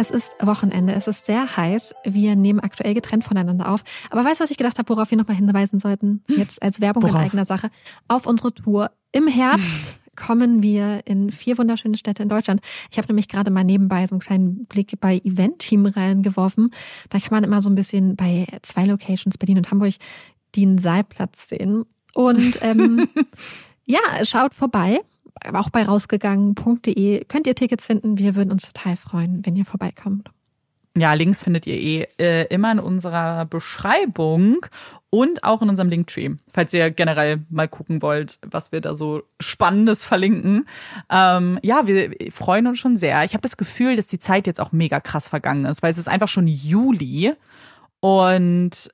Es 0.00 0.10
ist 0.10 0.34
Wochenende, 0.40 0.94
es 0.94 1.06
ist 1.08 1.26
sehr 1.26 1.58
heiß. 1.58 1.94
Wir 2.06 2.34
nehmen 2.34 2.58
aktuell 2.58 2.94
getrennt 2.94 3.22
voneinander 3.22 3.68
auf. 3.68 3.84
Aber 4.08 4.24
weißt 4.24 4.40
du, 4.40 4.44
was 4.44 4.50
ich 4.50 4.56
gedacht 4.56 4.78
habe, 4.78 4.88
worauf 4.88 5.10
wir 5.10 5.18
nochmal 5.18 5.36
hinweisen 5.36 5.78
sollten? 5.78 6.24
Jetzt 6.26 6.62
als 6.62 6.80
Werbung 6.80 7.02
worauf? 7.02 7.16
in 7.16 7.20
eigener 7.20 7.44
Sache. 7.44 7.68
Auf 8.08 8.24
unsere 8.24 8.54
Tour 8.54 8.92
im 9.12 9.26
Herbst 9.26 9.96
kommen 10.16 10.62
wir 10.62 11.02
in 11.04 11.30
vier 11.30 11.58
wunderschöne 11.58 11.98
Städte 11.98 12.22
in 12.22 12.30
Deutschland. 12.30 12.62
Ich 12.90 12.96
habe 12.96 13.08
nämlich 13.08 13.28
gerade 13.28 13.50
mal 13.50 13.62
nebenbei 13.62 14.06
so 14.06 14.14
einen 14.14 14.20
kleinen 14.20 14.64
Blick 14.64 14.98
bei 15.00 15.18
Event-Team 15.18 15.84
reingeworfen. 15.84 16.72
Da 17.10 17.18
kann 17.18 17.32
man 17.32 17.44
immer 17.44 17.60
so 17.60 17.68
ein 17.68 17.74
bisschen 17.74 18.16
bei 18.16 18.46
zwei 18.62 18.86
Locations, 18.86 19.36
Berlin 19.36 19.58
und 19.58 19.70
Hamburg, 19.70 19.96
den 20.56 20.78
Saalplatz 20.78 21.46
sehen. 21.46 21.84
Und 22.14 22.58
ähm, 22.62 23.06
ja, 23.84 24.00
schaut 24.24 24.54
vorbei 24.54 25.00
auch 25.52 25.70
bei 25.70 25.82
rausgegangen.de 25.82 27.24
könnt 27.24 27.46
ihr 27.46 27.54
Tickets 27.54 27.86
finden. 27.86 28.18
Wir 28.18 28.34
würden 28.34 28.52
uns 28.52 28.70
total 28.70 28.96
freuen, 28.96 29.44
wenn 29.44 29.56
ihr 29.56 29.64
vorbeikommt. 29.64 30.30
Ja, 30.96 31.14
Links 31.14 31.42
findet 31.42 31.66
ihr 31.66 31.74
eh 31.74 32.08
äh, 32.18 32.46
immer 32.48 32.72
in 32.72 32.80
unserer 32.80 33.44
Beschreibung 33.44 34.66
und 35.08 35.44
auch 35.44 35.62
in 35.62 35.68
unserem 35.68 35.88
Linktree, 35.88 36.30
falls 36.52 36.74
ihr 36.74 36.90
generell 36.90 37.40
mal 37.48 37.68
gucken 37.68 38.02
wollt, 38.02 38.38
was 38.42 38.72
wir 38.72 38.80
da 38.80 38.94
so 38.94 39.22
Spannendes 39.38 40.04
verlinken. 40.04 40.66
Ähm, 41.08 41.60
ja, 41.62 41.86
wir 41.86 42.10
freuen 42.32 42.66
uns 42.66 42.80
schon 42.80 42.96
sehr. 42.96 43.22
Ich 43.24 43.34
habe 43.34 43.42
das 43.42 43.56
Gefühl, 43.56 43.94
dass 43.94 44.08
die 44.08 44.18
Zeit 44.18 44.48
jetzt 44.48 44.60
auch 44.60 44.72
mega 44.72 44.98
krass 44.98 45.28
vergangen 45.28 45.64
ist, 45.64 45.82
weil 45.82 45.92
es 45.92 45.98
ist 45.98 46.08
einfach 46.08 46.28
schon 46.28 46.48
Juli 46.48 47.34
und 48.00 48.90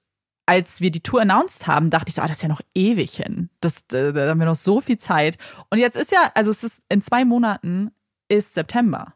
als 0.47 0.81
wir 0.81 0.93
die 0.93 1.03
Tour 1.03 1.21
announced 1.21 1.67
haben, 1.67 1.91
dachte 1.91 2.09
ich 2.09 2.15
so, 2.15 2.23
ah, 2.23 2.29
das 2.29 2.39
ist 2.39 2.43
ja 2.43 2.49
noch 2.49 2.61
ewig 2.75 3.17
hin. 3.17 3.51
Das, 3.61 3.87
da, 3.89 4.13
da 4.13 4.29
haben 4.29 4.39
wir 4.39 4.47
noch 4.47 4.55
so 4.55 4.81
viel 4.81 4.97
Zeit. 4.97 5.37
Und 5.71 5.79
jetzt 5.79 5.97
ist 5.97 6.13
ja, 6.13 6.31
also 6.35 6.51
es 6.51 6.63
ist 6.63 6.83
in 6.89 7.03
zwei 7.03 7.25
Monaten 7.25 7.91
ist 8.29 8.55
September. 8.55 9.15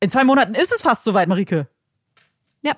In 0.00 0.10
zwei 0.10 0.24
Monaten 0.24 0.54
ist 0.54 0.72
es 0.72 0.82
fast 0.82 1.04
soweit, 1.04 1.28
Marike. 1.28 1.66
Ja. 2.62 2.76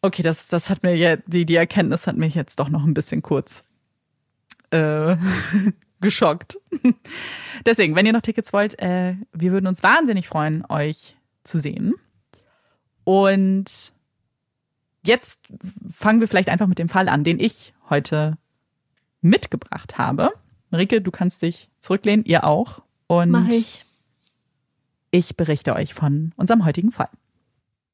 Okay, 0.00 0.22
das, 0.22 0.48
das 0.48 0.70
hat 0.70 0.84
mir 0.84 0.94
ja, 0.94 1.16
die, 1.16 1.44
die 1.44 1.56
Erkenntnis 1.56 2.06
hat 2.06 2.16
mich 2.16 2.36
jetzt 2.36 2.60
doch 2.60 2.68
noch 2.68 2.84
ein 2.84 2.94
bisschen 2.94 3.20
kurz 3.20 3.64
äh, 4.70 5.16
geschockt. 6.00 6.58
Deswegen, 7.66 7.96
wenn 7.96 8.06
ihr 8.06 8.12
noch 8.12 8.22
Tickets 8.22 8.52
wollt, 8.52 8.78
äh, 8.78 9.16
wir 9.32 9.50
würden 9.50 9.66
uns 9.66 9.82
wahnsinnig 9.82 10.28
freuen, 10.28 10.64
euch 10.68 11.16
zu 11.42 11.58
sehen. 11.58 11.94
Und 13.02 13.92
jetzt 15.04 15.40
fangen 15.90 16.20
wir 16.20 16.28
vielleicht 16.28 16.48
einfach 16.48 16.66
mit 16.66 16.78
dem 16.78 16.88
Fall 16.88 17.08
an, 17.08 17.24
den 17.24 17.38
ich 17.38 17.74
heute 17.88 18.36
mitgebracht 19.20 19.98
habe. 19.98 20.30
Marike, 20.70 21.00
du 21.00 21.10
kannst 21.10 21.42
dich 21.42 21.68
zurücklehnen, 21.78 22.24
ihr 22.24 22.44
auch. 22.44 22.82
Und 23.06 23.30
Mach 23.30 23.48
ich. 23.48 23.82
ich 25.10 25.36
berichte 25.36 25.74
euch 25.74 25.94
von 25.94 26.32
unserem 26.36 26.64
heutigen 26.64 26.92
Fall. 26.92 27.08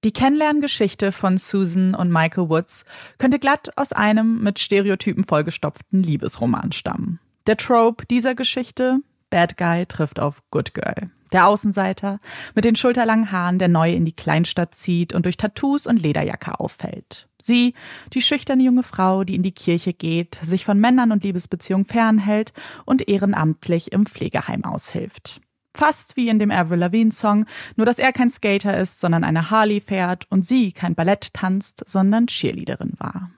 Die 0.05 0.13
Kennenlerngeschichte 0.13 1.11
von 1.11 1.39
Susan 1.39 1.95
und 1.95 2.13
Michael 2.13 2.49
Woods 2.49 2.85
könnte 3.19 3.39
glatt 3.39 3.77
aus 3.77 3.93
einem 3.93 4.43
mit 4.43 4.59
Stereotypen 4.59 5.25
vollgestopften 5.25 6.03
Liebesroman 6.03 6.73
stammen. 6.73 7.19
Der 7.47 7.57
Trope 7.57 8.07
dieser 8.07 8.35
Geschichte, 8.35 8.99
Bad 9.31 9.57
Guy 9.57 9.87
trifft 9.87 10.21
auf 10.21 10.43
Good 10.51 10.75
Girl. 10.75 11.11
Der 11.33 11.47
Außenseiter 11.47 12.21
mit 12.55 12.65
den 12.65 12.77
schulterlangen 12.77 13.33
Haaren, 13.33 13.59
der 13.59 13.69
neu 13.69 13.93
in 13.93 14.05
die 14.05 14.15
Kleinstadt 14.15 14.75
zieht 14.75 15.13
und 15.13 15.25
durch 15.25 15.37
Tattoos 15.37 15.87
und 15.87 16.01
Lederjacke 16.03 16.61
auffällt. 16.61 17.29
Sie, 17.41 17.75
die 18.13 18.23
schüchterne 18.23 18.63
junge 18.63 18.83
Frau, 18.83 19.25
die 19.25 19.35
in 19.35 19.43
die 19.43 19.53
Kirche 19.53 19.93
geht, 19.93 20.39
sich 20.43 20.65
von 20.65 20.79
Männern 20.79 21.13
und 21.13 21.25
Liebesbeziehungen 21.25 21.87
fernhält 21.87 22.53
und 22.85 23.09
ehrenamtlich 23.09 23.93
im 23.93 24.07
Pflegeheim 24.07 24.65
aushilft. 24.65 25.41
Fast 25.75 26.17
wie 26.17 26.29
in 26.29 26.39
dem 26.39 26.51
Avril 26.51 26.79
Lavigne 26.79 27.13
Song, 27.13 27.45
nur 27.77 27.85
dass 27.85 27.99
er 27.99 28.13
kein 28.13 28.31
Skater 28.31 28.79
ist, 28.79 28.99
sondern 28.99 29.25
eine 29.25 29.51
Harley 29.51 29.81
fährt 29.81 30.25
und 30.31 30.47
sie 30.47 30.73
kein 30.73 30.95
Ballett 30.95 31.35
tanzt, 31.35 31.83
sondern 31.87 32.29
Cheerleaderin 32.29 32.95
war. 32.99 33.31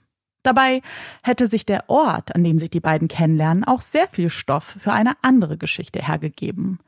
Dabei 0.48 0.80
hätte 1.22 1.46
sich 1.46 1.66
der 1.66 1.90
Ort, 1.90 2.34
an 2.34 2.42
dem 2.42 2.58
sich 2.58 2.70
die 2.70 2.80
beiden 2.80 3.06
kennenlernen, 3.06 3.64
auch 3.64 3.82
sehr 3.82 4.08
viel 4.08 4.30
Stoff 4.30 4.64
für 4.64 4.94
eine 4.94 5.12
andere 5.20 5.58
Geschichte 5.58 6.00
hergegeben. 6.00 6.78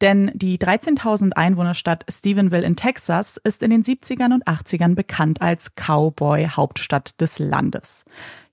Denn 0.00 0.30
die 0.34 0.56
13.000 0.56 1.32
Einwohnerstadt 1.32 2.04
Stephenville 2.08 2.64
in 2.64 2.76
Texas 2.76 3.36
ist 3.36 3.64
in 3.64 3.70
den 3.70 3.82
70ern 3.82 4.32
und 4.32 4.46
80ern 4.46 4.94
bekannt 4.94 5.42
als 5.42 5.74
Cowboy-Hauptstadt 5.74 7.20
des 7.20 7.40
Landes. 7.40 8.04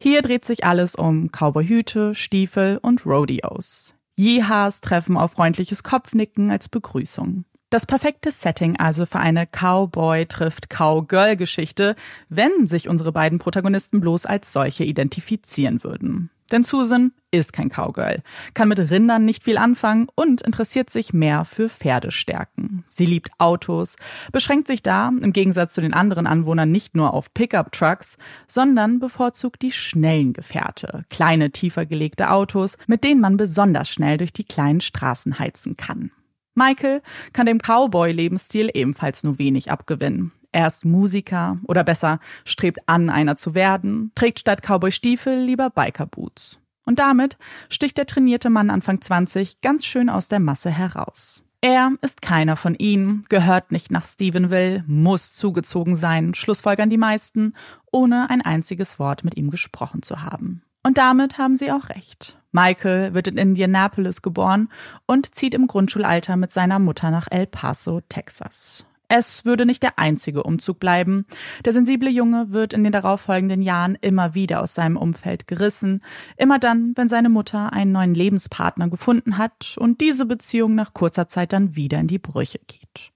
Hier 0.01 0.23
dreht 0.23 0.45
sich 0.45 0.65
alles 0.65 0.95
um 0.95 1.29
Cowboyhüte, 1.29 2.15
Stiefel 2.15 2.79
und 2.81 3.05
Rodeos. 3.05 3.93
Jihas 4.15 4.81
treffen 4.81 5.15
auf 5.15 5.33
freundliches 5.33 5.83
Kopfnicken 5.83 6.49
als 6.49 6.69
Begrüßung. 6.69 7.45
Das 7.71 7.85
perfekte 7.85 8.31
Setting 8.31 8.77
also 8.77 9.05
für 9.05 9.19
eine 9.19 9.47
Cowboy 9.47 10.27
trifft 10.27 10.69
Cowgirl 10.69 11.35
Geschichte, 11.35 11.95
wenn 12.29 12.67
sich 12.67 12.87
unsere 12.87 13.11
beiden 13.11 13.39
Protagonisten 13.39 14.01
bloß 14.01 14.27
als 14.27 14.53
solche 14.53 14.83
identifizieren 14.83 15.83
würden. 15.83 16.29
Denn 16.51 16.61
Susan 16.61 17.11
ist 17.31 17.53
kein 17.53 17.69
Cowgirl, 17.69 18.21
kann 18.53 18.69
mit 18.69 18.79
Rindern 18.79 19.25
nicht 19.25 19.43
viel 19.43 19.57
anfangen 19.57 20.07
und 20.13 20.43
interessiert 20.43 20.91
sich 20.91 21.11
mehr 21.11 21.43
für 21.43 21.69
Pferdestärken. 21.69 22.83
Sie 22.87 23.07
liebt 23.07 23.31
Autos, 23.39 23.95
beschränkt 24.31 24.67
sich 24.67 24.83
da, 24.83 25.07
im 25.07 25.33
Gegensatz 25.33 25.73
zu 25.73 25.81
den 25.81 25.95
anderen 25.95 26.27
Anwohnern, 26.27 26.71
nicht 26.71 26.95
nur 26.95 27.15
auf 27.15 27.33
Pickup-Trucks, 27.33 28.17
sondern 28.47 28.99
bevorzugt 28.99 29.63
die 29.63 29.71
schnellen 29.71 30.33
Gefährte, 30.33 31.03
kleine, 31.09 31.49
tiefer 31.49 31.87
gelegte 31.87 32.29
Autos, 32.29 32.77
mit 32.85 33.03
denen 33.03 33.21
man 33.21 33.37
besonders 33.37 33.89
schnell 33.89 34.17
durch 34.17 34.31
die 34.31 34.45
kleinen 34.45 34.81
Straßen 34.81 35.39
heizen 35.39 35.75
kann. 35.77 36.11
Michael 36.55 37.01
kann 37.33 37.45
dem 37.45 37.59
Cowboy-Lebensstil 37.59 38.71
ebenfalls 38.73 39.23
nur 39.23 39.37
wenig 39.37 39.71
abgewinnen. 39.71 40.31
Er 40.51 40.67
ist 40.67 40.85
Musiker 40.85 41.57
oder 41.67 41.83
besser 41.83 42.19
strebt 42.45 42.79
an, 42.87 43.09
einer 43.09 43.35
zu 43.35 43.55
werden, 43.55 44.11
trägt 44.15 44.39
statt 44.39 44.61
Cowboy-Stiefel 44.61 45.37
lieber 45.37 45.69
Biker-Boots. 45.69 46.59
Und 46.85 46.99
damit 46.99 47.37
sticht 47.69 47.97
der 47.97 48.05
trainierte 48.05 48.49
Mann 48.49 48.69
Anfang 48.69 49.01
20 49.01 49.59
ganz 49.61 49.85
schön 49.85 50.09
aus 50.09 50.29
der 50.29 50.39
Masse 50.39 50.69
heraus. 50.69 51.45
Er 51.59 51.93
ist 52.01 52.21
keiner 52.21 52.55
von 52.55 52.75
ihnen, 52.75 53.25
gehört 53.27 53.71
nicht 53.71 53.89
nach 53.89 54.05
Stephenville, 54.05 54.83
muss 54.87 55.33
zugezogen 55.33 55.95
sein, 55.95 56.35
schlussfolgern 56.35 56.91
die 56.91 56.97
meisten, 56.97 57.53
ohne 57.91 58.29
ein 58.29 58.41
einziges 58.41 58.99
Wort 58.99 59.23
mit 59.23 59.35
ihm 59.35 59.49
gesprochen 59.49 60.03
zu 60.03 60.21
haben. 60.21 60.61
Und 60.85 60.99
damit 60.99 61.39
haben 61.39 61.57
sie 61.57 61.71
auch 61.71 61.89
recht. 61.89 62.37
Michael 62.51 63.15
wird 63.15 63.27
in 63.27 63.39
Indianapolis 63.39 64.21
geboren 64.21 64.69
und 65.07 65.33
zieht 65.33 65.55
im 65.55 65.65
Grundschulalter 65.65 66.35
mit 66.35 66.51
seiner 66.51 66.77
Mutter 66.77 67.09
nach 67.09 67.25
El 67.31 67.47
Paso, 67.47 68.01
Texas. 68.07 68.85
Es 69.07 69.45
würde 69.45 69.65
nicht 69.65 69.81
der 69.81 69.97
einzige 69.97 70.43
Umzug 70.43 70.79
bleiben. 70.79 71.25
Der 71.65 71.73
sensible 71.73 72.11
Junge 72.11 72.51
wird 72.51 72.71
in 72.73 72.83
den 72.83 72.91
darauffolgenden 72.91 73.63
Jahren 73.63 73.97
immer 73.99 74.35
wieder 74.35 74.61
aus 74.61 74.75
seinem 74.75 74.97
Umfeld 74.97 75.47
gerissen, 75.47 76.03
immer 76.37 76.59
dann, 76.59 76.93
wenn 76.95 77.09
seine 77.09 77.29
Mutter 77.29 77.73
einen 77.73 77.91
neuen 77.91 78.13
Lebenspartner 78.13 78.87
gefunden 78.87 79.39
hat 79.39 79.75
und 79.79 80.01
diese 80.01 80.27
Beziehung 80.27 80.75
nach 80.75 80.93
kurzer 80.93 81.27
Zeit 81.27 81.51
dann 81.51 81.75
wieder 81.75 81.99
in 81.99 82.07
die 82.07 82.19
Brüche 82.19 82.59
geht. 82.67 83.11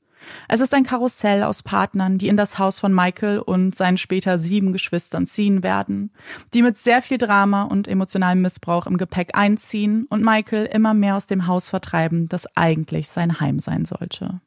Es 0.48 0.62
ist 0.62 0.74
ein 0.74 0.84
Karussell 0.84 1.44
aus 1.44 1.64
Partnern, 1.64 2.18
die 2.18 2.28
in 2.28 2.38
das 2.38 2.60
Haus 2.60 2.80
von 2.80 2.94
Michael 2.94 3.40
und 3.40 3.76
seinen 3.76 3.98
später 3.98 4.38
sieben 4.38 4.74
Geschwistern 4.74 5.26
ziehen 5.26 5.64
werden, 5.64 6.12
die 6.54 6.62
mit 6.62 6.78
sehr 6.78 7.02
viel 7.02 7.18
Drama 7.18 7.64
und 7.64 7.88
emotionalem 7.88 8.42
Missbrauch 8.42 8.88
im 8.88 8.98
Gepäck 8.98 9.32
einziehen 9.34 10.06
und 10.10 10.24
Michael 10.24 10.66
immer 10.66 10.94
mehr 10.94 11.16
aus 11.16 11.28
dem 11.28 11.48
Haus 11.48 11.70
vertreiben, 11.70 12.28
das 12.30 12.46
eigentlich 12.56 13.10
sein 13.10 13.40
Heim 13.40 13.60
sein 13.60 13.86
sollte. 13.86 14.42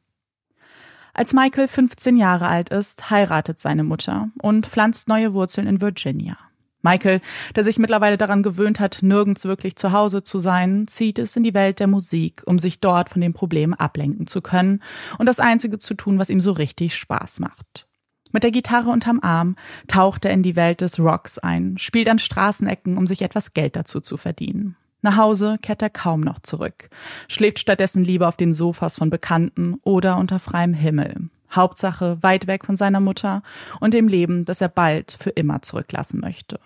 Als 1.13 1.33
Michael 1.33 1.67
15 1.67 2.17
Jahre 2.17 2.47
alt 2.47 2.69
ist, 2.69 3.11
heiratet 3.11 3.59
seine 3.59 3.83
Mutter 3.83 4.29
und 4.41 4.65
pflanzt 4.65 5.07
neue 5.07 5.33
Wurzeln 5.33 5.67
in 5.67 5.79
Virginia. 5.79 6.37
Michael, 6.83 7.21
der 7.55 7.63
sich 7.63 7.79
mittlerweile 7.79 8.17
daran 8.17 8.43
gewöhnt 8.43 8.79
hat, 8.79 8.99
nirgends 9.01 9.45
wirklich 9.45 9.75
zu 9.75 9.91
Hause 9.91 10.21
zu 10.21 10.39
sein, 10.39 10.85
zieht 10.87 11.17
es 11.17 11.35
in 11.35 11.43
die 11.43 11.53
Welt 11.53 11.79
der 11.79 11.87
Musik, 11.87 12.43
um 12.45 12.59
sich 12.59 12.79
dort 12.81 13.09
von 13.09 13.21
den 13.21 13.33
Problemen 13.33 13.73
ablenken 13.73 14.27
zu 14.27 14.41
können 14.41 14.83
und 15.17 15.25
das 15.25 15.39
Einzige 15.39 15.79
zu 15.79 15.95
tun, 15.95 16.19
was 16.19 16.29
ihm 16.29 16.41
so 16.41 16.51
richtig 16.51 16.95
Spaß 16.95 17.39
macht. 17.39 17.87
Mit 18.33 18.43
der 18.43 18.51
Gitarre 18.51 18.89
unterm 18.89 19.19
Arm 19.21 19.55
taucht 19.87 20.25
er 20.25 20.31
in 20.31 20.43
die 20.43 20.55
Welt 20.55 20.81
des 20.81 20.99
Rocks 20.99 21.39
ein, 21.39 21.77
spielt 21.77 22.09
an 22.09 22.19
Straßenecken, 22.19 22.97
um 22.97 23.07
sich 23.07 23.21
etwas 23.21 23.53
Geld 23.53 23.75
dazu 23.75 24.01
zu 24.01 24.17
verdienen. 24.17 24.75
Nach 25.03 25.17
Hause 25.17 25.57
kehrt 25.61 25.81
er 25.81 25.89
kaum 25.89 26.21
noch 26.21 26.39
zurück, 26.39 26.89
schläft 27.27 27.59
stattdessen 27.59 28.03
lieber 28.03 28.27
auf 28.27 28.37
den 28.37 28.53
Sofas 28.53 28.97
von 28.97 29.09
Bekannten 29.09 29.75
oder 29.83 30.17
unter 30.17 30.39
freiem 30.39 30.73
Himmel. 30.73 31.29
Hauptsache 31.51 32.17
weit 32.21 32.47
weg 32.47 32.65
von 32.65 32.75
seiner 32.75 32.99
Mutter 32.99 33.43
und 33.79 33.93
dem 33.93 34.07
Leben, 34.07 34.45
das 34.45 34.61
er 34.61 34.69
bald 34.69 35.11
für 35.11 35.29
immer 35.29 35.61
zurücklassen 35.61 36.19
möchte. 36.19 36.59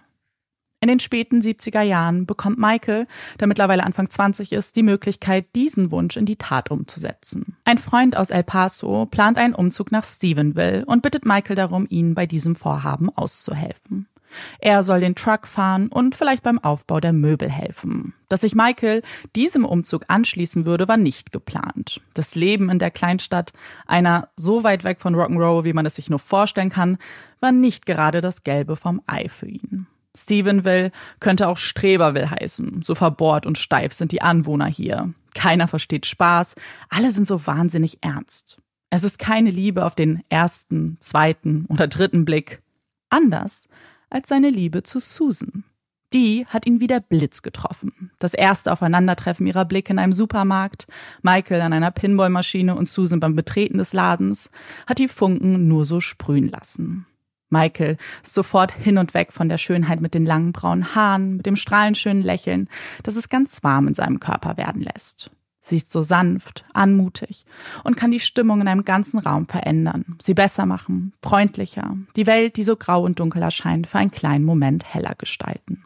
In 0.79 0.89
den 0.89 0.99
späten 0.99 1.41
70er 1.41 1.81
Jahren 1.81 2.27
bekommt 2.27 2.59
Michael, 2.59 3.07
der 3.39 3.47
mittlerweile 3.47 3.83
Anfang 3.83 4.11
20 4.11 4.51
ist, 4.51 4.75
die 4.75 4.83
Möglichkeit, 4.83 5.47
diesen 5.55 5.89
Wunsch 5.89 6.17
in 6.17 6.27
die 6.27 6.35
Tat 6.35 6.69
umzusetzen. 6.69 7.57
Ein 7.65 7.79
Freund 7.79 8.15
aus 8.15 8.29
El 8.29 8.43
Paso 8.43 9.07
plant 9.07 9.39
einen 9.39 9.55
Umzug 9.55 9.91
nach 9.91 10.03
Stephenville 10.03 10.85
und 10.85 11.01
bittet 11.01 11.25
Michael 11.25 11.55
darum, 11.55 11.87
ihnen 11.89 12.13
bei 12.13 12.27
diesem 12.27 12.55
Vorhaben 12.55 13.09
auszuhelfen. 13.09 14.07
Er 14.59 14.83
soll 14.83 14.99
den 14.99 15.15
Truck 15.15 15.47
fahren 15.47 15.87
und 15.87 16.13
vielleicht 16.13 16.43
beim 16.43 16.59
Aufbau 16.59 16.99
der 16.99 17.13
Möbel 17.13 17.49
helfen. 17.49 18.13
Dass 18.29 18.41
sich 18.41 18.53
Michael 18.53 19.01
diesem 19.35 19.65
Umzug 19.65 20.03
anschließen 20.09 20.65
würde, 20.65 20.87
war 20.87 20.97
nicht 20.97 21.31
geplant. 21.31 22.01
Das 22.13 22.35
Leben 22.35 22.69
in 22.69 22.77
der 22.77 22.91
Kleinstadt, 22.91 23.51
einer 23.87 24.29
so 24.35 24.63
weit 24.63 24.83
weg 24.83 24.99
von 24.99 25.15
Rock'n'Roll, 25.15 25.63
wie 25.63 25.73
man 25.73 25.85
es 25.85 25.95
sich 25.95 26.09
nur 26.09 26.19
vorstellen 26.19 26.69
kann, 26.69 26.97
war 27.39 27.51
nicht 27.51 27.85
gerade 27.85 28.21
das 28.21 28.43
Gelbe 28.43 28.75
vom 28.75 29.01
Ei 29.07 29.27
für 29.29 29.47
ihn. 29.47 29.87
Stephenville 30.17 30.91
könnte 31.19 31.47
auch 31.47 31.57
Streberville 31.57 32.31
heißen. 32.31 32.81
So 32.83 32.95
verbohrt 32.95 33.45
und 33.45 33.57
steif 33.57 33.93
sind 33.93 34.11
die 34.11 34.21
Anwohner 34.21 34.67
hier. 34.67 35.13
Keiner 35.33 35.67
versteht 35.67 36.05
Spaß. 36.05 36.55
Alle 36.89 37.11
sind 37.11 37.27
so 37.27 37.45
wahnsinnig 37.45 37.99
ernst. 38.01 38.59
Es 38.89 39.03
ist 39.03 39.19
keine 39.19 39.51
Liebe 39.51 39.85
auf 39.85 39.95
den 39.95 40.23
ersten, 40.29 40.97
zweiten 40.99 41.65
oder 41.67 41.87
dritten 41.87 42.25
Blick. 42.25 42.61
Anders 43.09 43.67
als 44.09 44.29
seine 44.29 44.49
Liebe 44.49 44.83
zu 44.83 44.99
Susan. 44.99 45.63
Die 46.13 46.45
hat 46.45 46.65
ihn 46.65 46.79
wie 46.79 46.87
der 46.87 47.01
Blitz 47.01 47.41
getroffen. 47.41 48.11
Das 48.17 48.33
erste 48.33 48.71
Aufeinandertreffen 48.71 49.45
ihrer 49.45 49.65
Blicke 49.65 49.91
in 49.91 49.99
einem 49.99 50.13
Supermarkt, 50.13 50.87
Michael 51.21 51.59
an 51.59 51.73
einer 51.73 51.91
Pinballmaschine 51.91 52.75
und 52.75 52.87
Susan 52.87 53.19
beim 53.19 53.35
Betreten 53.35 53.77
des 53.77 53.91
Ladens, 53.91 54.49
hat 54.87 54.99
die 54.99 55.09
Funken 55.09 55.67
nur 55.67 55.83
so 55.83 55.99
sprühen 55.99 56.47
lassen. 56.47 57.05
Michael 57.49 57.97
ist 58.23 58.33
sofort 58.33 58.71
hin 58.71 58.97
und 58.97 59.13
weg 59.13 59.31
von 59.31 59.49
der 59.49 59.57
Schönheit 59.57 60.01
mit 60.01 60.13
den 60.13 60.25
langen 60.25 60.51
braunen 60.51 60.95
Haaren, 60.95 61.37
mit 61.37 61.45
dem 61.45 61.55
strahlenschönen 61.55 62.23
Lächeln, 62.23 62.69
das 63.03 63.15
es 63.15 63.29
ganz 63.29 63.63
warm 63.63 63.87
in 63.87 63.93
seinem 63.93 64.19
Körper 64.19 64.57
werden 64.57 64.81
lässt. 64.81 65.31
Sie 65.61 65.75
ist 65.75 65.91
so 65.91 65.99
sanft, 65.99 66.65
anmutig 66.73 67.45
und 67.83 67.97
kann 67.97 68.11
die 68.11 68.21
Stimmung 68.21 68.61
in 68.61 68.69
einem 68.69 68.85
ganzen 68.85 69.19
Raum 69.19 69.47
verändern, 69.47 70.17
sie 70.21 70.33
besser 70.33 70.65
machen, 70.65 71.13
freundlicher, 71.21 71.97
die 72.15 72.25
Welt, 72.25 72.55
die 72.55 72.63
so 72.63 72.77
grau 72.77 73.03
und 73.03 73.19
dunkel 73.19 73.41
erscheint, 73.41 73.87
für 73.87 73.97
einen 73.97 74.11
kleinen 74.11 74.45
Moment 74.45 74.93
heller 74.93 75.13
gestalten. 75.17 75.83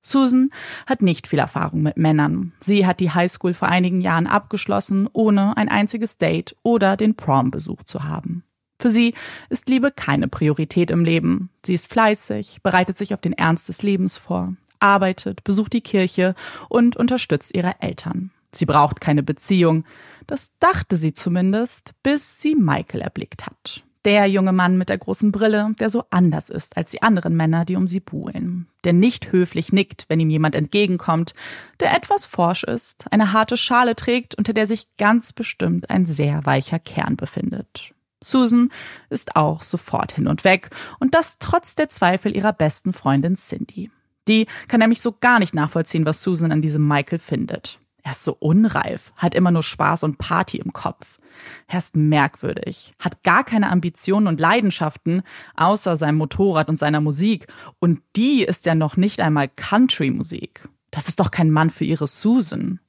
Susan 0.00 0.50
hat 0.86 1.02
nicht 1.02 1.26
viel 1.26 1.40
Erfahrung 1.40 1.82
mit 1.82 1.96
Männern. 1.96 2.52
Sie 2.60 2.86
hat 2.86 3.00
die 3.00 3.10
Highschool 3.10 3.52
vor 3.52 3.68
einigen 3.68 4.00
Jahren 4.00 4.28
abgeschlossen, 4.28 5.08
ohne 5.12 5.56
ein 5.56 5.68
einziges 5.68 6.16
Date 6.16 6.56
oder 6.62 6.96
den 6.96 7.16
Prom 7.16 7.50
besucht 7.50 7.88
zu 7.88 8.04
haben. 8.04 8.44
Für 8.78 8.90
sie 8.90 9.14
ist 9.50 9.68
Liebe 9.68 9.90
keine 9.90 10.28
Priorität 10.28 10.90
im 10.90 11.04
Leben. 11.04 11.50
Sie 11.64 11.74
ist 11.74 11.88
fleißig, 11.88 12.60
bereitet 12.62 12.96
sich 12.96 13.12
auf 13.12 13.20
den 13.20 13.32
Ernst 13.32 13.68
des 13.68 13.82
Lebens 13.82 14.16
vor, 14.16 14.54
arbeitet, 14.78 15.42
besucht 15.42 15.72
die 15.72 15.80
Kirche 15.80 16.34
und 16.68 16.96
unterstützt 16.96 17.54
ihre 17.54 17.74
Eltern. 17.80 18.30
Sie 18.52 18.66
braucht 18.66 19.00
keine 19.00 19.22
Beziehung. 19.22 19.84
Das 20.26 20.52
dachte 20.60 20.96
sie 20.96 21.12
zumindest, 21.12 21.92
bis 22.02 22.40
sie 22.40 22.54
Michael 22.54 23.00
erblickt 23.00 23.46
hat. 23.46 23.82
Der 24.04 24.26
junge 24.26 24.52
Mann 24.52 24.78
mit 24.78 24.88
der 24.88 24.98
großen 24.98 25.32
Brille, 25.32 25.74
der 25.80 25.90
so 25.90 26.04
anders 26.10 26.48
ist 26.48 26.76
als 26.76 26.92
die 26.92 27.02
anderen 27.02 27.36
Männer, 27.36 27.64
die 27.64 27.76
um 27.76 27.86
sie 27.86 28.00
buhlen. 28.00 28.68
Der 28.84 28.92
nicht 28.92 29.32
höflich 29.32 29.72
nickt, 29.72 30.06
wenn 30.08 30.20
ihm 30.20 30.30
jemand 30.30 30.54
entgegenkommt. 30.54 31.34
Der 31.80 31.94
etwas 31.94 32.24
forsch 32.24 32.62
ist, 32.62 33.06
eine 33.10 33.32
harte 33.32 33.56
Schale 33.56 33.96
trägt, 33.96 34.36
unter 34.36 34.52
der 34.52 34.66
sich 34.66 34.86
ganz 34.98 35.32
bestimmt 35.32 35.90
ein 35.90 36.06
sehr 36.06 36.46
weicher 36.46 36.78
Kern 36.78 37.16
befindet. 37.16 37.92
Susan 38.22 38.70
ist 39.10 39.36
auch 39.36 39.62
sofort 39.62 40.12
hin 40.12 40.26
und 40.26 40.44
weg, 40.44 40.70
und 40.98 41.14
das 41.14 41.38
trotz 41.38 41.74
der 41.74 41.88
Zweifel 41.88 42.34
ihrer 42.34 42.52
besten 42.52 42.92
Freundin 42.92 43.36
Cindy. 43.36 43.90
Die 44.26 44.46
kann 44.68 44.80
nämlich 44.80 45.00
so 45.00 45.12
gar 45.12 45.38
nicht 45.38 45.54
nachvollziehen, 45.54 46.04
was 46.04 46.22
Susan 46.22 46.52
an 46.52 46.62
diesem 46.62 46.86
Michael 46.86 47.18
findet. 47.18 47.80
Er 48.02 48.12
ist 48.12 48.24
so 48.24 48.36
unreif, 48.38 49.12
hat 49.16 49.34
immer 49.34 49.50
nur 49.50 49.62
Spaß 49.62 50.04
und 50.04 50.18
Party 50.18 50.58
im 50.58 50.72
Kopf. 50.72 51.18
Er 51.66 51.78
ist 51.78 51.96
merkwürdig, 51.96 52.94
hat 53.00 53.22
gar 53.22 53.44
keine 53.44 53.70
Ambitionen 53.70 54.26
und 54.26 54.40
Leidenschaften 54.40 55.22
außer 55.56 55.96
seinem 55.96 56.18
Motorrad 56.18 56.68
und 56.68 56.78
seiner 56.78 57.00
Musik. 57.00 57.46
Und 57.78 58.02
die 58.16 58.42
ist 58.44 58.66
ja 58.66 58.74
noch 58.74 58.96
nicht 58.96 59.20
einmal 59.20 59.48
Country-Musik. 59.48 60.68
Das 60.90 61.08
ist 61.08 61.20
doch 61.20 61.30
kein 61.30 61.50
Mann 61.50 61.70
für 61.70 61.84
ihre 61.84 62.06
Susan. 62.06 62.80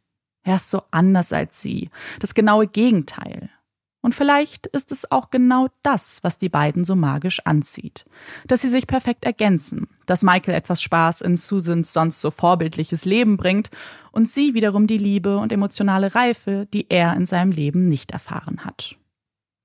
Er 0.43 0.55
ist 0.55 0.71
so 0.71 0.83
anders 0.91 1.33
als 1.33 1.61
sie, 1.61 1.89
das 2.19 2.33
genaue 2.33 2.67
Gegenteil. 2.67 3.49
Und 4.01 4.15
vielleicht 4.15 4.65
ist 4.67 4.91
es 4.91 5.11
auch 5.11 5.29
genau 5.29 5.67
das, 5.83 6.19
was 6.21 6.37
die 6.37 6.47
beiden 6.47 6.85
so 6.85 6.95
magisch 6.95 7.41
anzieht. 7.45 8.05
Dass 8.47 8.61
sie 8.61 8.69
sich 8.69 8.87
perfekt 8.87 9.25
ergänzen, 9.25 9.87
dass 10.05 10.23
Michael 10.23 10.55
etwas 10.55 10.81
Spaß 10.81 11.21
in 11.21 11.35
Susans 11.35 11.91
sonst 11.91 12.21
so 12.21 12.31
vorbildliches 12.31 13.03
Leben 13.03 13.35
bringt 13.35 13.69
und 14.11 14.29
sie 14.29 14.53
wiederum 14.53 14.87
die 14.87 14.97
Liebe 14.97 15.37
und 15.37 15.51
emotionale 15.51 16.15
Reife, 16.15 16.67
die 16.73 16.89
er 16.89 17.13
in 17.15 17.25
seinem 17.25 17.51
Leben 17.51 17.89
nicht 17.89 18.11
erfahren 18.11 18.63
hat. 18.63 18.95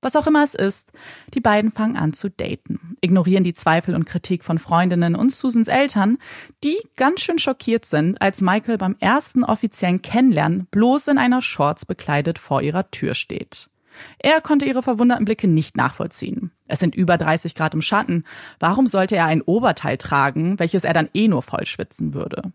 Was 0.05 0.17
auch 0.17 0.27
immer 0.27 0.45
es 0.45 0.55
ist, 0.55 0.93
die 1.33 1.41
beiden 1.41 1.71
fangen 1.71 1.97
an 1.97 2.13
zu 2.13 2.29
daten, 2.29 2.95
ignorieren 3.01 3.43
die 3.43 3.55
Zweifel 3.55 3.95
und 3.95 4.05
Kritik 4.05 4.45
von 4.45 4.59
Freundinnen 4.59 5.17
und 5.17 5.33
Susans 5.33 5.69
Eltern, 5.69 6.19
die 6.63 6.77
ganz 6.97 7.23
schön 7.23 7.39
schockiert 7.39 7.87
sind, 7.87 8.21
als 8.21 8.43
Michael 8.43 8.77
beim 8.77 8.97
ersten 9.01 9.45
offiziellen 9.45 10.03
Kennenlernen 10.03 10.67
bloß 10.71 11.09
in 11.09 11.17
einer 11.17 11.41
Shorts 11.41 11.87
bekleidet 11.87 12.39
vor 12.39 12.61
ihrer 12.61 12.91
Tür 12.91 13.15
steht. 13.15 13.71
Er 14.19 14.41
konnte 14.41 14.65
ihre 14.65 14.83
verwunderten 14.83 15.25
Blicke 15.25 15.49
nicht 15.49 15.77
nachvollziehen. 15.77 16.51
Es 16.67 16.81
sind 16.81 16.95
über 16.95 17.19
30 17.19 17.55
Grad 17.55 17.75
im 17.75 17.83
Schatten. 17.83 18.25
Warum 18.59 18.87
sollte 18.87 19.17
er 19.17 19.27
ein 19.27 19.43
Oberteil 19.43 19.99
tragen, 19.99 20.59
welches 20.59 20.85
er 20.85 20.95
dann 20.95 21.09
eh 21.15 21.29
nur 21.29 21.43
voll 21.43 21.67
schwitzen 21.67 22.15
würde? 22.15 22.53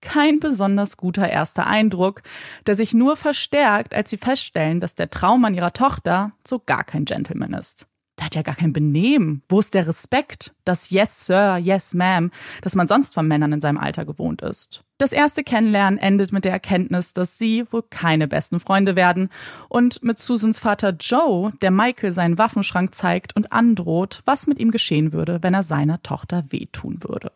Kein 0.00 0.40
besonders 0.40 0.96
guter 0.96 1.28
erster 1.28 1.66
Eindruck, 1.66 2.22
der 2.66 2.74
sich 2.74 2.94
nur 2.94 3.16
verstärkt, 3.16 3.94
als 3.94 4.08
sie 4.08 4.16
feststellen, 4.16 4.80
dass 4.80 4.94
der 4.94 5.10
Traummann 5.10 5.54
ihrer 5.54 5.74
Tochter 5.74 6.32
so 6.46 6.58
gar 6.58 6.84
kein 6.84 7.04
Gentleman 7.04 7.52
ist. 7.52 7.86
Der 8.20 8.26
hat 8.26 8.34
ja 8.34 8.42
gar 8.42 8.54
kein 8.54 8.74
Benehmen. 8.74 9.42
Wo 9.48 9.60
ist 9.60 9.72
der 9.72 9.86
Respekt? 9.86 10.54
Das 10.66 10.90
Yes, 10.90 11.24
Sir, 11.24 11.56
Yes, 11.56 11.94
Ma'am, 11.94 12.30
das 12.60 12.74
man 12.74 12.86
sonst 12.86 13.14
von 13.14 13.26
Männern 13.26 13.54
in 13.54 13.62
seinem 13.62 13.78
Alter 13.78 14.04
gewohnt 14.04 14.42
ist. 14.42 14.84
Das 14.98 15.14
erste 15.14 15.42
Kennenlernen 15.42 15.98
endet 15.98 16.30
mit 16.30 16.44
der 16.44 16.52
Erkenntnis, 16.52 17.14
dass 17.14 17.38
sie 17.38 17.64
wohl 17.70 17.82
keine 17.88 18.28
besten 18.28 18.60
Freunde 18.60 18.94
werden 18.94 19.30
und 19.70 20.02
mit 20.02 20.18
Susans 20.18 20.58
Vater 20.58 20.90
Joe, 20.90 21.54
der 21.62 21.70
Michael 21.70 22.12
seinen 22.12 22.36
Waffenschrank 22.36 22.94
zeigt 22.94 23.34
und 23.34 23.52
androht, 23.52 24.20
was 24.26 24.46
mit 24.46 24.58
ihm 24.58 24.70
geschehen 24.70 25.14
würde, 25.14 25.42
wenn 25.42 25.54
er 25.54 25.62
seiner 25.62 26.02
Tochter 26.02 26.44
wehtun 26.50 27.02
würde. 27.02 27.32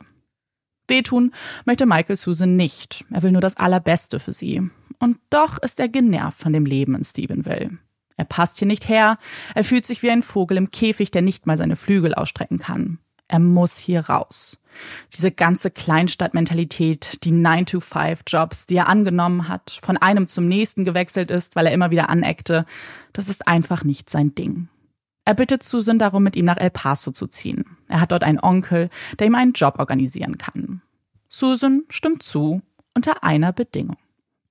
Wehtun 0.86 1.32
möchte 1.64 1.86
Michael 1.86 2.16
Susan 2.16 2.56
nicht. 2.56 3.06
Er 3.10 3.22
will 3.22 3.32
nur 3.32 3.40
das 3.40 3.56
Allerbeste 3.56 4.20
für 4.20 4.32
sie. 4.32 4.68
Und 4.98 5.16
doch 5.30 5.56
ist 5.56 5.80
er 5.80 5.88
genervt 5.88 6.38
von 6.38 6.52
dem 6.52 6.66
Leben 6.66 6.94
in 6.94 7.04
Stephenville. 7.04 7.78
Er 8.16 8.24
passt 8.24 8.58
hier 8.58 8.68
nicht 8.68 8.88
her. 8.88 9.18
Er 9.54 9.64
fühlt 9.64 9.86
sich 9.86 10.02
wie 10.02 10.10
ein 10.10 10.22
Vogel 10.22 10.56
im 10.56 10.70
Käfig, 10.70 11.10
der 11.10 11.22
nicht 11.22 11.46
mal 11.46 11.56
seine 11.56 11.76
Flügel 11.76 12.14
ausstrecken 12.14 12.58
kann. 12.58 12.98
Er 13.28 13.38
muss 13.38 13.78
hier 13.78 14.08
raus. 14.08 14.58
Diese 15.12 15.30
ganze 15.30 15.70
Kleinstadtmentalität, 15.70 17.24
die 17.24 17.32
9-to-5-Jobs, 17.32 18.66
die 18.66 18.76
er 18.76 18.88
angenommen 18.88 19.48
hat, 19.48 19.80
von 19.82 19.96
einem 19.96 20.26
zum 20.26 20.46
nächsten 20.46 20.84
gewechselt 20.84 21.30
ist, 21.30 21.56
weil 21.56 21.66
er 21.66 21.72
immer 21.72 21.90
wieder 21.90 22.08
aneckte, 22.08 22.66
das 23.12 23.28
ist 23.28 23.46
einfach 23.46 23.84
nicht 23.84 24.10
sein 24.10 24.34
Ding. 24.34 24.68
Er 25.24 25.34
bittet 25.34 25.62
Susan 25.62 25.98
darum, 25.98 26.22
mit 26.22 26.36
ihm 26.36 26.44
nach 26.44 26.58
El 26.58 26.70
Paso 26.70 27.10
zu 27.10 27.26
ziehen. 27.26 27.64
Er 27.88 28.00
hat 28.00 28.12
dort 28.12 28.24
einen 28.24 28.40
Onkel, 28.40 28.90
der 29.18 29.26
ihm 29.26 29.34
einen 29.34 29.52
Job 29.52 29.78
organisieren 29.78 30.36
kann. 30.36 30.82
Susan 31.28 31.84
stimmt 31.88 32.22
zu, 32.22 32.60
unter 32.94 33.24
einer 33.24 33.52
Bedingung. 33.52 33.96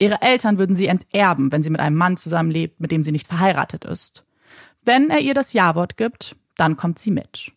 Ihre 0.04 0.22
Eltern 0.22 0.58
würden 0.58 0.76
sie 0.76 0.88
enterben, 0.88 1.54
wenn 1.54 1.64
sie 1.64 1.70
mit 1.70 1.80
einem 1.80 1.96
Mann 1.96 2.18
zusammenlebt, 2.18 2.82
mit 2.82 2.92
dem 2.92 3.04
sie 3.04 3.14
nicht 3.14 3.26
verheiratet 3.26 3.86
ist. 3.86 4.26
Wenn 4.84 5.10
er 5.10 5.22
ihr 5.22 5.34
das 5.34 5.54
Ja-Wort 5.54 5.96
gibt, 5.96 6.36
dann 6.58 6.76
kommt 6.76 7.00
sie 7.00 7.10
mit. 7.10 7.54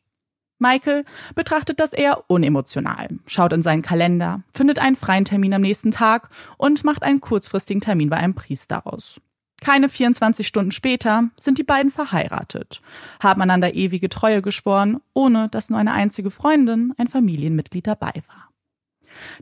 Michael 0.61 1.05
betrachtet 1.35 1.81
das 1.81 1.93
eher 1.93 2.31
unemotional, 2.31 3.09
schaut 3.27 3.53
in 3.53 3.63
seinen 3.63 3.83
Kalender, 3.83 4.45
findet 4.53 4.79
einen 4.79 4.95
freien 4.95 5.25
Termin 5.25 5.55
am 5.55 5.61
nächsten 5.61 5.91
Tag 5.91 6.31
und 6.57 6.85
macht 6.85 7.03
einen 7.03 7.21
kurzfristigen 7.21 7.81
Termin 7.81 8.11
bei 8.11 8.17
einem 8.17 8.37
Priester 8.37 8.87
aus. 8.87 9.21
Keine 9.61 9.89
24 9.89 10.47
Stunden 10.47 10.71
später 10.71 11.31
sind 11.37 11.59
die 11.59 11.65
beiden 11.65 11.91
verheiratet, 11.91 12.81
haben 13.19 13.43
einander 13.43 13.75
ewige 13.75 14.09
Treue 14.09 14.41
geschworen, 14.41 15.01
ohne 15.15 15.49
dass 15.49 15.69
nur 15.69 15.81
eine 15.81 15.95
einzige 15.95 16.31
Freundin, 16.31 16.95
ein 16.97 17.09
Familienmitglied 17.09 17.89
dabei 17.89 18.13
war. 18.29 18.46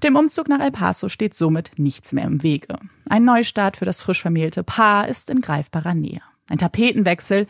Dem 0.02 0.16
Umzug 0.16 0.48
nach 0.48 0.60
El 0.60 0.70
Paso 0.70 1.08
steht 1.08 1.34
somit 1.34 1.72
nichts 1.76 2.12
mehr 2.12 2.24
im 2.24 2.42
Wege. 2.42 2.76
Ein 3.08 3.24
Neustart 3.24 3.76
für 3.76 3.84
das 3.84 4.02
frisch 4.02 4.22
vermählte 4.22 4.62
Paar 4.62 5.08
ist 5.08 5.30
in 5.30 5.40
greifbarer 5.40 5.94
Nähe. 5.94 6.22
Ein 6.48 6.58
Tapetenwechsel, 6.58 7.46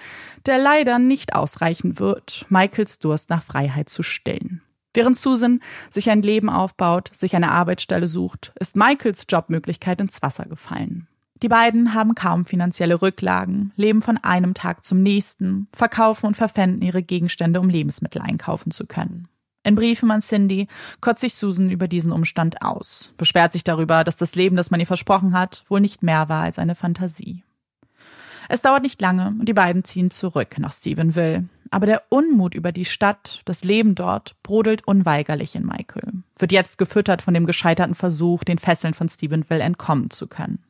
der 0.46 0.58
leider 0.58 0.98
nicht 0.98 1.34
ausreichen 1.34 1.98
wird, 1.98 2.46
Michaels 2.48 2.98
Durst 2.98 3.28
nach 3.28 3.42
Freiheit 3.42 3.88
zu 3.88 4.02
stillen. 4.02 4.62
Während 4.92 5.16
Susan 5.16 5.60
sich 5.90 6.08
ein 6.08 6.22
Leben 6.22 6.48
aufbaut, 6.48 7.10
sich 7.12 7.34
eine 7.34 7.50
Arbeitsstelle 7.50 8.06
sucht, 8.06 8.52
ist 8.60 8.76
Michaels 8.76 9.26
Jobmöglichkeit 9.28 10.00
ins 10.00 10.22
Wasser 10.22 10.46
gefallen. 10.46 11.08
Die 11.42 11.48
beiden 11.48 11.94
haben 11.94 12.14
kaum 12.14 12.46
finanzielle 12.46 13.02
Rücklagen, 13.02 13.72
leben 13.76 14.02
von 14.02 14.18
einem 14.18 14.54
Tag 14.54 14.84
zum 14.84 15.02
nächsten, 15.02 15.66
verkaufen 15.74 16.26
und 16.26 16.36
verpfänden 16.36 16.80
ihre 16.80 17.02
Gegenstände, 17.02 17.60
um 17.60 17.68
Lebensmittel 17.68 18.22
einkaufen 18.22 18.70
zu 18.70 18.86
können. 18.86 19.28
In 19.64 19.75
Briefen 19.75 20.11
an 20.11 20.21
Cindy 20.21 20.68
kotzt 21.00 21.23
sich 21.23 21.35
Susan 21.35 21.71
über 21.71 21.88
diesen 21.88 22.12
Umstand 22.12 22.61
aus, 22.62 23.14
beschwert 23.16 23.52
sich 23.52 23.64
darüber, 23.64 24.04
dass 24.04 24.18
das 24.18 24.35
Leben, 24.35 24.56
das 24.56 24.71
man 24.71 24.78
ihr 24.78 24.87
versprochen 24.87 25.33
hat, 25.33 25.64
wohl 25.68 25.80
nicht 25.80 26.02
mehr 26.02 26.28
war 26.28 26.42
als 26.42 26.59
eine 26.59 26.75
Fantasie. 26.75 27.42
Es 28.49 28.61
dauert 28.61 28.83
nicht 28.83 29.00
lange 29.00 29.28
und 29.28 29.49
die 29.49 29.54
beiden 29.54 29.85
ziehen 29.85 30.11
zurück 30.11 30.59
nach 30.59 30.73
Stephenville. 30.73 31.49
Aber 31.71 31.87
der 31.87 32.02
Unmut 32.11 32.54
über 32.54 32.73
die 32.73 32.85
Stadt, 32.85 33.40
das 33.47 33.64
Leben 33.64 33.94
dort, 33.94 34.37
brodelt 34.42 34.87
unweigerlich 34.87 35.56
in 35.56 35.64
Michael. 35.64 36.12
Wird 36.38 36.52
jetzt 36.52 36.76
gefüttert 36.76 37.23
von 37.23 37.33
dem 37.33 37.47
gescheiterten 37.47 37.94
Versuch, 37.94 38.44
den 38.44 38.59
Fesseln 38.59 38.92
von 38.92 39.09
Stephenville 39.09 39.62
entkommen 39.62 40.11
zu 40.11 40.26
können. 40.26 40.62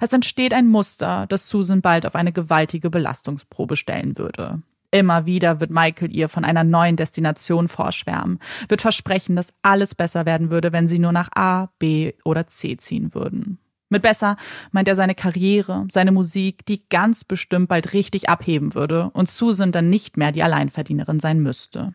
Es 0.00 0.12
entsteht 0.12 0.54
ein 0.54 0.68
Muster, 0.68 1.26
das 1.26 1.48
Susan 1.48 1.80
bald 1.80 2.06
auf 2.06 2.14
eine 2.14 2.32
gewaltige 2.32 2.90
Belastungsprobe 2.90 3.76
stellen 3.76 4.18
würde. 4.18 4.62
Immer 4.92 5.24
wieder 5.24 5.60
wird 5.60 5.70
Michael 5.70 6.14
ihr 6.14 6.28
von 6.28 6.44
einer 6.44 6.64
neuen 6.64 6.96
Destination 6.96 7.68
vorschwärmen, 7.68 8.40
wird 8.68 8.80
versprechen, 8.80 9.36
dass 9.36 9.52
alles 9.62 9.94
besser 9.94 10.26
werden 10.26 10.50
würde, 10.50 10.72
wenn 10.72 10.88
sie 10.88 10.98
nur 10.98 11.12
nach 11.12 11.30
A, 11.34 11.68
B 11.78 12.14
oder 12.24 12.46
C 12.48 12.76
ziehen 12.76 13.14
würden. 13.14 13.58
Mit 13.88 14.02
besser 14.02 14.36
meint 14.70 14.88
er 14.88 14.94
seine 14.94 15.14
Karriere, 15.14 15.86
seine 15.90 16.12
Musik, 16.12 16.64
die 16.66 16.88
ganz 16.88 17.24
bestimmt 17.24 17.68
bald 17.68 17.92
richtig 17.92 18.28
abheben 18.28 18.74
würde 18.74 19.10
und 19.12 19.28
Susan 19.28 19.72
dann 19.72 19.90
nicht 19.90 20.16
mehr 20.16 20.32
die 20.32 20.42
Alleinverdienerin 20.42 21.20
sein 21.20 21.40
müsste. 21.40 21.94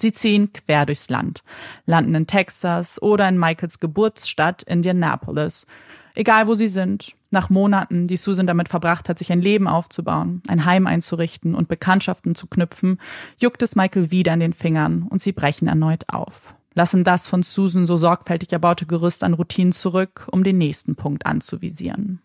Sie 0.00 0.12
ziehen 0.12 0.52
quer 0.52 0.84
durchs 0.84 1.08
Land, 1.08 1.42
landen 1.86 2.14
in 2.14 2.26
Texas 2.26 3.00
oder 3.00 3.28
in 3.28 3.38
Michaels 3.38 3.78
Geburtsstadt 3.78 4.62
Indianapolis. 4.62 5.66
Egal 6.14 6.48
wo 6.48 6.54
sie 6.54 6.66
sind, 6.66 7.14
nach 7.32 7.50
Monaten, 7.50 8.06
die 8.06 8.16
Susan 8.16 8.46
damit 8.46 8.68
verbracht 8.68 9.08
hat, 9.08 9.18
sich 9.18 9.32
ein 9.32 9.40
Leben 9.40 9.68
aufzubauen, 9.68 10.42
ein 10.48 10.64
Heim 10.64 10.86
einzurichten 10.86 11.54
und 11.54 11.68
Bekanntschaften 11.68 12.34
zu 12.34 12.46
knüpfen, 12.46 12.98
juckt 13.38 13.62
es 13.62 13.76
Michael 13.76 14.10
wieder 14.10 14.32
an 14.32 14.40
den 14.40 14.52
Fingern 14.52 15.02
und 15.02 15.20
sie 15.22 15.32
brechen 15.32 15.68
erneut 15.68 16.04
auf 16.08 16.54
lassen 16.74 17.04
das 17.04 17.26
von 17.26 17.42
Susan 17.42 17.86
so 17.86 17.96
sorgfältig 17.96 18.52
erbaute 18.52 18.86
Gerüst 18.86 19.24
an 19.24 19.34
Routinen 19.34 19.72
zurück, 19.72 20.28
um 20.30 20.44
den 20.44 20.58
nächsten 20.58 20.96
Punkt 20.96 21.26
anzuvisieren. 21.26 22.20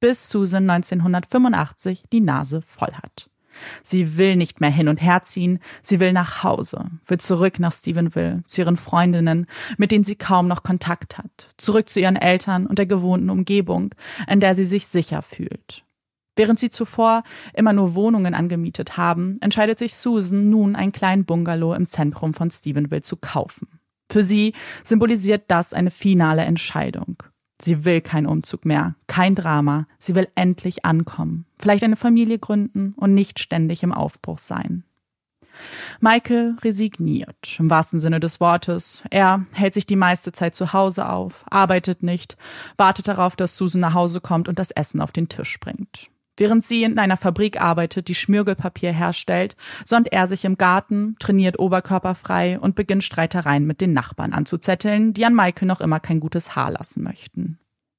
Bis 0.00 0.28
Susan 0.28 0.68
1985 0.68 2.04
die 2.12 2.20
Nase 2.20 2.60
voll 2.60 2.92
hat. 2.92 3.30
Sie 3.82 4.16
will 4.16 4.36
nicht 4.36 4.60
mehr 4.60 4.70
hin 4.70 4.88
und 4.88 5.00
her 5.00 5.22
ziehen, 5.22 5.58
sie 5.82 6.00
will 6.00 6.12
nach 6.12 6.42
Hause, 6.42 6.86
will 7.06 7.18
zurück 7.18 7.58
nach 7.58 7.72
Stephenville, 7.72 8.42
zu 8.46 8.62
ihren 8.62 8.76
Freundinnen, 8.76 9.46
mit 9.78 9.92
denen 9.92 10.04
sie 10.04 10.16
kaum 10.16 10.48
noch 10.48 10.62
Kontakt 10.62 11.18
hat, 11.18 11.50
zurück 11.56 11.88
zu 11.88 12.00
ihren 12.00 12.16
Eltern 12.16 12.66
und 12.66 12.78
der 12.78 12.86
gewohnten 12.86 13.30
Umgebung, 13.30 13.94
in 14.28 14.40
der 14.40 14.54
sie 14.54 14.64
sich 14.64 14.86
sicher 14.86 15.22
fühlt. 15.22 15.84
Während 16.34 16.58
sie 16.58 16.70
zuvor 16.70 17.24
immer 17.52 17.72
nur 17.72 17.94
Wohnungen 17.94 18.34
angemietet 18.34 18.96
haben, 18.96 19.36
entscheidet 19.40 19.78
sich 19.78 19.94
Susan 19.94 20.48
nun 20.48 20.76
einen 20.76 20.92
kleinen 20.92 21.24
Bungalow 21.26 21.74
im 21.74 21.86
Zentrum 21.86 22.32
von 22.32 22.50
Stephenville 22.50 23.02
zu 23.02 23.16
kaufen. 23.16 23.68
Für 24.10 24.22
sie 24.22 24.54
symbolisiert 24.82 25.44
das 25.48 25.74
eine 25.74 25.90
finale 25.90 26.42
Entscheidung. 26.42 27.22
Sie 27.62 27.84
will 27.84 28.00
keinen 28.00 28.26
Umzug 28.26 28.64
mehr, 28.64 28.94
kein 29.06 29.34
Drama. 29.34 29.86
Sie 29.98 30.14
will 30.14 30.28
endlich 30.34 30.84
ankommen, 30.84 31.46
vielleicht 31.58 31.84
eine 31.84 31.96
Familie 31.96 32.38
gründen 32.38 32.94
und 32.96 33.14
nicht 33.14 33.38
ständig 33.38 33.82
im 33.82 33.92
Aufbruch 33.92 34.38
sein. 34.38 34.84
Michael 36.00 36.56
resigniert, 36.62 37.56
im 37.58 37.70
wahrsten 37.70 37.98
Sinne 37.98 38.20
des 38.20 38.40
Wortes. 38.40 39.02
Er 39.10 39.44
hält 39.52 39.74
sich 39.74 39.86
die 39.86 39.96
meiste 39.96 40.32
Zeit 40.32 40.54
zu 40.54 40.72
Hause 40.72 41.08
auf, 41.08 41.44
arbeitet 41.50 42.02
nicht, 42.02 42.36
wartet 42.76 43.08
darauf, 43.08 43.36
dass 43.36 43.56
Susan 43.56 43.80
nach 43.80 43.94
Hause 43.94 44.20
kommt 44.20 44.48
und 44.48 44.58
das 44.58 44.70
Essen 44.70 45.00
auf 45.00 45.12
den 45.12 45.28
Tisch 45.28 45.60
bringt. 45.60 46.11
Während 46.36 46.64
sie 46.64 46.82
in 46.82 46.98
einer 46.98 47.16
Fabrik 47.18 47.60
arbeitet, 47.60 48.08
die 48.08 48.14
Schmirgelpapier 48.14 48.92
herstellt, 48.92 49.56
sonnt 49.84 50.10
er 50.12 50.26
sich 50.26 50.44
im 50.44 50.56
Garten, 50.56 51.16
trainiert 51.18 51.58
oberkörperfrei 51.58 52.58
und 52.58 52.74
beginnt 52.74 53.04
Streitereien 53.04 53.66
mit 53.66 53.80
den 53.80 53.92
Nachbarn 53.92 54.32
anzuzetteln, 54.32 55.12
die 55.12 55.26
an 55.26 55.34
Michael 55.34 55.68
noch 55.68 55.82
immer 55.82 56.00
kein 56.00 56.20
gutes 56.20 56.56
Haar 56.56 56.70
lassen 56.70 57.02
möchten. 57.02 57.58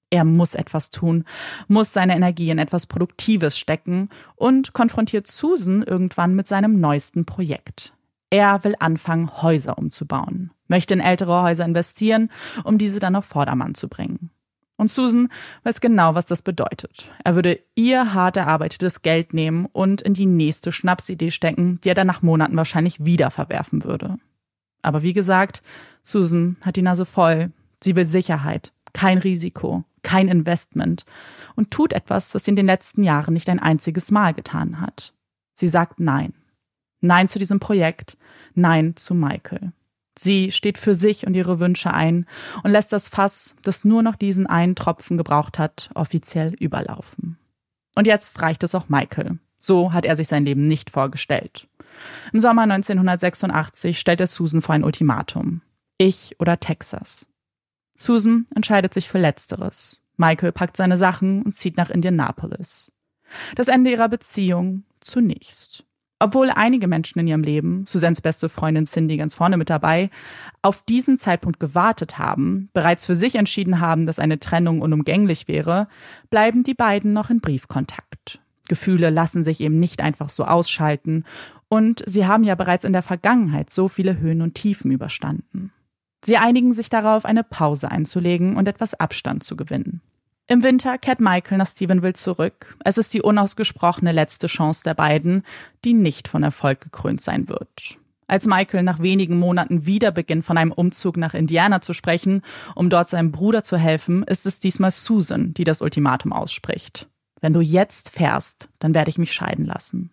Er 0.10 0.26
muss 0.26 0.54
etwas 0.54 0.92
tun, 0.92 1.26
muss 1.68 1.94
seine 1.94 2.16
Energie 2.16 2.52
in 2.52 2.60
etwas 2.60 2.86
Produktives 2.86 3.58
stecken 3.58 4.10
und 4.36 4.74
konfrontiert 4.74 5.26
Susan 5.26 5.82
irgendwann 5.82 6.36
mit 6.36 6.48
seinem 6.48 6.80
neuesten 6.80 7.26
Projekt. 7.26 7.94
Er 8.30 8.64
will 8.64 8.76
anfangen, 8.80 9.42
Häuser 9.42 9.78
umzubauen, 9.78 10.52
möchte 10.68 10.96
in 10.96 11.00
ältere 11.00 11.42
Häuser 11.44 11.66
investieren, 11.66 12.30
um 12.64 12.78
diese 12.78 13.00
dann 13.00 13.16
auf 13.16 13.26
Vordermann 13.26 13.76
zu 13.76 13.88
bringen. 13.88 14.30
Und 14.76 14.90
Susan 14.90 15.30
weiß 15.64 15.82
genau, 15.82 16.16
was 16.16 16.26
das 16.26 16.42
bedeutet. 16.42 17.12
Er 17.24 17.36
würde 17.36 17.60
ihr 17.76 18.14
hart 18.14 18.38
erarbeitetes 18.38 19.02
Geld 19.02 19.34
nehmen 19.34 19.68
und 19.68 20.02
in 20.02 20.14
die 20.14 20.26
nächste 20.26 20.72
Schnapsidee 20.72 21.32
stecken, 21.32 21.80
die 21.84 21.90
er 21.90 21.96
dann 21.96 22.08
nach 22.08 22.22
Monaten 22.22 22.58
wahrscheinlich 22.58 23.06
wieder 23.06 23.30
verwerfen 23.30 23.84
würde. 23.84 24.18
Aber 24.82 25.04
wie 25.04 25.14
gesagt, 25.14 25.62
Susan 26.02 26.58
hat 26.62 26.76
die 26.76 26.82
Nase 26.82 27.06
voll. 27.06 27.52
Sie 27.84 27.96
will 27.96 28.06
Sicherheit, 28.06 28.74
kein 28.94 29.18
Risiko, 29.18 29.84
kein 30.02 30.28
Investment 30.28 31.06
und 31.56 31.72
tut 31.72 31.94
etwas, 31.94 32.34
was 32.36 32.46
sie 32.46 32.52
in 32.52 32.56
den 32.56 32.66
letzten 32.66 33.04
Jahren 33.04 33.34
nicht 33.34 33.50
ein 33.50 33.60
einziges 33.60 34.12
Mal 34.12 34.34
getan 34.34 34.82
hat. 34.82 35.14
Sie 35.54 35.68
sagt 35.68 36.00
Nein. 36.00 36.34
Nein 37.02 37.28
zu 37.28 37.40
diesem 37.40 37.60
Projekt, 37.60 38.18
Nein 38.54 38.96
zu 38.96 39.14
Michael. 39.14 39.72
Sie 40.18 40.52
steht 40.52 40.78
für 40.78 40.94
sich 40.94 41.26
und 41.26 41.34
ihre 41.34 41.60
Wünsche 41.60 41.94
ein 41.94 42.26
und 42.64 42.72
lässt 42.72 42.94
das 42.94 43.08
Fass, 43.08 43.56
das 43.64 43.84
nur 43.84 44.04
noch 44.04 44.16
diesen 44.16 44.48
einen 44.48 44.76
Tropfen 44.76 45.18
gebraucht 45.18 45.60
hat, 45.60 45.90
offiziell 45.96 46.54
überlaufen. 46.54 47.38
Und 47.96 48.08
jetzt 48.08 48.42
reicht 48.42 48.64
es 48.64 48.76
auch 48.76 48.90
Michael. 48.90 49.40
So 49.60 49.94
hat 49.94 50.06
er 50.06 50.16
sich 50.16 50.28
sein 50.28 50.46
Leben 50.46 50.68
nicht 50.68 50.90
vorgestellt. 50.90 51.68
Im 52.32 52.40
Sommer 52.40 52.64
1986 52.64 54.00
stellt 54.00 54.20
er 54.20 54.28
Susan 54.28 54.62
vor 54.62 54.76
ein 54.76 54.84
Ultimatum. 54.84 55.62
Ich 55.98 56.36
oder 56.40 56.60
Texas. 56.60 57.28
Susan 57.96 58.48
entscheidet 58.56 58.94
sich 58.94 59.08
für 59.08 59.20
Letzteres. 59.20 60.00
Michael 60.18 60.52
packt 60.52 60.78
seine 60.78 60.98
Sachen 60.98 61.44
und 61.44 61.54
zieht 61.54 61.78
nach 61.78 61.90
Indianapolis. 61.90 62.92
Das 63.56 63.68
Ende 63.68 63.92
ihrer 63.92 64.10
Beziehung 64.10 64.84
zunächst. 65.00 65.86
Obwohl 66.24 66.50
einige 66.52 66.88
Menschen 66.88 67.20
in 67.20 67.28
ihrem 67.28 67.44
Leben, 67.44 67.86
Susans 67.86 68.22
beste 68.22 68.48
Freundin 68.48 68.86
Cindy 68.86 69.18
ganz 69.18 69.34
vorne 69.34 69.58
mit 69.58 69.70
dabei, 69.70 70.10
auf 70.62 70.82
diesen 70.84 71.18
Zeitpunkt 71.18 71.60
gewartet 71.60 72.18
haben, 72.18 72.70
bereits 72.72 73.06
für 73.06 73.14
sich 73.14 73.36
entschieden 73.36 73.82
haben, 73.82 74.06
dass 74.06 74.20
eine 74.20 74.40
Trennung 74.40 74.80
unumgänglich 74.80 75.50
wäre, 75.50 75.90
bleiben 76.30 76.64
die 76.64 76.76
beiden 76.76 77.12
noch 77.12 77.30
in 77.30 77.42
Briefkontakt. 77.42 78.40
Gefühle 78.70 79.10
lassen 79.10 79.44
sich 79.44 79.60
eben 79.60 79.80
nicht 79.80 80.00
einfach 80.00 80.30
so 80.30 80.46
ausschalten 80.46 81.26
und 81.68 82.02
sie 82.08 82.26
haben 82.26 82.46
ja 82.46 82.56
bereits 82.56 82.86
in 82.86 82.94
der 82.94 83.02
Vergangenheit 83.02 83.70
so 83.70 83.90
viele 83.90 84.18
Höhen 84.18 84.42
und 84.42 84.56
Tiefen 84.56 84.92
überstanden. 84.92 85.74
Sie 86.24 86.38
einigen 86.38 86.72
sich 86.72 86.90
darauf, 86.90 87.26
eine 87.26 87.44
Pause 87.44 87.92
einzulegen 87.92 88.56
und 88.56 88.70
etwas 88.70 88.94
Abstand 88.94 89.44
zu 89.44 89.58
gewinnen. 89.58 90.00
Im 90.48 90.62
Winter 90.62 90.98
kehrt 90.98 91.22
Michael 91.22 91.58
nach 91.58 91.68
Stephenville 91.68 92.14
zurück. 92.14 92.78
Es 92.84 92.98
ist 92.98 93.14
die 93.14 93.22
unausgesprochene 93.22 94.12
letzte 94.12 94.48
Chance 94.48 94.84
der 94.84 94.94
beiden, 94.94 95.44
die 95.86 95.94
nicht 95.94 96.28
von 96.28 96.44
Erfolg 96.44 96.82
gekrönt 96.82 97.22
sein 97.22 97.48
wird. 97.48 97.98
Als 98.28 98.46
Michael 98.46 98.84
nach 98.84 99.00
wenigen 99.00 99.40
Monaten 99.40 99.86
wieder 99.86 100.12
beginnt, 100.12 100.44
von 100.44 100.58
einem 100.58 100.72
Umzug 100.72 101.18
nach 101.18 101.34
Indiana 101.34 101.82
zu 101.82 101.94
sprechen, 101.94 102.42
um 102.76 102.90
dort 102.90 103.10
seinem 103.10 103.32
Bruder 103.32 103.64
zu 103.64 103.78
helfen, 103.78 104.24
ist 104.24 104.46
es 104.46 104.60
diesmal 104.60 104.92
Susan, 104.92 105.54
die 105.54 105.64
das 105.64 105.82
Ultimatum 105.82 106.34
ausspricht. 106.34 107.08
Wenn 107.40 107.54
du 107.54 107.62
jetzt 107.62 108.10
fährst, 108.10 108.70
dann 108.80 108.94
werde 108.94 109.10
ich 109.10 109.18
mich 109.18 109.34
scheiden 109.34 109.66
lassen. 109.66 110.12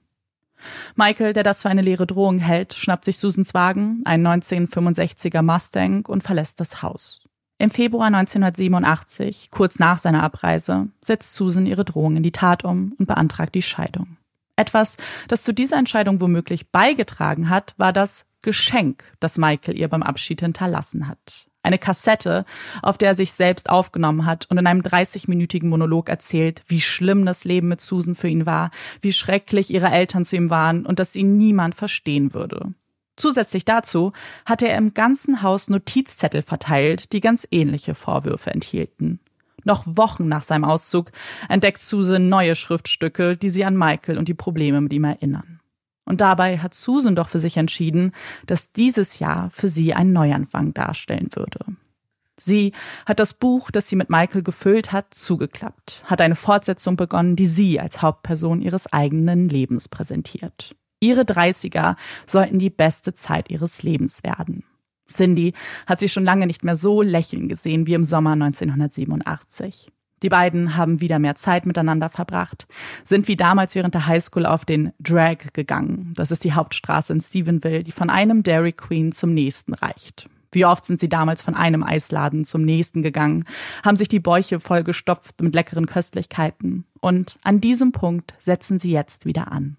Michael, 0.95 1.33
der 1.33 1.43
das 1.43 1.63
für 1.63 1.71
eine 1.71 1.83
leere 1.83 2.07
Drohung 2.07 2.39
hält, 2.39 2.75
schnappt 2.75 3.05
sich 3.05 3.19
Susans 3.19 3.55
Wagen, 3.55 4.03
ein 4.05 4.27
1965er 4.27 5.43
Mustang, 5.43 6.05
und 6.07 6.23
verlässt 6.23 6.61
das 6.61 6.83
Haus. 6.83 7.23
Im 7.61 7.71
Februar 7.71 8.07
1987, 8.07 9.51
kurz 9.51 9.79
nach 9.79 9.99
seiner 9.99 10.23
Abreise, 10.23 10.89
setzt 11.03 11.35
Susan 11.35 11.67
ihre 11.67 11.85
Drohung 11.85 12.17
in 12.17 12.23
die 12.23 12.33
Tat 12.33 12.65
um 12.65 12.95
und 12.99 13.05
beantragt 13.05 13.55
die 13.55 13.61
Scheidung. 13.61 14.17
Etwas, 14.57 14.97
das 15.29 15.43
zu 15.43 15.53
dieser 15.53 15.77
Entscheidung 15.77 16.23
womöglich 16.23 16.71
beigetragen 16.71 17.51
hat, 17.51 17.75
war 17.77 17.93
das 17.93 18.25
Geschenk, 18.41 19.05
das 19.21 19.37
Michael 19.37 19.77
ihr 19.77 19.89
beim 19.89 20.03
Abschied 20.03 20.41
hinterlassen 20.41 21.07
hat. 21.07 21.51
Eine 21.63 21.77
Kassette, 21.77 22.47
auf 22.81 22.97
der 22.97 23.09
er 23.11 23.15
sich 23.15 23.33
selbst 23.33 23.69
aufgenommen 23.69 24.25
hat 24.25 24.47
und 24.49 24.57
in 24.57 24.67
einem 24.67 24.81
30-minütigen 24.81 25.69
Monolog 25.69 26.09
erzählt, 26.09 26.63
wie 26.67 26.81
schlimm 26.81 27.27
das 27.27 27.45
Leben 27.45 27.69
mit 27.69 27.83
Susan 27.83 28.15
für 28.15 28.29
ihn 28.29 28.47
war, 28.47 28.71
wie 29.03 29.13
schrecklich 29.13 29.71
ihre 29.71 29.91
Eltern 29.91 30.25
zu 30.25 30.35
ihm 30.35 30.49
waren 30.49 30.87
und 30.87 30.99
dass 30.99 31.15
ihn 31.15 31.37
niemand 31.37 31.75
verstehen 31.75 32.33
würde. 32.33 32.73
Zusätzlich 33.21 33.67
dazu 33.67 34.13
hatte 34.47 34.67
er 34.67 34.79
im 34.79 34.95
ganzen 34.95 35.43
Haus 35.43 35.69
Notizzettel 35.69 36.41
verteilt, 36.41 37.13
die 37.13 37.21
ganz 37.21 37.47
ähnliche 37.51 37.95
Vorwürfe 37.95 38.51
enthielten. 38.51 39.21
Noch 39.63 39.85
Wochen 39.87 40.27
nach 40.27 40.43
seinem 40.43 40.65
Auszug 40.65 41.13
entdeckt 41.51 41.83
Susan 41.83 42.31
neue 42.31 42.55
Schriftstücke, 42.55 43.37
die 43.37 43.51
sie 43.51 43.67
an 43.67 43.77
Michael 43.77 44.17
und 44.17 44.29
die 44.29 44.35
Probleme 44.35 44.81
mit 44.81 44.95
ihm 44.95 45.05
erinnern. 45.05 45.61
Und 46.07 46.23
dabei 46.23 46.57
hat 46.61 46.73
Susan 46.73 47.15
doch 47.15 47.29
für 47.29 47.39
sich 47.39 47.59
entschieden, 47.59 48.13
dass 48.47 48.73
dieses 48.73 49.19
Jahr 49.19 49.51
für 49.51 49.69
sie 49.69 49.93
ein 49.93 50.15
Neuanfang 50.15 50.73
darstellen 50.73 51.29
würde. 51.35 51.61
Sie 52.39 52.73
hat 53.05 53.21
das 53.21 53.35
Buch, 53.35 53.71
das 53.71 53.87
sie 53.87 53.97
mit 53.97 54.09
Michael 54.09 54.43
gefüllt 54.43 54.93
hat, 54.93 55.13
zugeklappt, 55.13 56.05
hat 56.07 56.23
eine 56.23 56.37
Fortsetzung 56.37 56.97
begonnen, 56.97 57.37
die 57.37 57.47
sie 57.47 57.79
als 57.79 58.01
Hauptperson 58.01 58.63
ihres 58.63 58.91
eigenen 58.91 59.51
Lebens 59.51 59.89
präsentiert. 59.89 60.75
Ihre 61.01 61.23
30er 61.23 61.97
sollten 62.27 62.59
die 62.59 62.71
beste 62.71 63.15
Zeit 63.15 63.51
ihres 63.51 63.83
Lebens 63.83 64.23
werden. 64.23 64.65
Cindy 65.09 65.55
hat 65.87 65.99
sie 65.99 66.09
schon 66.09 66.25
lange 66.25 66.47
nicht 66.47 66.63
mehr 66.63 66.77
so 66.77 67.03
lächeln 67.03 67.49
gesehen 67.49 67.87
wie 67.87 67.95
im 67.95 68.05
Sommer 68.05 68.33
1987. 68.33 69.91
Die 70.23 70.29
beiden 70.29 70.77
haben 70.77 71.01
wieder 71.01 71.19
mehr 71.19 71.35
Zeit 71.35 71.65
miteinander 71.65 72.11
verbracht, 72.11 72.67
sind 73.05 73.27
wie 73.27 73.37
damals 73.37 73.75
während 73.75 73.95
der 73.95 74.07
Highschool 74.07 74.45
auf 74.45 74.67
den 74.67 74.93
Drag 75.01 75.39
gegangen. 75.55 76.13
Das 76.15 76.31
ist 76.31 76.45
die 76.45 76.53
Hauptstraße 76.53 77.15
in 77.15 77.23
Stephenville, 77.23 77.83
die 77.83 77.93
von 77.93 78.11
einem 78.11 78.43
Dairy 78.43 78.73
Queen 78.73 79.13
zum 79.13 79.33
nächsten 79.33 79.73
reicht. 79.73 80.29
Wie 80.53 80.67
oft 80.67 80.85
sind 80.85 81.01
sie 81.01 81.09
damals 81.09 81.41
von 81.41 81.55
einem 81.55 81.83
Eisladen 81.83 82.45
zum 82.45 82.63
nächsten 82.63 83.03
gegangen, 83.03 83.45
haben 83.85 83.97
sich 83.97 84.09
die 84.09 84.21
Bäuche 84.21 84.61
vollgestopft 84.61 85.41
mit 85.41 85.55
leckeren 85.55 85.87
Köstlichkeiten. 85.87 86.85
Und 87.01 87.39
an 87.43 87.61
diesem 87.61 87.93
Punkt 87.93 88.35
setzen 88.39 88.79
sie 88.79 88.91
jetzt 88.91 89.25
wieder 89.25 89.51
an. 89.53 89.77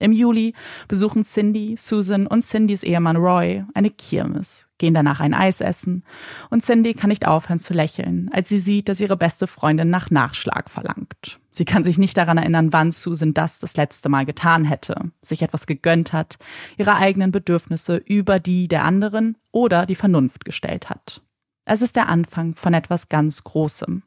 Im 0.00 0.12
Juli 0.12 0.54
besuchen 0.86 1.24
Cindy, 1.24 1.76
Susan 1.76 2.28
und 2.28 2.42
Cindys 2.42 2.84
Ehemann 2.84 3.16
Roy 3.16 3.64
eine 3.74 3.90
Kirmes, 3.90 4.68
gehen 4.78 4.94
danach 4.94 5.18
ein 5.18 5.34
Eis 5.34 5.60
essen 5.60 6.04
und 6.50 6.62
Cindy 6.62 6.94
kann 6.94 7.08
nicht 7.08 7.26
aufhören 7.26 7.58
zu 7.58 7.74
lächeln, 7.74 8.30
als 8.32 8.48
sie 8.48 8.60
sieht, 8.60 8.88
dass 8.88 9.00
ihre 9.00 9.16
beste 9.16 9.48
Freundin 9.48 9.90
nach 9.90 10.10
Nachschlag 10.10 10.70
verlangt. 10.70 11.40
Sie 11.50 11.64
kann 11.64 11.82
sich 11.82 11.98
nicht 11.98 12.16
daran 12.16 12.38
erinnern, 12.38 12.72
wann 12.72 12.92
Susan 12.92 13.34
das 13.34 13.58
das 13.58 13.76
letzte 13.76 14.08
Mal 14.08 14.24
getan 14.24 14.64
hätte, 14.64 15.10
sich 15.20 15.42
etwas 15.42 15.66
gegönnt 15.66 16.12
hat, 16.12 16.38
ihre 16.76 16.94
eigenen 16.94 17.32
Bedürfnisse 17.32 17.96
über 17.96 18.38
die 18.38 18.68
der 18.68 18.84
anderen 18.84 19.36
oder 19.50 19.84
die 19.84 19.96
Vernunft 19.96 20.44
gestellt 20.44 20.90
hat. 20.90 21.22
Es 21.64 21.82
ist 21.82 21.96
der 21.96 22.08
Anfang 22.08 22.54
von 22.54 22.72
etwas 22.72 23.08
ganz 23.08 23.42
Großem. 23.42 24.04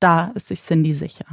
Da 0.00 0.32
ist 0.34 0.48
sich 0.48 0.60
Cindy 0.60 0.94
sicher. 0.94 1.26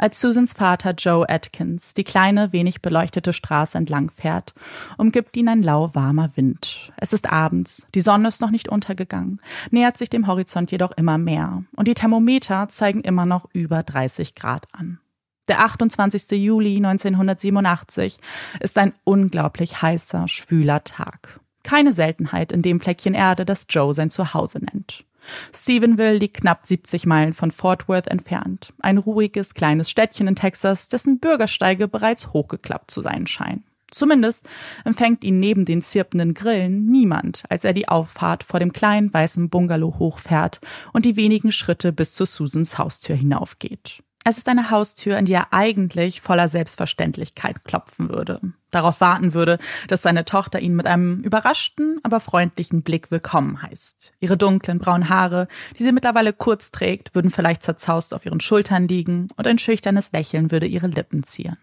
Als 0.00 0.20
Susans 0.20 0.52
Vater 0.52 0.92
Joe 0.92 1.28
Atkins 1.28 1.92
die 1.92 2.04
kleine, 2.04 2.52
wenig 2.52 2.82
beleuchtete 2.82 3.32
Straße 3.32 3.76
entlang 3.76 4.12
fährt, 4.12 4.54
umgibt 4.96 5.36
ihn 5.36 5.48
ein 5.48 5.60
lauwarmer 5.60 6.36
Wind. 6.36 6.92
Es 6.96 7.12
ist 7.12 7.28
abends, 7.28 7.88
die 7.96 8.00
Sonne 8.00 8.28
ist 8.28 8.40
noch 8.40 8.50
nicht 8.50 8.68
untergegangen, 8.68 9.40
nähert 9.72 9.98
sich 9.98 10.08
dem 10.08 10.28
Horizont 10.28 10.70
jedoch 10.70 10.92
immer 10.92 11.18
mehr 11.18 11.64
und 11.74 11.88
die 11.88 11.94
Thermometer 11.94 12.68
zeigen 12.68 13.00
immer 13.00 13.26
noch 13.26 13.48
über 13.52 13.82
30 13.82 14.36
Grad 14.36 14.68
an. 14.72 15.00
Der 15.48 15.64
28. 15.64 16.30
Juli 16.30 16.76
1987 16.76 18.18
ist 18.60 18.78
ein 18.78 18.94
unglaublich 19.02 19.82
heißer, 19.82 20.28
schwüler 20.28 20.84
Tag. 20.84 21.40
Keine 21.64 21.90
Seltenheit 21.90 22.52
in 22.52 22.62
dem 22.62 22.80
Fleckchen 22.80 23.14
Erde, 23.14 23.44
das 23.44 23.66
Joe 23.68 23.92
sein 23.92 24.10
Zuhause 24.10 24.60
nennt. 24.60 25.07
Stephenville 25.54 26.18
liegt 26.18 26.38
knapp 26.38 26.66
70 26.66 27.06
Meilen 27.06 27.32
von 27.32 27.50
Fort 27.50 27.88
Worth 27.88 28.08
entfernt. 28.08 28.72
Ein 28.80 28.98
ruhiges, 28.98 29.54
kleines 29.54 29.90
Städtchen 29.90 30.28
in 30.28 30.36
Texas, 30.36 30.88
dessen 30.88 31.18
Bürgersteige 31.18 31.88
bereits 31.88 32.32
hochgeklappt 32.32 32.90
zu 32.90 33.00
sein 33.00 33.26
scheinen. 33.26 33.64
Zumindest 33.90 34.46
empfängt 34.84 35.24
ihn 35.24 35.40
neben 35.40 35.64
den 35.64 35.80
zirpenden 35.80 36.34
Grillen 36.34 36.86
niemand, 36.86 37.44
als 37.48 37.64
er 37.64 37.72
die 37.72 37.88
Auffahrt 37.88 38.44
vor 38.44 38.60
dem 38.60 38.72
kleinen 38.72 39.12
weißen 39.12 39.48
Bungalow 39.48 39.98
hochfährt 39.98 40.60
und 40.92 41.06
die 41.06 41.16
wenigen 41.16 41.52
Schritte 41.52 41.92
bis 41.92 42.12
zu 42.12 42.26
Susans 42.26 42.76
Haustür 42.76 43.16
hinaufgeht. 43.16 44.02
Es 44.24 44.36
ist 44.36 44.48
eine 44.48 44.70
Haustür, 44.70 45.16
in 45.16 45.24
die 45.24 45.32
er 45.32 45.52
eigentlich 45.52 46.20
voller 46.20 46.48
Selbstverständlichkeit 46.48 47.64
klopfen 47.64 48.10
würde. 48.10 48.40
Darauf 48.70 49.00
warten 49.00 49.32
würde, 49.32 49.58
dass 49.86 50.02
seine 50.02 50.24
Tochter 50.24 50.60
ihn 50.60 50.76
mit 50.76 50.86
einem 50.86 51.22
überraschten, 51.22 51.98
aber 52.02 52.20
freundlichen 52.20 52.82
Blick 52.82 53.10
willkommen 53.10 53.62
heißt. 53.62 54.12
Ihre 54.20 54.36
dunklen 54.36 54.78
braunen 54.78 55.08
Haare, 55.08 55.48
die 55.78 55.84
sie 55.84 55.92
mittlerweile 55.92 56.34
kurz 56.34 56.70
trägt, 56.70 57.14
würden 57.14 57.30
vielleicht 57.30 57.62
zerzaust 57.62 58.12
auf 58.12 58.26
ihren 58.26 58.40
Schultern 58.40 58.86
liegen 58.86 59.28
und 59.36 59.46
ein 59.46 59.58
schüchternes 59.58 60.12
Lächeln 60.12 60.50
würde 60.50 60.66
ihre 60.66 60.88
Lippen 60.88 61.22
zieren. 61.22 61.56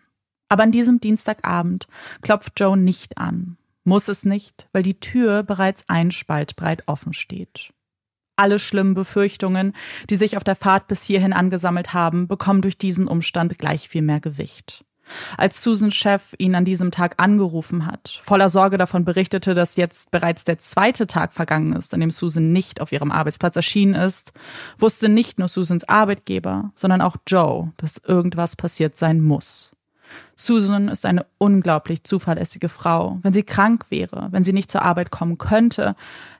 Aber 0.49 0.63
an 0.63 0.71
diesem 0.71 0.99
Dienstagabend 0.99 1.87
klopft 2.21 2.59
Joe 2.59 2.77
nicht 2.77 3.17
an. 3.17 3.57
Muss 3.83 4.07
es 4.07 4.25
nicht, 4.25 4.67
weil 4.71 4.81
die 4.81 4.99
Tür 4.99 5.43
bereits 5.43 5.85
ein 5.87 6.09
Spalt 6.09 6.55
breit 6.55 6.83
offen 6.87 7.13
steht. 7.13 7.71
Alle 8.35 8.59
schlimmen 8.59 8.93
Befürchtungen, 8.93 9.73
die 10.09 10.15
sich 10.15 10.37
auf 10.37 10.43
der 10.43 10.55
Fahrt 10.55 10.87
bis 10.87 11.03
hierhin 11.03 11.33
angesammelt 11.33 11.93
haben, 11.93 12.27
bekommen 12.27 12.61
durch 12.61 12.77
diesen 12.77 13.07
Umstand 13.07 13.57
gleich 13.57 13.87
viel 13.89 14.01
mehr 14.01 14.19
Gewicht. 14.19 14.83
Als 15.37 15.61
Susans 15.61 15.95
Chef 15.95 16.33
ihn 16.37 16.55
an 16.55 16.65
diesem 16.65 16.91
Tag 16.91 17.15
angerufen 17.17 17.85
hat, 17.85 18.19
voller 18.23 18.49
Sorge 18.49 18.77
davon 18.77 19.05
berichtete, 19.05 19.53
dass 19.53 19.75
jetzt 19.75 20.11
bereits 20.11 20.43
der 20.43 20.57
zweite 20.57 21.07
Tag 21.07 21.33
vergangen 21.33 21.73
ist, 21.73 21.93
an 21.93 21.99
dem 21.99 22.11
Susan 22.11 22.51
nicht 22.51 22.81
auf 22.81 22.91
ihrem 22.91 23.11
Arbeitsplatz 23.11 23.55
erschienen 23.55 23.93
ist, 23.93 24.33
wusste 24.77 25.09
nicht 25.09 25.37
nur 25.37 25.47
Susans 25.47 25.87
Arbeitgeber, 25.87 26.71
sondern 26.75 27.01
auch 27.01 27.17
Joe, 27.27 27.71
dass 27.77 27.97
irgendwas 27.97 28.55
passiert 28.55 28.97
sein 28.97 29.21
muss. 29.21 29.71
Susan 30.35 30.87
ist 30.87 31.05
eine 31.05 31.25
unglaublich 31.37 32.03
zuverlässige 32.03 32.69
Frau. 32.69 33.19
Wenn 33.21 33.33
sie 33.33 33.43
krank 33.43 33.85
wäre, 33.89 34.27
wenn 34.31 34.43
sie 34.43 34.53
nicht 34.53 34.71
zur 34.71 34.81
Arbeit 34.81 35.11
kommen 35.11 35.37
könnte, 35.37 35.95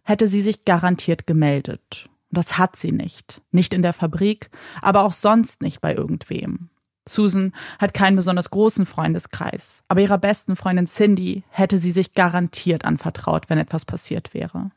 hätte 0.05 0.27
sie 0.27 0.41
sich 0.41 0.63
garantiert 0.63 1.27
gemeldet. 1.27 2.09
Das 2.31 2.57
hat 2.57 2.75
sie 2.75 2.91
nicht. 2.91 3.41
Nicht 3.51 3.73
in 3.73 3.81
der 3.81 3.93
Fabrik, 3.93 4.49
aber 4.81 5.03
auch 5.03 5.13
sonst 5.13 5.61
nicht 5.61 5.81
bei 5.81 5.93
irgendwem. 5.93 6.69
Susan 7.07 7.53
hat 7.79 7.93
keinen 7.93 8.15
besonders 8.15 8.49
großen 8.49 8.85
Freundeskreis, 8.85 9.83
aber 9.87 10.01
ihrer 10.01 10.17
besten 10.17 10.55
Freundin 10.55 10.87
Cindy 10.87 11.43
hätte 11.49 11.77
sie 11.77 11.91
sich 11.91 12.13
garantiert 12.13 12.83
anvertraut, 12.83 13.49
wenn 13.49 13.59
etwas 13.59 13.85
passiert 13.85 14.33
wäre. 14.33 14.71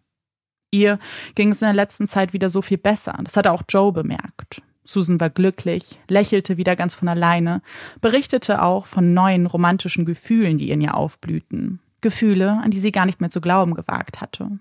Ihr 0.71 0.99
ging 1.35 1.51
es 1.51 1.63
in 1.63 1.67
der 1.67 1.75
letzten 1.75 2.07
Zeit 2.07 2.35
wieder 2.35 2.51
so 2.51 2.61
viel 2.61 2.77
besser. 2.77 3.19
Das 3.23 3.37
hatte 3.37 3.53
auch 3.53 3.63
Joe 3.69 3.93
bemerkt. 3.93 4.63
Susan 4.85 5.21
war 5.21 5.31
glücklich, 5.31 5.99
lächelte 6.09 6.57
wieder 6.57 6.77
ganz 6.77 6.95
von 6.95 7.09
alleine, 7.09 7.63
berichtete 8.01 8.63
auch 8.63 8.87
von 8.87 9.15
neuen 9.15 9.47
romantischen 9.47 10.05
Gefühlen, 10.05 10.59
die 10.59 10.71
in 10.71 10.81
ihr 10.81 10.95
aufblühten. 10.95 11.81
Gefühle, 12.01 12.61
an 12.63 12.71
die 12.71 12.79
sie 12.79 12.93
gar 12.93 13.07
nicht 13.07 13.21
mehr 13.21 13.31
zu 13.31 13.41
glauben 13.41 13.75
gewagt 13.75 14.21
hatte. 14.21 14.59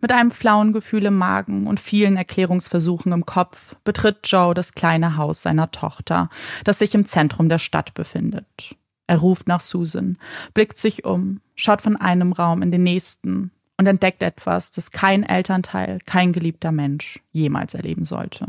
Mit 0.00 0.12
einem 0.12 0.30
flauen 0.30 0.72
Gefühl 0.72 1.06
im 1.06 1.16
Magen 1.16 1.66
und 1.66 1.80
vielen 1.80 2.16
Erklärungsversuchen 2.16 3.12
im 3.12 3.26
Kopf 3.26 3.76
betritt 3.84 4.20
Joe 4.24 4.54
das 4.54 4.74
kleine 4.74 5.16
Haus 5.16 5.42
seiner 5.42 5.70
Tochter, 5.70 6.30
das 6.64 6.78
sich 6.78 6.94
im 6.94 7.04
Zentrum 7.04 7.48
der 7.48 7.58
Stadt 7.58 7.94
befindet. 7.94 8.76
Er 9.06 9.18
ruft 9.18 9.48
nach 9.48 9.60
Susan, 9.60 10.18
blickt 10.54 10.76
sich 10.76 11.04
um, 11.04 11.40
schaut 11.56 11.82
von 11.82 11.96
einem 11.96 12.32
Raum 12.32 12.62
in 12.62 12.70
den 12.70 12.84
nächsten 12.84 13.50
und 13.76 13.86
entdeckt 13.86 14.22
etwas, 14.22 14.70
das 14.70 14.90
kein 14.90 15.24
Elternteil, 15.24 15.98
kein 16.04 16.32
geliebter 16.32 16.70
Mensch 16.70 17.20
jemals 17.32 17.74
erleben 17.74 18.04
sollte. 18.04 18.46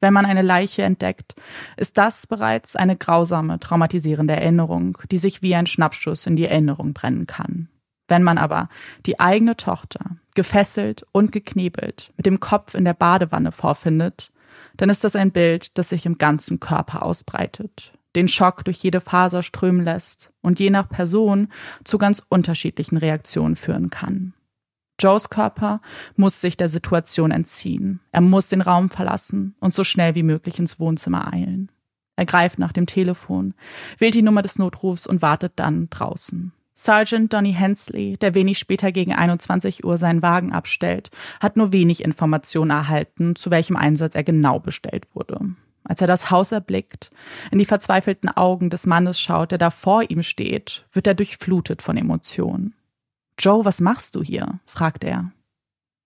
Wenn 0.00 0.14
man 0.14 0.26
eine 0.26 0.42
Leiche 0.42 0.82
entdeckt, 0.82 1.34
ist 1.76 1.98
das 1.98 2.26
bereits 2.26 2.76
eine 2.76 2.96
grausame, 2.96 3.58
traumatisierende 3.58 4.34
Erinnerung, 4.34 4.98
die 5.10 5.18
sich 5.18 5.42
wie 5.42 5.54
ein 5.54 5.66
Schnappschuss 5.66 6.26
in 6.26 6.36
die 6.36 6.46
Erinnerung 6.46 6.92
brennen 6.92 7.26
kann. 7.26 7.68
Wenn 8.08 8.22
man 8.22 8.38
aber 8.38 8.68
die 9.06 9.20
eigene 9.20 9.56
Tochter, 9.56 10.16
gefesselt 10.34 11.06
und 11.12 11.30
geknebelt, 11.30 12.12
mit 12.16 12.26
dem 12.26 12.40
Kopf 12.40 12.74
in 12.74 12.84
der 12.84 12.94
Badewanne 12.94 13.52
vorfindet, 13.52 14.32
dann 14.76 14.90
ist 14.90 15.04
das 15.04 15.14
ein 15.14 15.30
Bild, 15.30 15.76
das 15.78 15.90
sich 15.90 16.06
im 16.06 16.18
ganzen 16.18 16.58
Körper 16.58 17.02
ausbreitet, 17.02 17.92
den 18.16 18.28
Schock 18.28 18.64
durch 18.64 18.78
jede 18.78 19.00
Faser 19.00 19.42
strömen 19.42 19.82
lässt 19.82 20.32
und 20.40 20.58
je 20.58 20.70
nach 20.70 20.88
Person 20.88 21.48
zu 21.84 21.98
ganz 21.98 22.22
unterschiedlichen 22.28 22.96
Reaktionen 22.96 23.56
führen 23.56 23.90
kann. 23.90 24.34
Joes 25.00 25.28
Körper 25.28 25.80
muss 26.16 26.40
sich 26.40 26.56
der 26.56 26.68
Situation 26.68 27.30
entziehen. 27.30 28.00
Er 28.10 28.20
muss 28.20 28.48
den 28.48 28.60
Raum 28.60 28.90
verlassen 28.90 29.54
und 29.60 29.72
so 29.72 29.84
schnell 29.84 30.16
wie 30.16 30.24
möglich 30.24 30.58
ins 30.58 30.80
Wohnzimmer 30.80 31.32
eilen. 31.32 31.70
Er 32.16 32.26
greift 32.26 32.58
nach 32.58 32.72
dem 32.72 32.86
Telefon, 32.86 33.54
wählt 33.98 34.14
die 34.14 34.22
Nummer 34.22 34.42
des 34.42 34.58
Notrufs 34.58 35.06
und 35.06 35.22
wartet 35.22 35.52
dann 35.56 35.88
draußen. 35.88 36.52
Sergeant 36.80 37.32
Donny 37.32 37.52
Hensley, 37.54 38.16
der 38.18 38.34
wenig 38.34 38.56
später 38.56 38.92
gegen 38.92 39.12
21 39.12 39.84
Uhr 39.84 39.98
seinen 39.98 40.22
Wagen 40.22 40.52
abstellt, 40.52 41.10
hat 41.40 41.56
nur 41.56 41.72
wenig 41.72 42.04
Informationen 42.04 42.70
erhalten, 42.70 43.34
zu 43.34 43.50
welchem 43.50 43.74
Einsatz 43.74 44.14
er 44.14 44.22
genau 44.22 44.60
bestellt 44.60 45.12
wurde. 45.12 45.40
Als 45.82 46.00
er 46.02 46.06
das 46.06 46.30
Haus 46.30 46.52
erblickt, 46.52 47.10
in 47.50 47.58
die 47.58 47.64
verzweifelten 47.64 48.28
Augen 48.28 48.70
des 48.70 48.86
Mannes 48.86 49.20
schaut, 49.20 49.50
der 49.50 49.58
da 49.58 49.70
vor 49.70 50.08
ihm 50.08 50.22
steht, 50.22 50.86
wird 50.92 51.08
er 51.08 51.14
durchflutet 51.14 51.82
von 51.82 51.96
Emotionen. 51.96 52.74
Joe, 53.36 53.64
was 53.64 53.80
machst 53.80 54.14
du 54.14 54.22
hier? 54.22 54.60
fragt 54.64 55.02
er. 55.02 55.32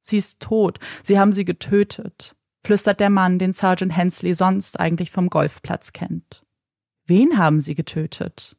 Sie 0.00 0.16
ist 0.16 0.40
tot, 0.40 0.78
sie 1.02 1.18
haben 1.18 1.34
sie 1.34 1.44
getötet, 1.44 2.34
flüstert 2.64 2.98
der 2.98 3.10
Mann, 3.10 3.38
den 3.38 3.52
Sergeant 3.52 3.94
Hensley 3.94 4.32
sonst 4.32 4.80
eigentlich 4.80 5.10
vom 5.10 5.28
Golfplatz 5.28 5.92
kennt. 5.92 6.46
Wen 7.04 7.36
haben 7.36 7.60
sie 7.60 7.74
getötet? 7.74 8.56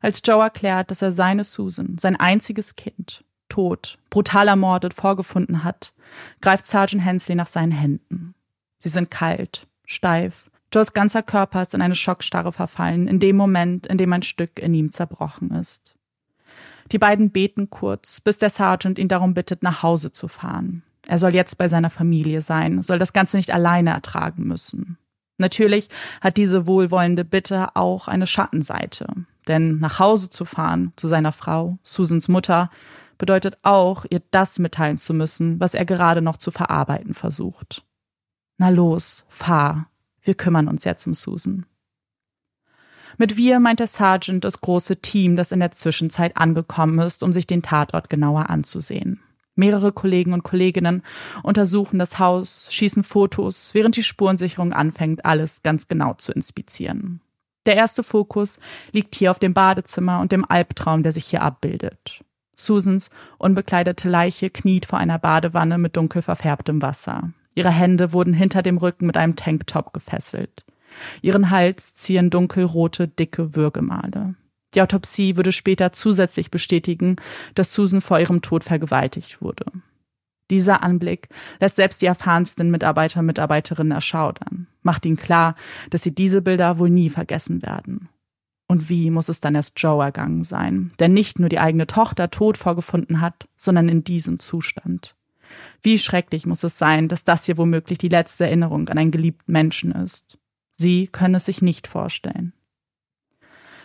Als 0.00 0.22
Joe 0.24 0.42
erklärt, 0.42 0.90
dass 0.90 1.02
er 1.02 1.12
seine 1.12 1.44
Susan, 1.44 1.96
sein 1.98 2.16
einziges 2.16 2.76
Kind, 2.76 3.24
tot, 3.48 3.98
brutal 4.10 4.48
ermordet 4.48 4.94
vorgefunden 4.94 5.64
hat, 5.64 5.94
greift 6.40 6.66
Sergeant 6.66 7.04
Hensley 7.04 7.34
nach 7.34 7.46
seinen 7.46 7.72
Händen. 7.72 8.34
Sie 8.78 8.88
sind 8.88 9.10
kalt, 9.10 9.66
steif. 9.84 10.50
Joes 10.72 10.92
ganzer 10.92 11.22
Körper 11.22 11.62
ist 11.62 11.74
in 11.74 11.82
eine 11.82 11.94
Schockstarre 11.94 12.52
verfallen, 12.52 13.08
in 13.08 13.20
dem 13.20 13.36
Moment, 13.36 13.86
in 13.86 13.98
dem 13.98 14.12
ein 14.12 14.22
Stück 14.22 14.58
in 14.58 14.74
ihm 14.74 14.92
zerbrochen 14.92 15.50
ist. 15.52 15.94
Die 16.92 16.98
beiden 16.98 17.30
beten 17.30 17.70
kurz, 17.70 18.20
bis 18.20 18.38
der 18.38 18.50
Sergeant 18.50 18.98
ihn 18.98 19.08
darum 19.08 19.34
bittet, 19.34 19.62
nach 19.62 19.82
Hause 19.82 20.12
zu 20.12 20.28
fahren. 20.28 20.82
Er 21.06 21.18
soll 21.18 21.34
jetzt 21.34 21.56
bei 21.58 21.68
seiner 21.68 21.90
Familie 21.90 22.40
sein, 22.40 22.82
soll 22.82 22.98
das 22.98 23.12
Ganze 23.12 23.36
nicht 23.36 23.52
alleine 23.52 23.90
ertragen 23.90 24.44
müssen. 24.44 24.98
Natürlich 25.38 25.88
hat 26.20 26.36
diese 26.36 26.66
wohlwollende 26.66 27.24
Bitte 27.24 27.74
auch 27.76 28.08
eine 28.08 28.26
Schattenseite. 28.26 29.06
Denn 29.48 29.78
nach 29.78 29.98
Hause 29.98 30.30
zu 30.30 30.44
fahren, 30.44 30.92
zu 30.96 31.06
seiner 31.06 31.32
Frau, 31.32 31.78
Susans 31.82 32.28
Mutter, 32.28 32.70
bedeutet 33.18 33.58
auch, 33.62 34.04
ihr 34.08 34.22
das 34.30 34.58
mitteilen 34.58 34.98
zu 34.98 35.14
müssen, 35.14 35.60
was 35.60 35.74
er 35.74 35.84
gerade 35.84 36.22
noch 36.22 36.36
zu 36.36 36.50
verarbeiten 36.50 37.14
versucht. 37.14 37.84
Na 38.58 38.68
los, 38.68 39.24
fahr. 39.28 39.88
Wir 40.22 40.34
kümmern 40.34 40.68
uns 40.68 40.84
jetzt 40.84 41.06
um 41.06 41.14
Susan. 41.14 41.66
Mit 43.18 43.36
wir 43.36 43.60
meint 43.60 43.80
der 43.80 43.86
Sergeant 43.86 44.44
das 44.44 44.60
große 44.60 45.00
Team, 45.00 45.36
das 45.36 45.52
in 45.52 45.60
der 45.60 45.70
Zwischenzeit 45.70 46.36
angekommen 46.36 46.98
ist, 46.98 47.22
um 47.22 47.32
sich 47.32 47.46
den 47.46 47.62
Tatort 47.62 48.10
genauer 48.10 48.50
anzusehen. 48.50 49.20
Mehrere 49.54 49.90
Kollegen 49.90 50.34
und 50.34 50.42
Kolleginnen 50.42 51.02
untersuchen 51.42 51.98
das 51.98 52.18
Haus, 52.18 52.66
schießen 52.68 53.04
Fotos, 53.04 53.70
während 53.72 53.96
die 53.96 54.02
Spurensicherung 54.02 54.74
anfängt, 54.74 55.24
alles 55.24 55.62
ganz 55.62 55.88
genau 55.88 56.12
zu 56.14 56.32
inspizieren. 56.32 57.22
Der 57.66 57.76
erste 57.76 58.02
Fokus 58.02 58.58
liegt 58.92 59.14
hier 59.14 59.30
auf 59.30 59.38
dem 59.38 59.52
Badezimmer 59.52 60.20
und 60.20 60.32
dem 60.32 60.48
Albtraum, 60.48 61.02
der 61.02 61.12
sich 61.12 61.26
hier 61.26 61.42
abbildet. 61.42 62.22
Susans 62.54 63.10
unbekleidete 63.38 64.08
Leiche 64.08 64.50
kniet 64.50 64.86
vor 64.86 64.98
einer 64.98 65.18
Badewanne 65.18 65.76
mit 65.76 65.96
dunkel 65.96 66.22
verfärbtem 66.22 66.80
Wasser. 66.80 67.32
Ihre 67.54 67.70
Hände 67.70 68.12
wurden 68.12 68.32
hinter 68.32 68.62
dem 68.62 68.78
Rücken 68.78 69.06
mit 69.06 69.16
einem 69.16 69.36
Tanktop 69.36 69.92
gefesselt. 69.92 70.64
Ihren 71.20 71.50
Hals 71.50 71.94
ziehen 71.94 72.30
dunkelrote, 72.30 73.08
dicke 73.08 73.54
Würgemale. 73.54 74.34
Die 74.74 74.82
Autopsie 74.82 75.36
würde 75.36 75.52
später 75.52 75.92
zusätzlich 75.92 76.50
bestätigen, 76.50 77.16
dass 77.54 77.72
Susan 77.72 78.00
vor 78.00 78.20
ihrem 78.20 78.42
Tod 78.42 78.64
vergewaltigt 78.64 79.42
wurde. 79.42 79.64
Dieser 80.50 80.82
Anblick 80.82 81.28
lässt 81.60 81.76
selbst 81.76 82.00
die 82.02 82.06
erfahrensten 82.06 82.70
Mitarbeiter 82.70 83.20
und 83.20 83.26
Mitarbeiterinnen 83.26 83.92
erschaudern, 83.92 84.68
macht 84.82 85.04
ihnen 85.06 85.16
klar, 85.16 85.56
dass 85.90 86.02
sie 86.02 86.14
diese 86.14 86.42
Bilder 86.42 86.78
wohl 86.78 86.90
nie 86.90 87.10
vergessen 87.10 87.62
werden. 87.62 88.08
Und 88.68 88.88
wie 88.88 89.10
muss 89.10 89.28
es 89.28 89.40
dann 89.40 89.54
erst 89.54 89.80
Joe 89.80 90.04
ergangen 90.04 90.42
sein, 90.44 90.92
der 90.98 91.08
nicht 91.08 91.38
nur 91.38 91.48
die 91.48 91.60
eigene 91.60 91.86
Tochter 91.86 92.30
tot 92.30 92.58
vorgefunden 92.58 93.20
hat, 93.20 93.48
sondern 93.56 93.88
in 93.88 94.04
diesem 94.04 94.38
Zustand? 94.38 95.14
Wie 95.82 95.98
schrecklich 95.98 96.46
muss 96.46 96.64
es 96.64 96.78
sein, 96.78 97.08
dass 97.08 97.24
das 97.24 97.46
hier 97.46 97.58
womöglich 97.58 97.98
die 97.98 98.08
letzte 98.08 98.44
Erinnerung 98.44 98.88
an 98.88 98.98
einen 98.98 99.12
geliebten 99.12 99.52
Menschen 99.52 99.92
ist? 99.92 100.38
Sie 100.72 101.06
können 101.06 101.36
es 101.36 101.46
sich 101.46 101.62
nicht 101.62 101.86
vorstellen. 101.86 102.52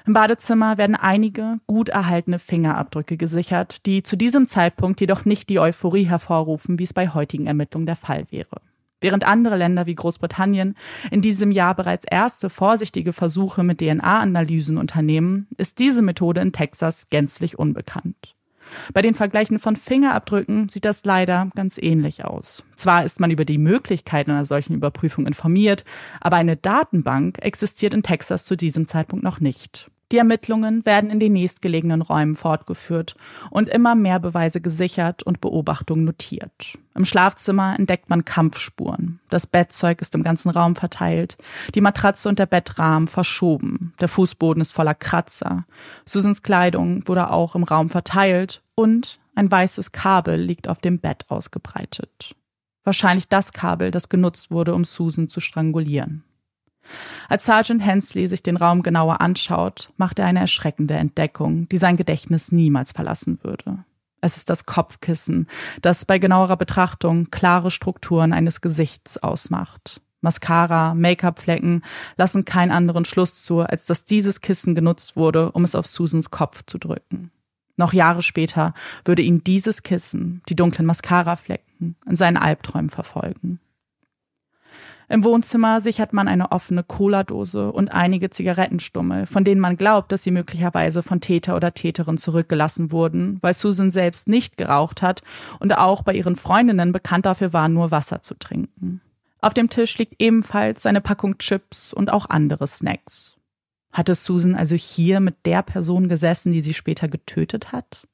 Im 0.06 0.14
Badezimmer 0.14 0.78
werden 0.78 0.96
einige 0.96 1.60
gut 1.68 1.90
erhaltene 1.90 2.40
Fingerabdrücke 2.40 3.18
gesichert, 3.18 3.86
die 3.86 4.04
zu 4.04 4.16
diesem 4.16 4.48
Zeitpunkt 4.48 5.00
jedoch 5.02 5.26
nicht 5.26 5.50
die 5.50 5.60
Euphorie 5.60 6.04
hervorrufen, 6.04 6.80
wie 6.80 6.84
es 6.84 6.94
bei 6.94 7.10
heutigen 7.10 7.48
Ermittlungen 7.48 7.86
der 7.86 7.96
Fall 7.96 8.26
wäre. 8.32 8.62
Während 9.02 9.24
andere 9.24 9.58
Länder 9.58 9.88
wie 9.88 9.96
Großbritannien 9.96 10.76
in 11.10 11.22
diesem 11.22 11.52
Jahr 11.52 11.76
bereits 11.76 12.06
erste 12.06 12.50
vorsichtige 12.50 13.14
Versuche 13.14 13.64
mit 13.64 13.80
DNA-Analysen 13.80 14.78
unternehmen, 14.78 15.48
ist 15.58 15.80
diese 15.80 16.04
Methode 16.04 16.42
in 16.42 16.52
Texas 16.52 17.08
gänzlich 17.10 17.58
unbekannt. 17.58 18.36
Bei 18.94 19.02
den 19.02 19.14
Vergleichen 19.14 19.60
von 19.60 19.76
Fingerabdrücken 19.76 20.70
sieht 20.70 20.86
das 20.86 21.06
leider 21.06 21.50
ganz 21.56 21.78
ähnlich 21.78 22.26
aus. 22.26 22.64
Zwar 22.76 23.04
ist 23.04 23.20
man 23.20 23.32
über 23.32 23.46
die 23.46 23.58
Möglichkeit 23.58 24.30
einer 24.30 24.46
solchen 24.46 24.74
Überprüfung 24.74 25.28
informiert, 25.28 25.86
aber 26.20 26.38
eine 26.38 26.58
Datenbank 26.58 27.40
existiert 27.42 27.94
in 27.94 28.04
Texas 28.04 28.46
zu 28.46 28.56
diesem 28.56 28.88
Zeitpunkt 28.88 29.24
noch 29.24 29.40
nicht. 29.40 29.90
Die 30.12 30.18
Ermittlungen 30.18 30.86
werden 30.86 31.10
in 31.10 31.22
den 31.22 31.34
nächstgelegenen 31.34 32.02
Räumen 32.02 32.36
fortgeführt 32.36 33.16
und 33.50 33.70
immer 33.70 33.96
mehr 33.96 34.20
Beweise 34.20 34.60
gesichert 34.60 35.24
und 35.24 35.40
Beobachtungen 35.40 36.04
notiert. 36.04 36.78
Im 36.96 37.06
Schlafzimmer 37.06 37.76
entdeckt 37.80 38.10
man 38.10 38.26
Kampfspuren. 38.26 39.22
Das 39.30 39.48
Bettzeug 39.48 40.02
ist 40.02 40.14
im 40.14 40.24
ganzen 40.24 40.50
Raum 40.50 40.76
verteilt, 40.76 41.38
die 41.76 41.82
Matratze 41.82 42.28
und 42.28 42.40
der 42.40 42.46
Bettrahmen 42.46 43.08
verschoben, 43.08 43.94
der 44.02 44.10
Fußboden 44.10 44.60
ist 44.60 44.72
voller 44.72 44.96
Kratzer. 44.96 45.66
Susans 46.04 46.44
Kleidung 46.44 47.08
wurde 47.08 47.30
auch 47.30 47.56
im 47.56 47.64
Raum 47.64 47.90
verteilt 47.90 48.64
und 48.76 49.22
ein 49.36 49.50
weißes 49.50 49.94
Kabel 49.94 50.36
liegt 50.36 50.68
auf 50.68 50.80
dem 50.80 51.00
Bett 51.00 51.26
ausgebreitet. 51.30 52.36
Wahrscheinlich 52.84 53.30
das 53.30 53.54
Kabel, 53.54 53.92
das 53.92 54.10
genutzt 54.10 54.52
wurde, 54.52 54.74
um 54.74 54.84
Susan 54.84 55.30
zu 55.30 55.40
strangulieren. 55.40 56.26
Als 57.30 57.46
Sergeant 57.46 57.86
Hensley 57.86 58.28
sich 58.28 58.44
den 58.44 58.58
Raum 58.58 58.84
genauer 58.84 59.22
anschaut, 59.22 59.92
macht 59.98 60.20
er 60.20 60.26
eine 60.26 60.40
erschreckende 60.40 60.96
Entdeckung, 60.96 61.68
die 61.70 61.78
sein 61.78 61.98
Gedächtnis 61.98 62.52
niemals 62.52 62.92
verlassen 62.92 63.40
würde. 63.44 63.84
Es 64.22 64.38
ist 64.38 64.50
das 64.50 64.66
Kopfkissen, 64.66 65.48
das 65.82 66.06
bei 66.06 66.20
genauerer 66.20 66.58
Betrachtung 66.58 67.32
klare 67.32 67.72
Strukturen 67.72 68.34
eines 68.34 68.62
Gesichts 68.62 69.18
ausmacht. 69.18 70.02
Mascara, 70.22 70.94
Make-up-Flecken 70.94 71.82
lassen 72.16 72.46
keinen 72.46 72.72
anderen 72.72 73.06
Schluss 73.06 73.44
zu, 73.44 73.62
als 73.62 73.88
dass 73.88 74.06
dieses 74.06 74.42
Kissen 74.42 74.76
genutzt 74.76 75.16
wurde, 75.16 75.52
um 75.52 75.64
es 75.64 75.74
auf 75.74 75.88
Susans 75.88 76.30
Kopf 76.30 76.64
zu 76.68 76.78
drücken. 76.78 77.32
Noch 77.76 77.94
Jahre 77.94 78.22
später 78.22 78.76
würde 79.04 79.24
ihn 79.24 79.44
dieses 79.44 79.82
Kissen, 79.82 80.44
die 80.48 80.56
dunklen 80.56 80.86
Mascara-Flecken, 80.86 81.96
in 82.08 82.16
seinen 82.16 82.38
Albträumen 82.38 82.92
verfolgen. 82.92 83.60
Im 85.12 85.26
Wohnzimmer 85.26 85.82
sichert 85.82 86.14
man 86.14 86.30
eine 86.30 86.54
offene 86.54 86.84
Cola-Dose 86.84 87.74
und 87.74 87.90
einige 87.90 88.30
Zigarettenstummel, 88.30 89.26
von 89.26 89.44
denen 89.44 89.60
man 89.60 89.76
glaubt, 89.76 90.14
dass 90.14 90.24
sie 90.24 90.32
möglicherweise 90.32 91.04
von 91.04 91.20
Täter 91.20 91.58
oder 91.58 91.74
Täterin 91.74 92.18
zurückgelassen 92.18 92.94
wurden, 92.94 93.38
weil 93.42 93.54
Susan 93.54 93.92
selbst 93.92 94.30
nicht 94.30 94.56
geraucht 94.56 95.02
hat 95.02 95.22
und 95.60 95.78
auch 95.78 96.04
bei 96.04 96.14
ihren 96.14 96.38
Freundinnen 96.38 96.94
bekannt 96.94 97.26
dafür 97.26 97.52
war, 97.52 97.68
nur 97.68 97.92
Wasser 97.92 98.22
zu 98.22 98.36
trinken. 98.36 99.02
Auf 99.42 99.54
dem 99.54 99.70
Tisch 99.70 99.98
liegt 99.98 100.16
ebenfalls 100.22 100.86
eine 100.86 101.02
Packung 101.02 101.38
Chips 101.40 101.92
und 101.92 102.10
auch 102.10 102.30
andere 102.30 102.66
Snacks. 102.66 103.36
Hatte 103.92 104.16
Susan 104.16 104.56
also 104.56 104.78
hier 104.78 105.20
mit 105.20 105.46
der 105.46 105.62
Person 105.62 106.08
gesessen, 106.08 106.54
die 106.54 106.62
sie 106.62 106.74
später 106.74 107.10
getötet 107.10 107.74
hat? 107.74 108.08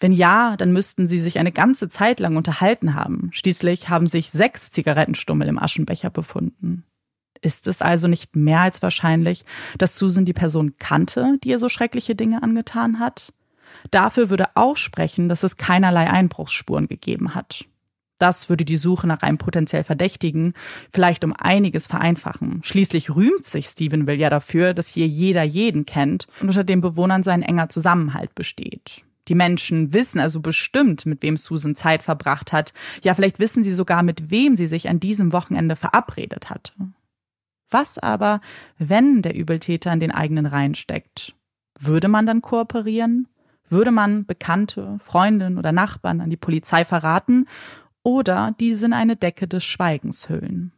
Wenn 0.00 0.12
ja, 0.12 0.56
dann 0.56 0.72
müssten 0.72 1.06
sie 1.06 1.18
sich 1.18 1.38
eine 1.38 1.52
ganze 1.52 1.88
Zeit 1.88 2.20
lang 2.20 2.36
unterhalten 2.36 2.94
haben. 2.94 3.28
Schließlich 3.32 3.90
haben 3.90 4.06
sich 4.06 4.30
sechs 4.30 4.70
Zigarettenstummel 4.70 5.46
im 5.46 5.58
Aschenbecher 5.58 6.08
befunden. 6.08 6.84
Ist 7.42 7.66
es 7.66 7.82
also 7.82 8.08
nicht 8.08 8.34
mehr 8.34 8.60
als 8.60 8.82
wahrscheinlich, 8.82 9.44
dass 9.78 9.96
Susan 9.96 10.24
die 10.24 10.32
Person 10.32 10.74
kannte, 10.78 11.38
die 11.44 11.50
ihr 11.50 11.58
so 11.58 11.68
schreckliche 11.68 12.14
Dinge 12.14 12.42
angetan 12.42 12.98
hat? 12.98 13.32
Dafür 13.90 14.30
würde 14.30 14.48
auch 14.54 14.76
sprechen, 14.76 15.28
dass 15.28 15.42
es 15.42 15.56
keinerlei 15.56 16.10
Einbruchsspuren 16.10 16.88
gegeben 16.88 17.34
hat. 17.34 17.66
Das 18.18 18.50
würde 18.50 18.66
die 18.66 18.76
Suche 18.76 19.06
nach 19.06 19.22
einem 19.22 19.38
potenziell 19.38 19.82
Verdächtigen 19.84 20.52
vielleicht 20.92 21.24
um 21.24 21.32
einiges 21.32 21.86
vereinfachen. 21.86 22.60
Schließlich 22.62 23.14
rühmt 23.14 23.46
sich 23.46 23.66
Stephenville 23.66 24.18
ja 24.18 24.28
dafür, 24.28 24.74
dass 24.74 24.88
hier 24.88 25.06
jeder 25.06 25.42
jeden 25.42 25.86
kennt 25.86 26.26
und 26.40 26.48
unter 26.48 26.64
den 26.64 26.82
Bewohnern 26.82 27.22
so 27.22 27.30
ein 27.30 27.42
enger 27.42 27.70
Zusammenhalt 27.70 28.34
besteht. 28.34 29.04
Die 29.30 29.36
Menschen 29.36 29.92
wissen 29.92 30.18
also 30.18 30.40
bestimmt, 30.40 31.06
mit 31.06 31.22
wem 31.22 31.36
Susan 31.36 31.76
Zeit 31.76 32.02
verbracht 32.02 32.52
hat. 32.52 32.74
Ja, 33.04 33.14
vielleicht 33.14 33.38
wissen 33.38 33.62
sie 33.62 33.72
sogar, 33.72 34.02
mit 34.02 34.32
wem 34.32 34.56
sie 34.56 34.66
sich 34.66 34.88
an 34.88 34.98
diesem 34.98 35.32
Wochenende 35.32 35.76
verabredet 35.76 36.50
hatte. 36.50 36.72
Was 37.70 37.96
aber, 37.98 38.40
wenn 38.78 39.22
der 39.22 39.36
Übeltäter 39.36 39.92
in 39.92 40.00
den 40.00 40.10
eigenen 40.10 40.46
Reihen 40.46 40.74
steckt? 40.74 41.36
Würde 41.78 42.08
man 42.08 42.26
dann 42.26 42.42
kooperieren? 42.42 43.28
Würde 43.68 43.92
man 43.92 44.26
Bekannte, 44.26 44.98
Freundinnen 45.04 45.58
oder 45.58 45.70
Nachbarn 45.70 46.20
an 46.20 46.30
die 46.30 46.36
Polizei 46.36 46.84
verraten 46.84 47.46
oder 48.02 48.56
diese 48.58 48.86
in 48.86 48.92
eine 48.92 49.14
Decke 49.14 49.46
des 49.46 49.64
Schweigens 49.64 50.28
hüllen? 50.28 50.72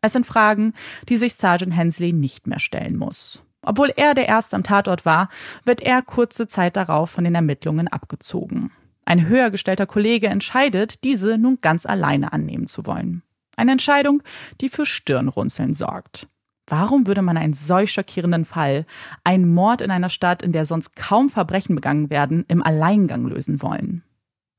Es 0.00 0.12
sind 0.12 0.26
Fragen, 0.26 0.74
die 1.08 1.16
sich 1.16 1.34
Sergeant 1.34 1.76
Hensley 1.76 2.12
nicht 2.12 2.46
mehr 2.46 2.60
stellen 2.60 2.96
muss. 2.96 3.42
Obwohl 3.66 3.92
er 3.96 4.14
der 4.14 4.28
Erste 4.28 4.56
am 4.56 4.62
Tatort 4.62 5.04
war, 5.04 5.28
wird 5.64 5.82
er 5.82 6.00
kurze 6.00 6.46
Zeit 6.46 6.76
darauf 6.76 7.10
von 7.10 7.24
den 7.24 7.34
Ermittlungen 7.34 7.88
abgezogen. 7.88 8.70
Ein 9.04 9.28
höher 9.28 9.50
gestellter 9.50 9.86
Kollege 9.86 10.28
entscheidet, 10.28 11.04
diese 11.04 11.36
nun 11.36 11.58
ganz 11.60 11.84
alleine 11.84 12.32
annehmen 12.32 12.66
zu 12.66 12.86
wollen. 12.86 13.22
Eine 13.56 13.72
Entscheidung, 13.72 14.22
die 14.60 14.68
für 14.68 14.86
Stirnrunzeln 14.86 15.74
sorgt. 15.74 16.28
Warum 16.68 17.06
würde 17.06 17.22
man 17.22 17.36
einen 17.36 17.54
solch 17.54 17.92
schockierenden 17.92 18.44
Fall, 18.44 18.86
einen 19.22 19.52
Mord 19.52 19.80
in 19.80 19.90
einer 19.90 20.08
Stadt, 20.08 20.42
in 20.42 20.52
der 20.52 20.64
sonst 20.64 20.96
kaum 20.96 21.28
Verbrechen 21.28 21.74
begangen 21.74 22.10
werden, 22.10 22.44
im 22.48 22.62
Alleingang 22.62 23.26
lösen 23.26 23.62
wollen? 23.62 24.02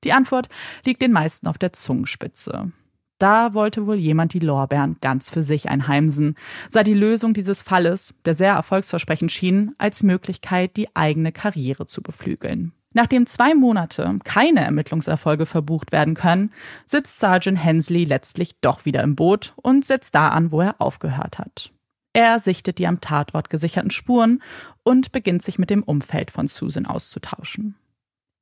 Die 0.03 0.13
Antwort 0.13 0.47
liegt 0.85 1.01
den 1.01 1.11
meisten 1.11 1.47
auf 1.47 1.57
der 1.57 1.73
Zungenspitze. 1.73 2.71
Da 3.17 3.53
wollte 3.53 3.87
wohl 3.87 3.95
jemand 3.95 4.33
die 4.33 4.39
Lorbeeren 4.39 4.97
ganz 5.01 5.29
für 5.29 5.41
sich 5.41 5.69
einheimsen, 5.69 6.35
sah 6.69 6.83
die 6.83 6.93
Lösung 6.93 7.33
dieses 7.33 7.61
Falles, 7.61 8.13
der 8.25 8.35
sehr 8.35 8.53
erfolgsversprechend 8.53 9.31
schien, 9.31 9.73
als 9.77 10.03
Möglichkeit, 10.03 10.77
die 10.77 10.95
eigene 10.95 11.31
Karriere 11.31 11.87
zu 11.87 12.01
beflügeln. 12.01 12.73
Nachdem 12.93 13.25
zwei 13.25 13.53
Monate 13.53 14.19
keine 14.23 14.63
Ermittlungserfolge 14.63 15.45
verbucht 15.45 15.91
werden 15.91 16.13
können, 16.13 16.51
sitzt 16.85 17.19
Sergeant 17.19 17.63
Hensley 17.63 18.05
letztlich 18.05 18.59
doch 18.61 18.85
wieder 18.85 19.03
im 19.03 19.15
Boot 19.15 19.53
und 19.57 19.85
setzt 19.85 20.15
da 20.15 20.29
an, 20.29 20.51
wo 20.51 20.61
er 20.61 20.79
aufgehört 20.79 21.37
hat. 21.37 21.71
Er 22.13 22.39
sichtet 22.39 22.79
die 22.79 22.87
am 22.87 22.99
Tatort 23.01 23.49
gesicherten 23.49 23.91
Spuren 23.91 24.41
und 24.83 25.11
beginnt 25.11 25.43
sich 25.43 25.59
mit 25.59 25.69
dem 25.69 25.83
Umfeld 25.83 26.31
von 26.31 26.47
Susan 26.47 26.87
auszutauschen. 26.87 27.75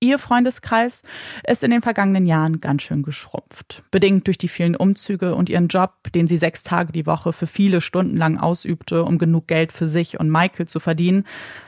Ihr 0.02 0.20
Freundeskreis 0.20 1.04
ist 1.48 1.64
in 1.64 1.72
den 1.72 1.82
vergangenen 1.82 2.26
Jahren 2.26 2.60
ganz 2.60 2.84
schön 2.84 3.02
geschrumpft. 3.02 3.84
Bedingt 3.92 4.28
durch 4.28 4.38
die 4.38 4.50
vielen 4.50 4.76
Umzüge 4.76 5.36
und 5.36 5.50
ihren 5.50 5.70
Job, 5.70 6.12
den 6.14 6.28
sie 6.28 6.38
sechs 6.38 6.64
Tage 6.64 6.92
die 6.92 7.06
Woche 7.06 7.32
für 7.32 7.48
viele 7.48 7.80
Stunden 7.80 8.18
lang 8.18 8.38
ausübte, 8.38 9.04
um 9.04 9.18
genug 9.18 9.48
Geld 9.48 9.72
für 9.72 9.88
sich 9.88 10.20
und 10.20 10.30
Michael 10.30 10.68
zu 10.68 10.80
verdienen, 10.80 11.24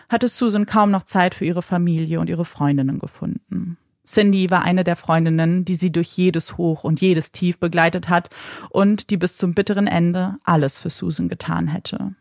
hatte 0.09 0.27
Susan 0.27 0.65
kaum 0.65 0.91
noch 0.91 1.03
Zeit 1.03 1.35
für 1.35 1.45
ihre 1.45 1.61
Familie 1.61 2.19
und 2.19 2.29
ihre 2.29 2.45
Freundinnen 2.45 2.99
gefunden. 2.99 3.77
Cindy 4.05 4.49
war 4.49 4.61
eine 4.61 4.83
der 4.83 4.95
Freundinnen, 4.95 5.65
die 5.65 5.75
sie 5.75 5.91
durch 5.91 6.09
jedes 6.09 6.57
Hoch 6.57 6.83
und 6.83 7.01
jedes 7.01 7.31
Tief 7.31 7.59
begleitet 7.59 8.07
hat 8.07 8.29
und 8.69 9.09
die 9.09 9.17
bis 9.17 9.37
zum 9.37 9.53
bitteren 9.53 9.87
Ende 9.87 10.35
alles 10.43 10.79
für 10.79 10.89
Susan 10.89 11.27
getan 11.27 11.67
hätte. 11.67 12.15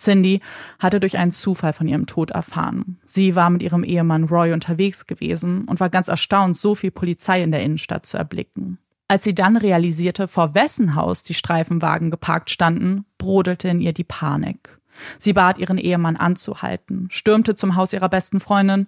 Cindy 0.00 0.40
hatte 0.78 0.98
durch 1.00 1.18
einen 1.18 1.32
Zufall 1.32 1.72
von 1.72 1.86
ihrem 1.86 2.06
Tod 2.06 2.30
erfahren. 2.30 2.98
Sie 3.04 3.34
war 3.34 3.50
mit 3.50 3.62
ihrem 3.62 3.84
Ehemann 3.84 4.24
Roy 4.24 4.52
unterwegs 4.52 5.06
gewesen 5.06 5.64
und 5.66 5.78
war 5.80 5.90
ganz 5.90 6.08
erstaunt, 6.08 6.56
so 6.56 6.74
viel 6.74 6.90
Polizei 6.90 7.42
in 7.42 7.52
der 7.52 7.62
Innenstadt 7.62 8.06
zu 8.06 8.16
erblicken. 8.16 8.78
Als 9.08 9.24
sie 9.24 9.34
dann 9.34 9.56
realisierte, 9.56 10.28
vor 10.28 10.54
wessen 10.54 10.94
Haus 10.94 11.22
die 11.22 11.34
Streifenwagen 11.34 12.10
geparkt 12.10 12.48
standen, 12.48 13.04
brodelte 13.18 13.68
in 13.68 13.80
ihr 13.80 13.92
die 13.92 14.04
Panik. 14.04 14.78
Sie 15.18 15.32
bat 15.32 15.58
ihren 15.58 15.78
Ehemann 15.78 16.16
anzuhalten, 16.16 17.08
stürmte 17.10 17.54
zum 17.54 17.76
Haus 17.76 17.92
ihrer 17.92 18.08
besten 18.08 18.40
Freundin 18.40 18.86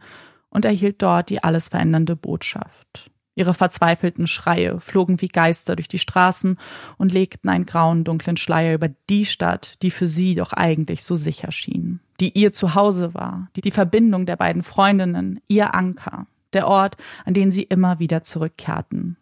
und 0.49 0.65
erhielt 0.65 1.03
dort 1.03 1.31
die 1.31 1.43
alles 1.43 1.69
verändernde 1.69 2.17
Botschaft. 2.17 3.12
Ihre 3.35 3.55
verzweifelten 3.55 4.27
Schreie 4.27 4.79
flogen 4.81 5.21
wie 5.21 5.29
Geister 5.29 5.75
durch 5.77 5.89
die 5.89 5.99
Straßen 5.99 6.59
und 6.99 7.13
legten 7.13 7.49
einen 7.49 7.65
grauen, 7.65 8.05
dunklen 8.05 8.37
Schleier 8.37 8.75
über 8.75 8.91
die 9.09 9.25
Stadt, 9.25 9.77
die 9.83 9.91
für 9.91 10.07
sie 10.07 10.35
doch 10.35 10.53
eigentlich 10.53 11.03
so 11.03 11.17
sicher 11.17 11.51
schien, 11.51 12.01
die 12.21 12.39
ihr 12.39 12.53
Zuhause 12.53 13.15
war, 13.15 13.49
die, 13.57 13.63
die 13.63 13.71
Verbindung 13.71 14.27
der 14.27 14.37
beiden 14.37 14.63
Freundinnen, 14.63 15.41
ihr 15.49 15.75
Anker, 15.75 16.27
der 16.53 16.69
Ort, 16.69 16.97
an 17.25 17.33
den 17.33 17.51
sie 17.51 17.63
immer 17.63 17.99
wieder 17.99 18.23
zurückkehrten. 18.23 19.17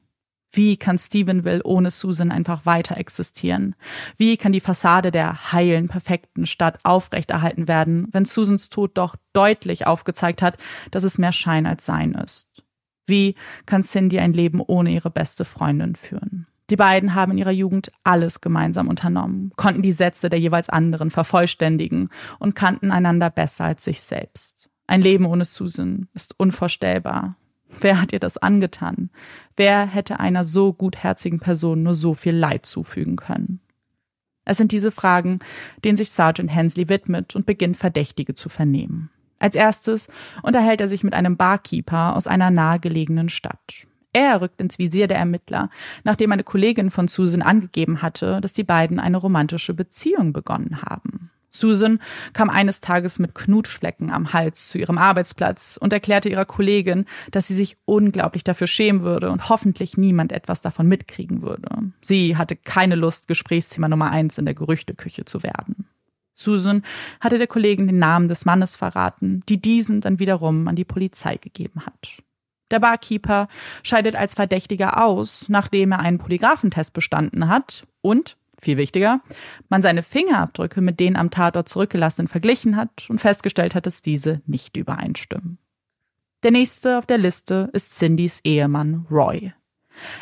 Wie 0.53 0.77
kann 0.77 0.99
Stephenville 0.99 1.63
ohne 1.63 1.93
Susan 1.93 2.33
einfach 2.33 2.67
weiter 2.67 2.97
existieren? 2.97 3.77
Wie 4.17 4.37
kann 4.37 4.53
die 4.53 4.61
Fassade 4.61 5.13
der 5.13 5.53
heilen, 5.53 5.87
perfekten 5.87 6.45
Stadt 6.45 6.81
aufrechterhalten 6.83 7.69
werden, 7.69 8.09
wenn 8.11 8.25
Susans 8.25 8.69
Tod 8.69 8.99
doch 8.99 9.15
deutlich 9.33 9.87
aufgezeigt 9.87 10.43
hat, 10.43 10.59
dass 10.91 11.05
es 11.05 11.19
mehr 11.19 11.31
Schein 11.31 11.67
als 11.67 11.87
Sein 11.87 12.15
ist? 12.15 12.49
Wie 13.11 13.35
kann 13.67 13.83
Cindy 13.83 14.19
ein 14.19 14.33
Leben 14.33 14.63
ohne 14.67 14.93
ihre 14.93 15.11
beste 15.11 15.45
Freundin 15.45 15.97
führen? 15.97 16.47
Die 16.71 16.77
beiden 16.77 17.15
haben 17.15 17.33
in 17.33 17.39
ihrer 17.39 17.51
Jugend 17.51 17.91
alles 18.05 18.41
gemeinsam 18.41 18.89
unternommen, 18.89 19.53
konnten 19.57 19.83
die 19.83 19.93
Sätze 19.93 20.31
der 20.31 20.39
jeweils 20.39 20.69
anderen 20.69 21.11
vervollständigen 21.11 22.11
und 22.39 22.55
kannten 22.55 22.93
einander 22.93 23.29
besser 23.29 23.65
als 23.65 23.85
sich 23.85 24.01
selbst. 24.01 24.71
Ein 24.87 25.03
Leben 25.03 25.27
ohne 25.27 25.45
Susan 25.45 26.09
ist 26.15 26.39
unvorstellbar. 26.39 27.37
Wer 27.81 28.01
hat 28.01 28.13
ihr 28.13 28.21
das 28.21 28.39
angetan? 28.39 29.11
Wer 29.57 29.87
hätte 29.87 30.21
einer 30.21 30.45
so 30.45 30.73
gutherzigen 30.73 31.41
Person 31.41 31.83
nur 31.83 31.95
so 31.95 32.15
viel 32.15 32.35
Leid 32.35 32.67
zufügen 32.67 33.17
können? 33.17 33.61
Es 34.45 34.57
sind 34.57 34.73
diese 34.73 34.91
Fragen, 34.91 35.41
denen 35.85 35.97
sich 35.97 36.11
Sergeant 36.11 36.53
Hensley 36.53 36.89
widmet 36.89 37.37
und 37.37 37.47
beginnt 37.47 37.77
Verdächtige 37.77 38.35
zu 38.35 38.49
vernehmen. 38.49 39.11
Als 39.41 39.57
erstes 39.57 40.09
unterhält 40.43 40.81
er 40.81 40.89
sich 40.89 41.03
mit 41.03 41.15
einem 41.15 41.37
Barkeeper 41.37 42.15
aus 42.15 42.29
einer 42.29 42.51
nahegelegenen 42.51 43.29
Stadt. 43.29 43.87
Er 44.13 44.41
rückt 44.41 44.61
ins 44.61 44.79
Visier 44.79 45.07
der 45.07 45.19
Ermittler, 45.19 45.71
nachdem 46.05 46.33
eine 46.33 46.45
Kollegin 46.45 46.91
von 46.91 47.09
Susan 47.09 47.43
angegeben 47.43 48.03
hatte, 48.03 48.41
dass 48.41 48.53
die 48.53 48.65
beiden 48.65 49.01
eine 49.01 49.17
romantische 49.17 49.73
Beziehung 49.75 50.33
begonnen 50.33 50.83
haben. 50.83 51.31
Susan 51.53 51.99
kam 52.33 52.49
eines 52.49 52.81
Tages 52.81 53.19
mit 53.19 53.35
Knutschflecken 53.35 54.11
am 54.11 54.33
Hals 54.33 54.69
zu 54.69 54.79
ihrem 54.79 54.99
Arbeitsplatz 54.99 55.79
und 55.81 55.93
erklärte 55.93 56.29
ihrer 56.29 56.45
Kollegin, 56.45 57.07
dass 57.33 57.49
sie 57.49 57.57
sich 57.57 57.77
unglaublich 57.87 58.45
dafür 58.45 58.69
schämen 58.69 59.03
würde 59.03 59.31
und 59.31 59.49
hoffentlich 59.49 59.97
niemand 59.97 60.33
etwas 60.33 60.61
davon 60.61 60.87
mitkriegen 60.87 61.43
würde. 61.43 61.69
Sie 62.01 62.37
hatte 62.37 62.55
keine 62.55 62.95
Lust, 62.95 63.27
Gesprächsthema 63.27 63.89
Nummer 63.89 64.11
eins 64.11 64.39
in 64.39 64.45
der 64.45 64.55
Gerüchteküche 64.55 65.25
zu 65.25 65.43
werden. 65.43 65.89
Susan 66.41 66.83
hatte 67.21 67.39
der 67.39 67.47
Kollegin 67.47 67.87
den 67.87 67.99
Namen 67.99 68.29
des 68.29 68.45
Mannes 68.45 68.77
verraten, 68.77 69.43
die 69.49 69.61
diesen 69.61 70.01
dann 70.01 70.19
wiederum 70.19 70.69
an 70.69 70.77
die 70.77 70.85
Polizei 70.85 71.37
gegeben 71.37 71.85
hat. 71.87 72.23
Der 72.71 72.79
Barkeeper 72.79 73.49
scheidet 73.83 74.15
als 74.15 74.35
Verdächtiger 74.35 75.05
aus, 75.05 75.47
nachdem 75.49 75.93
er 75.93 76.01
einen 76.01 76.19
Polygraphentest 76.19 76.93
bestanden 76.93 77.49
hat 77.49 77.87
und 78.01 78.37
viel 78.61 78.77
wichtiger, 78.77 79.21
man 79.69 79.83
seine 79.83 80.03
Fingerabdrücke 80.03 80.81
mit 80.81 81.01
den 81.01 81.17
am 81.17 81.31
Tatort 81.31 81.69
zurückgelassenen 81.69 82.29
verglichen 82.29 82.77
hat 82.77 83.09
und 83.09 83.21
festgestellt 83.21 83.75
hat, 83.75 83.87
dass 83.87 84.03
diese 84.03 84.43
nicht 84.47 84.77
übereinstimmen. 84.77 85.59
Der 86.43 86.51
nächste 86.51 86.99
auf 86.99 87.07
der 87.07 87.19
Liste 87.19 87.71
ist 87.73 87.95
Cindys 87.95 88.41
Ehemann 88.45 89.07
Roy. 89.11 89.53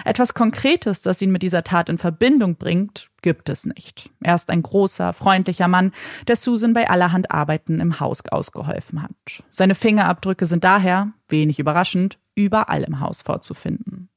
Etwas 0.04 0.34
Konkretes, 0.34 1.02
das 1.02 1.22
ihn 1.22 1.30
mit 1.30 1.42
dieser 1.42 1.64
Tat 1.64 1.88
in 1.88 1.98
Verbindung 1.98 2.56
bringt, 2.56 3.10
gibt 3.22 3.48
es 3.48 3.66
nicht. 3.66 4.10
Er 4.20 4.34
ist 4.34 4.50
ein 4.50 4.62
großer, 4.62 5.12
freundlicher 5.12 5.68
Mann, 5.68 5.92
der 6.26 6.36
Susan 6.36 6.72
bei 6.72 6.88
allerhand 6.88 7.30
Arbeiten 7.30 7.80
im 7.80 8.00
Haus 8.00 8.22
ausgeholfen 8.30 9.02
hat. 9.02 9.42
Seine 9.50 9.74
Fingerabdrücke 9.74 10.46
sind 10.46 10.64
daher, 10.64 11.12
wenig 11.28 11.58
überraschend, 11.58 12.18
überall 12.34 12.84
im 12.84 13.00
Haus 13.00 13.22
vorzufinden. 13.22 14.08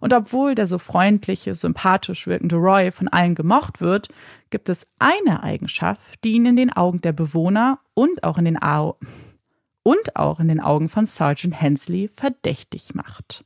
Und 0.00 0.14
obwohl 0.14 0.54
der 0.54 0.66
so 0.66 0.78
freundliche, 0.78 1.54
sympathisch 1.54 2.26
wirkende 2.26 2.56
Roy 2.56 2.90
von 2.90 3.08
allen 3.08 3.34
gemocht 3.34 3.80
wird, 3.80 4.08
gibt 4.50 4.68
es 4.68 4.86
eine 4.98 5.42
Eigenschaft, 5.42 6.24
die 6.24 6.32
ihn 6.32 6.46
in 6.46 6.56
den 6.56 6.72
Augen 6.72 7.00
der 7.00 7.12
Bewohner 7.12 7.80
und 7.94 8.24
auch 8.24 8.38
in 8.38 8.44
den, 8.44 8.62
Au 8.62 8.96
und 9.82 10.16
auch 10.16 10.40
in 10.40 10.48
den 10.48 10.60
Augen 10.60 10.88
von 10.88 11.06
Sergeant 11.06 11.60
Hensley 11.60 12.08
verdächtig 12.08 12.94
macht. 12.94 13.44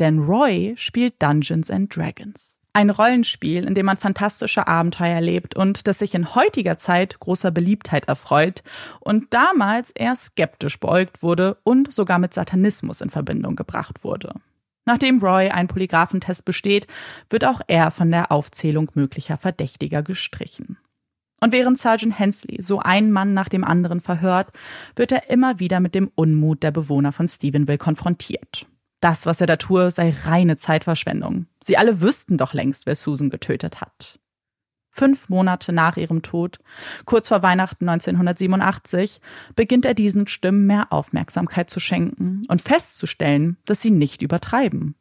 Denn 0.00 0.18
Roy 0.20 0.74
spielt 0.76 1.22
Dungeons 1.22 1.70
and 1.70 1.94
Dragons. 1.94 2.58
Ein 2.76 2.90
Rollenspiel, 2.90 3.64
in 3.64 3.74
dem 3.74 3.86
man 3.86 3.98
fantastische 3.98 4.66
Abenteuer 4.66 5.14
erlebt 5.14 5.54
und 5.54 5.86
das 5.86 6.00
sich 6.00 6.12
in 6.14 6.34
heutiger 6.34 6.76
Zeit 6.76 7.20
großer 7.20 7.52
Beliebtheit 7.52 8.08
erfreut 8.08 8.64
und 8.98 9.32
damals 9.32 9.92
eher 9.92 10.16
skeptisch 10.16 10.80
beäugt 10.80 11.22
wurde 11.22 11.56
und 11.62 11.92
sogar 11.92 12.18
mit 12.18 12.34
Satanismus 12.34 13.00
in 13.00 13.10
Verbindung 13.10 13.54
gebracht 13.54 14.02
wurde. 14.02 14.34
Nachdem 14.86 15.20
Roy 15.20 15.50
einen 15.50 15.68
Polygraphentest 15.68 16.44
besteht, 16.44 16.88
wird 17.30 17.44
auch 17.44 17.60
er 17.68 17.92
von 17.92 18.10
der 18.10 18.32
Aufzählung 18.32 18.90
möglicher 18.94 19.36
Verdächtiger 19.36 20.02
gestrichen. 20.02 20.76
Und 21.40 21.52
während 21.52 21.78
Sergeant 21.78 22.18
Hensley 22.18 22.60
so 22.60 22.80
einen 22.80 23.12
Mann 23.12 23.34
nach 23.34 23.48
dem 23.48 23.64
anderen 23.64 24.00
verhört, 24.00 24.48
wird 24.96 25.12
er 25.12 25.30
immer 25.30 25.60
wieder 25.60 25.78
mit 25.78 25.94
dem 25.94 26.10
Unmut 26.16 26.62
der 26.62 26.70
Bewohner 26.70 27.12
von 27.12 27.28
Stephenville 27.28 27.78
konfrontiert. 27.78 28.66
Das, 29.04 29.26
was 29.26 29.42
er 29.42 29.46
da 29.46 29.56
tue, 29.56 29.90
sei 29.90 30.14
reine 30.24 30.56
Zeitverschwendung. 30.56 31.44
Sie 31.62 31.76
alle 31.76 32.00
wüssten 32.00 32.38
doch 32.38 32.54
längst, 32.54 32.86
wer 32.86 32.96
Susan 32.96 33.28
getötet 33.28 33.82
hat. 33.82 34.18
Fünf 34.88 35.28
Monate 35.28 35.74
nach 35.74 35.98
ihrem 35.98 36.22
Tod, 36.22 36.58
kurz 37.04 37.28
vor 37.28 37.42
Weihnachten 37.42 37.86
1987, 37.86 39.20
beginnt 39.56 39.84
er 39.84 39.92
diesen 39.92 40.26
Stimmen 40.26 40.64
mehr 40.66 40.90
Aufmerksamkeit 40.90 41.68
zu 41.68 41.80
schenken 41.80 42.46
und 42.48 42.62
festzustellen, 42.62 43.58
dass 43.66 43.82
sie 43.82 43.90
nicht 43.90 44.22
übertreiben. 44.22 44.94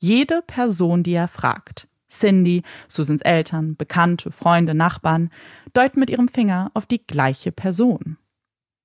Jede 0.00 0.40
Person, 0.40 1.02
die 1.02 1.12
er 1.12 1.28
fragt, 1.28 1.86
Cindy, 2.08 2.62
Susans 2.88 3.20
Eltern, 3.20 3.76
Bekannte, 3.76 4.32
Freunde, 4.32 4.74
Nachbarn, 4.74 5.28
deuten 5.74 6.00
mit 6.00 6.08
ihrem 6.08 6.28
Finger 6.28 6.70
auf 6.72 6.86
die 6.86 7.06
gleiche 7.06 7.52
Person. 7.52 8.16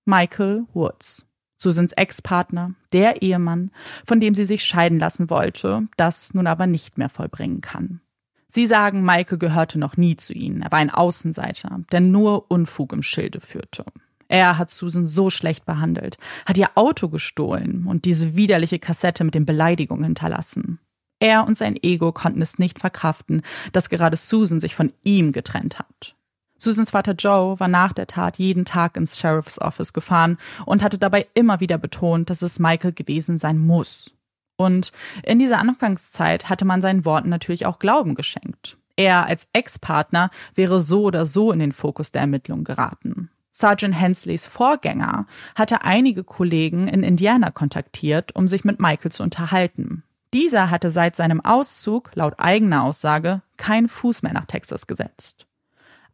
Michael 0.03 0.65
Woods, 0.73 1.25
Susans 1.55 1.93
Ex-Partner, 1.93 2.73
der 2.91 3.21
Ehemann, 3.21 3.71
von 4.05 4.19
dem 4.19 4.35
sie 4.35 4.45
sich 4.45 4.63
scheiden 4.63 4.99
lassen 4.99 5.29
wollte, 5.29 5.87
das 5.97 6.33
nun 6.33 6.47
aber 6.47 6.67
nicht 6.67 6.97
mehr 6.97 7.09
vollbringen 7.09 7.61
kann. 7.61 8.01
Sie 8.47 8.67
sagen, 8.67 9.03
Maike 9.03 9.37
gehörte 9.37 9.79
noch 9.79 9.97
nie 9.97 10.15
zu 10.15 10.33
ihnen. 10.33 10.61
Er 10.61 10.71
war 10.71 10.79
ein 10.79 10.89
Außenseiter, 10.89 11.81
der 11.91 11.99
nur 11.99 12.49
Unfug 12.49 12.93
im 12.93 13.03
Schilde 13.03 13.41
führte. 13.41 13.83
Er 14.27 14.57
hat 14.57 14.71
Susan 14.71 15.05
so 15.05 15.29
schlecht 15.29 15.65
behandelt, 15.65 16.17
hat 16.45 16.57
ihr 16.57 16.69
Auto 16.75 17.09
gestohlen 17.09 17.85
und 17.85 18.05
diese 18.05 18.35
widerliche 18.35 18.79
Kassette 18.79 19.23
mit 19.23 19.35
den 19.35 19.45
Beleidigungen 19.45 20.05
hinterlassen. 20.05 20.79
Er 21.19 21.45
und 21.45 21.57
sein 21.57 21.77
Ego 21.81 22.11
konnten 22.11 22.41
es 22.41 22.59
nicht 22.59 22.79
verkraften, 22.79 23.41
dass 23.71 23.89
gerade 23.89 24.17
Susan 24.17 24.59
sich 24.59 24.75
von 24.75 24.91
ihm 25.03 25.31
getrennt 25.31 25.79
hat. 25.79 26.15
Susans 26.57 26.91
Vater 26.91 27.13
Joe 27.13 27.59
war 27.59 27.67
nach 27.67 27.93
der 27.93 28.07
Tat 28.07 28.37
jeden 28.37 28.65
Tag 28.65 28.95
ins 28.95 29.19
Sheriff's 29.19 29.59
Office 29.59 29.93
gefahren 29.93 30.37
und 30.65 30.81
hatte 30.81 30.97
dabei 30.97 31.27
immer 31.33 31.59
wieder 31.59 31.77
betont, 31.77 32.29
dass 32.29 32.41
es 32.41 32.59
Michael 32.59 32.93
gewesen 32.93 33.37
sein 33.37 33.57
muss. 33.57 34.11
Und 34.57 34.91
in 35.23 35.39
dieser 35.39 35.59
Anfangszeit 35.59 36.49
hatte 36.49 36.63
man 36.63 36.81
seinen 36.81 37.03
Worten 37.03 37.29
natürlich 37.29 37.65
auch 37.65 37.79
Glauben 37.79 38.15
geschenkt. 38.15 38.77
Er 38.95 39.25
als 39.25 39.47
Ex-Partner 39.51 40.29
wäre 40.53 40.79
so 40.79 41.03
oder 41.03 41.25
so 41.25 41.51
in 41.51 41.59
den 41.59 41.73
Fokus 41.73 42.11
der 42.11 42.21
Ermittlungen 42.21 42.63
geraten. 42.63 43.29
Sergeant 43.51 43.95
Hensleys 43.95 44.47
Vorgänger 44.47 45.27
hatte 45.55 45.83
einige 45.83 46.23
Kollegen 46.23 46.87
in 46.87 47.03
Indiana 47.03 47.51
kontaktiert, 47.51 48.35
um 48.35 48.47
sich 48.47 48.63
mit 48.63 48.79
Michael 48.79 49.11
zu 49.11 49.23
unterhalten. 49.23 50.03
Dieser 50.33 50.69
hatte 50.69 50.89
seit 50.89 51.15
seinem 51.15 51.39
Auszug, 51.39 52.11
laut 52.15 52.33
eigener 52.37 52.83
Aussage, 52.83 53.41
keinen 53.55 53.87
Fuß 53.87 54.23
mehr 54.23 54.33
nach 54.33 54.45
Texas 54.45 54.87
gesetzt. 54.87 55.47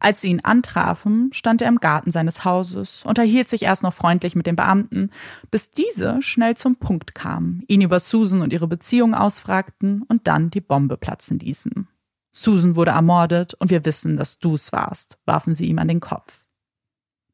Als 0.02 0.20
sie 0.20 0.30
ihn 0.30 0.40
antrafen, 0.40 1.32
stand 1.32 1.62
er 1.62 1.68
im 1.68 1.78
Garten 1.78 2.10
seines 2.10 2.44
Hauses, 2.44 3.04
unterhielt 3.04 3.48
sich 3.48 3.62
erst 3.62 3.84
noch 3.84 3.94
freundlich 3.94 4.34
mit 4.34 4.48
den 4.48 4.56
Beamten, 4.56 5.10
bis 5.52 5.70
diese 5.70 6.20
schnell 6.22 6.56
zum 6.56 6.74
Punkt 6.74 7.14
kamen, 7.14 7.62
ihn 7.68 7.82
über 7.82 8.00
Susan 8.00 8.42
und 8.42 8.52
ihre 8.52 8.66
Beziehung 8.66 9.14
ausfragten 9.14 10.02
und 10.08 10.26
dann 10.26 10.50
die 10.50 10.60
Bombe 10.60 10.96
platzen 10.96 11.38
ließen. 11.38 11.86
Susan 12.32 12.74
wurde 12.74 12.90
ermordet 12.90 13.54
und 13.54 13.70
wir 13.70 13.84
wissen, 13.84 14.16
dass 14.16 14.40
du's 14.40 14.72
warst, 14.72 15.18
warfen 15.24 15.54
sie 15.54 15.68
ihm 15.68 15.78
an 15.78 15.86
den 15.86 16.00
Kopf. 16.00 16.46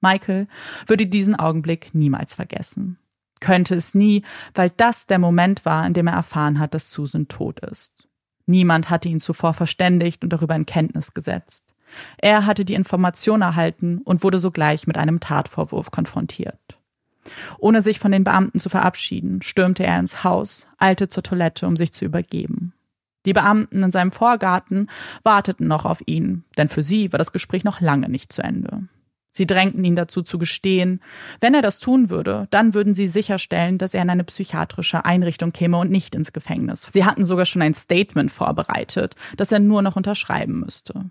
Michael 0.03 0.47
würde 0.87 1.07
diesen 1.07 1.37
Augenblick 1.37 1.95
niemals 1.95 2.35
vergessen. 2.35 2.99
Könnte 3.41 3.77
es 3.77 3.95
nie, 3.95 4.25
weil 4.55 4.69
das 4.69 5.07
der 5.07 5.19
Moment 5.19 5.65
war, 5.65 5.87
in 5.87 5.95
dem 5.95 6.07
er 6.07 6.17
erfahren 6.17 6.59
hat, 6.59 6.75
dass 6.75 6.91
Susan 6.91 7.29
tot 7.29 7.61
ist. 7.61 8.07
Niemand 8.45 8.91
hatte 8.91 9.09
ihn 9.09 9.21
zuvor 9.21 9.55
verständigt 9.55 10.23
und 10.23 10.35
darüber 10.35 10.55
in 10.55 10.67
Kenntnis 10.67 11.15
gesetzt. 11.15 11.75
Er 12.19 12.47
hatte 12.47 12.65
die 12.65 12.75
Information 12.75 13.43
erhalten 13.43 14.01
und 14.05 14.23
wurde 14.23 14.39
sogleich 14.39 14.87
mit 14.87 14.97
einem 14.97 15.21
Tatvorwurf 15.21 15.91
konfrontiert. 15.91 16.79
Ohne 17.59 17.83
sich 17.83 17.99
von 17.99 18.13
den 18.13 18.25
Beamten 18.25 18.59
zu 18.59 18.69
verabschieden, 18.69 19.43
stürmte 19.43 19.85
er 19.85 19.99
ins 19.99 20.25
Haus, 20.25 20.67
eilte 20.79 21.09
zur 21.09 21.23
Toilette, 21.23 21.67
um 21.67 21.77
sich 21.77 21.93
zu 21.93 22.05
übergeben. 22.05 22.73
Die 23.27 23.33
Beamten 23.33 23.83
in 23.83 23.91
seinem 23.91 24.13
Vorgarten 24.13 24.89
warteten 25.23 25.67
noch 25.67 25.85
auf 25.85 26.01
ihn, 26.07 26.45
denn 26.57 26.69
für 26.69 26.83
sie 26.83 27.13
war 27.13 27.19
das 27.19 27.33
Gespräch 27.33 27.65
noch 27.65 27.81
lange 27.81 28.09
nicht 28.09 28.33
zu 28.33 28.43
Ende. 28.43 28.89
Sie 29.31 29.47
drängten 29.47 29.85
ihn 29.85 29.97
dazu 29.97 30.23
zu 30.23 30.39
gestehen, 30.39 31.01
wenn 31.39 31.55
er 31.55 31.63
das 31.63 31.79
tun 31.79 32.11
würde, 32.11 32.49
dann 32.51 32.75
würden 32.75 32.95
sie 32.95 33.07
sicherstellen, 33.07 33.79
dass 33.79 33.95
er 33.95 34.03
in 34.03 34.11
eine 34.11 34.25
psychiatrische 34.25 35.05
Einrichtung 35.05 35.53
käme 35.53 35.77
und 35.79 35.91
nicht 35.91 36.15
ins 36.15 36.33
Gefängnis. 36.33 36.89
Sie 36.91 37.05
hatten 37.05 37.25
sogar 37.25 37.47
schon 37.47 37.63
ein 37.63 37.75
Statement 37.75 38.33
vorbereitet, 38.33 39.15
das 39.37 39.53
er 39.53 39.61
nur 39.61 39.83
noch 39.83 39.97
unterschreiben 39.97 40.61
müsste. 40.61 41.11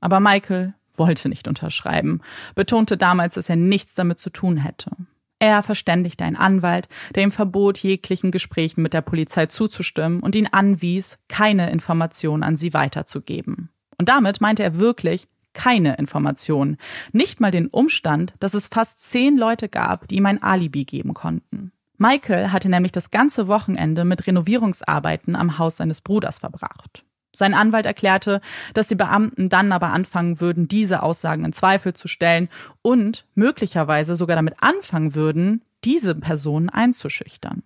Aber 0.00 0.20
Michael 0.20 0.74
wollte 0.96 1.28
nicht 1.28 1.48
unterschreiben, 1.48 2.20
betonte 2.54 2.96
damals, 2.96 3.34
dass 3.34 3.48
er 3.48 3.56
nichts 3.56 3.94
damit 3.94 4.18
zu 4.18 4.30
tun 4.30 4.56
hätte. 4.56 4.90
Er 5.38 5.62
verständigte 5.62 6.24
einen 6.24 6.36
Anwalt, 6.36 6.88
der 7.14 7.22
ihm 7.22 7.32
verbot, 7.32 7.78
jeglichen 7.78 8.30
Gesprächen 8.30 8.82
mit 8.82 8.92
der 8.92 9.00
Polizei 9.00 9.46
zuzustimmen 9.46 10.20
und 10.20 10.36
ihn 10.36 10.48
anwies, 10.48 11.18
keine 11.28 11.70
Informationen 11.70 12.42
an 12.42 12.56
sie 12.56 12.74
weiterzugeben. 12.74 13.70
Und 13.96 14.08
damit 14.10 14.42
meinte 14.42 14.62
er 14.62 14.78
wirklich 14.78 15.28
keine 15.54 15.96
Informationen, 15.96 16.76
nicht 17.12 17.40
mal 17.40 17.50
den 17.50 17.68
Umstand, 17.68 18.34
dass 18.38 18.54
es 18.54 18.66
fast 18.66 19.00
zehn 19.00 19.36
Leute 19.36 19.68
gab, 19.68 20.08
die 20.08 20.16
ihm 20.16 20.26
ein 20.26 20.42
Alibi 20.42 20.84
geben 20.84 21.14
konnten. 21.14 21.72
Michael 21.96 22.52
hatte 22.52 22.68
nämlich 22.68 22.92
das 22.92 23.10
ganze 23.10 23.48
Wochenende 23.48 24.04
mit 24.04 24.26
Renovierungsarbeiten 24.26 25.36
am 25.36 25.58
Haus 25.58 25.78
seines 25.78 26.00
Bruders 26.00 26.38
verbracht. 26.38 27.04
Sein 27.32 27.54
Anwalt 27.54 27.86
erklärte, 27.86 28.40
dass 28.74 28.88
die 28.88 28.96
Beamten 28.96 29.48
dann 29.48 29.72
aber 29.72 29.90
anfangen 29.90 30.40
würden, 30.40 30.66
diese 30.66 31.02
Aussagen 31.02 31.44
in 31.44 31.52
Zweifel 31.52 31.94
zu 31.94 32.08
stellen 32.08 32.48
und 32.82 33.26
möglicherweise 33.34 34.14
sogar 34.16 34.36
damit 34.36 34.54
anfangen 34.60 35.14
würden, 35.14 35.62
diese 35.84 36.14
Personen 36.14 36.68
einzuschüchtern. 36.68 37.62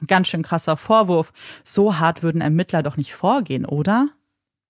Ein 0.00 0.06
ganz 0.06 0.28
schön 0.28 0.42
krasser 0.42 0.76
Vorwurf. 0.76 1.32
So 1.64 1.98
hart 1.98 2.22
würden 2.22 2.40
Ermittler 2.40 2.82
doch 2.82 2.96
nicht 2.96 3.14
vorgehen, 3.14 3.64
oder? 3.64 4.08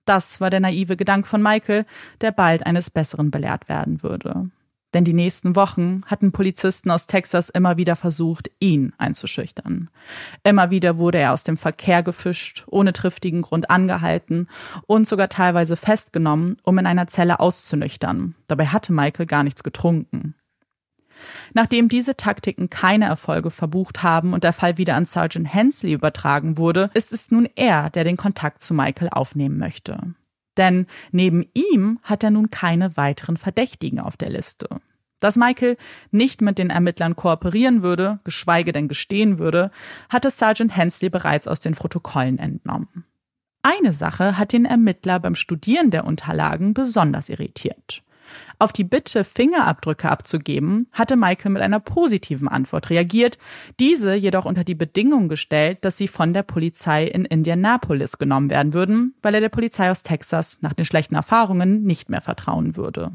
Das 0.04 0.40
war 0.40 0.48
der 0.48 0.60
naive 0.60 0.96
Gedanke 0.96 1.28
von 1.28 1.42
Michael, 1.42 1.84
der 2.22 2.32
bald 2.32 2.64
eines 2.64 2.90
Besseren 2.90 3.30
belehrt 3.30 3.68
werden 3.68 4.02
würde. 4.02 4.50
Denn 4.94 5.04
die 5.04 5.12
nächsten 5.12 5.54
Wochen 5.54 6.02
hatten 6.06 6.32
Polizisten 6.32 6.90
aus 6.90 7.06
Texas 7.06 7.50
immer 7.50 7.76
wieder 7.76 7.94
versucht, 7.94 8.50
ihn 8.58 8.94
einzuschüchtern. 8.96 9.90
Immer 10.44 10.70
wieder 10.70 10.96
wurde 10.96 11.18
er 11.18 11.34
aus 11.34 11.44
dem 11.44 11.58
Verkehr 11.58 12.02
gefischt, 12.02 12.64
ohne 12.68 12.94
triftigen 12.94 13.42
Grund 13.42 13.68
angehalten 13.68 14.48
und 14.86 15.06
sogar 15.06 15.28
teilweise 15.28 15.76
festgenommen, 15.76 16.56
um 16.62 16.78
in 16.78 16.86
einer 16.86 17.06
Zelle 17.06 17.38
auszunüchtern. 17.38 18.34
Dabei 18.46 18.66
hatte 18.66 18.94
Michael 18.94 19.26
gar 19.26 19.42
nichts 19.42 19.62
getrunken. 19.62 20.34
Nachdem 21.52 21.88
diese 21.88 22.16
Taktiken 22.16 22.70
keine 22.70 23.06
Erfolge 23.06 23.50
verbucht 23.50 24.02
haben 24.02 24.32
und 24.32 24.44
der 24.44 24.52
Fall 24.52 24.78
wieder 24.78 24.94
an 24.94 25.04
Sergeant 25.04 25.52
Hensley 25.52 25.92
übertragen 25.92 26.56
wurde, 26.56 26.90
ist 26.94 27.12
es 27.12 27.30
nun 27.30 27.48
er, 27.56 27.90
der 27.90 28.04
den 28.04 28.16
Kontakt 28.16 28.62
zu 28.62 28.72
Michael 28.72 29.08
aufnehmen 29.10 29.58
möchte. 29.58 30.14
Denn 30.58 30.86
neben 31.12 31.46
ihm 31.54 32.00
hat 32.02 32.22
er 32.24 32.30
nun 32.30 32.50
keine 32.50 32.96
weiteren 32.96 33.36
Verdächtigen 33.36 34.00
auf 34.00 34.16
der 34.16 34.28
Liste. 34.28 34.68
Dass 35.20 35.36
Michael 35.36 35.76
nicht 36.10 36.42
mit 36.42 36.58
den 36.58 36.70
Ermittlern 36.70 37.16
kooperieren 37.16 37.82
würde, 37.82 38.20
geschweige 38.24 38.72
denn 38.72 38.88
gestehen 38.88 39.38
würde, 39.38 39.70
hatte 40.08 40.30
Sergeant 40.30 40.76
Hensley 40.76 41.08
bereits 41.08 41.48
aus 41.48 41.60
den 41.60 41.74
Protokollen 41.74 42.38
entnommen. 42.38 43.04
Eine 43.62 43.92
Sache 43.92 44.38
hat 44.38 44.52
den 44.52 44.64
Ermittler 44.64 45.18
beim 45.18 45.34
Studieren 45.34 45.90
der 45.90 46.04
Unterlagen 46.04 46.74
besonders 46.74 47.28
irritiert. 47.28 48.02
Auf 48.60 48.72
die 48.72 48.84
Bitte, 48.84 49.22
Fingerabdrücke 49.22 50.10
abzugeben, 50.10 50.88
hatte 50.90 51.16
Michael 51.16 51.52
mit 51.52 51.62
einer 51.62 51.78
positiven 51.78 52.48
Antwort 52.48 52.90
reagiert, 52.90 53.38
diese 53.78 54.14
jedoch 54.14 54.46
unter 54.46 54.64
die 54.64 54.74
Bedingung 54.74 55.28
gestellt, 55.28 55.78
dass 55.82 55.96
sie 55.96 56.08
von 56.08 56.32
der 56.32 56.42
Polizei 56.42 57.04
in 57.04 57.24
Indianapolis 57.24 58.18
genommen 58.18 58.50
werden 58.50 58.72
würden, 58.72 59.14
weil 59.22 59.34
er 59.34 59.40
der 59.40 59.48
Polizei 59.48 59.90
aus 59.90 60.02
Texas 60.02 60.58
nach 60.60 60.72
den 60.72 60.84
schlechten 60.84 61.14
Erfahrungen 61.14 61.84
nicht 61.84 62.08
mehr 62.08 62.20
vertrauen 62.20 62.74
würde. 62.74 63.12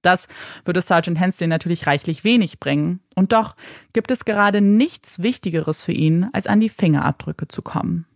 Das 0.00 0.28
würde 0.64 0.80
Sergeant 0.80 1.20
Hensley 1.20 1.48
natürlich 1.48 1.86
reichlich 1.86 2.24
wenig 2.24 2.58
bringen, 2.58 3.00
und 3.14 3.32
doch 3.32 3.54
gibt 3.92 4.10
es 4.10 4.24
gerade 4.24 4.62
nichts 4.62 5.20
Wichtigeres 5.20 5.82
für 5.82 5.92
ihn, 5.92 6.30
als 6.32 6.46
an 6.46 6.60
die 6.60 6.68
Fingerabdrücke 6.68 7.48
zu 7.48 7.60
kommen. 7.60 8.06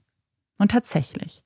Und 0.57 0.71
tatsächlich, 0.71 1.43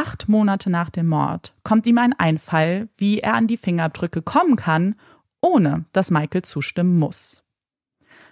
Acht 0.00 0.28
Monate 0.28 0.70
nach 0.70 0.90
dem 0.90 1.08
Mord 1.08 1.54
kommt 1.64 1.84
ihm 1.84 1.98
ein 1.98 2.12
Einfall, 2.12 2.88
wie 2.98 3.18
er 3.18 3.34
an 3.34 3.48
die 3.48 3.56
Fingerabdrücke 3.56 4.22
kommen 4.22 4.54
kann, 4.54 4.94
ohne 5.40 5.86
dass 5.92 6.12
Michael 6.12 6.42
zustimmen 6.42 7.00
muss. 7.00 7.42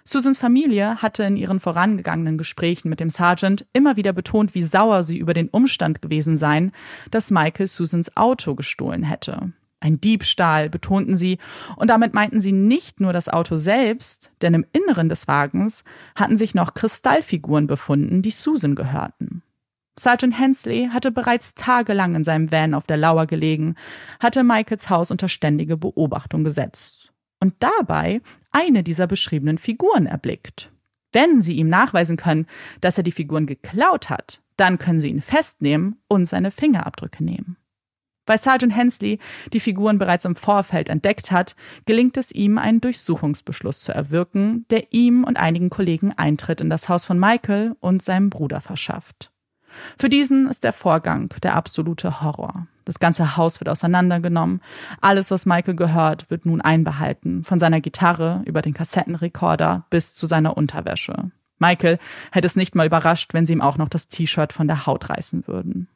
Susans 0.05 0.37
Familie 0.37 1.01
hatte 1.01 1.23
in 1.23 1.35
ihren 1.35 1.59
vorangegangenen 1.59 2.37
Gesprächen 2.37 2.87
mit 2.87 3.01
dem 3.01 3.09
Sergeant 3.09 3.67
immer 3.73 3.97
wieder 3.97 4.13
betont, 4.13 4.55
wie 4.55 4.63
sauer 4.63 5.03
sie 5.03 5.17
über 5.17 5.33
den 5.33 5.49
Umstand 5.49 6.01
gewesen 6.01 6.37
seien, 6.37 6.71
dass 7.11 7.31
Michael 7.31 7.67
Susans 7.67 8.15
Auto 8.15 8.55
gestohlen 8.55 9.03
hätte. 9.03 9.51
Ein 9.81 9.99
Diebstahl, 9.99 10.69
betonten 10.69 11.17
sie, 11.17 11.37
und 11.75 11.89
damit 11.89 12.13
meinten 12.13 12.39
sie 12.39 12.53
nicht 12.53 13.01
nur 13.01 13.11
das 13.11 13.27
Auto 13.27 13.57
selbst, 13.57 14.31
denn 14.41 14.53
im 14.53 14.65
Inneren 14.71 15.09
des 15.09 15.27
Wagens 15.27 15.83
hatten 16.15 16.37
sich 16.37 16.55
noch 16.55 16.75
Kristallfiguren 16.75 17.67
befunden, 17.67 18.21
die 18.21 18.31
Susan 18.31 18.73
gehörten. 18.73 19.43
Sergeant 19.99 20.37
Hensley 20.37 20.89
hatte 20.91 21.11
bereits 21.11 21.55
tagelang 21.55 22.15
in 22.15 22.23
seinem 22.23 22.51
Van 22.51 22.73
auf 22.73 22.85
der 22.85 22.97
Lauer 22.97 23.25
gelegen, 23.25 23.75
hatte 24.19 24.43
Michaels 24.43 24.89
Haus 24.89 25.09
unter 25.09 25.27
ständige 25.27 25.75
Beobachtung 25.75 26.43
gesetzt 26.43 27.11
und 27.39 27.55
dabei 27.59 28.21
eine 28.51 28.83
dieser 28.83 29.07
beschriebenen 29.07 29.57
Figuren 29.57 30.05
erblickt. 30.05 30.71
Wenn 31.13 31.41
sie 31.41 31.55
ihm 31.55 31.69
nachweisen 31.69 32.17
können, 32.17 32.45
dass 32.81 32.97
er 32.97 33.03
die 33.03 33.11
Figuren 33.11 33.47
geklaut 33.47 34.09
hat, 34.09 34.41
dann 34.55 34.77
können 34.77 34.99
sie 34.99 35.09
ihn 35.09 35.21
festnehmen 35.21 35.97
und 36.07 36.25
seine 36.25 36.51
Fingerabdrücke 36.51 37.23
nehmen. 37.23 37.57
Weil 38.27 38.37
Sergeant 38.37 38.75
Hensley 38.75 39.19
die 39.53 39.61
Figuren 39.61 39.97
bereits 39.97 40.25
im 40.25 40.35
Vorfeld 40.35 40.89
entdeckt 40.89 41.31
hat, 41.31 41.55
gelingt 41.85 42.17
es 42.17 42.31
ihm, 42.31 42.57
einen 42.57 42.81
Durchsuchungsbeschluss 42.81 43.79
zu 43.79 43.93
erwirken, 43.93 44.65
der 44.69 44.91
ihm 44.91 45.23
und 45.23 45.37
einigen 45.37 45.69
Kollegen 45.69 46.11
Eintritt 46.11 46.59
in 46.59 46.69
das 46.69 46.89
Haus 46.89 47.05
von 47.05 47.17
Michael 47.17 47.75
und 47.79 48.03
seinem 48.03 48.29
Bruder 48.29 48.59
verschafft. 48.59 49.31
Für 49.97 50.09
diesen 50.09 50.47
ist 50.47 50.63
der 50.63 50.73
Vorgang 50.73 51.33
der 51.43 51.55
absolute 51.55 52.21
Horror. 52.21 52.67
Das 52.85 52.99
ganze 52.99 53.35
Haus 53.35 53.59
wird 53.59 53.69
auseinandergenommen. 53.69 54.61
Alles, 55.01 55.29
was 55.29 55.45
Michael 55.45 55.75
gehört, 55.75 56.29
wird 56.29 56.45
nun 56.45 56.61
einbehalten. 56.61 57.43
Von 57.43 57.59
seiner 57.59 57.81
Gitarre 57.81 58.43
über 58.45 58.61
den 58.61 58.73
Kassettenrekorder 58.73 59.85
bis 59.89 60.13
zu 60.13 60.25
seiner 60.25 60.55
Unterwäsche. 60.55 61.31
Michael 61.59 61.97
hätte 62.31 62.45
es 62.45 62.55
nicht 62.55 62.75
mal 62.75 62.87
überrascht, 62.87 63.33
wenn 63.33 63.45
sie 63.45 63.53
ihm 63.53 63.61
auch 63.61 63.77
noch 63.77 63.89
das 63.89 64.07
T-Shirt 64.07 64.53
von 64.53 64.67
der 64.67 64.85
Haut 64.85 65.09
reißen 65.09 65.47
würden. 65.47 65.87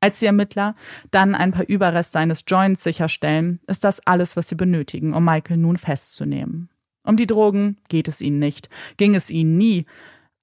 Als 0.00 0.18
die 0.18 0.26
Ermittler 0.26 0.74
dann 1.10 1.34
ein 1.34 1.52
paar 1.52 1.66
Überreste 1.66 2.18
eines 2.18 2.44
Joints 2.46 2.82
sicherstellen, 2.82 3.60
ist 3.66 3.84
das 3.84 4.06
alles, 4.06 4.36
was 4.36 4.48
sie 4.48 4.54
benötigen, 4.54 5.14
um 5.14 5.24
Michael 5.24 5.56
nun 5.56 5.78
festzunehmen. 5.78 6.68
Um 7.04 7.16
die 7.16 7.26
Drogen 7.26 7.78
geht 7.88 8.08
es 8.08 8.20
ihnen 8.20 8.38
nicht, 8.38 8.68
ging 8.96 9.14
es 9.14 9.30
ihnen 9.30 9.56
nie, 9.56 9.86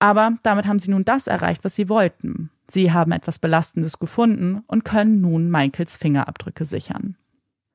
aber 0.02 0.34
damit 0.42 0.66
haben 0.66 0.80
sie 0.80 0.90
nun 0.90 1.06
das 1.06 1.28
erreicht, 1.28 1.64
was 1.64 1.76
sie 1.76 1.88
wollten. 1.88 2.50
Sie 2.68 2.92
haben 2.92 3.12
etwas 3.12 3.38
Belastendes 3.38 4.00
gefunden 4.00 4.64
und 4.66 4.84
können 4.84 5.22
nun 5.22 5.52
Michaels 5.52 5.96
Fingerabdrücke 5.96 6.66
sichern. 6.66 7.18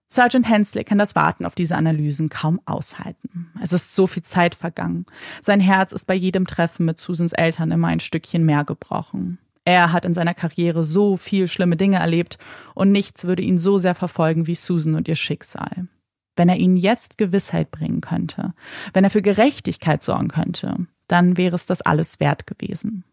Sergeant 0.08 0.48
Hensley 0.48 0.82
kann 0.82 0.98
das 0.98 1.14
Warten 1.14 1.44
auf 1.44 1.54
diese 1.54 1.76
Analysen 1.76 2.28
kaum 2.28 2.60
aushalten. 2.64 3.52
Es 3.62 3.72
ist 3.72 3.94
so 3.94 4.08
viel 4.08 4.24
Zeit 4.24 4.56
vergangen. 4.56 5.06
Sein 5.40 5.60
Herz 5.60 5.92
ist 5.92 6.06
bei 6.06 6.14
jedem 6.14 6.48
Treffen 6.48 6.86
mit 6.86 6.98
Susans 6.98 7.32
Eltern 7.32 7.70
immer 7.70 7.88
ein 7.88 8.00
Stückchen 8.00 8.44
mehr 8.44 8.64
gebrochen. 8.64 9.38
Er 9.64 9.92
hat 9.92 10.04
in 10.04 10.14
seiner 10.14 10.34
Karriere 10.34 10.82
so 10.82 11.16
viel 11.16 11.46
schlimme 11.46 11.76
Dinge 11.76 11.98
erlebt 11.98 12.38
und 12.74 12.90
nichts 12.90 13.24
würde 13.24 13.42
ihn 13.42 13.58
so 13.58 13.78
sehr 13.78 13.94
verfolgen 13.94 14.48
wie 14.48 14.54
Susan 14.56 14.96
und 14.96 15.06
ihr 15.06 15.16
Schicksal. 15.16 15.86
Wenn 16.34 16.48
er 16.48 16.56
ihnen 16.56 16.76
jetzt 16.76 17.18
Gewissheit 17.18 17.70
bringen 17.70 18.00
könnte, 18.00 18.52
wenn 18.92 19.04
er 19.04 19.10
für 19.10 19.22
Gerechtigkeit 19.22 20.02
sorgen 20.02 20.28
könnte, 20.28 20.86
dann 21.08 21.36
wäre 21.36 21.54
es 21.54 21.66
das 21.66 21.82
alles 21.82 22.20
wert 22.20 22.46
gewesen. 22.46 23.04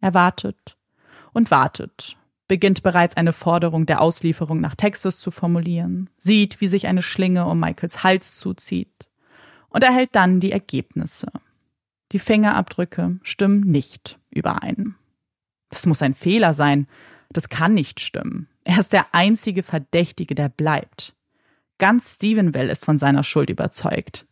Er 0.00 0.14
wartet 0.14 0.76
und 1.32 1.50
wartet, 1.50 2.16
beginnt 2.48 2.82
bereits 2.82 3.16
eine 3.16 3.32
Forderung 3.32 3.86
der 3.86 4.00
Auslieferung 4.00 4.60
nach 4.60 4.74
Texas 4.74 5.18
zu 5.18 5.30
formulieren, 5.30 6.10
sieht, 6.18 6.60
wie 6.60 6.66
sich 6.66 6.86
eine 6.86 7.02
Schlinge 7.02 7.46
um 7.46 7.60
Michaels 7.60 8.02
Hals 8.02 8.36
zuzieht 8.36 9.08
und 9.68 9.84
erhält 9.84 10.14
dann 10.14 10.40
die 10.40 10.52
Ergebnisse. 10.52 11.28
Die 12.12 12.18
Fingerabdrücke 12.18 13.18
stimmen 13.22 13.60
nicht 13.60 14.18
überein. 14.30 14.96
Das 15.70 15.86
muss 15.86 16.02
ein 16.02 16.14
Fehler 16.14 16.52
sein. 16.52 16.86
Das 17.30 17.48
kann 17.48 17.72
nicht 17.72 18.00
stimmen. 18.00 18.48
Er 18.64 18.78
ist 18.78 18.92
der 18.92 19.14
einzige 19.14 19.62
Verdächtige, 19.62 20.34
der 20.34 20.50
bleibt. 20.50 21.14
Ganz 21.78 22.16
Stephenville 22.16 22.70
ist 22.70 22.84
von 22.84 22.98
seiner 22.98 23.22
Schuld 23.22 23.48
überzeugt. 23.48 24.26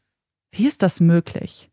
Wie 0.52 0.66
ist 0.66 0.82
das 0.82 1.00
möglich? 1.00 1.70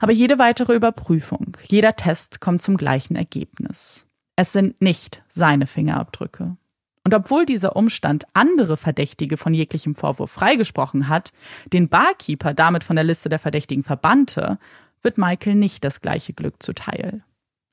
Aber 0.00 0.12
jede 0.12 0.38
weitere 0.38 0.74
Überprüfung, 0.74 1.56
jeder 1.66 1.96
Test 1.96 2.40
kommt 2.40 2.62
zum 2.62 2.76
gleichen 2.76 3.16
Ergebnis. 3.16 4.06
Es 4.36 4.52
sind 4.52 4.80
nicht 4.80 5.22
seine 5.28 5.66
Fingerabdrücke. 5.66 6.56
Und 7.04 7.14
obwohl 7.14 7.46
dieser 7.46 7.74
Umstand 7.74 8.26
andere 8.32 8.76
Verdächtige 8.76 9.36
von 9.36 9.54
jeglichem 9.54 9.94
Vorwurf 9.94 10.30
freigesprochen 10.30 11.08
hat, 11.08 11.32
den 11.72 11.88
Barkeeper 11.88 12.54
damit 12.54 12.84
von 12.84 12.96
der 12.96 13.04
Liste 13.04 13.28
der 13.28 13.40
Verdächtigen 13.40 13.82
verbannte, 13.82 14.58
wird 15.02 15.18
Michael 15.18 15.56
nicht 15.56 15.82
das 15.84 16.00
gleiche 16.00 16.32
Glück 16.32 16.62
zuteil. 16.62 17.24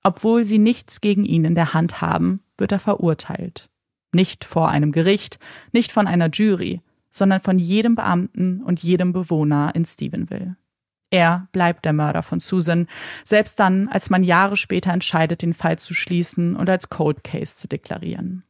Obwohl 0.04 0.43
sie 0.43 0.58
nichts 0.58 1.02
gegen 1.02 1.26
ihn 1.26 1.45
in 1.45 1.56
der 1.56 1.74
Hand 1.74 2.02
haben, 2.02 2.41
wird 2.58 2.72
er 2.72 2.80
verurteilt. 2.80 3.70
Nicht 4.12 4.45
vor 4.45 4.70
einem 4.70 4.91
Gericht, 4.91 5.39
nicht 5.72 5.91
von 5.91 6.08
einer 6.08 6.30
Jury, 6.30 6.82
sondern 7.12 7.41
von 7.41 7.60
jedem 7.60 7.95
Beamten 7.95 8.64
und 8.64 8.82
jedem 8.82 9.14
Bewohner 9.14 9.74
in 9.76 9.86
Stephenville. 9.86 10.56
Er 11.12 11.47
bleibt 11.51 11.86
der 11.86 11.93
Mörder 11.93 12.22
von 12.22 12.39
Susan, 12.39 12.88
selbst 13.24 13.60
dann, 13.60 13.88
als 13.89 14.10
man 14.10 14.24
Jahre 14.24 14.57
später 14.57 14.93
entscheidet, 14.93 15.41
den 15.41 15.53
Fall 15.53 15.80
zu 15.80 15.93
schließen 15.93 16.55
und 16.55 16.70
als 16.70 16.89
Cold 16.89 17.24
Case 17.24 17.55
zu 17.55 17.68
deklarieren. 17.68 18.43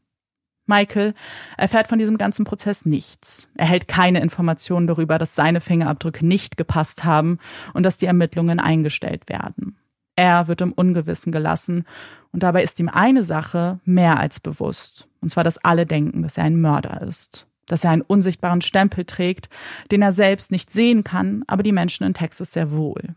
Michael 0.66 1.16
erfährt 1.58 1.88
von 1.88 1.98
diesem 1.98 2.18
ganzen 2.18 2.46
Prozess 2.46 2.86
nichts. 2.86 3.48
Er 3.56 3.66
hält 3.66 3.88
keine 3.88 4.22
Informationen 4.22 4.88
darüber, 4.88 5.18
dass 5.18 5.36
seine 5.36 5.62
Fingerabdrücke 5.62 6.26
nicht 6.26 6.58
gepasst 6.58 7.04
haben 7.06 7.40
und 7.74 7.84
dass 7.84 7.98
die 7.98 8.06
Ermittlungen 8.06 8.60
eingestellt 8.60 9.30
werden. 9.30 9.78
Er 10.16 10.48
wird 10.48 10.62
im 10.62 10.74
Ungewissen 10.74 11.32
gelassen 11.32 11.86
und 12.32 12.44
dabei 12.44 12.62
ist 12.62 12.80
ihm 12.80 12.90
eine 12.90 13.24
Sache 13.24 13.80
mehr 13.84 14.20
als 14.20 14.40
bewusst, 14.40 15.08
und 15.22 15.30
zwar, 15.30 15.44
dass 15.44 15.58
alle 15.58 15.86
denken, 15.86 16.22
dass 16.22 16.38
er 16.38 16.44
ein 16.44 16.62
Mörder 16.62 17.02
ist 17.02 17.49
dass 17.70 17.86
er 17.86 17.92
einen 17.92 18.02
unsichtbaren 18.02 18.62
Stempel 18.62 19.06
trägt, 19.06 19.50
den 19.92 20.02
er 20.02 20.12
selbst 20.12 20.52
nicht 20.52 20.70
sehen 20.70 21.06
kann, 21.06 21.44
aber 21.48 21.64
die 21.64 21.72
Menschen 21.72 22.04
in 22.04 22.14
Texas 22.14 22.52
sehr 22.52 22.72
wohl. 22.72 23.16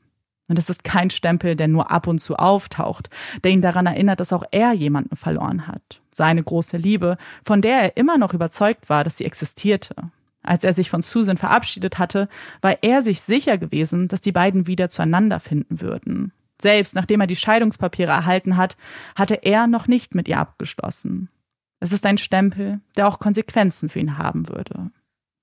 Und 0.49 0.59
es 0.59 0.69
ist 0.69 0.85
kein 0.85 1.11
Stempel, 1.11 1.57
der 1.57 1.67
nur 1.67 1.91
ab 1.91 2.07
und 2.07 2.19
zu 2.19 2.37
auftaucht, 2.37 3.09
der 3.43 3.53
ihn 3.53 3.63
daran 3.63 3.87
erinnert, 3.87 4.21
dass 4.21 4.33
auch 4.33 4.45
er 4.51 4.73
jemanden 4.73 5.17
verloren 5.17 5.67
hat. 5.67 6.03
Seine 6.13 6.43
große 6.43 6.77
Liebe, 6.77 7.17
von 7.45 7.63
der 7.63 7.81
er 7.81 7.97
immer 7.97 8.19
noch 8.19 8.35
überzeugt 8.35 8.89
war, 8.91 9.03
dass 9.03 9.17
sie 9.17 9.25
existierte. 9.25 9.95
Als 10.43 10.65
er 10.65 10.73
sich 10.73 10.91
von 10.91 11.03
Susan 11.03 11.37
verabschiedet 11.37 11.99
hatte, 11.99 12.29
war 12.61 12.83
er 12.83 13.03
sich 13.03 13.21
sicher 13.21 13.59
gewesen, 13.59 14.09
dass 14.09 14.21
die 14.21 14.33
beiden 14.33 14.67
wieder 14.67 14.89
zueinander 14.89 15.39
finden 15.39 15.81
würden. 15.81 16.33
Selbst 16.61 16.95
nachdem 16.95 17.21
er 17.21 17.27
die 17.27 17.37
Scheidungspapiere 17.37 18.13
erhalten 18.13 18.57
hat, 18.57 18.77
hatte 19.15 19.35
er 19.43 19.67
noch 19.67 19.89
nicht 19.89 20.15
mit 20.15 20.29
ihr 20.29 20.39
abgeschlossen. 20.39 21.29
Es 21.83 21.93
ist 21.93 22.07
ein 22.07 22.17
Stempel, 22.17 22.79
der 22.97 23.09
auch 23.09 23.19
Konsequenzen 23.19 23.89
für 23.89 23.99
ihn 23.99 24.17
haben 24.17 24.49
würde. 24.49 24.93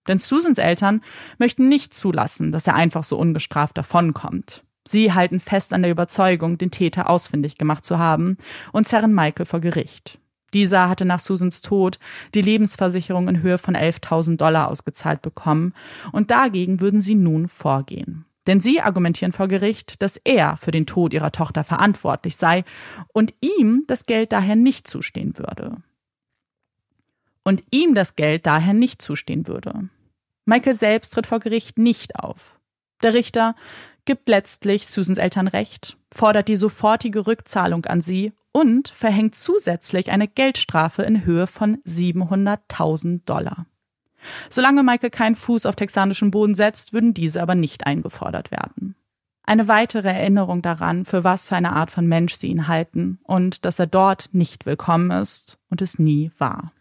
Denn 0.08 0.20
Susans 0.20 0.58
Eltern 0.58 1.02
möchten 1.38 1.68
nicht 1.68 1.94
zulassen, 1.94 2.54
dass 2.54 2.66
er 2.66 2.76
einfach 2.76 3.04
so 3.04 3.18
ungestraft 3.18 3.78
davonkommt. 3.78 4.64
Sie 4.88 5.12
halten 5.12 5.42
fest 5.42 5.74
an 5.74 5.82
der 5.82 5.92
Überzeugung, 5.92 6.58
den 6.58 6.72
Täter 6.72 7.10
ausfindig 7.10 7.58
gemacht 7.58 7.86
zu 7.86 8.00
haben 8.00 8.38
und 8.72 8.88
zerren 8.88 9.14
Michael 9.14 9.48
vor 9.48 9.60
Gericht. 9.60 10.18
Dieser 10.54 10.88
hatte 10.88 11.04
nach 11.04 11.20
Susans 11.20 11.62
Tod 11.62 12.00
die 12.34 12.42
Lebensversicherung 12.42 13.28
in 13.28 13.42
Höhe 13.42 13.58
von 13.58 13.76
11.000 13.76 14.38
Dollar 14.38 14.70
ausgezahlt 14.70 15.22
bekommen 15.22 15.74
und 16.14 16.32
dagegen 16.32 16.80
würden 16.80 17.02
sie 17.02 17.16
nun 17.16 17.50
vorgehen. 17.50 18.24
Denn 18.48 18.62
sie 18.62 18.80
argumentieren 18.80 19.34
vor 19.34 19.50
Gericht, 19.50 20.02
dass 20.02 20.16
er 20.16 20.56
für 20.56 20.72
den 20.72 20.86
Tod 20.86 21.12
ihrer 21.14 21.34
Tochter 21.34 21.66
verantwortlich 21.66 22.38
sei 22.38 22.64
und 23.10 23.34
ihm 23.42 23.84
das 23.88 24.06
Geld 24.06 24.32
daher 24.32 24.56
nicht 24.56 24.88
zustehen 24.88 25.38
würde. 25.38 25.84
Und 27.44 27.64
ihm 27.72 27.96
das 27.96 28.16
Geld 28.16 28.46
daher 28.46 28.74
nicht 28.74 29.02
zustehen 29.02 29.48
würde. 29.48 29.90
Michael 30.46 30.74
selbst 30.74 31.14
tritt 31.14 31.28
vor 31.28 31.40
Gericht 31.40 31.78
nicht 31.78 32.16
auf. 32.16 32.60
Der 33.02 33.14
Richter 33.14 33.56
gibt 34.06 34.28
letztlich 34.28 34.88
Susans 34.88 35.20
Eltern 35.20 35.48
recht, 35.48 35.98
fordert 36.12 36.48
die 36.48 36.56
sofortige 36.56 37.28
Rückzahlung 37.28 37.86
an 37.86 38.02
sie 38.02 38.34
und 38.52 38.90
verhängt 38.90 39.36
zusätzlich 39.36 40.12
eine 40.12 40.28
Geldstrafe 40.28 41.04
in 41.04 41.26
Höhe 41.26 41.48
von 41.48 41.78
700.000 41.84 43.22
Dollar. 43.26 43.66
Solange 44.50 44.84
Michael 44.84 45.12
keinen 45.12 45.36
Fuß 45.36 45.66
auf 45.66 45.76
texanischem 45.76 46.32
Boden 46.32 46.56
setzt, 46.56 46.94
würden 46.94 47.14
diese 47.14 47.42
aber 47.42 47.56
nicht 47.56 47.86
eingefordert 47.86 48.52
werden. 48.52 48.96
Eine 49.44 49.68
weitere 49.68 50.10
Erinnerung 50.10 50.62
daran, 50.62 51.06
für 51.06 51.24
was 51.24 51.48
für 51.48 51.56
eine 51.56 51.74
Art 51.74 51.90
von 51.90 52.06
Mensch 52.06 52.36
sie 52.36 52.48
ihn 52.48 52.68
halten 52.68 53.20
und 53.24 53.66
dass 53.66 53.80
er 53.80 53.88
dort 53.88 54.30
nicht 54.32 54.66
willkommen 54.66 55.10
ist 55.12 55.58
und 55.70 55.82
es 55.82 55.98
nie 55.98 56.32
war. 56.38 56.72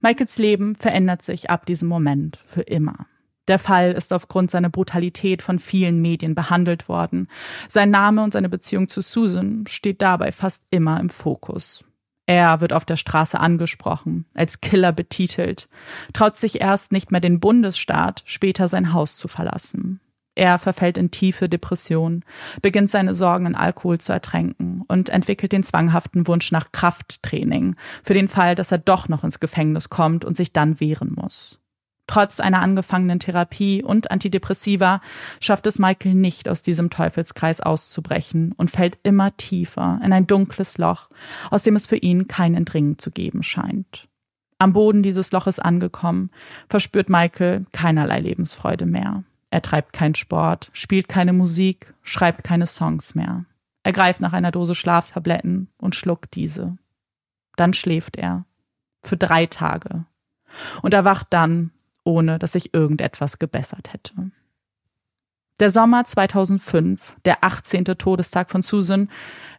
Michaels 0.00 0.38
Leben 0.38 0.76
verändert 0.76 1.22
sich 1.22 1.50
ab 1.50 1.66
diesem 1.66 1.88
Moment 1.88 2.38
für 2.44 2.62
immer. 2.62 3.06
Der 3.48 3.58
Fall 3.58 3.92
ist 3.92 4.12
aufgrund 4.12 4.50
seiner 4.50 4.70
Brutalität 4.70 5.42
von 5.42 5.58
vielen 5.58 6.00
Medien 6.00 6.34
behandelt 6.34 6.88
worden. 6.88 7.28
Sein 7.68 7.90
Name 7.90 8.22
und 8.22 8.32
seine 8.32 8.48
Beziehung 8.48 8.88
zu 8.88 9.00
Susan 9.00 9.64
steht 9.66 10.02
dabei 10.02 10.30
fast 10.30 10.64
immer 10.70 11.00
im 11.00 11.10
Fokus. 11.10 11.84
Er 12.26 12.60
wird 12.60 12.72
auf 12.72 12.84
der 12.84 12.96
Straße 12.96 13.40
angesprochen, 13.40 14.24
als 14.34 14.60
Killer 14.60 14.92
betitelt, 14.92 15.68
traut 16.12 16.36
sich 16.36 16.60
erst 16.60 16.92
nicht 16.92 17.10
mehr 17.10 17.20
den 17.20 17.40
Bundesstaat, 17.40 18.22
später 18.24 18.68
sein 18.68 18.92
Haus 18.92 19.16
zu 19.16 19.26
verlassen. 19.26 20.00
Er 20.34 20.58
verfällt 20.58 20.96
in 20.96 21.10
tiefe 21.10 21.48
Depression, 21.48 22.24
beginnt 22.62 22.88
seine 22.88 23.14
Sorgen 23.14 23.46
in 23.46 23.54
Alkohol 23.54 23.98
zu 23.98 24.12
ertränken 24.12 24.82
und 24.86 25.08
entwickelt 25.08 25.52
den 25.52 25.64
zwanghaften 25.64 26.26
Wunsch 26.26 26.52
nach 26.52 26.72
Krafttraining 26.72 27.76
für 28.02 28.14
den 28.14 28.28
Fall, 28.28 28.54
dass 28.54 28.72
er 28.72 28.78
doch 28.78 29.08
noch 29.08 29.24
ins 29.24 29.40
Gefängnis 29.40 29.90
kommt 29.90 30.24
und 30.24 30.36
sich 30.36 30.52
dann 30.52 30.80
wehren 30.80 31.12
muss. 31.14 31.58
Trotz 32.06 32.40
einer 32.40 32.60
angefangenen 32.60 33.20
Therapie 33.20 33.84
und 33.84 34.10
Antidepressiva 34.10 35.00
schafft 35.38 35.68
es 35.68 35.78
Michael 35.78 36.14
nicht, 36.14 36.48
aus 36.48 36.60
diesem 36.60 36.90
Teufelskreis 36.90 37.60
auszubrechen 37.60 38.52
und 38.56 38.68
fällt 38.68 38.98
immer 39.04 39.36
tiefer 39.36 40.00
in 40.04 40.12
ein 40.12 40.26
dunkles 40.26 40.76
Loch, 40.76 41.08
aus 41.50 41.62
dem 41.62 41.76
es 41.76 41.86
für 41.86 41.96
ihn 41.96 42.26
kein 42.26 42.56
Entringen 42.56 42.98
zu 42.98 43.12
geben 43.12 43.44
scheint. 43.44 44.08
Am 44.58 44.72
Boden 44.72 45.04
dieses 45.04 45.30
Loches 45.30 45.60
angekommen, 45.60 46.30
verspürt 46.68 47.08
Michael 47.08 47.66
keinerlei 47.72 48.18
Lebensfreude 48.18 48.86
mehr. 48.86 49.22
Er 49.50 49.62
treibt 49.62 49.92
keinen 49.92 50.14
Sport, 50.14 50.70
spielt 50.72 51.08
keine 51.08 51.32
Musik, 51.32 51.94
schreibt 52.02 52.44
keine 52.44 52.66
Songs 52.66 53.14
mehr. 53.14 53.44
Er 53.82 53.92
greift 53.92 54.20
nach 54.20 54.32
einer 54.32 54.52
Dose 54.52 54.74
Schlaftabletten 54.74 55.68
und 55.78 55.94
schluckt 55.94 56.36
diese. 56.36 56.76
Dann 57.56 57.72
schläft 57.72 58.16
er. 58.16 58.44
Für 59.02 59.16
drei 59.16 59.46
Tage. 59.46 60.04
Und 60.82 60.94
erwacht 60.94 61.28
dann 61.30 61.70
ohne 62.04 62.38
dass 62.38 62.52
sich 62.52 62.74
irgendetwas 62.74 63.38
gebessert 63.38 63.92
hätte. 63.92 64.30
Der 65.60 65.68
Sommer 65.68 66.06
2005, 66.06 67.16
der 67.26 67.44
18. 67.44 67.84
Todestag 67.84 68.50
von 68.50 68.62
Susan, 68.62 69.10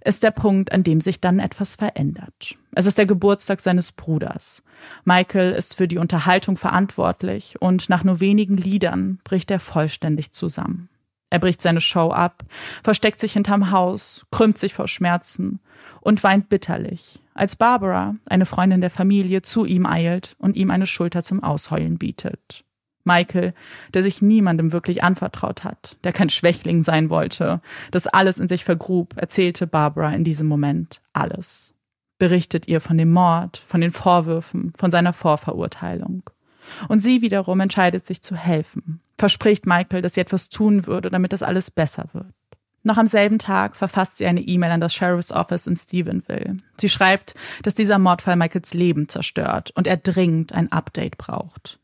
ist 0.04 0.24
der 0.24 0.32
Punkt, 0.32 0.72
an 0.72 0.82
dem 0.82 1.00
sich 1.00 1.22
dann 1.22 1.38
etwas 1.38 1.76
verändert. 1.76 2.58
Es 2.72 2.88
ist 2.88 2.98
der 2.98 3.06
Geburtstag 3.06 3.60
seines 3.60 3.92
Bruders. 3.92 4.64
Michael 5.06 5.52
ist 5.52 5.76
für 5.76 5.88
die 5.88 6.00
Unterhaltung 6.00 6.58
verantwortlich 6.58 7.62
und 7.62 7.88
nach 7.88 8.04
nur 8.04 8.20
wenigen 8.20 8.58
Liedern 8.58 9.20
bricht 9.24 9.52
er 9.52 9.60
vollständig 9.60 10.32
zusammen. 10.32 10.90
Er 11.30 11.38
bricht 11.38 11.62
seine 11.62 11.82
Show 11.82 12.10
ab, 12.10 12.46
versteckt 12.84 13.20
sich 13.20 13.34
hinterm 13.34 13.70
Haus, 13.70 14.26
krümmt 14.32 14.58
sich 14.58 14.74
vor 14.74 14.88
Schmerzen 14.88 15.60
und 16.00 16.24
weint 16.24 16.50
bitterlich, 16.50 17.22
als 17.36 17.56
Barbara, 17.56 18.16
eine 18.26 18.48
Freundin 18.48 18.82
der 18.82 18.90
Familie, 18.90 19.44
zu 19.44 19.66
ihm 19.66 19.86
eilt 19.86 20.36
und 20.40 20.56
ihm 20.56 20.72
eine 20.72 20.88
Schulter 20.88 21.22
zum 21.22 21.44
Ausheulen 21.44 22.00
bietet. 22.00 22.66
Michael, 23.04 23.54
der 23.94 24.04
sich 24.04 24.22
niemandem 24.22 24.72
wirklich 24.72 25.04
anvertraut 25.04 25.64
hat, 25.64 25.98
der 26.04 26.14
kein 26.14 26.30
Schwächling 26.30 26.84
sein 26.84 27.10
wollte, 27.10 27.62
das 27.92 28.08
alles 28.08 28.40
in 28.40 28.48
sich 28.48 28.64
vergrub, 28.64 29.16
erzählte 29.18 29.68
Barbara 29.68 30.12
in 30.14 30.24
diesem 30.24 30.48
Moment 30.48 31.02
alles. 31.14 31.74
Berichtet 32.18 32.68
ihr 32.68 32.82
von 32.82 32.98
dem 32.98 33.12
Mord, 33.12 33.58
von 33.68 33.82
den 33.82 33.92
Vorwürfen, 33.92 34.74
von 34.78 34.92
seiner 34.92 35.14
Vorverurteilung. 35.14 36.24
Und 36.88 37.00
sie 37.00 37.22
wiederum 37.22 37.60
entscheidet 37.60 38.06
sich 38.06 38.22
zu 38.22 38.36
helfen, 38.36 39.02
verspricht 39.18 39.66
Michael, 39.66 40.02
dass 40.02 40.14
sie 40.14 40.22
etwas 40.22 40.50
tun 40.50 40.86
würde, 40.86 41.10
damit 41.10 41.34
das 41.34 41.44
alles 41.44 41.72
besser 41.72 42.06
wird. 42.14 42.34
Noch 42.84 42.98
am 42.98 43.06
selben 43.06 43.38
Tag 43.38 43.76
verfasst 43.76 44.18
sie 44.18 44.26
eine 44.26 44.42
E-Mail 44.42 44.72
an 44.72 44.82
das 44.82 44.94
Sheriff's 44.94 45.32
Office 45.32 45.68
in 45.68 45.76
Stephenville. 45.76 46.58
Sie 46.80 46.90
schreibt, 46.90 47.36
dass 47.62 47.76
dieser 47.76 48.00
Mordfall 48.00 48.36
Michaels 48.36 48.74
Leben 48.74 49.08
zerstört 49.08 49.72
und 49.76 49.86
er 49.86 49.98
dringend 49.98 50.54
ein 50.54 50.72
Update 50.72 51.18
braucht. 51.18 51.80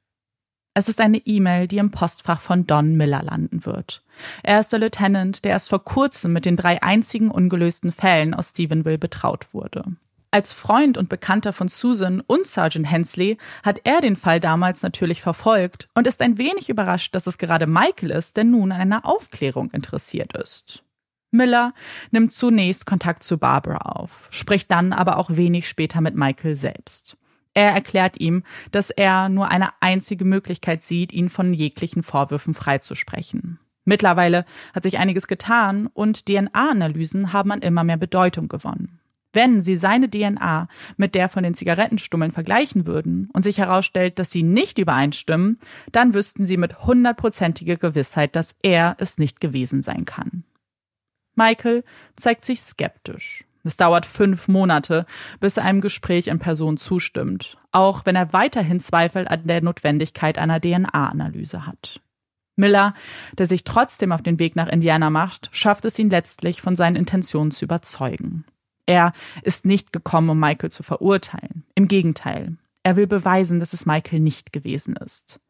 Es 0.77 0.87
ist 0.87 1.01
eine 1.01 1.17
E-Mail, 1.17 1.67
die 1.67 1.79
im 1.79 1.89
Postfach 1.89 2.39
von 2.39 2.67
Don 2.67 2.95
Miller 2.95 3.23
landen 3.23 3.65
wird. 3.65 4.03
Er 4.43 4.59
ist 4.59 4.71
der 4.71 4.77
Lieutenant, 4.77 5.43
der 5.43 5.53
erst 5.53 5.69
vor 5.69 5.83
kurzem 5.83 6.33
mit 6.33 6.45
den 6.45 6.55
drei 6.55 6.83
einzigen 6.83 7.31
ungelösten 7.31 7.91
Fällen 7.91 8.35
aus 8.35 8.51
Stephenville 8.51 8.99
betraut 8.99 9.55
wurde. 9.55 9.83
Als 10.29 10.53
Freund 10.53 10.99
und 10.99 11.09
Bekannter 11.09 11.51
von 11.51 11.67
Susan 11.67 12.21
und 12.21 12.45
Sergeant 12.45 12.91
Hensley 12.91 13.39
hat 13.63 13.81
er 13.85 14.01
den 14.01 14.15
Fall 14.15 14.39
damals 14.39 14.83
natürlich 14.83 15.23
verfolgt 15.23 15.87
und 15.95 16.05
ist 16.05 16.21
ein 16.21 16.37
wenig 16.37 16.69
überrascht, 16.69 17.15
dass 17.15 17.25
es 17.25 17.39
gerade 17.39 17.65
Michael 17.65 18.11
ist, 18.11 18.37
der 18.37 18.43
nun 18.43 18.71
an 18.71 18.79
einer 18.79 19.03
Aufklärung 19.03 19.71
interessiert 19.71 20.37
ist. 20.37 20.83
Miller 21.31 21.73
nimmt 22.11 22.31
zunächst 22.31 22.85
Kontakt 22.85 23.23
zu 23.23 23.39
Barbara 23.39 23.77
auf, 23.77 24.27
spricht 24.29 24.69
dann 24.69 24.93
aber 24.93 25.17
auch 25.17 25.31
wenig 25.31 25.67
später 25.67 26.01
mit 26.01 26.15
Michael 26.15 26.53
selbst. 26.53 27.17
Er 27.57 27.71
erklärt 27.71 28.19
ihm, 28.19 28.43
dass 28.69 28.91
er 28.91 29.29
nur 29.29 29.47
eine 29.47 29.69
einzige 29.79 30.25
Möglichkeit 30.25 30.83
sieht, 30.83 31.11
ihn 31.11 31.27
von 31.27 31.55
jeglichen 31.55 32.03
Vorwürfen 32.03 32.53
freizusprechen. 32.53 33.57
Mittlerweile 33.83 34.45
hat 34.75 34.83
sich 34.83 34.99
einiges 34.99 35.25
getan 35.25 35.87
und 35.87 36.27
DNA-Analysen 36.27 37.33
haben 37.33 37.51
an 37.51 37.63
immer 37.63 37.83
mehr 37.83 37.97
Bedeutung 37.97 38.47
gewonnen. 38.47 38.99
Wenn 39.33 39.59
sie 39.59 39.75
seine 39.75 40.07
DNA 40.07 40.67
mit 40.97 41.15
der 41.15 41.29
von 41.29 41.41
den 41.41 41.55
Zigarettenstummeln 41.55 42.31
vergleichen 42.31 42.85
würden 42.85 43.27
und 43.33 43.41
sich 43.41 43.57
herausstellt, 43.57 44.19
dass 44.19 44.29
sie 44.29 44.43
nicht 44.43 44.77
übereinstimmen, 44.77 45.59
dann 45.91 46.13
wüssten 46.13 46.45
sie 46.45 46.57
mit 46.57 46.85
hundertprozentiger 46.85 47.77
Gewissheit, 47.77 48.35
dass 48.35 48.53
er 48.61 48.95
es 48.99 49.17
nicht 49.17 49.39
gewesen 49.39 49.81
sein 49.81 50.05
kann. 50.05 50.43
Michael 51.33 51.83
zeigt 52.15 52.45
sich 52.45 52.61
skeptisch. 52.61 53.46
Es 53.67 53.75
dauert 53.75 54.05
fünf 54.05 54.47
Monate, 54.47 55.05
bis 55.41 55.57
er 55.57 55.65
einem 55.65 55.81
Gespräch 55.81 56.27
in 56.27 56.39
Person 56.39 56.77
zustimmt, 56.77 57.57
auch 57.73 58.05
wenn 58.05 58.15
er 58.15 58.31
weiterhin 58.31 58.79
Zweifel 58.79 59.27
an 59.27 59.45
der 59.45 59.61
Notwendigkeit 59.61 60.37
einer 60.37 60.61
DNA-Analyse 60.61 61.67
hat. 61.67 61.99
Miller, 62.55 62.93
der 63.37 63.45
sich 63.45 63.65
trotzdem 63.65 64.13
auf 64.13 64.21
den 64.21 64.39
Weg 64.39 64.55
nach 64.55 64.69
Indiana 64.69 65.09
macht, 65.09 65.49
schafft 65.51 65.83
es 65.83 65.99
ihn 65.99 66.09
letztlich 66.09 66.61
von 66.61 66.77
seinen 66.77 66.95
Intentionen 66.95 67.51
zu 67.51 67.65
überzeugen. 67.65 68.45
Er 68.85 69.11
ist 69.41 69.65
nicht 69.65 69.91
gekommen, 69.91 70.29
um 70.29 70.39
Michael 70.39 70.71
zu 70.71 70.81
verurteilen. 70.81 71.65
Im 71.75 71.89
Gegenteil, 71.89 72.55
er 72.83 72.95
will 72.95 73.05
beweisen, 73.05 73.59
dass 73.59 73.73
es 73.73 73.85
Michael 73.85 74.21
nicht 74.21 74.53
gewesen 74.53 74.95
ist. 74.95 75.41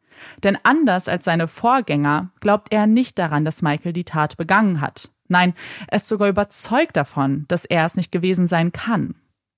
Denn 0.44 0.58
anders 0.64 1.08
als 1.08 1.26
seine 1.26 1.48
Vorgänger 1.48 2.32
glaubt 2.40 2.74
er 2.74 2.88
nicht 2.88 3.20
daran, 3.20 3.46
dass 3.46 3.62
Michael 3.62 3.94
die 3.94 4.06
Tat 4.06 4.38
begangen 4.38 4.82
hat. 4.82 5.12
Nein, 5.28 5.54
er 5.88 5.98
ist 5.98 6.08
sogar 6.08 6.30
überzeugt 6.30 6.96
davon, 6.96 7.46
dass 7.48 7.66
er 7.66 7.86
es 7.86 7.96
nicht 7.96 8.12
gewesen 8.12 8.48
sein 8.48 8.72
kann. 8.72 9.16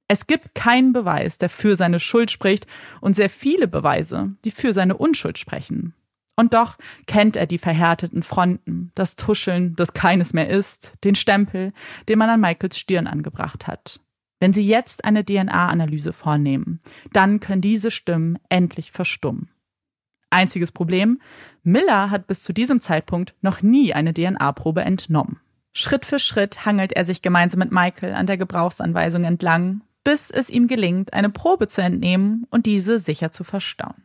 Es 0.07 0.25
gibt 0.25 0.55
keinen 0.55 0.91
Beweis, 0.91 1.37
der 1.37 1.49
für 1.49 1.75
seine 1.75 1.99
Schuld 1.99 2.31
spricht, 2.31 2.65
und 2.99 3.15
sehr 3.15 3.29
viele 3.29 3.67
Beweise, 3.67 4.33
die 4.43 4.51
für 4.51 4.73
seine 4.73 4.97
Unschuld 4.97 5.37
sprechen. 5.37 5.93
Und 6.35 6.53
doch 6.53 6.77
kennt 7.05 7.35
er 7.35 7.45
die 7.45 7.57
verhärteten 7.57 8.23
Fronten, 8.23 8.91
das 8.95 9.17
Tuscheln, 9.17 9.75
das 9.75 9.93
keines 9.93 10.33
mehr 10.33 10.49
ist, 10.49 10.93
den 11.03 11.15
Stempel, 11.15 11.73
den 12.07 12.17
man 12.17 12.29
an 12.29 12.39
Michaels 12.39 12.79
Stirn 12.79 13.07
angebracht 13.07 13.67
hat. 13.67 13.99
Wenn 14.39 14.53
Sie 14.53 14.65
jetzt 14.65 15.03
eine 15.03 15.25
DNA-Analyse 15.25 16.13
vornehmen, 16.13 16.79
dann 17.11 17.41
können 17.41 17.61
diese 17.61 17.91
Stimmen 17.91 18.39
endlich 18.47 18.91
verstummen. 18.91 19.49
Einziges 20.29 20.71
Problem, 20.71 21.19
Miller 21.63 22.09
hat 22.09 22.25
bis 22.25 22.41
zu 22.41 22.53
diesem 22.53 22.81
Zeitpunkt 22.81 23.35
noch 23.41 23.61
nie 23.61 23.93
eine 23.93 24.13
DNA-Probe 24.13 24.81
entnommen. 24.81 25.41
Schritt 25.73 26.05
für 26.05 26.19
Schritt 26.19 26.65
hangelt 26.65 26.93
er 26.93 27.03
sich 27.03 27.21
gemeinsam 27.21 27.59
mit 27.59 27.71
Michael 27.71 28.13
an 28.13 28.27
der 28.27 28.37
Gebrauchsanweisung 28.37 29.23
entlang, 29.23 29.81
bis 30.03 30.31
es 30.31 30.49
ihm 30.49 30.67
gelingt, 30.67 31.13
eine 31.13 31.29
Probe 31.29 31.67
zu 31.67 31.81
entnehmen 31.81 32.47
und 32.49 32.65
diese 32.65 32.99
sicher 32.99 33.31
zu 33.31 33.43
verstauen. 33.43 34.03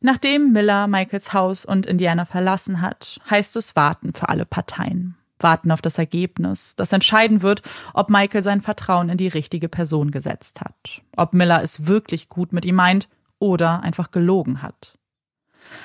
Nachdem 0.00 0.52
Miller 0.52 0.88
Michaels 0.88 1.32
Haus 1.32 1.64
und 1.64 1.86
Indiana 1.86 2.24
verlassen 2.24 2.80
hat, 2.80 3.20
heißt 3.30 3.56
es 3.56 3.76
warten 3.76 4.12
für 4.12 4.28
alle 4.28 4.44
Parteien. 4.44 5.16
Warten 5.38 5.70
auf 5.70 5.80
das 5.80 5.98
Ergebnis, 5.98 6.74
das 6.76 6.92
entscheiden 6.92 7.42
wird, 7.42 7.62
ob 7.94 8.10
Michael 8.10 8.42
sein 8.42 8.60
Vertrauen 8.60 9.08
in 9.08 9.16
die 9.16 9.28
richtige 9.28 9.68
Person 9.68 10.10
gesetzt 10.10 10.60
hat. 10.60 11.02
Ob 11.16 11.34
Miller 11.34 11.62
es 11.62 11.86
wirklich 11.86 12.28
gut 12.28 12.52
mit 12.52 12.64
ihm 12.64 12.76
meint 12.76 13.08
oder 13.38 13.82
einfach 13.82 14.10
gelogen 14.10 14.62
hat. 14.62 14.98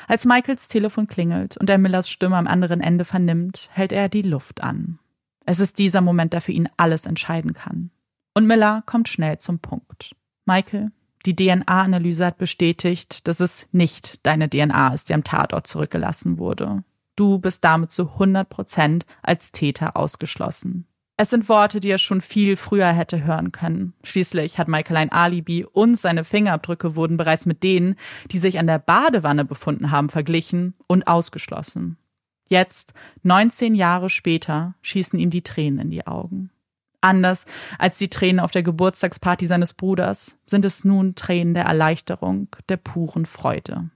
Als 0.07 0.25
Michaels 0.25 0.67
Telefon 0.67 1.07
klingelt 1.07 1.57
und 1.57 1.69
er 1.69 1.77
Millers 1.77 2.09
Stimme 2.09 2.37
am 2.37 2.47
anderen 2.47 2.81
Ende 2.81 3.05
vernimmt, 3.05 3.69
hält 3.71 3.91
er 3.91 4.09
die 4.09 4.21
Luft 4.21 4.61
an. 4.63 4.99
Es 5.45 5.59
ist 5.59 5.79
dieser 5.79 6.01
Moment, 6.01 6.33
der 6.33 6.41
für 6.41 6.51
ihn 6.51 6.69
alles 6.77 7.05
entscheiden 7.05 7.53
kann. 7.53 7.91
Und 8.33 8.45
Miller 8.45 8.83
kommt 8.85 9.07
schnell 9.07 9.37
zum 9.37 9.59
Punkt. 9.59 10.15
Michael, 10.45 10.91
die 11.25 11.35
DNA-Analyse 11.35 12.25
hat 12.25 12.37
bestätigt, 12.37 13.27
dass 13.27 13.39
es 13.39 13.67
nicht 13.71 14.19
deine 14.23 14.49
DNA 14.49 14.93
ist, 14.93 15.09
die 15.09 15.13
am 15.13 15.23
Tatort 15.23 15.67
zurückgelassen 15.67 16.37
wurde. 16.37 16.83
Du 17.15 17.39
bist 17.39 17.63
damit 17.63 17.91
zu 17.91 18.11
100 18.11 18.47
Prozent 18.47 19.05
als 19.23 19.51
Täter 19.51 19.97
ausgeschlossen. 19.97 20.85
Es 21.19 21.31
sind 21.31 21.49
Worte, 21.49 21.79
die 21.79 21.89
er 21.89 21.97
schon 21.97 22.21
viel 22.21 22.55
früher 22.55 22.89
hätte 22.89 23.23
hören 23.23 23.51
können. 23.51 23.93
Schließlich 24.03 24.59
hat 24.59 24.67
Michael 24.67 24.97
ein 24.97 25.11
Alibi 25.11 25.65
und 25.65 25.95
seine 25.95 26.23
Fingerabdrücke 26.23 26.95
wurden 26.95 27.17
bereits 27.17 27.47
mit 27.47 27.63
denen, 27.63 27.95
die 28.29 28.37
sich 28.37 28.59
an 28.59 28.67
der 28.67 28.77
Badewanne 28.77 29.43
befunden 29.43 29.89
haben, 29.89 30.09
verglichen 30.09 30.75
und 30.85 31.07
ausgeschlossen. 31.07 31.97
Jetzt, 32.49 32.93
19 33.23 33.73
Jahre 33.73 34.11
später, 34.11 34.75
schießen 34.83 35.17
ihm 35.17 35.31
die 35.31 35.41
Tränen 35.41 35.79
in 35.79 35.89
die 35.89 36.05
Augen. 36.05 36.51
Anders 37.01 37.47
als 37.79 37.97
die 37.97 38.09
Tränen 38.09 38.39
auf 38.39 38.51
der 38.51 38.63
Geburtstagsparty 38.63 39.47
seines 39.47 39.73
Bruders 39.73 40.37
sind 40.45 40.65
es 40.65 40.83
nun 40.83 41.15
Tränen 41.15 41.55
der 41.55 41.65
Erleichterung, 41.65 42.55
der 42.69 42.77
puren 42.77 43.25
Freude. 43.25 43.89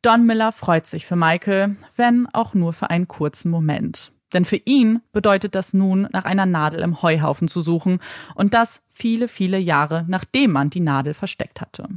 Don 0.00 0.26
Miller 0.26 0.52
freut 0.52 0.86
sich 0.86 1.06
für 1.06 1.16
Michael, 1.16 1.76
wenn 1.96 2.28
auch 2.32 2.54
nur 2.54 2.72
für 2.72 2.88
einen 2.88 3.08
kurzen 3.08 3.50
Moment. 3.50 4.12
Denn 4.32 4.44
für 4.44 4.56
ihn 4.56 5.00
bedeutet 5.12 5.54
das 5.54 5.72
nun, 5.72 6.08
nach 6.12 6.24
einer 6.24 6.46
Nadel 6.46 6.80
im 6.80 7.02
Heuhaufen 7.02 7.48
zu 7.48 7.60
suchen 7.60 8.00
und 8.34 8.54
das 8.54 8.82
viele, 8.90 9.28
viele 9.28 9.58
Jahre 9.58 10.04
nachdem 10.08 10.52
man 10.52 10.70
die 10.70 10.80
Nadel 10.80 11.14
versteckt 11.14 11.60
hatte. 11.60 11.88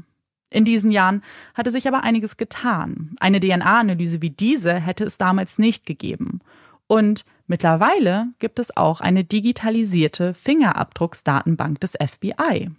In 0.49 0.65
diesen 0.65 0.91
Jahren 0.91 1.23
hatte 1.53 1.71
sich 1.71 1.87
aber 1.87 2.03
einiges 2.03 2.37
getan. 2.37 3.15
Eine 3.19 3.39
DNA-Analyse 3.39 4.21
wie 4.21 4.29
diese 4.29 4.73
hätte 4.73 5.05
es 5.05 5.17
damals 5.17 5.57
nicht 5.57 5.85
gegeben. 5.85 6.41
Und 6.87 7.25
mittlerweile 7.47 8.27
gibt 8.39 8.59
es 8.59 8.75
auch 8.75 8.99
eine 8.99 9.23
digitalisierte 9.23 10.33
Fingerabdrucksdatenbank 10.33 11.79
des 11.79 11.93
FBI. 11.93 12.69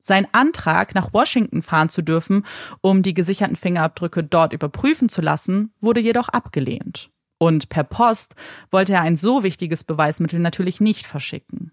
Sein 0.00 0.26
Antrag, 0.32 0.94
nach 0.94 1.12
Washington 1.12 1.62
fahren 1.62 1.90
zu 1.90 2.02
dürfen, 2.02 2.44
um 2.80 3.02
die 3.02 3.14
gesicherten 3.14 3.56
Fingerabdrücke 3.56 4.24
dort 4.24 4.52
überprüfen 4.52 5.08
zu 5.08 5.20
lassen, 5.20 5.72
wurde 5.80 6.00
jedoch 6.00 6.28
abgelehnt. 6.28 7.10
Und 7.42 7.70
per 7.70 7.84
Post 7.84 8.34
wollte 8.70 8.92
er 8.92 9.00
ein 9.00 9.16
so 9.16 9.42
wichtiges 9.42 9.82
Beweismittel 9.82 10.38
natürlich 10.38 10.78
nicht 10.78 11.06
verschicken. 11.06 11.72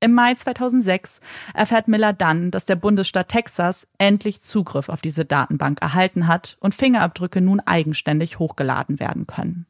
Im 0.00 0.12
Mai 0.12 0.34
2006 0.34 1.22
erfährt 1.54 1.88
Miller 1.88 2.12
dann, 2.12 2.50
dass 2.50 2.66
der 2.66 2.76
Bundesstaat 2.76 3.28
Texas 3.28 3.88
endlich 3.96 4.42
Zugriff 4.42 4.90
auf 4.90 5.00
diese 5.00 5.24
Datenbank 5.24 5.80
erhalten 5.80 6.28
hat 6.28 6.58
und 6.60 6.74
Fingerabdrücke 6.74 7.40
nun 7.40 7.60
eigenständig 7.60 8.38
hochgeladen 8.38 9.00
werden 9.00 9.26
können. 9.26 9.66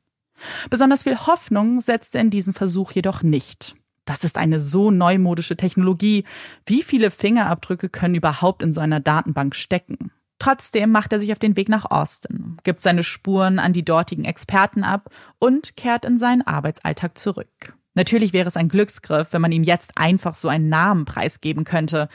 Besonders 0.68 1.04
viel 1.04 1.16
Hoffnung 1.16 1.80
setzt 1.80 2.16
er 2.16 2.20
in 2.20 2.30
diesen 2.30 2.52
Versuch 2.52 2.90
jedoch 2.90 3.22
nicht. 3.22 3.76
Das 4.04 4.24
ist 4.24 4.36
eine 4.36 4.58
so 4.58 4.90
neumodische 4.90 5.56
Technologie. 5.56 6.24
Wie 6.66 6.82
viele 6.82 7.12
Fingerabdrücke 7.12 7.88
können 7.88 8.16
überhaupt 8.16 8.64
in 8.64 8.72
so 8.72 8.80
einer 8.80 8.98
Datenbank 8.98 9.54
stecken? 9.54 10.10
Trotzdem 10.38 10.90
macht 10.92 11.12
er 11.12 11.18
sich 11.18 11.32
auf 11.32 11.38
den 11.38 11.56
Weg 11.56 11.68
nach 11.68 11.90
Austin, 11.90 12.58
gibt 12.62 12.82
seine 12.82 13.02
Spuren 13.02 13.58
an 13.58 13.72
die 13.72 13.84
dortigen 13.84 14.24
Experten 14.24 14.84
ab 14.84 15.10
und 15.38 15.76
kehrt 15.76 16.04
in 16.04 16.18
seinen 16.18 16.42
Arbeitsalltag 16.42 17.18
zurück. 17.18 17.76
Natürlich 17.94 18.32
wäre 18.32 18.46
es 18.46 18.56
ein 18.56 18.68
Glücksgriff, 18.68 19.32
wenn 19.32 19.42
man 19.42 19.50
ihm 19.50 19.64
jetzt 19.64 19.98
einfach 19.98 20.36
so 20.36 20.48
einen 20.48 20.68
Namen 20.68 21.04
preisgeben 21.04 21.64
könnte. 21.64 22.08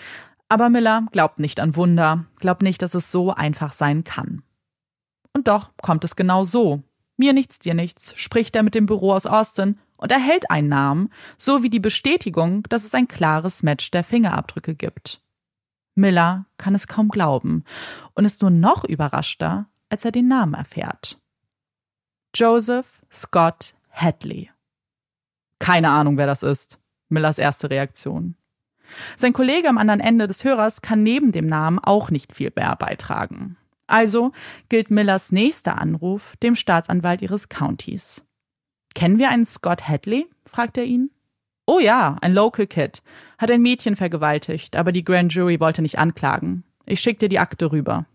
Aber 0.47 0.69
Miller 0.69 1.05
glaubt 1.11 1.39
nicht 1.39 1.59
an 1.59 1.76
Wunder, 1.76 2.26
glaubt 2.39 2.61
nicht, 2.61 2.82
dass 2.82 2.93
es 2.93 3.11
so 3.11 3.34
einfach 3.34 3.74
sein 3.74 4.05
kann. 4.05 4.43
Und 5.34 5.49
doch 5.49 5.71
kommt 5.82 6.05
es 6.05 6.15
genau 6.15 6.43
so. 6.43 6.84
Mir 7.17 7.34
nichts, 7.34 7.59
dir 7.59 7.74
nichts, 7.74 8.13
spricht 8.15 8.55
er 8.55 8.63
mit 8.63 8.76
dem 8.76 8.86
Büro 8.86 9.11
aus 9.11 9.26
Austin 9.26 9.78
und 9.97 10.11
erhält 10.11 10.49
einen 10.49 10.69
Namen, 10.69 11.09
sowie 11.38 11.69
die 11.69 11.80
Bestätigung, 11.80 12.63
dass 12.69 12.86
es 12.86 12.95
ein 12.95 13.07
klares 13.07 13.63
Match 13.63 13.91
der 13.91 14.03
Fingerabdrücke 14.03 14.76
gibt. 14.76 15.22
Miller 15.95 16.45
kann 16.57 16.75
es 16.75 16.87
kaum 16.87 17.09
glauben 17.09 17.63
und 18.13 18.25
ist 18.25 18.41
nur 18.41 18.51
noch 18.51 18.83
überraschter, 18.83 19.67
als 19.89 20.05
er 20.05 20.11
den 20.11 20.27
Namen 20.27 20.53
erfährt. 20.53 21.19
Joseph 22.35 23.01
Scott 23.11 23.75
Hadley. 23.91 24.49
Keine 25.59 25.89
Ahnung, 25.91 26.17
wer 26.17 26.25
das 26.25 26.43
ist. 26.43 26.79
Millers 27.09 27.37
erste 27.37 27.69
Reaktion. 27.69 28.35
Sein 29.15 29.33
Kollege 29.33 29.69
am 29.69 29.77
anderen 29.77 29.99
Ende 29.99 30.27
des 30.27 30.43
Hörers 30.43 30.81
kann 30.81 31.03
neben 31.03 31.31
dem 31.31 31.47
Namen 31.47 31.79
auch 31.79 32.09
nicht 32.09 32.33
viel 32.33 32.51
mehr 32.55 32.75
beitragen. 32.75 33.57
Also 33.87 34.31
gilt 34.69 34.89
Millers 34.91 35.31
nächster 35.31 35.77
Anruf 35.77 36.35
dem 36.41 36.55
Staatsanwalt 36.55 37.21
ihres 37.21 37.49
Countys. 37.49 38.25
Kennen 38.95 39.19
wir 39.19 39.29
einen 39.29 39.45
Scott 39.45 39.87
Hadley? 39.87 40.27
fragt 40.45 40.77
er 40.77 40.85
ihn. 40.85 41.11
Oh 41.66 41.80
ja, 41.80 42.18
ein 42.22 42.34
Local 42.34 42.68
Kid. 42.68 43.01
Hat 43.38 43.49
ein 43.49 43.61
Mädchen 43.61 43.95
vergewaltigt, 43.95 44.76
aber 44.76 44.91
die 44.91 45.03
Grand 45.03 45.34
Jury 45.34 45.59
wollte 45.59 45.82
nicht 45.82 45.97
anklagen. 45.97 46.64
Ich 46.86 46.99
schick 46.99 47.20
dir 47.20 47.30
die 47.30 47.39
Akte 47.39 47.72
rüber. 47.72 48.05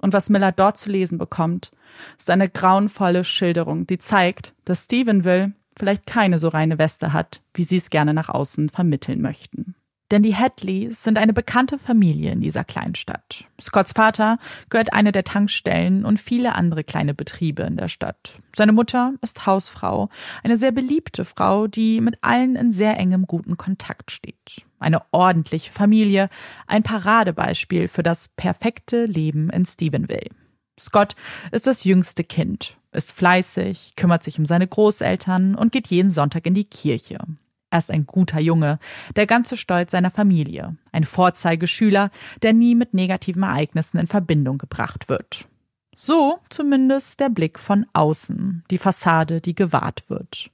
Und 0.00 0.12
was 0.12 0.30
Miller 0.30 0.52
dort 0.52 0.78
zu 0.78 0.90
lesen 0.90 1.18
bekommt, 1.18 1.72
ist 2.16 2.30
eine 2.30 2.48
grauenvolle 2.48 3.24
Schilderung, 3.24 3.86
die 3.86 3.98
zeigt, 3.98 4.54
dass 4.64 4.84
Stephenville 4.84 5.52
vielleicht 5.76 6.06
keine 6.06 6.38
so 6.38 6.48
reine 6.48 6.78
Weste 6.78 7.12
hat, 7.12 7.42
wie 7.54 7.64
sie 7.64 7.76
es 7.76 7.90
gerne 7.90 8.14
nach 8.14 8.28
außen 8.28 8.68
vermitteln 8.68 9.20
möchten. 9.20 9.74
Denn 10.10 10.22
die 10.24 10.34
Hadleys 10.34 11.04
sind 11.04 11.18
eine 11.18 11.32
bekannte 11.32 11.78
Familie 11.78 12.32
in 12.32 12.40
dieser 12.40 12.64
Kleinstadt. 12.64 13.44
Scotts 13.60 13.92
Vater 13.92 14.38
gehört 14.68 14.92
eine 14.92 15.12
der 15.12 15.22
Tankstellen 15.22 16.04
und 16.04 16.18
viele 16.18 16.54
andere 16.56 16.82
kleine 16.82 17.14
Betriebe 17.14 17.62
in 17.62 17.76
der 17.76 17.88
Stadt. 17.88 18.40
Seine 18.56 18.72
Mutter 18.72 19.14
ist 19.22 19.46
Hausfrau, 19.46 20.08
eine 20.42 20.56
sehr 20.56 20.72
beliebte 20.72 21.24
Frau, 21.24 21.68
die 21.68 22.00
mit 22.00 22.18
allen 22.22 22.56
in 22.56 22.72
sehr 22.72 22.98
engem 22.98 23.26
guten 23.26 23.56
Kontakt 23.56 24.10
steht. 24.10 24.66
Eine 24.80 25.02
ordentliche 25.12 25.72
Familie, 25.72 26.28
ein 26.66 26.82
Paradebeispiel 26.82 27.86
für 27.86 28.02
das 28.02 28.28
perfekte 28.28 29.04
Leben 29.04 29.50
in 29.50 29.64
Stephenville. 29.64 30.30
Scott 30.78 31.14
ist 31.52 31.66
das 31.66 31.84
jüngste 31.84 32.24
Kind, 32.24 32.78
ist 32.90 33.12
fleißig, 33.12 33.94
kümmert 33.96 34.24
sich 34.24 34.38
um 34.38 34.46
seine 34.46 34.66
Großeltern 34.66 35.54
und 35.54 35.72
geht 35.72 35.88
jeden 35.88 36.10
Sonntag 36.10 36.46
in 36.46 36.54
die 36.54 36.64
Kirche. 36.64 37.18
Er 37.70 37.78
ist 37.78 37.90
ein 37.90 38.04
guter 38.04 38.40
Junge, 38.40 38.80
der 39.14 39.26
ganze 39.26 39.56
Stolz 39.56 39.92
seiner 39.92 40.10
Familie, 40.10 40.76
ein 40.90 41.04
Vorzeigeschüler, 41.04 42.10
der 42.42 42.52
nie 42.52 42.74
mit 42.74 42.94
negativen 42.94 43.44
Ereignissen 43.44 43.98
in 43.98 44.08
Verbindung 44.08 44.58
gebracht 44.58 45.08
wird. 45.08 45.46
So 45.96 46.38
zumindest 46.48 47.20
der 47.20 47.28
Blick 47.28 47.60
von 47.60 47.86
außen, 47.92 48.64
die 48.70 48.78
Fassade, 48.78 49.40
die 49.40 49.54
gewahrt 49.54 50.08
wird. 50.08 50.50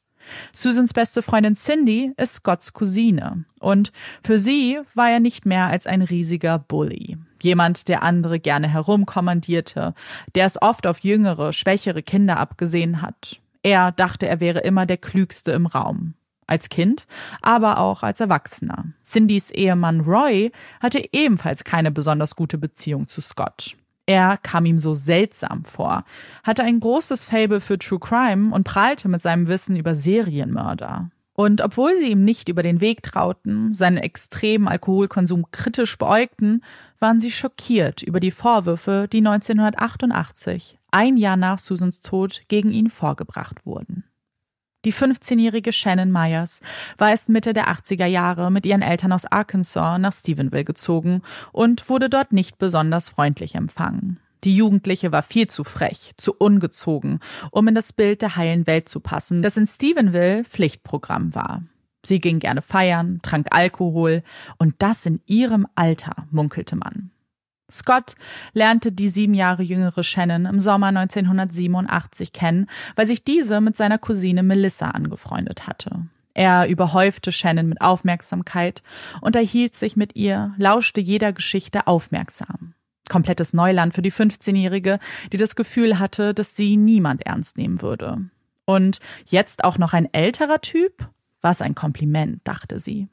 Susans 0.53 0.93
beste 0.93 1.23
Freundin 1.23 1.55
Cindy 1.55 2.13
ist 2.17 2.35
Scotts 2.35 2.73
Cousine 2.73 3.45
und 3.61 3.93
für 4.23 4.39
sie 4.39 4.81
war 4.95 5.09
er 5.09 5.21
nicht 5.21 5.47
mehr 5.47 5.67
als 5.67 5.87
ein 5.87 6.03
riesiger 6.03 6.59
Bully. 6.59 7.17
Jemand, 7.41 7.89
der 7.89 8.03
andere 8.03 8.41
gerne 8.41 8.69
herumkommandierte, 8.69 9.95
der 10.35 10.47
es 10.47 10.61
oft 10.61 10.87
auf 10.87 10.99
jüngere, 10.99 11.53
schwächere 11.53 12.03
Kinder 12.03 12.39
abgesehen 12.39 13.01
hat. 13.03 13.41
Er 13.63 13.93
dachte, 13.93 14.27
er 14.27 14.41
wäre 14.41 14.61
immer 14.61 14.85
der 14.85 14.97
Klügste 14.97 15.53
im 15.53 15.67
Raum 15.67 16.15
als 16.47 16.69
Kind, 16.69 17.07
aber 17.43 17.79
auch 17.79 18.03
als 18.03 18.21
Erwachsener. 18.21 18.87
Cindys 19.05 19.51
Ehemann 19.51 20.01
Roy 20.01 20.53
hatte 20.81 21.03
ebenfalls 21.13 21.65
keine 21.65 21.91
besonders 21.91 22.37
gute 22.37 22.59
Beziehung 22.59 23.09
zu 23.09 23.21
Scott. 23.21 23.77
Er 24.07 24.37
kam 24.37 24.67
ihm 24.67 24.79
so 24.79 24.95
seltsam 24.95 25.65
vor, 25.65 26.05
hatte 26.45 26.63
ein 26.63 26.79
großes 26.79 27.25
Fable 27.25 27.61
für 27.61 27.79
True 27.79 27.99
Crime 27.99 28.55
und 28.55 28.65
prahlte 28.65 29.09
mit 29.09 29.21
seinem 29.21 29.49
Wissen 29.49 29.75
über 29.75 29.97
Serienmörder. 29.97 31.11
Und 31.33 31.61
obwohl 31.61 31.95
sie 31.97 32.13
ihm 32.13 32.25
nicht 32.25 32.49
über 32.49 32.63
den 32.63 32.81
Weg 32.81 33.03
trauten, 33.03 33.75
seinen 33.75 33.99
extremen 33.99 34.69
Alkoholkonsum 34.69 35.51
kritisch 35.51 35.99
beäugten, 35.99 36.63
waren 36.99 37.21
sie 37.21 37.31
schockiert 37.31 38.03
über 38.03 38.21
die 38.21 38.31
Vorwürfe, 38.31 39.07
die 39.13 39.19
1988, 39.19 40.79
ein 40.93 41.19
Jahr 41.19 41.37
nach 41.37 41.59
Susans 41.59 42.01
Tod, 42.01 42.43
gegen 42.49 42.73
ihn 42.73 42.89
vorgebracht 42.89 43.67
wurden. 43.67 44.05
Die 44.87 44.93
15-jährige 44.93 45.73
Shannon 45.73 46.13
Myers 46.13 46.61
war 46.97 47.11
erst 47.11 47.29
Mitte 47.29 47.53
der 47.53 47.67
80er 47.67 48.07
Jahre 48.07 48.53
mit 48.53 48.65
ihren 48.65 48.83
Eltern 48.83 49.13
aus 49.13 49.27
Arkansas 49.27 49.99
nach 49.99 50.13
Stephenville 50.13 50.63
gezogen 50.63 51.23
und 51.51 51.89
wurde 51.89 52.09
dort 52.09 52.33
nicht 52.33 52.59
besonders 52.59 53.09
freundlich 53.09 53.57
empfangen. 53.57 54.21
Die 54.45 54.55
Jugendliche 54.55 55.11
war 55.11 55.25
viel 55.25 55.49
zu 55.49 55.65
frech, 55.65 56.13
zu 56.17 56.35
ungezogen, 56.35 57.19
um 57.51 57.67
in 57.67 57.75
das 57.75 57.93
Bild 57.93 58.23
der 58.23 58.37
heilen 58.37 58.69
Welt 58.69 58.89
zu 58.89 59.01
passen, 59.01 59.43
das 59.43 59.57
in 59.57 59.67
Stephenville 59.67 60.45
Pflichtprogramm 60.45 61.35
war. 61.35 61.65
Sie 62.05 62.21
ging 62.21 62.39
gerne 62.39 62.63
feiern, 62.63 63.19
trank 63.23 63.49
Alkohol 63.51 64.23
und 64.59 64.77
das 64.79 65.05
in 65.05 65.21
ihrem 65.27 65.67
Alter, 65.75 66.29
munkelte 66.31 66.77
man. 66.77 67.11
Scott 67.71 68.15
lernte 68.53 68.93
die 68.93 69.09
sieben 69.09 69.35
Jahre 69.35 69.63
jüngere 69.63 70.03
Shannon 70.03 70.47
im 70.47 70.61
Sommer 70.61 70.89
1987 70.89 72.33
kennen, 72.33 72.69
weil 72.95 73.07
sich 73.07 73.25
diese 73.25 73.61
mit 73.61 73.77
seiner 73.77 73.99
Cousine 73.99 74.43
Melissa 74.43 74.91
angefreundet 74.91 75.67
hatte. 75.67 76.07
Er 76.35 76.69
überhäufte 76.69 77.33
Shannon 77.33 77.69
mit 77.69 77.81
Aufmerksamkeit, 77.81 78.83
unterhielt 79.21 79.75
sich 79.75 79.97
mit 79.97 80.15
ihr, 80.17 80.55
lauschte 80.59 81.01
jeder 81.01 81.33
Geschichte 81.33 81.87
aufmerksam. 81.87 82.75
Komplettes 83.09 83.53
Neuland 83.53 83.95
für 83.95 84.03
die 84.03 84.13
15-Jährige, 84.13 84.99
die 85.33 85.37
das 85.37 85.57
Gefühl 85.57 85.99
hatte, 85.99 86.35
dass 86.35 86.55
sie 86.55 86.77
niemand 86.77 87.25
ernst 87.25 87.57
nehmen 87.57 87.81
würde. 87.81 88.29
Und 88.65 88.99
jetzt 89.25 89.65
auch 89.65 89.79
noch 89.79 89.93
ein 89.93 90.13
älterer 90.13 90.61
Typ? 90.61 91.09
Was 91.41 91.63
ein 91.63 91.75
Kompliment, 91.75 92.41
dachte 92.45 92.81
sie. 92.81 93.09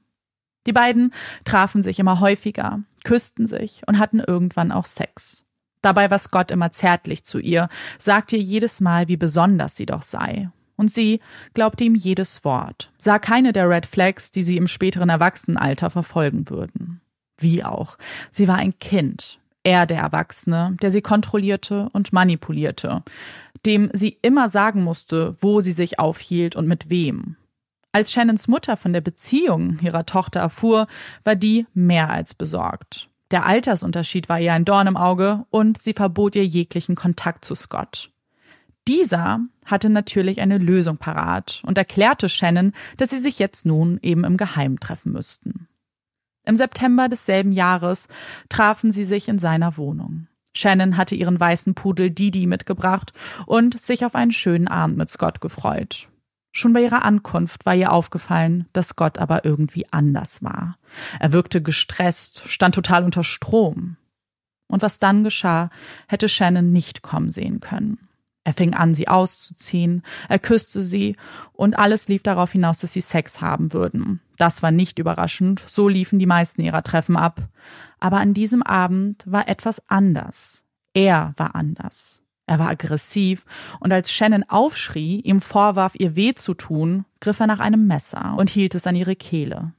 Die 0.66 0.74
beiden 0.74 1.14
trafen 1.46 1.84
sich 1.84 2.00
immer 2.00 2.20
häufiger, 2.20 2.82
küssten 3.04 3.48
sich 3.48 3.82
und 3.88 4.00
hatten 4.00 4.20
irgendwann 4.20 4.72
auch 4.72 4.86
Sex. 4.86 5.46
Dabei 5.82 6.10
war 6.10 6.20
Scott 6.20 6.52
immer 6.52 6.72
zärtlich 6.72 7.24
zu 7.26 7.40
ihr, 7.40 7.70
sagte 7.98 8.38
ihr 8.38 8.44
jedes 8.44 8.80
Mal, 8.82 9.08
wie 9.08 9.18
besonders 9.18 9.76
sie 9.76 9.86
doch 9.86 10.02
sei 10.02 10.50
und 10.76 10.92
sie 10.92 11.20
glaubte 11.54 11.84
ihm 11.84 11.96
jedes 11.96 12.44
Wort, 12.44 12.92
sah 12.98 13.20
keine 13.20 13.54
der 13.54 13.70
Red 13.70 13.86
Flags, 13.86 14.32
die 14.32 14.44
sie 14.44 14.58
im 14.58 14.68
späteren 14.68 15.10
Erwachsenenalter 15.10 15.90
verfolgen 15.90 16.50
würden. 16.50 17.02
Wie 17.38 17.64
auch, 17.64 17.98
sie 18.32 18.48
war 18.48 18.58
ein 18.58 18.78
Kind, 18.80 19.40
er 19.64 19.86
der 19.86 20.00
Erwachsene, 20.00 20.76
der 20.82 20.92
sie 20.92 21.02
kontrollierte 21.02 21.90
und 21.94 22.14
manipulierte, 22.14 23.04
dem 23.66 23.90
sie 23.94 24.18
immer 24.22 24.50
sagen 24.50 24.84
musste, 24.84 25.36
wo 25.40 25.62
sie 25.62 25.72
sich 25.72 26.00
aufhielt 26.00 26.56
und 26.56 26.68
mit 26.68 26.90
wem. 26.90 27.38
Als 27.94 28.12
Shannons 28.12 28.48
Mutter 28.48 28.76
von 28.76 28.92
der 28.92 29.02
Beziehung 29.02 29.78
ihrer 29.82 30.08
Tochter 30.08 30.40
erfuhr, 30.40 30.88
war 31.24 31.36
die 31.36 31.68
mehr 31.76 32.10
als 32.10 32.34
besorgt. 32.34 33.08
Der 33.30 33.46
Altersunterschied 33.46 34.30
war 34.30 34.40
ihr 34.40 34.54
ein 34.54 34.66
Dorn 34.66 34.88
im 34.88 34.98
Auge 34.98 35.46
und 35.52 35.78
sie 35.78 35.94
verbot 35.94 36.36
ihr 36.36 36.46
jeglichen 36.46 36.96
Kontakt 36.96 37.46
zu 37.46 37.54
Scott. 37.54 38.10
Dieser 38.88 39.42
hatte 39.66 39.92
natürlich 39.92 40.42
eine 40.42 40.58
Lösung 40.58 40.98
parat 40.98 41.62
und 41.66 41.78
erklärte 41.78 42.30
Shannon, 42.30 42.74
dass 42.98 43.12
sie 43.12 43.20
sich 43.20 43.38
jetzt 43.38 43.66
nun 43.66 44.00
eben 44.02 44.24
im 44.24 44.38
Geheimen 44.38 44.80
treffen 44.80 45.12
müssten. 45.12 45.68
Im 46.46 46.56
September 46.56 47.08
desselben 47.10 47.52
Jahres 47.52 48.08
trafen 48.50 48.92
sie 48.92 49.06
sich 49.06 49.30
in 49.30 49.38
seiner 49.38 49.78
Wohnung. 49.78 50.28
Shannon 50.56 50.98
hatte 50.98 51.16
ihren 51.16 51.40
weißen 51.40 51.76
Pudel 51.76 52.10
Didi 52.10 52.48
mitgebracht 52.48 53.14
und 53.46 53.80
sich 53.80 54.04
auf 54.04 54.16
einen 54.16 54.32
schönen 54.32 54.68
Abend 54.68 54.98
mit 54.98 55.10
Scott 55.10 55.42
gefreut. 55.42 56.10
Schon 56.56 56.72
bei 56.72 56.84
ihrer 56.84 57.04
Ankunft 57.04 57.66
war 57.66 57.74
ihr 57.74 57.92
aufgefallen, 57.92 58.68
dass 58.74 58.90
Scott 58.90 59.18
aber 59.18 59.44
irgendwie 59.44 59.92
anders 59.92 60.44
war. 60.44 60.78
Er 61.20 61.34
wirkte 61.34 61.64
gestresst, 61.64 62.44
stand 62.48 62.76
total 62.76 63.04
unter 63.04 63.24
Strom. 63.24 63.98
Und 64.68 64.84
was 64.84 65.00
dann 65.00 65.24
geschah, 65.24 65.72
hätte 66.08 66.30
Shannon 66.30 66.72
nicht 66.72 67.02
kommen 67.02 67.32
sehen 67.32 67.60
können. 67.60 68.08
Er 68.44 68.54
fing 68.54 68.76
an, 68.76 68.94
sie 68.94 69.08
auszuziehen, 69.08 70.04
er 70.30 70.38
küsste 70.38 70.84
sie 70.84 71.16
und 71.54 71.78
alles 71.78 72.08
lief 72.08 72.22
darauf 72.22 72.52
hinaus, 72.52 72.80
dass 72.80 72.94
sie 72.94 73.02
Sex 73.02 73.42
haben 73.42 73.74
würden. 73.74 74.22
Das 74.38 74.62
war 74.62 74.72
nicht 74.72 75.00
überraschend, 75.00 75.64
so 75.66 75.88
liefen 75.88 76.20
die 76.20 76.26
meisten 76.28 76.62
ihrer 76.62 76.84
Treffen 76.84 77.16
ab. 77.16 77.48
Aber 78.00 78.18
an 78.18 78.36
diesem 78.36 78.62
Abend 78.62 79.24
war 79.26 79.48
etwas 79.48 79.82
anders. 79.90 80.66
Er 80.94 81.34
war 81.38 81.56
anders. 81.56 82.23
Er 82.46 82.60
war 82.60 82.70
aggressiv 82.70 83.46
und 83.80 83.94
als 83.94 84.12
Shannon 84.12 84.44
aufschrie, 84.48 85.22
ihm 85.22 85.40
vorwarf, 85.40 85.94
ihr 85.96 86.16
weh 86.16 86.34
zu 86.34 86.54
tun, 86.54 87.06
griff 87.22 87.40
er 87.40 87.48
nach 87.48 87.60
einem 87.60 87.88
Messer 87.88 88.36
und 88.38 88.50
hielt 88.50 88.76
es 88.76 88.86
an 88.86 88.96
ihre 88.96 89.16
Kehle. 89.16 89.74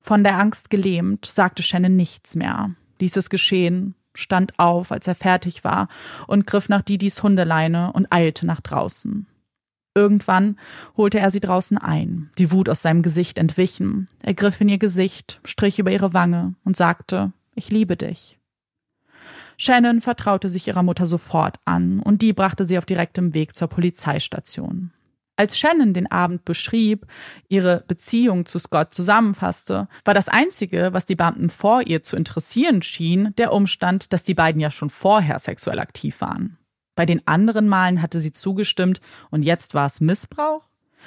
Von 0.00 0.24
der 0.24 0.38
Angst 0.38 0.70
gelähmt, 0.70 1.26
sagte 1.26 1.62
Shannon 1.62 1.96
nichts 1.96 2.34
mehr, 2.34 2.70
ließ 2.98 3.16
es 3.16 3.30
geschehen 3.30 3.94
stand 4.14 4.58
auf, 4.58 4.92
als 4.92 5.06
er 5.06 5.14
fertig 5.14 5.64
war, 5.64 5.88
und 6.26 6.46
griff 6.46 6.68
nach 6.68 6.82
Didis 6.82 7.22
Hundeleine 7.22 7.92
und 7.92 8.08
eilte 8.10 8.46
nach 8.46 8.60
draußen. 8.60 9.26
Irgendwann 9.94 10.58
holte 10.96 11.18
er 11.18 11.30
sie 11.30 11.40
draußen 11.40 11.76
ein, 11.76 12.30
die 12.38 12.50
Wut 12.50 12.68
aus 12.68 12.80
seinem 12.80 13.02
Gesicht 13.02 13.36
entwichen. 13.36 14.08
Er 14.22 14.34
griff 14.34 14.60
in 14.60 14.68
ihr 14.68 14.78
Gesicht, 14.78 15.40
strich 15.44 15.78
über 15.78 15.90
ihre 15.90 16.14
Wange 16.14 16.54
und 16.64 16.76
sagte, 16.76 17.32
ich 17.54 17.70
liebe 17.70 17.96
dich. 17.96 18.38
Shannon 19.64 20.00
vertraute 20.00 20.48
sich 20.48 20.66
ihrer 20.66 20.82
Mutter 20.82 21.06
sofort 21.06 21.60
an, 21.66 22.00
und 22.00 22.20
die 22.20 22.32
brachte 22.32 22.64
sie 22.64 22.78
auf 22.78 22.84
direktem 22.84 23.32
Weg 23.32 23.54
zur 23.54 23.68
Polizeistation. 23.68 24.90
Als 25.36 25.56
Shannon 25.56 25.94
den 25.94 26.10
Abend 26.10 26.44
beschrieb, 26.44 27.06
ihre 27.46 27.84
Beziehung 27.86 28.44
zu 28.44 28.58
Scott 28.58 28.92
zusammenfasste, 28.92 29.86
war 30.04 30.14
das 30.14 30.28
Einzige, 30.28 30.88
was 30.94 31.06
die 31.06 31.14
Beamten 31.14 31.48
vor 31.48 31.86
ihr 31.86 32.02
zu 32.02 32.16
interessieren 32.16 32.82
schien, 32.82 33.34
der 33.38 33.52
Umstand, 33.52 34.12
dass 34.12 34.24
die 34.24 34.34
beiden 34.34 34.60
ja 34.60 34.68
schon 34.68 34.90
vorher 34.90 35.38
sexuell 35.38 35.78
aktiv 35.78 36.20
waren. 36.20 36.58
Bei 36.96 37.06
den 37.06 37.24
anderen 37.28 37.68
Malen 37.68 38.02
hatte 38.02 38.18
sie 38.18 38.32
zugestimmt 38.32 39.00
und 39.30 39.44
jetzt 39.44 39.74
war 39.74 39.86
es 39.86 40.00
Missbrauch? 40.00 40.66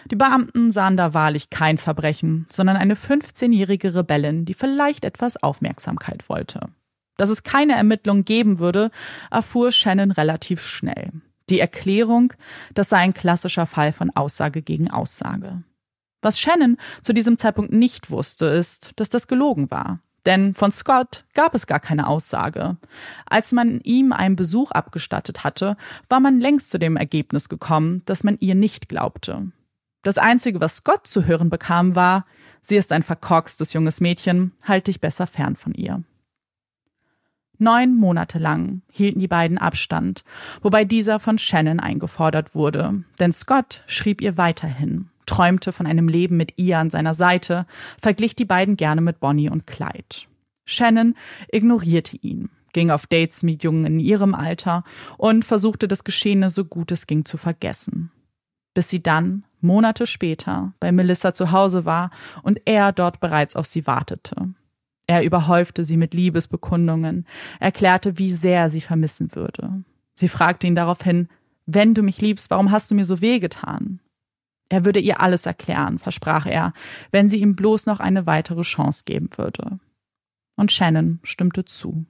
Die 0.09 0.15
Beamten 0.15 0.71
sahen 0.71 0.95
da 0.95 1.13
wahrlich 1.13 1.49
kein 1.49 1.77
Verbrechen, 1.77 2.45
sondern 2.47 2.77
eine 2.77 2.95
15-jährige 2.95 3.95
Rebellin, 3.95 4.45
die 4.45 4.53
vielleicht 4.53 5.03
etwas 5.03 5.43
Aufmerksamkeit 5.43 6.29
wollte. 6.29 6.69
Dass 7.17 7.29
es 7.29 7.43
keine 7.43 7.73
Ermittlung 7.73 8.25
geben 8.25 8.59
würde, 8.59 8.91
erfuhr 9.31 9.71
Shannon 9.71 10.11
relativ 10.11 10.61
schnell. 10.61 11.11
Die 11.49 11.59
Erklärung, 11.59 12.33
das 12.73 12.89
sei 12.89 12.97
ein 12.97 13.13
klassischer 13.13 13.65
Fall 13.65 13.91
von 13.91 14.09
Aussage 14.15 14.61
gegen 14.61 14.91
Aussage. 14.91 15.63
Was 16.21 16.39
Shannon 16.39 16.77
zu 17.03 17.13
diesem 17.13 17.37
Zeitpunkt 17.37 17.71
nicht 17.71 18.09
wusste, 18.09 18.47
ist, 18.47 18.93
dass 18.95 19.09
das 19.09 19.27
gelogen 19.27 19.69
war. 19.69 19.99
Denn 20.25 20.55
von 20.55 20.71
Scott 20.71 21.23
gab 21.35 21.53
es 21.53 21.67
gar 21.67 21.79
keine 21.79 22.07
Aussage. 22.07 22.77
Als 23.27 23.51
man 23.51 23.79
ihm 23.81 24.11
einen 24.11 24.35
Besuch 24.35 24.71
abgestattet 24.71 25.43
hatte, 25.43 25.77
war 26.09 26.19
man 26.19 26.39
längst 26.39 26.71
zu 26.71 26.79
dem 26.79 26.97
Ergebnis 26.97 27.47
gekommen, 27.47 28.01
dass 28.05 28.23
man 28.23 28.37
ihr 28.39 28.55
nicht 28.55 28.89
glaubte. 28.89 29.51
Das 30.01 30.17
Einzige, 30.17 30.59
was 30.59 30.77
Scott 30.77 31.05
zu 31.05 31.25
hören 31.25 31.49
bekam, 31.49 31.95
war, 31.95 32.25
sie 32.61 32.75
ist 32.75 32.91
ein 32.91 33.03
verkorkstes 33.03 33.73
junges 33.73 34.01
Mädchen, 34.01 34.51
halt 34.63 34.87
dich 34.87 34.99
besser 34.99 35.27
fern 35.27 35.55
von 35.55 35.73
ihr. 35.73 36.03
Neun 37.57 37.95
Monate 37.95 38.39
lang 38.39 38.81
hielten 38.91 39.19
die 39.19 39.27
beiden 39.27 39.57
Abstand, 39.57 40.23
wobei 40.61 40.83
dieser 40.83 41.19
von 41.19 41.37
Shannon 41.37 41.79
eingefordert 41.79 42.55
wurde, 42.55 43.03
denn 43.19 43.31
Scott 43.33 43.83
schrieb 43.87 44.21
ihr 44.21 44.37
weiterhin, 44.37 45.09
träumte 45.25 45.71
von 45.71 45.87
einem 45.87 46.07
Leben 46.07 46.37
mit 46.37 46.53
ihr 46.57 46.79
an 46.79 46.89
seiner 46.89 47.13
Seite, 47.13 47.65
verglich 48.01 48.35
die 48.35 48.45
beiden 48.45 48.77
gerne 48.77 49.01
mit 49.01 49.19
Bonnie 49.19 49.49
und 49.49 49.67
Clyde. 49.67 50.27
Shannon 50.65 51.15
ignorierte 51.51 52.17
ihn, 52.17 52.49
ging 52.73 52.91
auf 52.91 53.07
Dates 53.07 53.43
mit 53.43 53.63
Jungen 53.63 53.85
in 53.85 53.99
ihrem 53.99 54.35
Alter 54.35 54.83
und 55.17 55.45
versuchte 55.45 55.87
das 55.87 56.03
Geschehene 56.03 56.49
so 56.49 56.65
gut 56.65 56.91
es 56.91 57.07
ging 57.07 57.23
zu 57.23 57.37
vergessen. 57.37 58.11
Bis 58.73 58.89
sie 58.89 59.01
dann, 59.01 59.45
Monate 59.61 60.05
später, 60.05 60.73
bei 60.79 60.91
Melissa 60.91 61.33
zu 61.33 61.51
Hause 61.51 61.85
war 61.85 62.11
und 62.43 62.61
er 62.65 62.91
dort 62.91 63.19
bereits 63.19 63.55
auf 63.55 63.65
sie 63.65 63.87
wartete. 63.87 64.53
Er 65.07 65.23
überhäufte 65.23 65.85
sie 65.85 65.97
mit 65.97 66.13
Liebesbekundungen, 66.13 67.25
erklärte, 67.59 68.17
wie 68.17 68.31
sehr 68.31 68.69
sie 68.69 68.81
vermissen 68.81 69.35
würde. 69.35 69.83
Sie 70.15 70.27
fragte 70.27 70.67
ihn 70.67 70.75
daraufhin, 70.75 71.27
wenn 71.65 71.93
du 71.93 72.01
mich 72.01 72.21
liebst, 72.21 72.49
warum 72.49 72.71
hast 72.71 72.89
du 72.91 72.95
mir 72.95 73.05
so 73.05 73.21
wehgetan? 73.21 73.99
Er 74.69 74.85
würde 74.85 74.99
ihr 74.99 75.19
alles 75.19 75.45
erklären, 75.45 75.99
versprach 75.99 76.45
er, 76.45 76.73
wenn 77.11 77.29
sie 77.29 77.39
ihm 77.39 77.55
bloß 77.55 77.85
noch 77.85 77.99
eine 77.99 78.25
weitere 78.25 78.63
Chance 78.63 79.03
geben 79.05 79.29
würde. 79.35 79.79
Und 80.55 80.71
Shannon 80.71 81.19
stimmte 81.23 81.65
zu. 81.65 82.05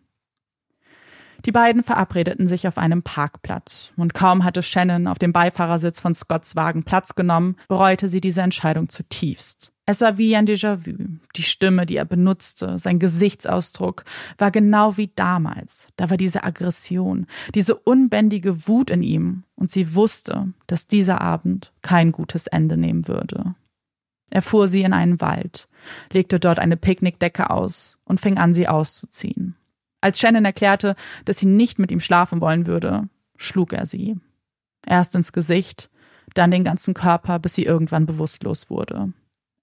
Die 1.44 1.52
beiden 1.52 1.84
verabredeten 1.84 2.48
sich 2.48 2.68
auf 2.68 2.78
einem 2.78 3.04
Parkplatz, 3.04 3.92
und 3.98 4.14
kaum 4.14 4.44
hatte 4.44 4.64
Shannon 4.64 5.08
auf 5.08 5.20
dem 5.20 5.34
Beifahrersitz 5.34 6.00
von 6.00 6.14
Scotts 6.14 6.56
Wagen 6.56 6.84
Platz 6.84 7.16
genommen, 7.16 7.58
bereute 7.68 8.08
sie 8.08 8.22
diese 8.22 8.42
Entscheidung 8.42 8.90
zutiefst. 8.90 9.72
Es 9.88 10.02
war 10.02 10.18
wie 10.18 10.36
ein 10.36 10.48
Déjà-vu. 10.48 11.20
Die 11.36 11.44
Stimme, 11.44 11.86
die 11.86 11.98
er 11.98 12.06
benutzte, 12.06 12.80
sein 12.80 12.98
Gesichtsausdruck 12.98 14.04
war 14.40 14.50
genau 14.50 14.98
wie 14.98 15.12
damals. 15.16 15.90
Da 15.96 16.10
war 16.10 16.18
diese 16.18 16.44
Aggression, 16.44 17.28
diese 17.54 17.76
unbändige 17.76 18.68
Wut 18.68 18.90
in 18.90 19.04
ihm, 19.04 19.44
und 19.56 19.70
sie 19.70 19.94
wusste, 19.94 20.54
dass 20.66 20.88
dieser 20.88 21.22
Abend 21.22 21.72
kein 21.84 22.12
gutes 22.12 22.48
Ende 22.48 22.78
nehmen 22.78 23.08
würde. 23.08 23.54
Er 24.32 24.42
fuhr 24.42 24.68
sie 24.68 24.82
in 24.82 24.94
einen 24.94 25.22
Wald, 25.22 25.68
legte 26.12 26.40
dort 26.40 26.58
eine 26.58 26.78
Picknickdecke 26.78 27.52
aus 27.52 28.00
und 28.06 28.20
fing 28.20 28.40
an, 28.40 28.56
sie 28.56 28.68
auszuziehen. 28.68 29.56
Als 30.06 30.20
Shannon 30.20 30.46
erklärte, 30.46 30.96
dass 31.26 31.40
sie 31.40 31.48
nicht 31.48 31.80
mit 31.80 31.92
ihm 31.92 32.00
schlafen 32.00 32.40
wollen 32.40 32.68
würde, 32.68 33.10
schlug 33.38 33.74
er 33.74 33.88
sie. 33.88 34.16
Erst 34.86 35.16
ins 35.16 35.32
Gesicht, 35.32 35.90
dann 36.36 36.52
den 36.52 36.64
ganzen 36.64 36.94
Körper, 36.94 37.40
bis 37.40 37.56
sie 37.56 37.64
irgendwann 37.64 38.06
bewusstlos 38.06 38.70
wurde. 38.70 39.14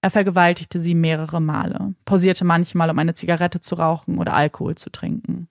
Er 0.01 0.09
vergewaltigte 0.09 0.81
sie 0.81 0.95
mehrere 0.95 1.39
Male, 1.39 1.95
pausierte 2.03 2.43
manchmal, 2.43 2.89
um 2.89 2.99
eine 2.99 3.13
Zigarette 3.13 3.61
zu 3.61 3.75
rauchen 3.75 4.17
oder 4.17 4.33
Alkohol 4.33 4.75
zu 4.75 4.89
trinken. 4.89 5.47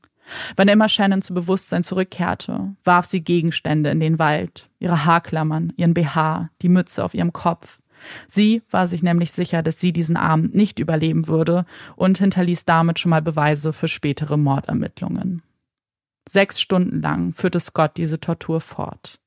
Wann 0.57 0.69
immer 0.69 0.91
Shannon 0.91 1.23
zu 1.23 1.33
Bewusstsein 1.33 1.85
zurückkehrte, 1.85 2.77
warf 2.85 3.07
sie 3.07 3.25
Gegenstände 3.25 3.89
in 3.89 3.99
den 3.99 4.19
Wald, 4.19 4.69
ihre 4.79 5.07
Haarklammern, 5.07 5.73
ihren 5.79 5.95
BH, 5.95 6.51
die 6.61 6.69
Mütze 6.69 7.03
auf 7.03 7.15
ihrem 7.15 7.33
Kopf. 7.33 7.81
Sie 8.27 8.63
war 8.71 8.87
sich 8.87 9.03
nämlich 9.03 9.33
sicher, 9.33 9.63
dass 9.63 9.81
sie 9.81 9.93
diesen 9.93 10.17
Abend 10.17 10.55
nicht 10.55 10.79
überleben 10.79 11.27
würde 11.29 11.65
und 11.97 12.19
hinterließ 12.19 12.65
damit 12.65 12.99
schon 12.99 13.11
mal 13.11 13.23
Beweise 13.23 13.73
für 13.73 13.89
spätere 13.89 14.37
Mordermittlungen. 14.37 15.43
Sechs 16.29 16.61
Stunden 16.61 17.01
lang 17.01 17.33
führte 17.33 17.61
Scott 17.61 17.97
diese 17.97 18.21
Tortur 18.21 18.61
fort. 18.61 19.19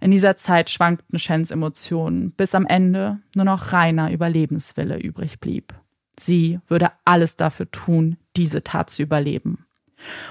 In 0.00 0.10
dieser 0.10 0.36
Zeit 0.36 0.70
schwankten 0.70 1.18
Shens 1.18 1.50
Emotionen, 1.50 2.30
bis 2.30 2.54
am 2.54 2.66
Ende 2.66 3.18
nur 3.34 3.44
noch 3.44 3.72
reiner 3.72 4.12
Überlebenswille 4.12 4.98
übrig 4.98 5.40
blieb. 5.40 5.74
Sie 6.18 6.60
würde 6.68 6.92
alles 7.04 7.36
dafür 7.36 7.70
tun, 7.70 8.16
diese 8.36 8.62
Tat 8.62 8.90
zu 8.90 9.02
überleben. 9.02 9.66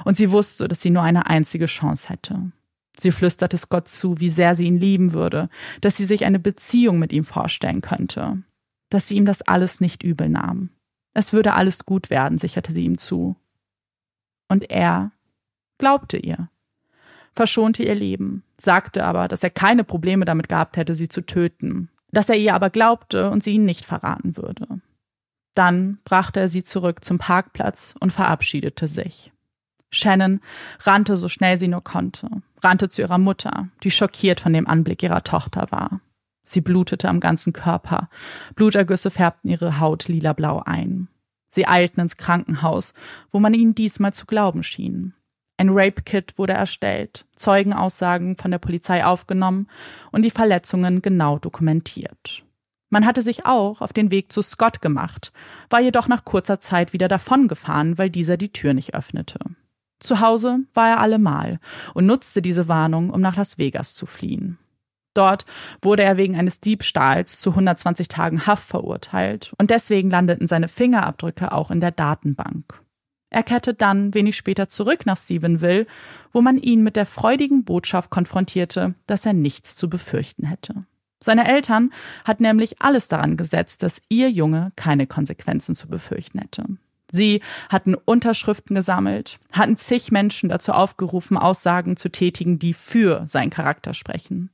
Und 0.04 0.16
sie 0.16 0.32
wusste, 0.32 0.68
dass 0.68 0.82
sie 0.82 0.90
nur 0.90 1.04
eine 1.04 1.26
einzige 1.28 1.66
Chance 1.66 2.10
hätte. 2.10 2.52
Sie 2.98 3.12
flüsterte 3.12 3.58
Scott 3.58 3.88
zu, 3.88 4.20
wie 4.20 4.30
sehr 4.30 4.56
sie 4.56 4.68
ihn 4.68 4.78
lieben 4.78 5.14
würde, 5.14 5.50
dass 5.82 5.98
sie 5.98 6.06
sich 6.06 6.26
eine 6.26 6.40
Beziehung 6.40 7.00
mit 7.00 7.12
ihm 7.14 7.26
vorstellen 7.26 7.82
könnte, 7.82 8.44
dass 8.90 9.08
sie 9.08 9.18
ihm 9.18 9.26
das 9.26 9.42
alles 9.42 9.82
nicht 9.82 10.04
übel 10.04 10.30
nahm. 10.30 10.70
Es 11.14 11.34
würde 11.34 11.54
alles 11.54 11.86
gut 11.86 12.10
werden, 12.10 12.38
sicherte 12.38 12.72
sie 12.72 12.86
ihm 12.86 12.98
zu. 12.98 13.36
Und 14.48 14.70
er 14.70 15.12
glaubte 15.78 16.18
ihr, 16.18 16.50
verschonte 17.34 17.84
ihr 17.84 17.96
Leben, 17.96 18.44
sagte 18.60 19.04
aber, 19.04 19.28
dass 19.28 19.44
er 19.44 19.50
keine 19.50 19.84
Probleme 19.84 20.26
damit 20.26 20.50
gehabt 20.50 20.78
hätte, 20.78 20.96
sie 20.96 21.10
zu 21.10 21.22
töten, 21.22 21.90
dass 22.12 22.30
er 22.30 22.38
ihr 22.38 22.54
aber 22.54 22.70
glaubte 22.70 23.30
und 23.30 23.44
sie 23.44 23.54
ihn 23.54 23.66
nicht 23.66 23.86
verraten 23.86 24.38
würde. 24.38 24.82
Dann 25.54 26.00
brachte 26.04 26.42
er 26.42 26.48
sie 26.48 26.64
zurück 26.64 27.04
zum 27.04 27.18
Parkplatz 27.18 27.96
und 28.00 28.12
verabschiedete 28.12 28.88
sich. 28.88 29.32
Shannon 29.96 30.42
rannte 30.82 31.16
so 31.18 31.30
schnell 31.30 31.58
sie 31.58 31.68
nur 31.68 31.84
konnte, 31.84 32.30
rannte 32.62 32.90
zu 32.90 33.02
ihrer 33.02 33.18
Mutter, 33.18 33.70
die 33.84 33.92
schockiert 33.92 34.40
von 34.40 34.54
dem 34.54 34.68
Anblick 34.68 35.02
ihrer 35.04 35.24
Tochter 35.24 35.68
war. 35.72 36.02
Sie 36.44 36.62
blutete 36.62 37.10
am 37.10 37.20
ganzen 37.20 37.54
Körper, 37.54 38.10
Blutergüsse 38.56 39.10
färbten 39.10 39.50
ihre 39.50 39.80
Haut 39.80 40.08
lilablau 40.08 40.62
ein. 40.64 41.08
Sie 41.50 41.68
eilten 41.68 42.02
ins 42.02 42.18
Krankenhaus, 42.18 42.94
wo 43.32 43.40
man 43.40 43.54
ihnen 43.54 43.74
diesmal 43.74 44.14
zu 44.14 44.26
glauben 44.26 44.62
schien. 44.62 45.14
Ein 45.58 45.70
Rape-Kit 45.70 46.38
wurde 46.38 46.54
erstellt, 46.54 47.26
Zeugenaussagen 47.38 48.36
von 48.36 48.52
der 48.52 48.58
Polizei 48.58 49.06
aufgenommen 49.06 49.68
und 50.12 50.24
die 50.24 50.32
Verletzungen 50.32 51.02
genau 51.02 51.40
dokumentiert. 51.40 52.44
Man 52.90 53.06
hatte 53.06 53.22
sich 53.22 53.46
auch 53.46 53.82
auf 53.82 53.94
den 53.94 54.12
Weg 54.12 54.32
zu 54.32 54.42
Scott 54.42 54.82
gemacht, 54.82 55.32
war 55.70 55.80
jedoch 55.80 56.08
nach 56.08 56.26
kurzer 56.26 56.60
Zeit 56.60 56.94
wieder 56.94 57.08
davongefahren, 57.08 57.98
weil 57.98 58.10
dieser 58.10 58.38
die 58.38 58.52
Tür 58.52 58.74
nicht 58.74 58.94
öffnete. 58.94 59.40
Zu 60.00 60.20
Hause 60.20 60.60
war 60.74 60.90
er 60.90 61.00
allemal 61.00 61.60
und 61.94 62.06
nutzte 62.06 62.42
diese 62.42 62.68
Warnung, 62.68 63.10
um 63.10 63.22
nach 63.22 63.38
Las 63.38 63.58
Vegas 63.58 63.94
zu 63.94 64.06
fliehen. 64.06 64.58
Dort 65.14 65.46
wurde 65.82 66.04
er 66.04 66.18
wegen 66.18 66.36
eines 66.36 66.60
Diebstahls 66.60 67.40
zu 67.40 67.52
120 67.52 68.10
Tagen 68.10 68.46
Haft 68.46 68.68
verurteilt 68.68 69.54
und 69.58 69.72
deswegen 69.72 70.10
landeten 70.10 70.46
seine 70.46 70.68
Fingerabdrücke 70.68 71.54
auch 71.54 71.72
in 71.72 71.80
der 71.80 71.92
Datenbank. 71.92 72.82
Er 73.30 73.44
kehrte 73.44 73.74
dann 73.74 74.14
wenig 74.14 74.36
später 74.36 74.70
zurück 74.70 75.06
nach 75.06 75.18
Stephenville, 75.18 75.88
wo 76.32 76.42
man 76.42 76.58
ihn 76.58 76.84
mit 76.84 76.96
der 76.96 77.06
freudigen 77.06 77.64
Botschaft 77.64 78.10
konfrontierte, 78.10 78.94
dass 79.08 79.26
er 79.26 79.34
nichts 79.34 79.76
zu 79.76 79.90
befürchten 79.90 80.46
hätte. 80.46 80.86
Seine 81.22 81.48
Eltern 81.48 81.92
hatten 82.24 82.44
nämlich 82.44 82.82
alles 82.82 83.08
daran 83.08 83.36
gesetzt, 83.36 83.84
dass 83.84 84.02
ihr 84.10 84.30
Junge 84.30 84.72
keine 84.76 85.08
Konsequenzen 85.08 85.76
zu 85.76 85.88
befürchten 85.88 86.40
hätte. 86.40 86.66
Sie 87.12 87.42
hatten 87.70 87.96
Unterschriften 87.96 88.76
gesammelt, 88.76 89.40
hatten 89.52 89.78
zig 89.78 90.12
Menschen 90.12 90.50
dazu 90.50 90.72
aufgerufen, 90.72 91.38
Aussagen 91.38 91.98
zu 91.98 92.10
tätigen, 92.10 92.60
die 92.60 92.74
für 92.74 93.26
seinen 93.28 93.50
Charakter 93.50 93.94
sprechen. 93.94 94.50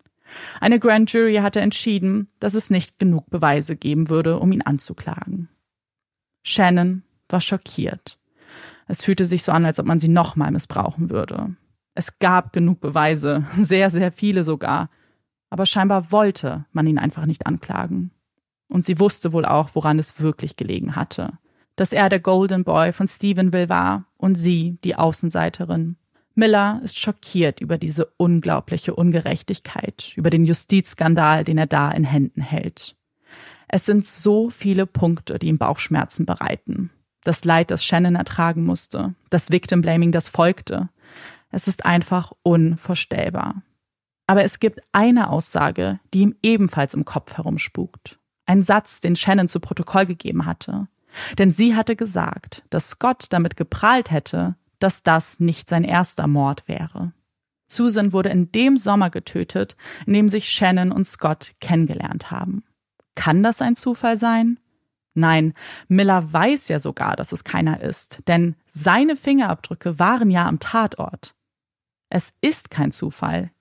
Eine 0.59 0.79
Grand 0.79 1.11
Jury 1.11 1.35
hatte 1.35 1.61
entschieden, 1.61 2.29
dass 2.39 2.53
es 2.53 2.69
nicht 2.69 2.99
genug 2.99 3.29
Beweise 3.29 3.75
geben 3.75 4.09
würde, 4.09 4.39
um 4.39 4.51
ihn 4.51 4.61
anzuklagen. 4.61 5.49
Shannon 6.43 7.03
war 7.29 7.41
schockiert. 7.41 8.17
Es 8.87 9.03
fühlte 9.03 9.25
sich 9.25 9.43
so 9.43 9.51
an, 9.51 9.65
als 9.65 9.79
ob 9.79 9.85
man 9.85 9.99
sie 9.99 10.07
nochmal 10.07 10.51
missbrauchen 10.51 11.09
würde. 11.09 11.55
Es 11.93 12.19
gab 12.19 12.53
genug 12.53 12.79
Beweise, 12.79 13.45
sehr, 13.57 13.89
sehr 13.89 14.11
viele 14.11 14.43
sogar. 14.43 14.89
Aber 15.49 15.65
scheinbar 15.65 16.11
wollte 16.11 16.65
man 16.71 16.87
ihn 16.87 16.97
einfach 16.97 17.25
nicht 17.25 17.45
anklagen. 17.45 18.11
Und 18.69 18.85
sie 18.85 18.99
wusste 18.99 19.33
wohl 19.33 19.45
auch, 19.45 19.71
woran 19.73 19.99
es 19.99 20.21
wirklich 20.21 20.55
gelegen 20.55 20.95
hatte 20.95 21.37
dass 21.81 21.93
er 21.93 22.09
der 22.09 22.19
Golden 22.19 22.63
Boy 22.63 22.93
von 22.93 23.07
Stephenville 23.07 23.67
war 23.67 24.05
und 24.17 24.35
sie 24.35 24.77
die 24.83 24.95
Außenseiterin. 24.95 25.95
Miller 26.35 26.79
ist 26.83 26.99
schockiert 26.99 27.59
über 27.59 27.79
diese 27.79 28.05
unglaubliche 28.17 28.93
Ungerechtigkeit, 28.93 30.13
über 30.15 30.29
den 30.29 30.45
Justizskandal, 30.45 31.43
den 31.43 31.57
er 31.57 31.65
da 31.65 31.89
in 31.89 32.03
Händen 32.03 32.41
hält. 32.41 32.95
Es 33.67 33.87
sind 33.87 34.05
so 34.05 34.51
viele 34.51 34.85
Punkte, 34.85 35.39
die 35.39 35.47
ihm 35.47 35.57
Bauchschmerzen 35.57 36.27
bereiten. 36.27 36.91
Das 37.23 37.45
Leid, 37.45 37.71
das 37.71 37.83
Shannon 37.83 38.13
ertragen 38.13 38.63
musste, 38.63 39.15
das 39.31 39.49
Victim 39.49 39.81
Blaming, 39.81 40.11
das 40.11 40.29
folgte. 40.29 40.89
Es 41.49 41.67
ist 41.67 41.83
einfach 41.83 42.31
unvorstellbar. 42.43 43.63
Aber 44.27 44.43
es 44.43 44.59
gibt 44.59 44.81
eine 44.91 45.31
Aussage, 45.31 45.99
die 46.13 46.21
ihm 46.21 46.35
ebenfalls 46.43 46.93
im 46.93 47.05
Kopf 47.05 47.37
herumspukt. 47.37 48.19
Ein 48.45 48.61
Satz, 48.61 49.01
den 49.01 49.15
Shannon 49.15 49.47
zu 49.47 49.59
Protokoll 49.59 50.05
gegeben 50.05 50.45
hatte. 50.45 50.87
Denn 51.37 51.51
sie 51.51 51.75
hatte 51.75 51.95
gesagt, 51.95 52.63
dass 52.69 52.89
Scott 52.89 53.25
damit 53.29 53.57
geprahlt 53.57 54.11
hätte, 54.11 54.55
dass 54.79 55.03
das 55.03 55.39
nicht 55.39 55.69
sein 55.69 55.83
erster 55.83 56.27
Mord 56.27 56.67
wäre. 56.67 57.13
Susan 57.67 58.11
wurde 58.11 58.29
in 58.29 58.51
dem 58.51 58.75
Sommer 58.75 59.09
getötet, 59.09 59.77
in 60.05 60.13
dem 60.13 60.29
sich 60.29 60.49
Shannon 60.49 60.91
und 60.91 61.05
Scott 61.05 61.53
kennengelernt 61.61 62.29
haben. 62.29 62.63
Kann 63.15 63.43
das 63.43 63.61
ein 63.61 63.75
Zufall 63.75 64.17
sein? 64.17 64.59
Nein, 65.13 65.53
Miller 65.87 66.31
weiß 66.31 66.69
ja 66.69 66.79
sogar, 66.79 67.15
dass 67.15 67.31
es 67.31 67.43
keiner 67.43 67.81
ist, 67.81 68.21
denn 68.27 68.55
seine 68.65 69.15
Fingerabdrücke 69.15 69.99
waren 69.99 70.31
ja 70.31 70.47
am 70.47 70.59
Tatort. 70.59 71.35
Es 72.09 72.33
ist 72.41 72.69
kein 72.69 72.91
Zufall. 72.91 73.51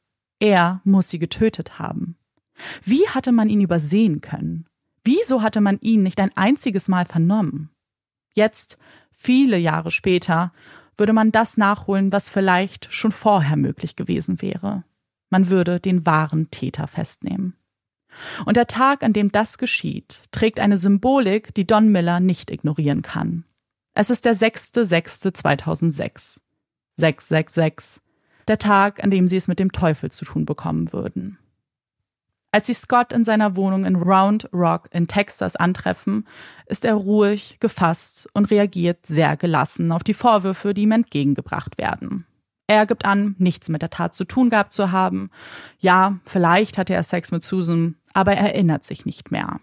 Er 0.40 0.80
muss 0.84 1.08
sie 1.08 1.18
getötet 1.18 1.78
haben. 1.78 2.16
Wie 2.84 3.08
hatte 3.08 3.32
man 3.32 3.48
ihn 3.48 3.60
übersehen 3.60 4.20
können? 4.20 4.66
Wieso 5.12 5.42
hatte 5.42 5.60
man 5.60 5.80
ihn 5.80 6.04
nicht 6.04 6.20
ein 6.20 6.30
einziges 6.36 6.86
Mal 6.86 7.04
vernommen? 7.04 7.70
Jetzt, 8.32 8.78
viele 9.10 9.58
Jahre 9.58 9.90
später, 9.90 10.52
würde 10.96 11.12
man 11.12 11.32
das 11.32 11.56
nachholen, 11.56 12.12
was 12.12 12.28
vielleicht 12.28 12.86
schon 12.92 13.10
vorher 13.10 13.56
möglich 13.56 13.96
gewesen 13.96 14.40
wäre. 14.40 14.84
Man 15.28 15.48
würde 15.48 15.80
den 15.80 16.06
wahren 16.06 16.52
Täter 16.52 16.86
festnehmen. 16.86 17.56
Und 18.44 18.56
der 18.56 18.68
Tag, 18.68 19.02
an 19.02 19.12
dem 19.12 19.32
das 19.32 19.58
geschieht, 19.58 20.22
trägt 20.30 20.60
eine 20.60 20.76
Symbolik, 20.76 21.52
die 21.56 21.66
Don 21.66 21.88
Miller 21.88 22.20
nicht 22.20 22.48
ignorieren 22.48 23.02
kann. 23.02 23.42
Es 23.94 24.10
ist 24.10 24.24
der 24.24 24.36
6.6.2006. 24.36 26.40
666. 26.94 28.00
Der 28.46 28.58
Tag, 28.58 29.02
an 29.02 29.10
dem 29.10 29.26
sie 29.26 29.38
es 29.38 29.48
mit 29.48 29.58
dem 29.58 29.72
Teufel 29.72 30.12
zu 30.12 30.24
tun 30.24 30.46
bekommen 30.46 30.92
würden. 30.92 31.39
Als 32.52 32.66
sie 32.66 32.74
Scott 32.74 33.12
in 33.12 33.22
seiner 33.22 33.54
Wohnung 33.54 33.84
in 33.84 33.96
Round 33.96 34.48
Rock 34.52 34.88
in 34.90 35.06
Texas 35.06 35.54
antreffen, 35.54 36.26
ist 36.66 36.84
er 36.84 36.94
ruhig, 36.94 37.58
gefasst 37.60 38.28
und 38.32 38.50
reagiert 38.50 39.06
sehr 39.06 39.36
gelassen 39.36 39.92
auf 39.92 40.02
die 40.02 40.14
Vorwürfe, 40.14 40.74
die 40.74 40.82
ihm 40.82 40.92
entgegengebracht 40.92 41.78
werden. 41.78 42.26
Er 42.66 42.86
gibt 42.86 43.04
an, 43.04 43.34
nichts 43.38 43.68
mit 43.68 43.82
der 43.82 43.90
Tat 43.90 44.14
zu 44.14 44.24
tun 44.24 44.50
gehabt 44.50 44.72
zu 44.72 44.92
haben. 44.92 45.30
Ja, 45.78 46.18
vielleicht 46.24 46.78
hatte 46.78 46.94
er 46.94 47.02
Sex 47.02 47.32
mit 47.32 47.42
Susan, 47.42 47.96
aber 48.14 48.32
er 48.32 48.54
erinnert 48.54 48.84
sich 48.84 49.06
nicht 49.06 49.30
mehr. 49.30 49.60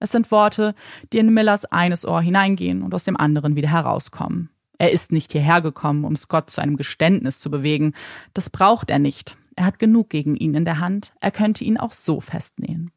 Es 0.00 0.12
sind 0.12 0.30
Worte, 0.30 0.74
die 1.12 1.18
in 1.18 1.34
Millers 1.34 1.64
eines 1.64 2.06
Ohr 2.06 2.20
hineingehen 2.20 2.82
und 2.82 2.94
aus 2.94 3.04
dem 3.04 3.16
anderen 3.16 3.56
wieder 3.56 3.70
herauskommen. 3.70 4.50
Er 4.78 4.92
ist 4.92 5.10
nicht 5.10 5.32
hierher 5.32 5.60
gekommen, 5.60 6.04
um 6.04 6.14
Scott 6.14 6.50
zu 6.50 6.60
einem 6.60 6.76
Geständnis 6.76 7.40
zu 7.40 7.50
bewegen. 7.50 7.94
Das 8.32 8.48
braucht 8.48 8.90
er 8.90 9.00
nicht. 9.00 9.36
Er 9.58 9.64
hat 9.64 9.80
genug 9.80 10.08
gegen 10.08 10.36
ihn 10.36 10.54
in 10.54 10.64
der 10.64 10.78
Hand, 10.78 11.14
er 11.18 11.32
könnte 11.32 11.64
ihn 11.64 11.78
auch 11.78 11.90
so 11.90 12.20
festnähen. 12.20 12.92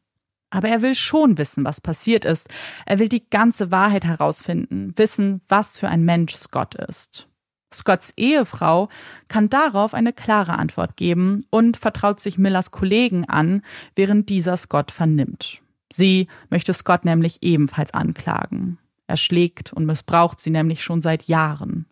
Aber 0.48 0.68
er 0.68 0.80
will 0.80 0.94
schon 0.94 1.36
wissen, 1.36 1.64
was 1.64 1.80
passiert 1.80 2.24
ist. 2.24 2.48
Er 2.86 3.00
will 3.00 3.08
die 3.08 3.28
ganze 3.28 3.72
Wahrheit 3.72 4.04
herausfinden, 4.04 4.92
wissen, 4.94 5.40
was 5.48 5.76
für 5.76 5.88
ein 5.88 6.04
Mensch 6.04 6.36
Scott 6.36 6.76
ist. 6.76 7.26
Scotts 7.74 8.12
Ehefrau 8.16 8.90
kann 9.26 9.48
darauf 9.48 9.92
eine 9.92 10.12
klare 10.12 10.56
Antwort 10.56 10.96
geben 10.96 11.46
und 11.50 11.78
vertraut 11.78 12.20
sich 12.20 12.38
Millers 12.38 12.70
Kollegen 12.70 13.28
an, 13.28 13.62
während 13.96 14.28
dieser 14.28 14.56
Scott 14.56 14.92
vernimmt. 14.92 15.62
Sie 15.92 16.28
möchte 16.48 16.72
Scott 16.74 17.04
nämlich 17.04 17.42
ebenfalls 17.42 17.92
anklagen. 17.92 18.78
Er 19.08 19.16
schlägt 19.16 19.72
und 19.72 19.84
missbraucht 19.84 20.38
sie 20.38 20.50
nämlich 20.50 20.84
schon 20.84 21.00
seit 21.00 21.24
Jahren. 21.24 21.86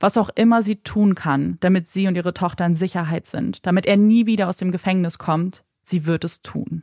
Was 0.00 0.18
auch 0.18 0.30
immer 0.34 0.62
sie 0.62 0.76
tun 0.76 1.14
kann, 1.14 1.56
damit 1.60 1.88
sie 1.88 2.06
und 2.06 2.16
ihre 2.16 2.34
Tochter 2.34 2.66
in 2.66 2.74
Sicherheit 2.74 3.26
sind, 3.26 3.66
damit 3.66 3.86
er 3.86 3.96
nie 3.96 4.26
wieder 4.26 4.48
aus 4.48 4.56
dem 4.56 4.72
Gefängnis 4.72 5.18
kommt, 5.18 5.64
sie 5.82 6.06
wird 6.06 6.24
es 6.24 6.42
tun. 6.42 6.82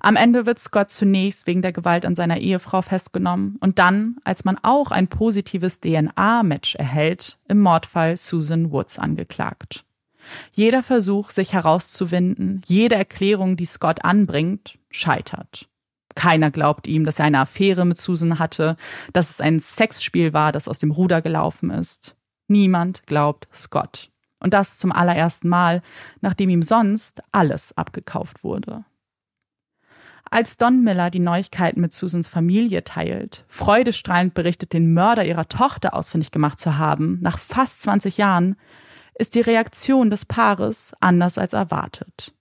Am 0.00 0.16
Ende 0.16 0.44
wird 0.44 0.58
Scott 0.58 0.90
zunächst 0.90 1.46
wegen 1.46 1.62
der 1.62 1.72
Gewalt 1.72 2.04
an 2.04 2.14
seiner 2.14 2.36
Ehefrau 2.36 2.82
festgenommen 2.82 3.56
und 3.60 3.78
dann, 3.78 4.16
als 4.22 4.44
man 4.44 4.58
auch 4.62 4.90
ein 4.90 5.08
positives 5.08 5.80
DNA-Match 5.80 6.74
erhält, 6.74 7.38
im 7.48 7.60
Mordfall 7.60 8.18
Susan 8.18 8.70
Woods 8.70 8.98
angeklagt. 8.98 9.86
Jeder 10.52 10.82
Versuch, 10.82 11.30
sich 11.30 11.54
herauszuwinden, 11.54 12.60
jede 12.66 12.96
Erklärung, 12.96 13.56
die 13.56 13.64
Scott 13.64 14.04
anbringt, 14.04 14.78
scheitert. 14.90 15.68
Keiner 16.14 16.50
glaubt 16.50 16.86
ihm, 16.86 17.04
dass 17.04 17.18
er 17.18 17.26
eine 17.26 17.40
Affäre 17.40 17.84
mit 17.84 17.98
Susan 17.98 18.38
hatte, 18.38 18.76
dass 19.12 19.30
es 19.30 19.40
ein 19.40 19.60
Sexspiel 19.60 20.32
war, 20.32 20.52
das 20.52 20.68
aus 20.68 20.78
dem 20.78 20.90
Ruder 20.90 21.22
gelaufen 21.22 21.70
ist. 21.70 22.16
Niemand 22.46 23.06
glaubt 23.06 23.48
Scott. 23.52 24.10
Und 24.38 24.52
das 24.52 24.78
zum 24.78 24.92
allerersten 24.92 25.48
Mal, 25.48 25.82
nachdem 26.20 26.50
ihm 26.50 26.62
sonst 26.62 27.22
alles 27.32 27.76
abgekauft 27.76 28.44
wurde. 28.44 28.84
Als 30.30 30.56
Don 30.56 30.82
Miller 30.82 31.10
die 31.10 31.20
Neuigkeiten 31.20 31.80
mit 31.80 31.92
Susans 31.92 32.28
Familie 32.28 32.84
teilt, 32.84 33.44
freudestrahlend 33.48 34.34
berichtet, 34.34 34.72
den 34.72 34.92
Mörder 34.92 35.24
ihrer 35.24 35.48
Tochter 35.48 35.94
ausfindig 35.94 36.30
gemacht 36.30 36.58
zu 36.58 36.76
haben, 36.76 37.18
nach 37.22 37.38
fast 37.38 37.82
20 37.82 38.18
Jahren, 38.18 38.56
ist 39.16 39.34
die 39.34 39.40
Reaktion 39.40 40.10
des 40.10 40.24
Paares 40.24 40.92
anders 41.00 41.38
als 41.38 41.52
erwartet. 41.52 42.34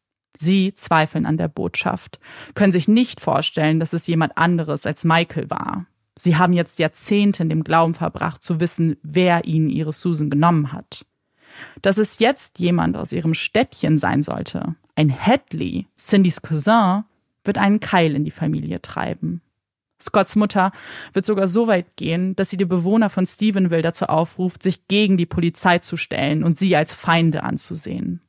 Sie 0.44 0.74
zweifeln 0.74 1.26
an 1.26 1.38
der 1.38 1.48
Botschaft, 1.48 2.20
können 2.54 2.74
sich 2.74 2.88
nicht 2.88 3.22
vorstellen, 3.22 3.80
dass 3.80 3.94
es 3.94 4.08
jemand 4.08 4.38
anderes 4.38 4.86
als 4.86 5.06
Michael 5.06 5.50
war. 5.50 5.86
Sie 6.18 6.36
haben 6.36 6.54
jetzt 6.54 6.80
Jahrzehnte 6.80 7.44
in 7.44 7.50
dem 7.50 7.64
Glauben 7.64 7.94
verbracht, 7.94 8.44
zu 8.44 8.60
wissen, 8.60 8.98
wer 9.04 9.46
ihnen 9.46 9.70
ihre 9.70 9.94
Susan 9.94 10.30
genommen 10.30 10.74
hat. 10.74 11.06
Dass 11.82 11.98
es 11.98 12.20
jetzt 12.20 12.60
jemand 12.60 12.98
aus 12.98 13.14
ihrem 13.14 13.34
Städtchen 13.34 13.98
sein 13.98 14.22
sollte, 14.22 14.76
ein 14.96 15.12
Hadley, 15.12 15.88
Cindys 15.98 16.42
Cousin, 16.42 17.04
wird 17.44 17.58
einen 17.58 17.80
Keil 17.80 18.16
in 18.16 18.26
die 18.26 18.32
Familie 18.32 18.82
treiben. 18.82 19.42
Scotts 20.02 20.36
Mutter 20.36 20.72
wird 21.14 21.26
sogar 21.26 21.48
so 21.48 21.68
weit 21.68 21.96
gehen, 21.96 22.36
dass 22.36 22.50
sie 22.50 22.58
die 22.58 22.66
Bewohner 22.66 23.10
von 23.10 23.26
Stephenville 23.26 23.82
dazu 23.82 24.06
aufruft, 24.06 24.62
sich 24.62 24.88
gegen 24.88 25.18
die 25.18 25.26
Polizei 25.26 25.80
zu 25.80 25.96
stellen 25.96 26.44
und 26.44 26.58
sie 26.58 26.76
als 26.76 26.94
Feinde 26.94 27.44
anzusehen. 27.44 28.22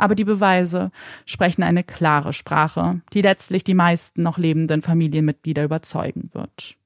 Aber 0.00 0.14
die 0.14 0.24
Beweise 0.24 0.92
sprechen 1.26 1.62
eine 1.62 1.84
klare 1.84 2.32
Sprache, 2.32 3.02
die 3.12 3.20
letztlich 3.20 3.64
die 3.64 3.74
meisten 3.74 4.22
noch 4.22 4.38
lebenden 4.38 4.80
Familienmitglieder 4.80 5.62
überzeugen 5.62 6.30
wird. 6.32 6.76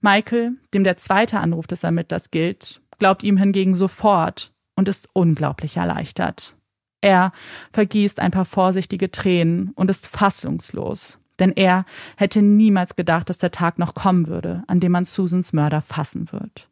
Michael, 0.00 0.52
dem 0.72 0.84
der 0.84 0.96
zweite 0.96 1.40
Anruf 1.40 1.66
des 1.66 1.82
Ermittlers 1.82 2.30
gilt, 2.30 2.80
glaubt 2.98 3.24
ihm 3.24 3.36
hingegen 3.36 3.74
sofort 3.74 4.52
und 4.76 4.88
ist 4.88 5.08
unglaublich 5.14 5.78
erleichtert. 5.78 6.54
Er 7.00 7.32
vergießt 7.72 8.20
ein 8.20 8.30
paar 8.30 8.44
vorsichtige 8.44 9.10
Tränen 9.10 9.72
und 9.74 9.90
ist 9.90 10.06
fassungslos, 10.06 11.18
denn 11.40 11.50
er 11.50 11.84
hätte 12.16 12.40
niemals 12.40 12.94
gedacht, 12.94 13.28
dass 13.30 13.38
der 13.38 13.50
Tag 13.50 13.80
noch 13.80 13.94
kommen 13.94 14.28
würde, 14.28 14.62
an 14.68 14.78
dem 14.78 14.92
man 14.92 15.04
Susans 15.04 15.52
Mörder 15.52 15.80
fassen 15.80 16.30
wird. 16.30 16.68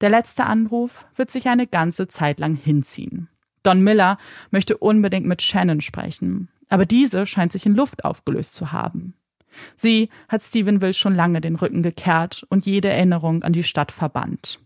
Der 0.00 0.08
letzte 0.08 0.44
Anruf 0.44 1.06
wird 1.16 1.30
sich 1.30 1.48
eine 1.48 1.66
ganze 1.66 2.08
Zeit 2.08 2.40
lang 2.40 2.54
hinziehen. 2.54 3.28
Don 3.66 3.80
Miller 3.80 4.18
möchte 4.50 4.76
unbedingt 4.76 5.26
mit 5.26 5.42
Shannon 5.42 5.80
sprechen, 5.80 6.48
aber 6.68 6.86
diese 6.86 7.26
scheint 7.26 7.52
sich 7.52 7.66
in 7.66 7.74
Luft 7.74 8.04
aufgelöst 8.04 8.54
zu 8.54 8.72
haben. 8.72 9.14
Sie 9.74 10.10
hat 10.28 10.42
Stephenville 10.42 10.94
schon 10.94 11.14
lange 11.14 11.40
den 11.40 11.56
Rücken 11.56 11.82
gekehrt 11.82 12.46
und 12.48 12.66
jede 12.66 12.88
Erinnerung 12.88 13.42
an 13.42 13.52
die 13.52 13.64
Stadt 13.64 13.90
verbannt. 13.90 14.60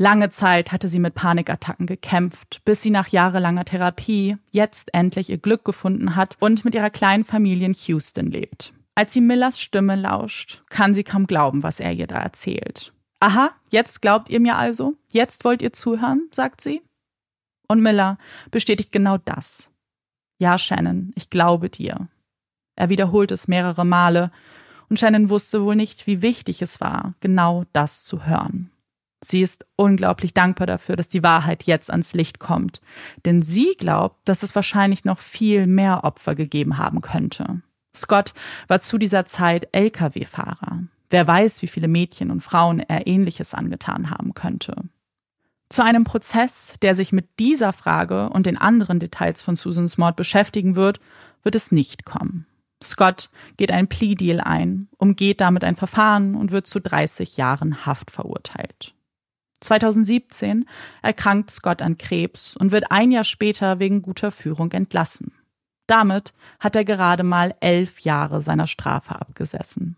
Lange 0.00 0.30
Zeit 0.30 0.70
hatte 0.70 0.86
sie 0.86 1.00
mit 1.00 1.14
Panikattacken 1.14 1.86
gekämpft, 1.86 2.60
bis 2.64 2.82
sie 2.82 2.90
nach 2.90 3.08
jahrelanger 3.08 3.64
Therapie 3.64 4.36
jetzt 4.50 4.94
endlich 4.94 5.28
ihr 5.28 5.38
Glück 5.38 5.64
gefunden 5.64 6.14
hat 6.14 6.36
und 6.38 6.64
mit 6.64 6.74
ihrer 6.76 6.90
kleinen 6.90 7.24
Familie 7.24 7.66
in 7.66 7.74
Houston 7.74 8.30
lebt. 8.30 8.72
Als 8.94 9.12
sie 9.12 9.20
Millers 9.20 9.60
Stimme 9.60 9.96
lauscht, 9.96 10.62
kann 10.70 10.94
sie 10.94 11.04
kaum 11.04 11.26
glauben, 11.26 11.64
was 11.64 11.80
er 11.80 11.92
ihr 11.92 12.06
da 12.06 12.18
erzählt. 12.18 12.92
Aha, 13.20 13.50
jetzt 13.70 14.00
glaubt 14.00 14.30
ihr 14.30 14.38
mir 14.38 14.56
also? 14.56 14.94
Jetzt 15.10 15.44
wollt 15.44 15.62
ihr 15.62 15.72
zuhören? 15.72 16.28
sagt 16.30 16.60
sie. 16.60 16.80
Und 17.68 17.82
Miller 17.82 18.18
bestätigt 18.50 18.92
genau 18.92 19.18
das. 19.18 19.70
Ja, 20.38 20.58
Shannon, 20.58 21.12
ich 21.14 21.30
glaube 21.30 21.68
dir. 21.68 22.08
Er 22.76 22.88
wiederholt 22.88 23.30
es 23.30 23.48
mehrere 23.48 23.84
Male, 23.84 24.30
und 24.88 24.98
Shannon 24.98 25.28
wusste 25.28 25.62
wohl 25.62 25.76
nicht, 25.76 26.06
wie 26.06 26.22
wichtig 26.22 26.62
es 26.62 26.80
war, 26.80 27.14
genau 27.20 27.64
das 27.72 28.04
zu 28.04 28.24
hören. 28.24 28.70
Sie 29.22 29.42
ist 29.42 29.66
unglaublich 29.76 30.32
dankbar 30.32 30.66
dafür, 30.66 30.96
dass 30.96 31.08
die 31.08 31.22
Wahrheit 31.22 31.64
jetzt 31.64 31.90
ans 31.90 32.14
Licht 32.14 32.38
kommt, 32.38 32.80
denn 33.24 33.42
sie 33.42 33.74
glaubt, 33.76 34.16
dass 34.28 34.42
es 34.42 34.54
wahrscheinlich 34.54 35.04
noch 35.04 35.18
viel 35.18 35.66
mehr 35.66 36.04
Opfer 36.04 36.34
gegeben 36.34 36.78
haben 36.78 37.00
könnte. 37.00 37.60
Scott 37.94 38.32
war 38.68 38.80
zu 38.80 38.96
dieser 38.96 39.26
Zeit 39.26 39.68
Lkw-Fahrer. 39.72 40.84
Wer 41.10 41.26
weiß, 41.26 41.62
wie 41.62 41.66
viele 41.66 41.88
Mädchen 41.88 42.30
und 42.30 42.42
Frauen 42.42 42.80
er 42.80 43.06
ähnliches 43.06 43.54
angetan 43.54 44.10
haben 44.10 44.34
könnte. 44.34 44.84
Zu 45.68 45.84
einem 45.84 46.04
Prozess, 46.04 46.76
der 46.80 46.94
sich 46.94 47.12
mit 47.12 47.38
dieser 47.38 47.72
Frage 47.72 48.30
und 48.30 48.46
den 48.46 48.56
anderen 48.56 49.00
Details 49.00 49.42
von 49.42 49.54
Susans 49.54 49.98
Mord 49.98 50.16
beschäftigen 50.16 50.76
wird, 50.76 51.00
wird 51.42 51.54
es 51.54 51.72
nicht 51.72 52.04
kommen. 52.04 52.46
Scott 52.82 53.30
geht 53.56 53.72
ein 53.72 53.88
Plea-Deal 53.88 54.40
ein, 54.40 54.88
umgeht 54.96 55.40
damit 55.40 55.64
ein 55.64 55.76
Verfahren 55.76 56.36
und 56.36 56.52
wird 56.52 56.66
zu 56.66 56.80
30 56.80 57.36
Jahren 57.36 57.84
Haft 57.84 58.10
verurteilt. 58.10 58.94
2017 59.60 60.66
erkrankt 61.02 61.50
Scott 61.50 61.82
an 61.82 61.98
Krebs 61.98 62.56
und 62.56 62.70
wird 62.70 62.90
ein 62.92 63.10
Jahr 63.10 63.24
später 63.24 63.80
wegen 63.80 64.02
guter 64.02 64.30
Führung 64.30 64.70
entlassen. 64.72 65.32
Damit 65.88 66.34
hat 66.60 66.76
er 66.76 66.84
gerade 66.84 67.24
mal 67.24 67.54
elf 67.60 68.00
Jahre 68.00 68.40
seiner 68.40 68.66
Strafe 68.66 69.16
abgesessen. 69.20 69.96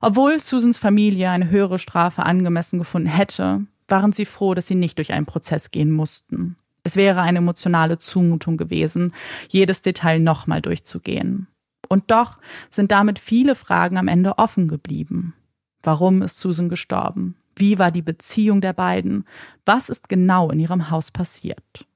Obwohl 0.00 0.38
Susans 0.38 0.78
Familie 0.78 1.28
eine 1.28 1.50
höhere 1.50 1.78
Strafe 1.78 2.22
angemessen 2.22 2.78
gefunden 2.78 3.08
hätte, 3.08 3.66
waren 3.90 4.12
sie 4.12 4.24
froh, 4.24 4.54
dass 4.54 4.66
sie 4.66 4.74
nicht 4.74 4.98
durch 4.98 5.12
einen 5.12 5.26
Prozess 5.26 5.70
gehen 5.70 5.90
mussten. 5.90 6.56
Es 6.82 6.96
wäre 6.96 7.20
eine 7.20 7.38
emotionale 7.38 7.98
Zumutung 7.98 8.56
gewesen, 8.56 9.12
jedes 9.48 9.82
Detail 9.82 10.18
nochmal 10.20 10.62
durchzugehen. 10.62 11.46
Und 11.88 12.10
doch 12.10 12.38
sind 12.70 12.92
damit 12.92 13.18
viele 13.18 13.54
Fragen 13.54 13.98
am 13.98 14.08
Ende 14.08 14.38
offen 14.38 14.68
geblieben. 14.68 15.34
Warum 15.82 16.22
ist 16.22 16.38
Susan 16.38 16.68
gestorben? 16.68 17.36
Wie 17.56 17.78
war 17.78 17.90
die 17.90 18.02
Beziehung 18.02 18.60
der 18.60 18.72
beiden? 18.72 19.24
Was 19.66 19.88
ist 19.88 20.08
genau 20.08 20.50
in 20.50 20.60
ihrem 20.60 20.90
Haus 20.90 21.10
passiert? 21.10 21.86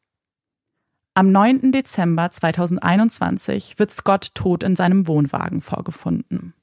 Am 1.15 1.31
9. 1.31 1.71
Dezember 1.71 2.31
2021 2.31 3.79
wird 3.79 3.93
Scott 3.93 4.35
tot 4.35 4.65
in 4.65 4.75
seinem 4.75 5.07
Wohnwagen 5.07 5.61
vorgefunden. 5.61 6.55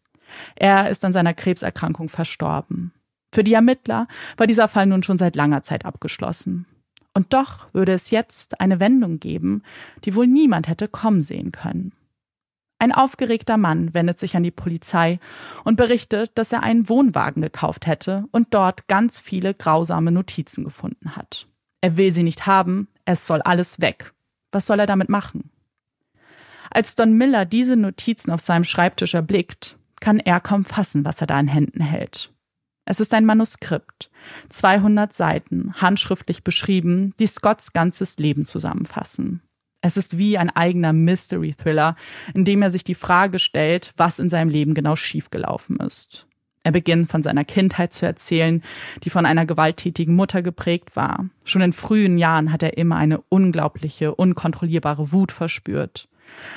Er 0.55 0.89
ist 0.89 1.05
an 1.05 1.13
seiner 1.13 1.33
Krebserkrankung 1.33 2.09
verstorben. 2.09 2.91
Für 3.31 3.43
die 3.43 3.53
Ermittler 3.53 4.07
war 4.37 4.47
dieser 4.47 4.67
Fall 4.67 4.85
nun 4.85 5.03
schon 5.03 5.17
seit 5.17 5.35
langer 5.35 5.63
Zeit 5.63 5.85
abgeschlossen. 5.85 6.65
Und 7.13 7.33
doch 7.33 7.73
würde 7.73 7.93
es 7.93 8.11
jetzt 8.11 8.61
eine 8.61 8.79
Wendung 8.79 9.19
geben, 9.19 9.63
die 10.05 10.15
wohl 10.15 10.27
niemand 10.27 10.67
hätte 10.67 10.87
kommen 10.87 11.21
sehen 11.21 11.51
können. 11.51 11.93
Ein 12.79 12.93
aufgeregter 12.93 13.57
Mann 13.57 13.93
wendet 13.93 14.17
sich 14.17 14.35
an 14.35 14.43
die 14.43 14.49
Polizei 14.49 15.19
und 15.63 15.75
berichtet, 15.75 16.31
dass 16.35 16.51
er 16.51 16.63
einen 16.63 16.89
Wohnwagen 16.89 17.41
gekauft 17.43 17.85
hätte 17.85 18.25
und 18.31 18.53
dort 18.55 18.87
ganz 18.87 19.19
viele 19.19 19.53
grausame 19.53 20.11
Notizen 20.11 20.63
gefunden 20.63 21.15
hat. 21.15 21.47
Er 21.81 21.95
will 21.97 22.11
sie 22.11 22.23
nicht 22.23 22.47
haben, 22.47 22.87
es 23.05 23.27
soll 23.27 23.41
alles 23.41 23.81
weg. 23.81 24.13
Was 24.51 24.65
soll 24.65 24.79
er 24.79 24.87
damit 24.87 25.09
machen? 25.09 25.51
Als 26.71 26.95
Don 26.95 27.13
Miller 27.13 27.45
diese 27.45 27.75
Notizen 27.75 28.31
auf 28.31 28.39
seinem 28.39 28.63
Schreibtisch 28.63 29.13
erblickt, 29.13 29.77
kann 29.99 30.19
er 30.19 30.39
kaum 30.39 30.65
fassen, 30.65 31.05
was 31.05 31.21
er 31.21 31.27
da 31.27 31.39
in 31.39 31.47
Händen 31.47 31.81
hält. 31.81 32.31
Es 32.85 32.99
ist 32.99 33.13
ein 33.13 33.25
Manuskript, 33.25 34.09
200 34.49 35.13
Seiten, 35.13 35.73
handschriftlich 35.75 36.43
beschrieben, 36.43 37.13
die 37.19 37.27
Scotts 37.27 37.73
ganzes 37.73 38.17
Leben 38.17 38.45
zusammenfassen. 38.45 39.41
Es 39.81 39.97
ist 39.97 40.17
wie 40.17 40.37
ein 40.37 40.49
eigener 40.49 40.93
Mystery-Thriller, 40.93 41.95
in 42.33 42.45
dem 42.45 42.61
er 42.61 42.69
sich 42.69 42.83
die 42.83 42.95
Frage 42.95 43.39
stellt, 43.39 43.93
was 43.97 44.19
in 44.19 44.29
seinem 44.29 44.49
Leben 44.49 44.73
genau 44.73 44.95
schiefgelaufen 44.95 45.77
ist. 45.77 46.27
Er 46.63 46.71
beginnt 46.71 47.09
von 47.09 47.23
seiner 47.23 47.43
Kindheit 47.43 47.93
zu 47.93 48.05
erzählen, 48.05 48.61
die 49.03 49.09
von 49.09 49.25
einer 49.25 49.47
gewalttätigen 49.47 50.15
Mutter 50.15 50.43
geprägt 50.43 50.95
war. 50.95 51.29
Schon 51.43 51.63
in 51.63 51.73
frühen 51.73 52.19
Jahren 52.19 52.51
hat 52.51 52.61
er 52.61 52.77
immer 52.77 52.97
eine 52.97 53.21
unglaubliche, 53.29 54.13
unkontrollierbare 54.13 55.11
Wut 55.11 55.31
verspürt. 55.31 56.07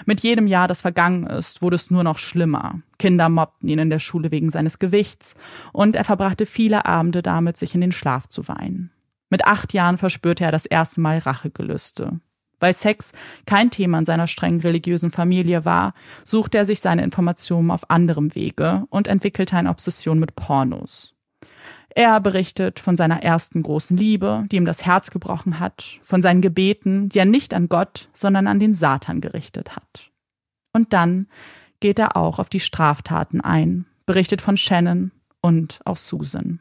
Mit 0.06 0.20
jedem 0.20 0.46
Jahr, 0.46 0.68
das 0.68 0.80
vergangen 0.80 1.26
ist, 1.26 1.62
wurde 1.62 1.76
es 1.76 1.90
nur 1.90 2.04
noch 2.04 2.18
schlimmer. 2.18 2.80
Kinder 2.98 3.28
mobbten 3.28 3.68
ihn 3.68 3.78
in 3.78 3.90
der 3.90 3.98
Schule 3.98 4.30
wegen 4.30 4.50
seines 4.50 4.78
Gewichts 4.78 5.34
und 5.72 5.96
er 5.96 6.04
verbrachte 6.04 6.46
viele 6.46 6.86
Abende 6.86 7.22
damit, 7.22 7.56
sich 7.56 7.74
in 7.74 7.80
den 7.80 7.92
Schlaf 7.92 8.28
zu 8.28 8.48
weinen. 8.48 8.90
Mit 9.30 9.46
acht 9.46 9.72
Jahren 9.72 9.98
verspürte 9.98 10.44
er 10.44 10.52
das 10.52 10.66
erste 10.66 11.00
Mal 11.00 11.18
Rachegelüste. 11.18 12.20
Weil 12.60 12.72
Sex 12.72 13.12
kein 13.46 13.70
Thema 13.70 13.98
in 13.98 14.04
seiner 14.04 14.26
streng 14.26 14.60
religiösen 14.60 15.10
Familie 15.10 15.64
war, 15.64 15.94
suchte 16.24 16.58
er 16.58 16.64
sich 16.64 16.80
seine 16.80 17.02
Informationen 17.02 17.70
auf 17.70 17.90
anderem 17.90 18.34
Wege 18.34 18.84
und 18.90 19.08
entwickelte 19.08 19.56
eine 19.56 19.70
Obsession 19.70 20.18
mit 20.18 20.36
Pornos. 20.36 21.13
Er 21.96 22.20
berichtet 22.20 22.80
von 22.80 22.96
seiner 22.96 23.22
ersten 23.22 23.62
großen 23.62 23.96
Liebe, 23.96 24.46
die 24.50 24.56
ihm 24.56 24.64
das 24.64 24.84
Herz 24.84 25.12
gebrochen 25.12 25.60
hat, 25.60 26.00
von 26.02 26.22
seinen 26.22 26.40
Gebeten, 26.40 27.08
die 27.08 27.20
er 27.20 27.24
nicht 27.24 27.54
an 27.54 27.68
Gott, 27.68 28.08
sondern 28.12 28.48
an 28.48 28.58
den 28.58 28.74
Satan 28.74 29.20
gerichtet 29.20 29.76
hat. 29.76 30.10
Und 30.72 30.92
dann 30.92 31.28
geht 31.78 32.00
er 32.00 32.16
auch 32.16 32.40
auf 32.40 32.48
die 32.48 32.60
Straftaten 32.60 33.40
ein, 33.40 33.86
berichtet 34.06 34.40
von 34.40 34.56
Shannon 34.56 35.12
und 35.40 35.80
auch 35.84 35.96
Susan. 35.96 36.58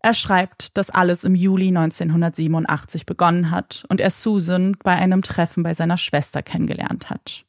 Er 0.00 0.14
schreibt, 0.14 0.76
dass 0.76 0.90
alles 0.90 1.24
im 1.24 1.34
Juli 1.34 1.68
1987 1.68 3.06
begonnen 3.06 3.50
hat 3.50 3.84
und 3.88 4.00
er 4.00 4.10
Susan 4.10 4.76
bei 4.84 4.92
einem 4.92 5.22
Treffen 5.22 5.64
bei 5.64 5.74
seiner 5.74 5.98
Schwester 5.98 6.42
kennengelernt 6.42 7.10
hat. 7.10 7.44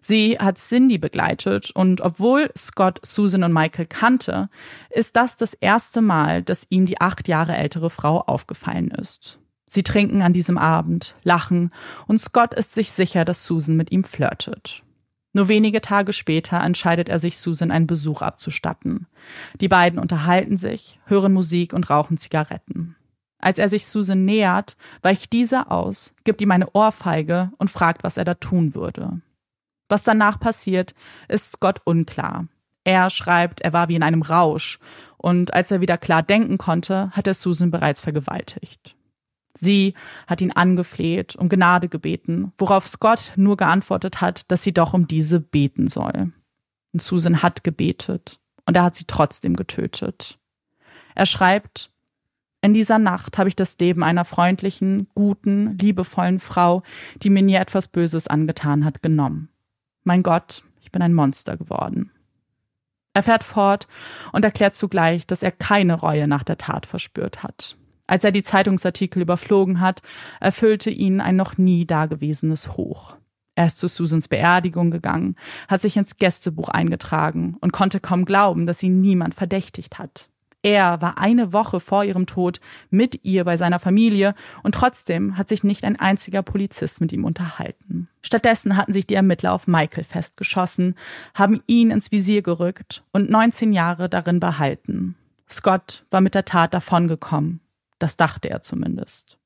Sie 0.00 0.38
hat 0.38 0.58
Cindy 0.58 0.98
begleitet 0.98 1.70
und 1.70 2.00
obwohl 2.00 2.50
Scott 2.56 3.00
Susan 3.02 3.44
und 3.44 3.52
Michael 3.52 3.86
kannte, 3.86 4.48
ist 4.90 5.16
das 5.16 5.36
das 5.36 5.54
erste 5.54 6.02
Mal, 6.02 6.42
dass 6.42 6.66
ihm 6.70 6.86
die 6.86 7.00
acht 7.00 7.28
Jahre 7.28 7.56
ältere 7.56 7.90
Frau 7.90 8.20
aufgefallen 8.20 8.90
ist. 8.90 9.38
Sie 9.66 9.82
trinken 9.82 10.22
an 10.22 10.32
diesem 10.32 10.58
Abend, 10.58 11.14
lachen 11.22 11.72
und 12.06 12.18
Scott 12.18 12.52
ist 12.54 12.74
sich 12.74 12.90
sicher, 12.90 13.24
dass 13.24 13.46
Susan 13.46 13.76
mit 13.76 13.90
ihm 13.90 14.04
flirtet. 14.04 14.82
Nur 15.32 15.48
wenige 15.48 15.80
Tage 15.80 16.12
später 16.12 16.60
entscheidet 16.60 17.08
er 17.08 17.18
sich, 17.18 17.38
Susan 17.38 17.70
einen 17.70 17.86
Besuch 17.86 18.20
abzustatten. 18.20 19.06
Die 19.60 19.68
beiden 19.68 19.98
unterhalten 19.98 20.58
sich, 20.58 21.00
hören 21.06 21.32
Musik 21.32 21.72
und 21.72 21.88
rauchen 21.88 22.18
Zigaretten. 22.18 22.96
Als 23.38 23.58
er 23.58 23.68
sich 23.68 23.86
Susan 23.86 24.24
nähert, 24.24 24.76
weicht 25.00 25.32
diese 25.32 25.70
aus, 25.70 26.14
gibt 26.24 26.40
ihm 26.42 26.50
eine 26.50 26.70
Ohrfeige 26.74 27.50
und 27.58 27.70
fragt, 27.70 28.04
was 28.04 28.16
er 28.16 28.24
da 28.24 28.34
tun 28.34 28.74
würde. 28.74 29.20
Was 29.92 30.04
danach 30.04 30.40
passiert, 30.40 30.94
ist 31.28 31.52
Scott 31.52 31.82
unklar. 31.84 32.46
Er 32.82 33.10
schreibt, 33.10 33.60
er 33.60 33.74
war 33.74 33.90
wie 33.90 33.94
in 33.94 34.02
einem 34.02 34.22
Rausch, 34.22 34.78
und 35.18 35.52
als 35.52 35.70
er 35.70 35.82
wieder 35.82 35.98
klar 35.98 36.22
denken 36.22 36.56
konnte, 36.56 37.10
hat 37.10 37.26
er 37.26 37.34
Susan 37.34 37.70
bereits 37.70 38.00
vergewaltigt. 38.00 38.96
Sie 39.52 39.92
hat 40.26 40.40
ihn 40.40 40.50
angefleht, 40.50 41.36
um 41.36 41.50
Gnade 41.50 41.90
gebeten, 41.90 42.52
worauf 42.56 42.88
Scott 42.88 43.32
nur 43.36 43.58
geantwortet 43.58 44.22
hat, 44.22 44.50
dass 44.50 44.62
sie 44.62 44.72
doch 44.72 44.94
um 44.94 45.08
diese 45.08 45.40
beten 45.40 45.88
soll. 45.88 46.32
Und 46.94 47.02
Susan 47.02 47.42
hat 47.42 47.62
gebetet 47.62 48.40
und 48.64 48.78
er 48.78 48.84
hat 48.84 48.94
sie 48.94 49.04
trotzdem 49.06 49.56
getötet. 49.56 50.38
Er 51.14 51.26
schreibt, 51.26 51.90
in 52.62 52.72
dieser 52.72 52.98
Nacht 52.98 53.36
habe 53.36 53.50
ich 53.50 53.56
das 53.56 53.76
Leben 53.78 54.02
einer 54.02 54.24
freundlichen, 54.24 55.08
guten, 55.14 55.76
liebevollen 55.76 56.40
Frau, 56.40 56.82
die 57.16 57.28
mir 57.28 57.42
nie 57.42 57.56
etwas 57.56 57.88
Böses 57.88 58.26
angetan 58.26 58.86
hat, 58.86 59.02
genommen. 59.02 59.51
Mein 60.04 60.22
Gott, 60.22 60.62
ich 60.80 60.90
bin 60.90 61.02
ein 61.02 61.14
Monster 61.14 61.56
geworden. 61.56 62.10
Er 63.14 63.22
fährt 63.22 63.44
fort 63.44 63.88
und 64.32 64.44
erklärt 64.44 64.74
zugleich, 64.74 65.26
dass 65.26 65.42
er 65.42 65.52
keine 65.52 65.94
Reue 65.94 66.26
nach 66.26 66.44
der 66.44 66.58
Tat 66.58 66.86
verspürt 66.86 67.42
hat. 67.42 67.76
Als 68.06 68.24
er 68.24 68.32
die 68.32 68.42
Zeitungsartikel 68.42 69.22
überflogen 69.22 69.80
hat, 69.80 70.02
erfüllte 70.40 70.90
ihn 70.90 71.20
ein 71.20 71.36
noch 71.36 71.56
nie 71.56 71.86
dagewesenes 71.86 72.76
Hoch. 72.76 73.16
Er 73.54 73.66
ist 73.66 73.78
zu 73.78 73.86
Susans 73.86 74.28
Beerdigung 74.28 74.90
gegangen, 74.90 75.36
hat 75.68 75.82
sich 75.82 75.96
ins 75.96 76.16
Gästebuch 76.16 76.70
eingetragen 76.70 77.56
und 77.60 77.72
konnte 77.72 78.00
kaum 78.00 78.24
glauben, 78.24 78.66
dass 78.66 78.82
ihn 78.82 79.00
niemand 79.00 79.34
verdächtigt 79.34 79.98
hat. 79.98 80.30
Er 80.62 81.00
war 81.02 81.18
eine 81.18 81.52
Woche 81.52 81.80
vor 81.80 82.04
ihrem 82.04 82.26
Tod 82.26 82.60
mit 82.90 83.24
ihr 83.24 83.44
bei 83.44 83.56
seiner 83.56 83.80
Familie 83.80 84.34
und 84.62 84.74
trotzdem 84.74 85.36
hat 85.36 85.48
sich 85.48 85.64
nicht 85.64 85.84
ein 85.84 85.98
einziger 85.98 86.42
Polizist 86.42 87.00
mit 87.00 87.12
ihm 87.12 87.24
unterhalten. 87.24 88.08
Stattdessen 88.22 88.76
hatten 88.76 88.92
sich 88.92 89.06
die 89.06 89.14
Ermittler 89.14 89.52
auf 89.52 89.66
Michael 89.66 90.04
festgeschossen, 90.04 90.94
haben 91.34 91.62
ihn 91.66 91.90
ins 91.90 92.12
Visier 92.12 92.42
gerückt 92.42 93.02
und 93.12 93.28
19 93.28 93.72
Jahre 93.72 94.08
darin 94.08 94.38
behalten. 94.38 95.16
Scott 95.50 96.04
war 96.10 96.20
mit 96.20 96.34
der 96.34 96.44
Tat 96.44 96.72
davongekommen 96.72 97.60
das 98.02 98.16
dachte 98.16 98.50
er 98.50 98.60
zumindest. 98.62 99.38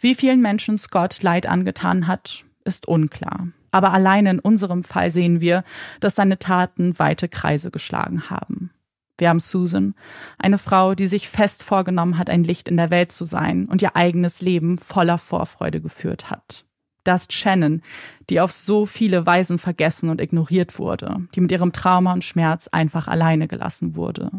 Wie 0.00 0.14
vielen 0.14 0.40
Menschen 0.40 0.76
Scott 0.76 1.22
Leid 1.22 1.46
angetan 1.46 2.08
hat, 2.08 2.44
ist 2.64 2.86
unklar. 2.88 3.48
Aber 3.70 3.92
allein 3.92 4.26
in 4.26 4.38
unserem 4.40 4.82
Fall 4.82 5.10
sehen 5.10 5.40
wir, 5.40 5.62
dass 6.00 6.16
seine 6.16 6.38
Taten 6.38 6.98
weite 6.98 7.28
Kreise 7.28 7.70
geschlagen 7.70 8.28
haben. 8.28 8.70
Wir 9.18 9.28
haben 9.28 9.40
Susan, 9.40 9.94
eine 10.38 10.58
Frau, 10.58 10.94
die 10.94 11.08
sich 11.08 11.28
fest 11.28 11.64
vorgenommen 11.64 12.18
hat, 12.18 12.30
ein 12.30 12.44
Licht 12.44 12.68
in 12.68 12.76
der 12.76 12.90
Welt 12.90 13.12
zu 13.12 13.24
sein 13.24 13.66
und 13.66 13.82
ihr 13.82 13.96
eigenes 13.96 14.40
Leben 14.40 14.78
voller 14.78 15.18
Vorfreude 15.18 15.80
geführt 15.80 16.30
hat. 16.30 16.64
Das 17.02 17.22
ist 17.22 17.32
Shannon, 17.32 17.82
die 18.30 18.40
auf 18.40 18.52
so 18.52 18.86
viele 18.86 19.26
Weisen 19.26 19.58
vergessen 19.58 20.08
und 20.10 20.20
ignoriert 20.20 20.78
wurde, 20.78 21.26
die 21.34 21.40
mit 21.40 21.50
ihrem 21.50 21.72
Trauma 21.72 22.12
und 22.12 22.22
Schmerz 22.22 22.68
einfach 22.68 23.08
alleine 23.08 23.48
gelassen 23.48 23.96
wurde. 23.96 24.30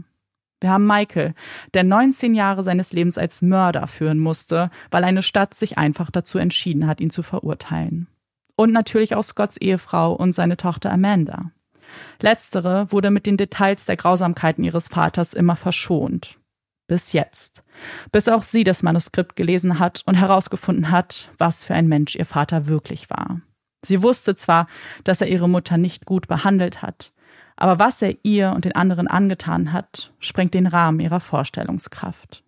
Wir 0.62 0.72
haben 0.72 0.86
Michael, 0.86 1.34
der 1.74 1.84
19 1.84 2.36
Jahre 2.36 2.64
seines 2.64 2.92
Lebens 2.92 3.18
als 3.18 3.42
Mörder 3.42 3.88
führen 3.88 4.20
musste, 4.20 4.72
weil 4.92 5.04
eine 5.04 5.24
Stadt 5.24 5.54
sich 5.54 5.78
einfach 5.78 6.12
dazu 6.12 6.38
entschieden 6.38 6.86
hat, 6.86 7.02
ihn 7.02 7.10
zu 7.10 7.24
verurteilen. 7.24 8.08
Und 8.56 8.74
natürlich 8.74 9.16
auch 9.16 9.24
Scotts 9.24 9.58
Ehefrau 9.58 10.14
und 10.14 10.34
seine 10.34 10.58
Tochter 10.58 10.92
Amanda. 10.92 11.52
Letztere 12.22 12.92
wurde 12.92 13.12
mit 13.12 13.26
den 13.26 13.38
Details 13.38 13.86
der 13.86 13.98
Grausamkeiten 13.98 14.64
ihres 14.64 14.88
Vaters 14.88 15.34
immer 15.34 15.56
verschont. 15.56 16.38
Bis 16.88 17.14
jetzt. 17.14 17.64
Bis 18.12 18.28
auch 18.28 18.44
sie 18.44 18.64
das 18.64 18.82
Manuskript 18.82 19.36
gelesen 19.36 19.80
hat 19.80 20.02
und 20.06 20.16
herausgefunden 20.16 20.90
hat, 20.90 21.30
was 21.38 21.64
für 21.64 21.76
ein 21.76 21.88
Mensch 21.88 22.16
ihr 22.16 22.26
Vater 22.26 22.68
wirklich 22.68 23.10
war. 23.10 23.42
Sie 23.86 24.02
wusste 24.02 24.36
zwar, 24.36 24.68
dass 25.04 25.22
er 25.22 25.28
ihre 25.28 25.48
Mutter 25.48 25.78
nicht 25.78 26.06
gut 26.06 26.28
behandelt 26.28 26.82
hat, 26.82 27.14
aber 27.56 27.78
was 27.78 28.02
er 28.02 28.16
ihr 28.24 28.52
und 28.52 28.64
den 28.64 28.76
anderen 28.76 29.08
angetan 29.08 29.74
hat, 29.74 30.14
sprengt 30.20 30.54
den 30.54 30.66
Rahmen 30.66 31.02
ihrer 31.02 31.20
Vorstellungskraft. 31.20 32.44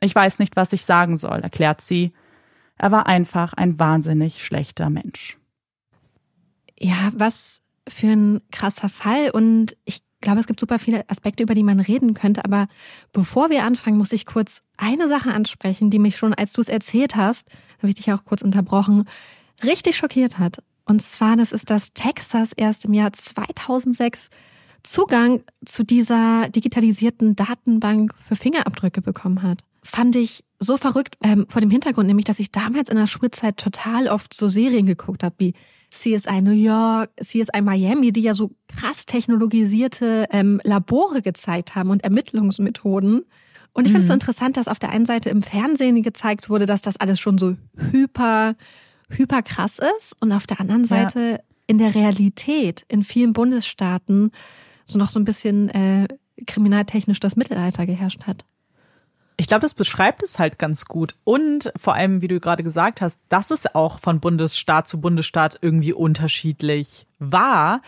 Ich 0.00 0.14
weiß 0.14 0.38
nicht, 0.38 0.56
was 0.56 0.72
ich 0.72 0.84
sagen 0.84 1.16
soll, 1.16 1.40
erklärt 1.40 1.80
sie. 1.80 2.12
Er 2.78 2.90
war 2.90 3.06
einfach 3.06 3.52
ein 3.52 3.78
wahnsinnig 3.78 4.44
schlechter 4.44 4.88
Mensch. 4.88 5.38
Ja, 6.78 7.10
was 7.12 7.60
für 7.88 8.08
ein 8.08 8.40
krasser 8.50 8.88
Fall. 8.88 9.30
Und 9.30 9.76
ich 9.84 10.02
glaube, 10.20 10.40
es 10.40 10.46
gibt 10.46 10.60
super 10.60 10.78
viele 10.78 11.08
Aspekte, 11.08 11.42
über 11.42 11.54
die 11.54 11.62
man 11.62 11.80
reden 11.80 12.14
könnte. 12.14 12.44
Aber 12.44 12.68
bevor 13.12 13.50
wir 13.50 13.64
anfangen, 13.64 13.98
muss 13.98 14.12
ich 14.12 14.26
kurz 14.26 14.62
eine 14.76 15.08
Sache 15.08 15.30
ansprechen, 15.30 15.90
die 15.90 15.98
mich 15.98 16.16
schon, 16.16 16.34
als 16.34 16.52
du 16.52 16.60
es 16.60 16.68
erzählt 16.68 17.16
hast, 17.16 17.48
habe 17.78 17.88
ich 17.88 17.94
dich 17.94 18.12
auch 18.12 18.24
kurz 18.24 18.42
unterbrochen, 18.42 19.08
richtig 19.62 19.96
schockiert 19.96 20.38
hat. 20.38 20.62
Und 20.84 21.02
zwar, 21.02 21.36
das 21.36 21.52
ist, 21.52 21.70
dass 21.70 21.92
Texas 21.92 22.52
erst 22.52 22.84
im 22.86 22.94
Jahr 22.94 23.12
2006 23.12 24.30
Zugang 24.82 25.42
zu 25.64 25.82
dieser 25.82 26.48
digitalisierten 26.48 27.36
Datenbank 27.36 28.14
für 28.26 28.36
Fingerabdrücke 28.36 29.02
bekommen 29.02 29.42
hat. 29.42 29.58
Fand 29.82 30.16
ich 30.16 30.44
so 30.58 30.76
verrückt 30.76 31.16
ähm, 31.22 31.46
vor 31.48 31.60
dem 31.60 31.70
Hintergrund, 31.70 32.06
nämlich, 32.06 32.24
dass 32.24 32.38
ich 32.38 32.50
damals 32.50 32.88
in 32.88 32.96
der 32.96 33.06
Schulzeit 33.06 33.56
total 33.56 34.08
oft 34.08 34.34
so 34.34 34.48
Serien 34.48 34.86
geguckt 34.86 35.22
habe, 35.22 35.34
wie 35.38 35.54
CSI 35.90 36.42
New 36.42 36.50
York, 36.50 37.10
CSI 37.22 37.62
Miami, 37.62 38.12
die 38.12 38.22
ja 38.22 38.34
so 38.34 38.50
krass 38.68 39.06
technologisierte 39.06 40.26
ähm, 40.30 40.60
Labore 40.64 41.22
gezeigt 41.22 41.74
haben 41.74 41.90
und 41.90 42.04
Ermittlungsmethoden. 42.04 43.24
Und 43.72 43.86
ich 43.86 43.92
mhm. 43.92 43.96
finde 43.96 44.00
es 44.00 44.06
so 44.08 44.14
interessant, 44.14 44.56
dass 44.56 44.68
auf 44.68 44.78
der 44.78 44.90
einen 44.90 45.06
Seite 45.06 45.30
im 45.30 45.42
Fernsehen 45.42 46.02
gezeigt 46.02 46.50
wurde, 46.50 46.66
dass 46.66 46.82
das 46.82 46.96
alles 46.96 47.20
schon 47.20 47.38
so 47.38 47.56
hyper 47.90 48.54
hyper 49.10 49.42
krass 49.42 49.78
ist 49.96 50.14
und 50.20 50.32
auf 50.32 50.46
der 50.46 50.60
anderen 50.60 50.84
Seite 50.84 51.20
ja. 51.20 51.38
in 51.66 51.78
der 51.78 51.94
Realität 51.94 52.84
in 52.88 53.02
vielen 53.02 53.32
Bundesstaaten 53.32 54.30
so 54.84 54.98
noch 54.98 55.10
so 55.10 55.18
ein 55.18 55.24
bisschen 55.24 55.68
äh, 55.70 56.08
kriminaltechnisch 56.46 57.20
das 57.20 57.36
Mittelalter 57.36 57.86
geherrscht 57.86 58.24
hat. 58.26 58.44
Ich 59.40 59.46
glaube, 59.46 59.60
das 59.60 59.72
beschreibt 59.72 60.24
es 60.24 60.40
halt 60.40 60.58
ganz 60.58 60.84
gut. 60.84 61.14
Und 61.22 61.72
vor 61.76 61.94
allem, 61.94 62.22
wie 62.22 62.28
du 62.28 62.40
gerade 62.40 62.64
gesagt 62.64 63.00
hast, 63.00 63.20
dass 63.28 63.52
es 63.52 63.72
auch 63.72 64.00
von 64.00 64.18
Bundesstaat 64.18 64.88
zu 64.88 65.00
Bundesstaat 65.00 65.58
irgendwie 65.62 65.92
unterschiedlich 65.92 67.06
war 67.20 67.82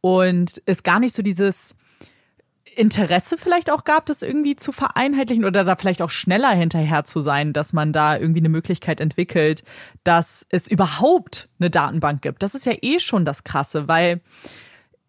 und 0.00 0.60
es 0.66 0.82
gar 0.82 0.98
nicht 0.98 1.14
so 1.14 1.22
dieses 1.22 1.76
Interesse 2.74 3.38
vielleicht 3.38 3.70
auch 3.70 3.84
gab, 3.84 4.06
das 4.06 4.22
irgendwie 4.22 4.56
zu 4.56 4.72
vereinheitlichen 4.72 5.44
oder 5.44 5.62
da 5.62 5.76
vielleicht 5.76 6.02
auch 6.02 6.10
schneller 6.10 6.50
hinterher 6.50 7.04
zu 7.04 7.20
sein, 7.20 7.52
dass 7.52 7.72
man 7.72 7.92
da 7.92 8.18
irgendwie 8.18 8.40
eine 8.40 8.48
Möglichkeit 8.48 9.00
entwickelt, 9.00 9.62
dass 10.02 10.44
es 10.50 10.68
überhaupt 10.68 11.48
eine 11.60 11.70
Datenbank 11.70 12.20
gibt. 12.20 12.42
Das 12.42 12.56
ist 12.56 12.66
ja 12.66 12.74
eh 12.82 12.98
schon 12.98 13.24
das 13.24 13.44
Krasse, 13.44 13.86
weil 13.86 14.20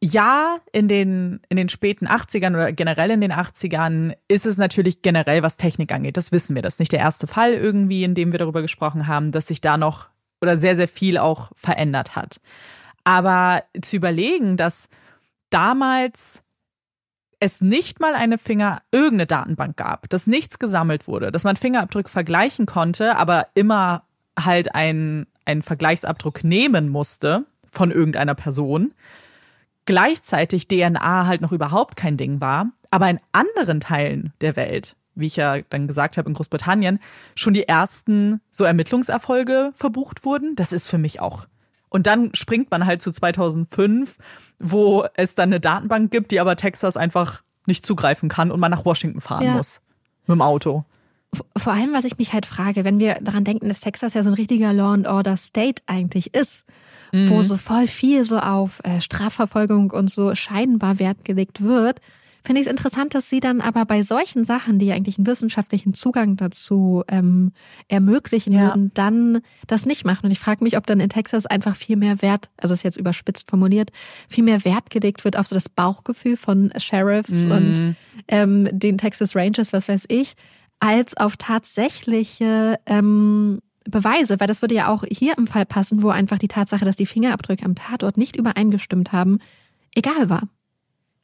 ja, 0.02 0.60
in 0.72 0.88
den, 0.88 1.40
in 1.49 1.57
den 1.57 1.69
späten 1.69 2.07
80ern 2.07 2.53
oder 2.53 2.72
generell 2.72 3.11
in 3.11 3.22
den 3.22 3.32
80ern 3.32 4.15
ist 4.28 4.45
es 4.45 4.57
natürlich 4.57 5.02
generell, 5.02 5.41
was 5.41 5.57
Technik 5.57 5.91
angeht. 5.91 6.18
Das 6.18 6.32
wissen 6.32 6.56
wir. 6.56 6.61
Das 6.61 6.76
ist 6.76 6.80
nicht 6.80 6.91
der 6.91 6.99
erste 6.99 7.26
Fall 7.26 7.53
irgendwie, 7.53 8.03
in 8.03 8.14
dem 8.14 8.32
wir 8.32 8.40
darüber 8.40 8.61
gesprochen 8.61 9.07
haben, 9.07 9.32
dass 9.32 9.48
sich 9.48 9.61
da 9.61 9.78
noch 9.78 10.10
oder 10.41 10.56
sehr, 10.56 10.76
sehr 10.76 10.88
viel 10.88 11.18
auch 11.18 11.52
verändert 11.56 12.15
hat. 12.15 12.40
Aber 13.03 13.64
zu 13.82 13.95
überlegen, 13.95 14.57
dass 14.57 14.90
damals 15.49 16.44
es 17.40 17.61
nicht 17.61 17.99
mal 17.99 18.14
eine 18.14 18.38
Finger, 18.38 18.82
irgendeine 18.91 19.28
Datenbank 19.28 19.78
gab, 19.78 20.10
dass 20.10 20.28
nichts 20.28 20.60
gesammelt 20.60 21.07
wurde, 21.07 21.32
dass 21.32 21.44
man 21.44 21.56
Fingerabdrücke 21.56 22.10
vergleichen 22.10 22.65
konnte, 22.65 23.15
aber 23.15 23.48
immer 23.53 24.03
halt 24.40 24.76
einen, 24.76 25.28
einen 25.45 25.61
Vergleichsabdruck 25.61 26.44
nehmen 26.44 26.90
musste 26.90 27.45
von 27.72 27.91
irgendeiner 27.91 28.36
Person. 28.36 28.94
Gleichzeitig 29.88 30.68
DNA 30.68 31.27
halt 31.27 31.39
noch 31.39 31.53
überhaupt 31.53 31.95
kein 31.95 32.18
Ding 32.18 32.41
war, 32.41 32.68
aber 32.91 33.09
in 33.09 33.22
anderen 33.31 33.80
Teilen 33.80 34.34
der 34.41 34.57
Welt, 34.57 34.97
wie 35.15 35.27
ich 35.27 35.38
ja 35.38 35.61
dann 35.69 35.88
gesagt 35.88 36.18
habe, 36.18 36.27
in 36.27 36.35
Großbritannien, 36.35 36.99
schon 37.35 37.53
die 37.53 37.69
ersten 37.69 38.41
so 38.51 38.65
Ermittlungserfolge 38.65 39.72
verbucht 39.73 40.26
wurden. 40.26 40.55
Das 40.55 40.73
ist 40.73 40.89
für 40.89 40.97
mich 40.97 41.22
auch 41.22 41.47
Und 41.88 42.05
dann 42.05 42.35
springt 42.35 42.69
man 42.69 42.85
halt 42.85 43.01
zu 43.01 43.14
2005, 43.14 44.18
wo 44.59 45.05
es 45.14 45.35
dann 45.35 45.49
eine 45.49 45.61
Datenbank 45.61 46.11
gibt, 46.11 46.31
die 46.31 46.41
aber 46.41 46.57
Texas 46.57 46.97
einfach 46.97 47.41
nicht 47.65 47.85
zugreifen 47.85 48.27
kann 48.27 48.51
und 48.51 48.59
man 48.59 48.72
nach 48.72 48.84
Washington 48.84 49.22
fahren 49.22 49.45
ja. 49.45 49.53
muss. 49.53 49.80
Mit 50.26 50.35
dem 50.35 50.41
Auto. 50.41 50.84
Vor 51.55 51.72
allem, 51.72 51.93
was 51.93 52.03
ich 52.03 52.18
mich 52.18 52.34
halt 52.34 52.45
frage, 52.45 52.84
wenn 52.84 52.99
wir 52.99 53.19
daran 53.22 53.45
denken, 53.45 53.69
dass 53.69 53.80
Texas 53.80 54.15
ja 54.15 54.23
so 54.23 54.31
ein 54.31 54.34
richtiger 54.34 54.73
Law 54.73 54.91
and 54.91 55.07
Order 55.07 55.38
State 55.38 55.81
eigentlich 55.85 56.34
ist, 56.34 56.65
mhm. 57.11 57.29
wo 57.29 57.41
so 57.41 57.57
voll 57.57 57.88
viel 57.88 58.23
so 58.23 58.39
auf 58.39 58.79
äh, 58.84 59.01
Strafverfolgung 59.01 59.91
und 59.91 60.09
so 60.09 60.35
scheinbar 60.35 60.99
Wert 60.99 61.25
gelegt 61.25 61.61
wird, 61.61 62.01
finde 62.47 62.61
ich 62.61 62.67
es 62.67 62.71
interessant, 62.71 63.13
dass 63.13 63.29
sie 63.29 63.41
dann 63.41 63.59
aber 63.59 63.85
bei 63.85 64.01
solchen 64.03 64.45
Sachen, 64.45 64.79
die 64.79 64.93
eigentlich 64.93 65.17
einen 65.17 65.27
wissenschaftlichen 65.27 65.93
Zugang 65.93 66.38
dazu 66.38 67.03
ähm, 67.09 67.51
ermöglichen 67.89 68.53
ja. 68.53 68.67
würden, 68.67 68.91
dann 68.93 69.41
das 69.67 69.85
nicht 69.85 70.05
machen. 70.05 70.25
Und 70.25 70.31
ich 70.31 70.39
frage 70.39 70.63
mich, 70.63 70.77
ob 70.77 70.88
dann 70.88 71.01
in 71.01 71.09
Texas 71.09 71.45
einfach 71.45 71.75
viel 71.75 71.97
mehr 71.97 72.21
Wert, 72.21 72.49
also 72.55 72.73
ist 72.73 72.84
jetzt 72.84 72.97
überspitzt 72.97 73.49
formuliert, 73.49 73.91
viel 74.29 74.45
mehr 74.45 74.63
Wert 74.63 74.89
gelegt 74.89 75.25
wird 75.25 75.38
auf 75.38 75.47
so 75.47 75.55
das 75.55 75.67
Bauchgefühl 75.67 76.38
von 76.38 76.71
Sheriffs 76.77 77.45
mhm. 77.45 77.51
und 77.51 77.95
ähm, 78.29 78.69
den 78.71 78.97
Texas 78.97 79.35
Rangers, 79.35 79.73
was 79.73 79.89
weiß 79.89 80.05
ich, 80.07 80.35
als 80.79 81.17
auf 81.17 81.35
tatsächliche 81.35 82.79
ähm, 82.85 83.59
Beweise, 83.88 84.39
weil 84.39 84.47
das 84.47 84.61
würde 84.61 84.76
ja 84.76 84.88
auch 84.88 85.03
hier 85.09 85.38
im 85.38 85.47
Fall 85.47 85.65
passen, 85.65 86.01
wo 86.01 86.09
einfach 86.09 86.38
die 86.38 86.47
Tatsache, 86.47 86.85
dass 86.85 86.95
die 86.95 87.05
Fingerabdrücke 87.05 87.65
am 87.65 87.76
Tatort 87.76 88.18
nicht 88.18 88.35
übereingestimmt 88.35 89.11
haben, 89.11 89.39
egal 89.95 90.30
war. 90.30 90.43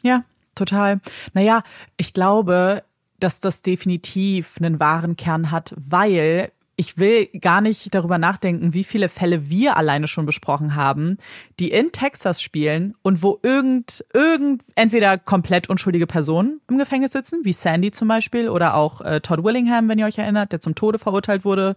Ja, 0.02 0.24
total. 0.56 1.00
Naja, 1.34 1.64
ich 1.98 2.14
glaube, 2.14 2.84
dass 3.20 3.40
das 3.40 3.62
definitiv 3.62 4.58
einen 4.58 4.80
wahren 4.80 5.16
Kern 5.16 5.52
hat, 5.52 5.74
weil 5.78 6.52
ich 6.76 6.98
will 6.98 7.28
gar 7.40 7.62
nicht 7.62 7.94
darüber 7.94 8.18
nachdenken, 8.18 8.74
wie 8.74 8.84
viele 8.84 9.08
Fälle 9.08 9.50
wir 9.50 9.78
alleine 9.78 10.08
schon 10.08 10.26
besprochen 10.26 10.76
haben, 10.76 11.18
die 11.60 11.72
in 11.72 11.92
Texas 11.92 12.42
spielen 12.42 12.96
und 13.04 13.22
wo 13.22 13.40
irgend, 13.44 14.04
irgend, 14.14 14.64
entweder 14.76 15.18
komplett 15.18 15.70
unschuldige 15.70 16.08
Personen 16.08 16.62
im 16.68 16.78
Gefängnis 16.78 17.12
sitzen, 17.12 17.42
wie 17.44 17.54
Sandy 17.54 17.92
zum 17.92 18.08
Beispiel, 18.08 18.50
oder 18.50 18.76
auch 18.76 19.02
äh, 19.02 19.22
Todd 19.22 19.44
Willingham, 19.44 19.88
wenn 19.88 20.00
ihr 20.00 20.08
euch 20.08 20.18
erinnert, 20.18 20.52
der 20.52 20.60
zum 20.60 20.74
Tode 20.74 20.98
verurteilt 20.98 21.46
wurde 21.46 21.76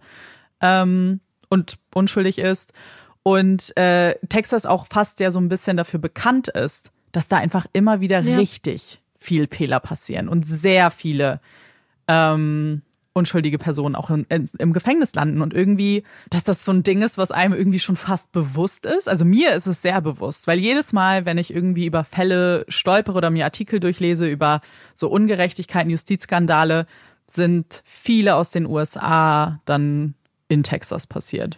ähm, 0.61 1.19
und 1.49 1.77
unschuldig 1.93 2.39
ist. 2.39 2.73
Und 3.23 3.75
äh, 3.77 4.15
Texas 4.29 4.65
auch 4.65 4.87
fast 4.87 5.19
ja 5.19 5.31
so 5.31 5.39
ein 5.39 5.49
bisschen 5.49 5.77
dafür 5.77 5.99
bekannt 5.99 6.47
ist, 6.47 6.91
dass 7.11 7.27
da 7.27 7.37
einfach 7.37 7.65
immer 7.73 7.99
wieder 7.99 8.21
ja. 8.21 8.37
richtig 8.37 9.01
viel 9.19 9.47
Fehler 9.47 9.79
passieren 9.79 10.29
und 10.29 10.45
sehr 10.45 10.91
viele 10.91 11.41
ähm, 12.07 12.83
unschuldige 13.17 13.57
Personen 13.57 13.95
auch 13.95 14.09
in, 14.09 14.25
in, 14.29 14.49
im 14.59 14.71
Gefängnis 14.71 15.13
landen 15.15 15.41
und 15.41 15.53
irgendwie, 15.53 16.03
dass 16.29 16.43
das 16.43 16.63
so 16.63 16.71
ein 16.71 16.83
Ding 16.83 17.01
ist, 17.01 17.17
was 17.17 17.31
einem 17.31 17.53
irgendwie 17.53 17.79
schon 17.79 17.95
fast 17.95 18.31
bewusst 18.31 18.85
ist. 18.85 19.09
Also 19.09 19.25
mir 19.25 19.53
ist 19.53 19.65
es 19.67 19.81
sehr 19.81 19.99
bewusst, 20.01 20.47
weil 20.47 20.59
jedes 20.59 20.93
Mal, 20.93 21.25
wenn 21.25 21.37
ich 21.37 21.53
irgendwie 21.53 21.87
über 21.87 22.03
Fälle 22.03 22.65
stolpere 22.69 23.17
oder 23.17 23.29
mir 23.29 23.43
Artikel 23.43 23.79
durchlese 23.79 24.27
über 24.27 24.61
so 24.93 25.09
Ungerechtigkeiten, 25.09 25.89
Justizskandale, 25.89 26.85
sind 27.25 27.81
viele 27.83 28.35
aus 28.35 28.51
den 28.51 28.65
USA 28.65 29.59
dann 29.65 30.13
in 30.47 30.63
Texas 30.63 31.07
passiert. 31.07 31.57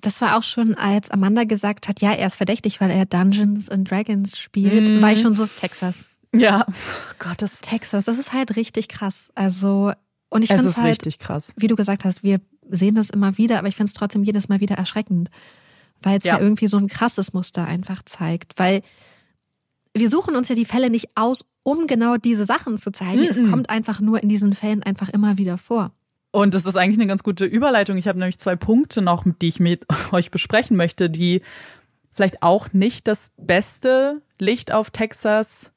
Das 0.00 0.20
war 0.20 0.36
auch 0.36 0.42
schon, 0.42 0.74
als 0.74 1.10
Amanda 1.10 1.44
gesagt 1.44 1.88
hat, 1.88 2.00
ja, 2.00 2.12
er 2.12 2.26
ist 2.26 2.36
verdächtig, 2.36 2.80
weil 2.80 2.90
er 2.90 3.06
Dungeons 3.06 3.68
and 3.70 3.90
Dragons 3.90 4.38
spielt, 4.38 4.88
mhm. 4.88 5.02
war 5.02 5.12
ich 5.12 5.20
schon 5.20 5.34
so, 5.34 5.46
Texas. 5.46 6.04
Ja, 6.34 6.66
oh 6.68 6.72
Gott, 7.18 7.40
das 7.40 7.60
Texas, 7.60 8.04
das 8.04 8.18
ist 8.18 8.32
halt 8.32 8.56
richtig 8.56 8.88
krass. 8.88 9.30
Also, 9.34 9.92
und 10.28 10.42
ich 10.42 10.48
finde 10.48 10.68
es 10.68 10.76
halt, 10.76 10.90
richtig 10.90 11.18
krass. 11.18 11.52
Wie 11.56 11.66
du 11.66 11.76
gesagt 11.76 12.04
hast, 12.04 12.22
wir 12.22 12.40
sehen 12.68 12.96
das 12.96 13.10
immer 13.10 13.38
wieder, 13.38 13.58
aber 13.58 13.68
ich 13.68 13.76
finde 13.76 13.88
es 13.88 13.94
trotzdem 13.94 14.22
jedes 14.22 14.48
Mal 14.48 14.60
wieder 14.60 14.76
erschreckend, 14.76 15.30
weil 16.02 16.18
es 16.18 16.24
ja. 16.24 16.34
ja 16.34 16.42
irgendwie 16.42 16.66
so 16.66 16.76
ein 16.76 16.88
krasses 16.88 17.32
Muster 17.32 17.64
einfach 17.64 18.02
zeigt. 18.04 18.58
Weil 18.58 18.82
wir 19.94 20.08
suchen 20.10 20.36
uns 20.36 20.48
ja 20.48 20.54
die 20.54 20.64
Fälle 20.64 20.90
nicht 20.90 21.10
aus, 21.14 21.44
um 21.62 21.86
genau 21.86 22.16
diese 22.16 22.44
Sachen 22.44 22.76
zu 22.76 22.90
zeigen. 22.92 23.22
Mhm. 23.22 23.28
Es 23.28 23.50
kommt 23.50 23.70
einfach 23.70 24.00
nur 24.00 24.22
in 24.22 24.28
diesen 24.28 24.52
Fällen 24.52 24.82
einfach 24.82 25.08
immer 25.08 25.38
wieder 25.38 25.58
vor. 25.58 25.92
Und 26.36 26.54
das 26.54 26.66
ist 26.66 26.76
eigentlich 26.76 26.98
eine 26.98 27.06
ganz 27.06 27.22
gute 27.22 27.46
Überleitung. 27.46 27.96
Ich 27.96 28.06
habe 28.06 28.18
nämlich 28.18 28.36
zwei 28.36 28.56
Punkte 28.56 29.00
noch, 29.00 29.24
die 29.40 29.48
ich 29.48 29.58
mit 29.58 29.86
euch 30.12 30.30
besprechen 30.30 30.76
möchte, 30.76 31.08
die 31.08 31.40
vielleicht 32.12 32.42
auch 32.42 32.74
nicht 32.74 33.08
das 33.08 33.30
beste 33.38 34.20
Licht 34.38 34.70
auf 34.70 34.90
Texas 34.90 35.72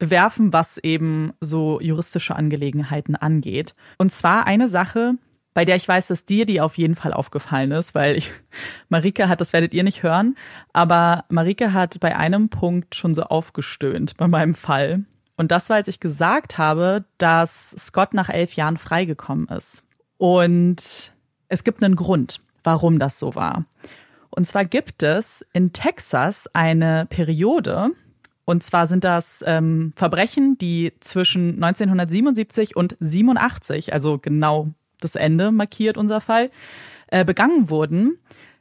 werfen, 0.00 0.52
was 0.52 0.78
eben 0.78 1.34
so 1.40 1.80
juristische 1.80 2.34
Angelegenheiten 2.34 3.14
angeht. 3.14 3.76
Und 3.96 4.10
zwar 4.10 4.44
eine 4.44 4.66
Sache, 4.66 5.14
bei 5.54 5.64
der 5.64 5.76
ich 5.76 5.86
weiß, 5.86 6.08
dass 6.08 6.24
dir 6.24 6.46
die 6.46 6.60
auf 6.60 6.78
jeden 6.78 6.96
Fall 6.96 7.12
aufgefallen 7.12 7.70
ist, 7.70 7.94
weil 7.94 8.16
ich, 8.16 8.32
Marike 8.88 9.28
hat, 9.28 9.40
das 9.40 9.52
werdet 9.52 9.72
ihr 9.72 9.84
nicht 9.84 10.02
hören, 10.02 10.34
aber 10.72 11.26
Marike 11.28 11.72
hat 11.72 12.00
bei 12.00 12.16
einem 12.16 12.48
Punkt 12.48 12.96
schon 12.96 13.14
so 13.14 13.22
aufgestöhnt 13.22 14.16
bei 14.16 14.26
meinem 14.26 14.56
Fall. 14.56 15.04
Und 15.36 15.52
das 15.52 15.70
war, 15.70 15.76
als 15.76 15.86
ich 15.86 16.00
gesagt 16.00 16.58
habe, 16.58 17.04
dass 17.18 17.70
Scott 17.78 18.14
nach 18.14 18.28
elf 18.30 18.54
Jahren 18.54 18.78
freigekommen 18.78 19.46
ist. 19.46 19.84
Und 20.22 21.12
es 21.48 21.64
gibt 21.64 21.82
einen 21.82 21.96
Grund, 21.96 22.42
warum 22.62 23.00
das 23.00 23.18
so 23.18 23.34
war. 23.34 23.64
Und 24.30 24.46
zwar 24.46 24.64
gibt 24.64 25.02
es 25.02 25.44
in 25.52 25.72
Texas 25.72 26.48
eine 26.52 27.06
Periode, 27.10 27.90
und 28.44 28.62
zwar 28.62 28.86
sind 28.86 29.02
das 29.02 29.42
ähm, 29.48 29.92
Verbrechen, 29.96 30.56
die 30.58 30.92
zwischen 31.00 31.54
1977 31.54 32.76
und 32.76 32.96
87, 33.00 33.92
also 33.92 34.16
genau 34.16 34.68
das 35.00 35.16
Ende 35.16 35.50
markiert 35.50 35.96
unser 35.96 36.20
Fall, 36.20 36.52
äh, 37.08 37.24
begangen 37.24 37.68
wurden. 37.68 38.16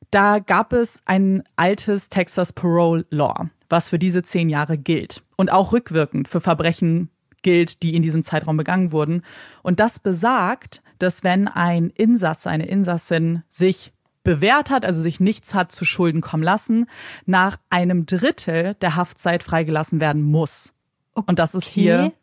Da 0.10 0.40
gab 0.40 0.74
es 0.74 1.04
ein 1.06 1.44
altes 1.58 2.10
Texas 2.10 2.54
Parole 2.54 3.06
Law, 3.12 3.52
was 3.70 3.90
für 3.90 4.00
diese 4.00 4.24
zehn 4.24 4.50
Jahre 4.50 4.80
gilt 4.80 5.22
und 5.36 5.52
auch 5.52 5.74
rückwirkend 5.74 6.28
für 6.28 6.42
Verbrechen 6.42 7.12
gilt, 7.44 7.84
die 7.84 7.96
in 7.96 8.02
diesem 8.02 8.24
Zeitraum 8.24 8.58
begangen 8.58 8.92
wurden. 8.92 9.24
Und 9.62 9.80
das 9.80 10.00
besagt, 10.00 10.82
dass 11.02 11.24
wenn 11.24 11.48
ein 11.48 11.90
Insasse, 11.90 12.50
eine 12.50 12.68
Insassin 12.68 13.44
sich 13.50 13.94
bewährt 14.24 14.70
hat, 14.70 14.86
also 14.86 15.02
sich 15.02 15.20
nichts 15.20 15.54
hat 15.54 15.72
zu 15.72 15.86
Schulden 15.86 16.22
kommen 16.22 16.44
lassen, 16.44 16.88
nach 17.26 17.58
einem 17.70 18.06
Drittel 18.06 18.76
der 18.76 18.96
Haftzeit 18.96 19.44
freigelassen 19.44 20.00
werden 20.00 20.22
muss. 20.22 20.74
Okay. 21.16 21.26
Und 21.28 21.40
das 21.40 21.56
ist 21.56 21.68
hier 21.68 22.14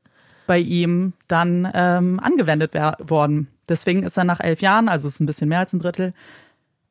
bei 0.47 0.59
ihm 0.59 1.13
dann 1.27 1.71
ähm, 1.75 2.21
angewendet 2.21 2.75
worden. 2.75 3.49
Deswegen 3.69 4.03
ist 4.03 4.17
er 4.17 4.25
nach 4.25 4.41
elf 4.41 4.63
Jahren, 4.63 4.89
also 4.89 5.09
ist 5.09 5.21
ein 5.21 5.27
bisschen 5.27 5.49
mehr 5.49 5.59
als 5.59 5.73
ein 5.73 5.81
Drittel, 5.81 6.15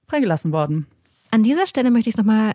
freigelassen 0.07 0.51
worden. 0.51 0.87
An 1.31 1.43
dieser 1.43 1.67
Stelle 1.67 1.89
möchte 1.89 2.09
ich 2.09 2.15
es 2.15 2.17
nochmal 2.17 2.53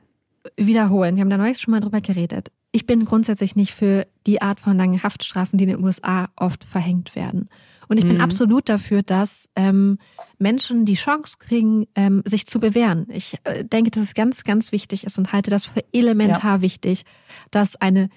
wiederholen. 0.56 1.16
Wir 1.16 1.22
haben 1.22 1.30
da 1.30 1.38
neulich 1.38 1.59
schon 1.59 1.72
mal 1.72 1.80
drüber 1.80 2.00
geredet. 2.00 2.50
Ich 2.73 2.86
bin 2.86 3.05
grundsätzlich 3.05 3.55
nicht 3.55 3.74
für 3.74 4.07
die 4.27 4.40
Art 4.40 4.61
von 4.61 4.77
langen 4.77 5.03
Haftstrafen, 5.03 5.59
die 5.59 5.65
in 5.65 5.70
den 5.70 5.85
USA 5.85 6.28
oft 6.36 6.65
verhängt 6.65 7.15
werden. 7.15 7.49
Und 7.89 7.99
ich 7.99 8.07
bin 8.07 8.16
mhm. 8.16 8.23
absolut 8.23 8.70
dafür, 8.70 9.03
dass 9.03 9.51
ähm, 9.55 9.99
Menschen 10.39 10.86
die 10.86 10.94
Chance 10.94 11.36
kriegen, 11.39 11.86
ähm, 11.94 12.23
sich 12.24 12.47
zu 12.47 12.59
bewähren. 12.59 13.07
Ich 13.11 13.36
äh, 13.44 13.66
denke, 13.66 13.90
dass 13.90 14.03
es 14.03 14.15
ganz, 14.15 14.44
ganz 14.44 14.73
wichtig 14.73 15.05
ist 15.05 15.19
und 15.19 15.32
halte 15.32 15.51
das 15.51 15.66
für 15.66 15.85
elementar 15.93 16.57
ja. 16.57 16.62
wichtig, 16.62 17.05
dass 17.51 17.77
eine 17.77 18.09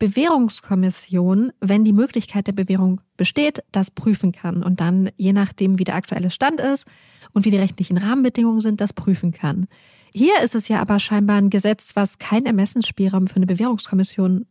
Bewährungskommission, 0.00 1.52
wenn 1.60 1.84
die 1.84 1.92
Möglichkeit 1.92 2.48
der 2.48 2.52
Bewährung 2.52 3.02
besteht, 3.16 3.62
das 3.70 3.92
prüfen 3.92 4.32
kann 4.32 4.64
und 4.64 4.80
dann, 4.80 5.10
je 5.16 5.32
nachdem, 5.32 5.78
wie 5.78 5.84
der 5.84 5.94
aktuelle 5.94 6.30
Stand 6.30 6.58
ist 6.58 6.86
und 7.32 7.44
wie 7.44 7.50
die 7.50 7.58
rechtlichen 7.58 7.98
Rahmenbedingungen 7.98 8.62
sind, 8.62 8.80
das 8.80 8.94
prüfen 8.94 9.30
kann. 9.30 9.68
Hier 10.12 10.40
ist 10.42 10.54
es 10.54 10.68
ja 10.68 10.80
aber 10.80 10.98
scheinbar 10.98 11.36
ein 11.36 11.50
Gesetz, 11.50 11.92
was 11.94 12.18
keinen 12.18 12.46
Ermessensspielraum 12.46 13.26
für 13.26 13.36
eine 13.36 13.46
Bewährungskommission 13.46 14.46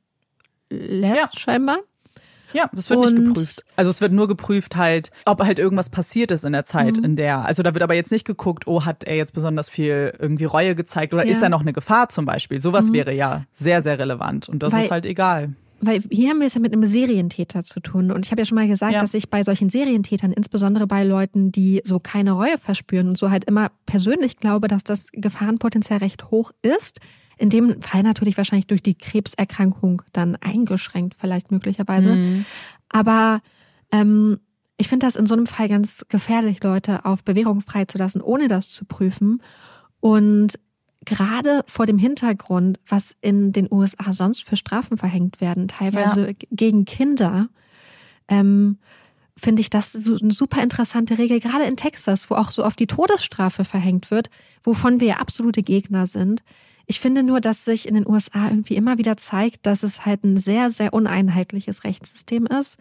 lässt, 0.69 1.17
ja. 1.17 1.29
scheinbar. 1.37 1.79
Ja, 2.53 2.69
das 2.73 2.89
wird 2.89 2.99
und 2.99 3.13
nicht 3.13 3.25
geprüft. 3.25 3.63
Also 3.75 3.91
es 3.91 4.01
wird 4.01 4.11
nur 4.11 4.27
geprüft 4.27 4.75
halt, 4.75 5.11
ob 5.25 5.41
halt 5.43 5.59
irgendwas 5.59 5.89
passiert 5.89 6.31
ist 6.31 6.45
in 6.45 6.53
der 6.53 6.65
Zeit, 6.65 6.97
mhm. 6.97 7.03
in 7.03 7.15
der. 7.15 7.45
Also 7.45 7.63
da 7.63 7.73
wird 7.73 7.83
aber 7.83 7.93
jetzt 7.93 8.11
nicht 8.11 8.25
geguckt, 8.25 8.65
oh, 8.67 8.85
hat 8.85 9.03
er 9.03 9.15
jetzt 9.15 9.33
besonders 9.33 9.69
viel 9.69 10.13
irgendwie 10.17 10.45
Reue 10.45 10.75
gezeigt 10.75 11.13
oder 11.13 11.25
ja. 11.25 11.31
ist 11.31 11.43
er 11.43 11.49
noch 11.49 11.61
eine 11.61 11.73
Gefahr 11.73 12.09
zum 12.09 12.25
Beispiel. 12.25 12.59
Sowas 12.59 12.89
mhm. 12.89 12.93
wäre 12.93 13.13
ja 13.13 13.45
sehr, 13.51 13.81
sehr 13.81 13.99
relevant. 13.99 14.49
Und 14.49 14.63
das 14.63 14.73
Weil, 14.73 14.83
ist 14.83 14.91
halt 14.91 15.05
egal. 15.05 15.53
Weil 15.81 16.01
hier 16.09 16.29
haben 16.29 16.39
wir 16.39 16.47
es 16.47 16.53
ja 16.53 16.59
mit 16.59 16.73
einem 16.73 16.83
Serientäter 16.83 17.63
zu 17.63 17.79
tun. 17.79 18.11
Und 18.11 18.25
ich 18.25 18.31
habe 18.31 18.41
ja 18.41 18.45
schon 18.45 18.55
mal 18.55 18.67
gesagt, 18.67 18.93
ja. 18.93 18.99
dass 18.99 19.13
ich 19.13 19.29
bei 19.29 19.43
solchen 19.43 19.69
Serientätern, 19.69 20.33
insbesondere 20.33 20.87
bei 20.87 21.03
Leuten, 21.03 21.51
die 21.51 21.81
so 21.85 21.99
keine 21.99 22.33
Reue 22.33 22.57
verspüren 22.57 23.07
und 23.07 23.17
so 23.17 23.29
halt 23.29 23.45
immer 23.45 23.71
persönlich 23.85 24.37
glaube, 24.37 24.67
dass 24.67 24.83
das 24.83 25.07
Gefahrenpotenzial 25.11 25.99
recht 25.99 26.31
hoch 26.31 26.51
ist. 26.61 26.99
In 27.37 27.49
dem 27.49 27.81
Fall 27.81 28.03
natürlich 28.03 28.35
wahrscheinlich 28.37 28.67
durch 28.67 28.83
die 28.83 28.95
Krebserkrankung 28.95 30.01
dann 30.11 30.35
eingeschränkt, 30.35 31.15
vielleicht 31.17 31.51
möglicherweise. 31.51 32.15
Mhm. 32.15 32.45
Aber 32.89 33.41
ähm, 33.91 34.39
ich 34.77 34.87
finde 34.87 35.05
das 35.05 35.15
in 35.15 35.25
so 35.25 35.35
einem 35.35 35.47
Fall 35.47 35.69
ganz 35.69 36.05
gefährlich, 36.09 36.63
Leute 36.63 37.05
auf 37.05 37.23
Bewährung 37.23 37.61
freizulassen, 37.61 38.21
ohne 38.21 38.47
das 38.47 38.69
zu 38.69 38.85
prüfen. 38.85 39.41
Und 40.01 40.59
gerade 41.05 41.63
vor 41.67 41.85
dem 41.85 41.97
Hintergrund, 41.97 42.79
was 42.87 43.15
in 43.21 43.51
den 43.51 43.67
USA 43.71 44.11
sonst 44.13 44.43
für 44.43 44.55
Strafen 44.55 44.97
verhängt 44.97 45.41
werden, 45.41 45.67
teilweise 45.67 46.27
ja. 46.27 46.33
gegen 46.51 46.85
Kinder, 46.85 47.49
ähm, 48.27 48.77
finde 49.37 49.61
ich 49.61 49.69
das 49.69 49.93
so 49.93 50.17
eine 50.17 50.33
super 50.33 50.61
interessante 50.61 51.17
Regel, 51.17 51.39
gerade 51.39 51.63
in 51.63 51.77
Texas, 51.77 52.29
wo 52.29 52.35
auch 52.35 52.51
so 52.51 52.65
oft 52.65 52.79
die 52.79 52.87
Todesstrafe 52.87 53.63
verhängt 53.63 54.11
wird, 54.11 54.29
wovon 54.63 54.99
wir 54.99 55.07
ja 55.07 55.15
absolute 55.17 55.63
Gegner 55.63 56.05
sind. 56.05 56.43
Ich 56.85 56.99
finde 56.99 57.23
nur, 57.23 57.39
dass 57.39 57.65
sich 57.65 57.87
in 57.87 57.95
den 57.95 58.07
USA 58.07 58.47
irgendwie 58.49 58.75
immer 58.75 58.97
wieder 58.97 59.15
zeigt, 59.15 59.65
dass 59.65 59.83
es 59.83 60.05
halt 60.05 60.23
ein 60.23 60.37
sehr, 60.37 60.71
sehr 60.71 60.93
uneinheitliches 60.93 61.83
Rechtssystem 61.83 62.47
ist. 62.47 62.77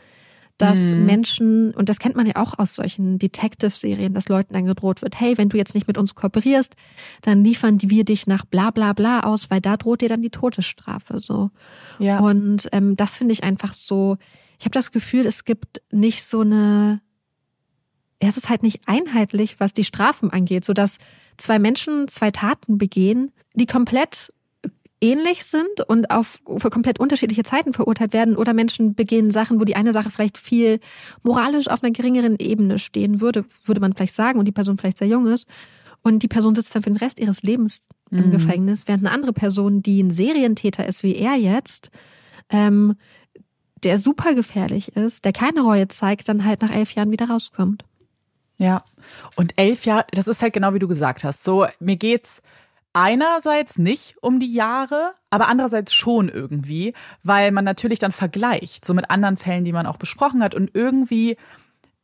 Dass 0.58 0.76
mhm. 0.76 1.06
Menschen, 1.06 1.70
und 1.72 1.88
das 1.88 2.00
kennt 2.00 2.16
man 2.16 2.26
ja 2.26 2.34
auch 2.36 2.58
aus 2.58 2.74
solchen 2.74 3.18
Detective-Serien, 3.18 4.12
dass 4.12 4.28
Leuten 4.28 4.54
dann 4.54 4.66
gedroht 4.66 5.02
wird, 5.02 5.18
hey, 5.18 5.38
wenn 5.38 5.48
du 5.48 5.56
jetzt 5.56 5.74
nicht 5.74 5.86
mit 5.86 5.96
uns 5.96 6.16
kooperierst, 6.16 6.74
dann 7.22 7.44
liefern 7.44 7.78
wir 7.80 8.04
dich 8.04 8.26
nach 8.26 8.44
bla 8.44 8.70
bla 8.70 8.92
bla 8.92 9.20
aus, 9.20 9.50
weil 9.50 9.60
da 9.60 9.76
droht 9.76 10.00
dir 10.00 10.08
dann 10.08 10.20
die 10.20 10.30
Todesstrafe. 10.30 11.20
So. 11.20 11.50
Ja. 12.00 12.18
Und 12.18 12.68
ähm, 12.72 12.96
das 12.96 13.16
finde 13.16 13.32
ich 13.32 13.44
einfach 13.44 13.72
so, 13.72 14.16
ich 14.58 14.64
habe 14.64 14.72
das 14.72 14.90
Gefühl, 14.90 15.26
es 15.26 15.44
gibt 15.44 15.80
nicht 15.92 16.24
so 16.24 16.40
eine, 16.40 17.00
es 18.18 18.36
ist 18.36 18.48
halt 18.48 18.64
nicht 18.64 18.80
einheitlich, 18.86 19.60
was 19.60 19.72
die 19.72 19.84
Strafen 19.84 20.30
angeht, 20.30 20.64
so 20.64 20.72
dass 20.72 20.98
zwei 21.36 21.60
Menschen 21.60 22.08
zwei 22.08 22.32
Taten 22.32 22.78
begehen, 22.78 23.30
die 23.54 23.66
komplett 23.66 24.32
ähnlich 25.00 25.44
sind 25.44 25.80
und 25.86 26.10
auf 26.10 26.40
für 26.56 26.70
komplett 26.70 26.98
unterschiedliche 26.98 27.44
Zeiten 27.44 27.72
verurteilt 27.72 28.12
werden 28.12 28.36
oder 28.36 28.52
Menschen 28.52 28.94
begehen 28.94 29.30
Sachen, 29.30 29.60
wo 29.60 29.64
die 29.64 29.76
eine 29.76 29.92
Sache 29.92 30.10
vielleicht 30.10 30.38
viel 30.38 30.80
moralisch 31.22 31.68
auf 31.68 31.82
einer 31.82 31.92
geringeren 31.92 32.36
Ebene 32.38 32.78
stehen 32.78 33.20
würde, 33.20 33.44
würde 33.64 33.80
man 33.80 33.92
vielleicht 33.94 34.14
sagen 34.14 34.38
und 34.38 34.46
die 34.46 34.52
Person 34.52 34.78
vielleicht 34.78 34.98
sehr 34.98 35.08
jung 35.08 35.26
ist 35.26 35.46
und 36.02 36.22
die 36.22 36.28
Person 36.28 36.54
sitzt 36.54 36.74
dann 36.74 36.82
für 36.82 36.90
den 36.90 36.96
Rest 36.96 37.20
ihres 37.20 37.42
Lebens 37.42 37.84
im 38.10 38.26
mhm. 38.26 38.30
Gefängnis, 38.30 38.84
während 38.86 39.04
eine 39.04 39.14
andere 39.14 39.32
Person, 39.32 39.82
die 39.82 40.02
ein 40.02 40.10
Serientäter 40.10 40.86
ist 40.86 41.02
wie 41.02 41.14
er 41.16 41.34
jetzt, 41.34 41.90
ähm, 42.50 42.96
der 43.84 43.98
super 43.98 44.34
gefährlich 44.34 44.96
ist, 44.96 45.24
der 45.24 45.32
keine 45.32 45.60
Reue 45.60 45.88
zeigt, 45.88 46.28
dann 46.28 46.44
halt 46.44 46.62
nach 46.62 46.74
elf 46.74 46.92
Jahren 46.92 47.10
wieder 47.10 47.28
rauskommt. 47.28 47.84
Ja. 48.56 48.82
Und 49.36 49.54
elf 49.56 49.84
Jahre, 49.84 50.06
das 50.10 50.26
ist 50.26 50.42
halt 50.42 50.52
genau 50.52 50.74
wie 50.74 50.80
du 50.80 50.88
gesagt 50.88 51.22
hast. 51.22 51.44
So, 51.44 51.66
mir 51.78 51.96
geht's 51.96 52.42
einerseits 52.98 53.78
nicht 53.78 54.16
um 54.20 54.40
die 54.40 54.52
Jahre, 54.52 55.14
aber 55.30 55.46
andererseits 55.46 55.94
schon 55.94 56.28
irgendwie, 56.28 56.94
weil 57.22 57.52
man 57.52 57.64
natürlich 57.64 58.00
dann 58.00 58.10
vergleicht, 58.10 58.84
so 58.84 58.92
mit 58.92 59.08
anderen 59.08 59.36
Fällen, 59.36 59.64
die 59.64 59.72
man 59.72 59.86
auch 59.86 59.98
besprochen 59.98 60.42
hat. 60.42 60.56
Und 60.56 60.72
irgendwie, 60.74 61.36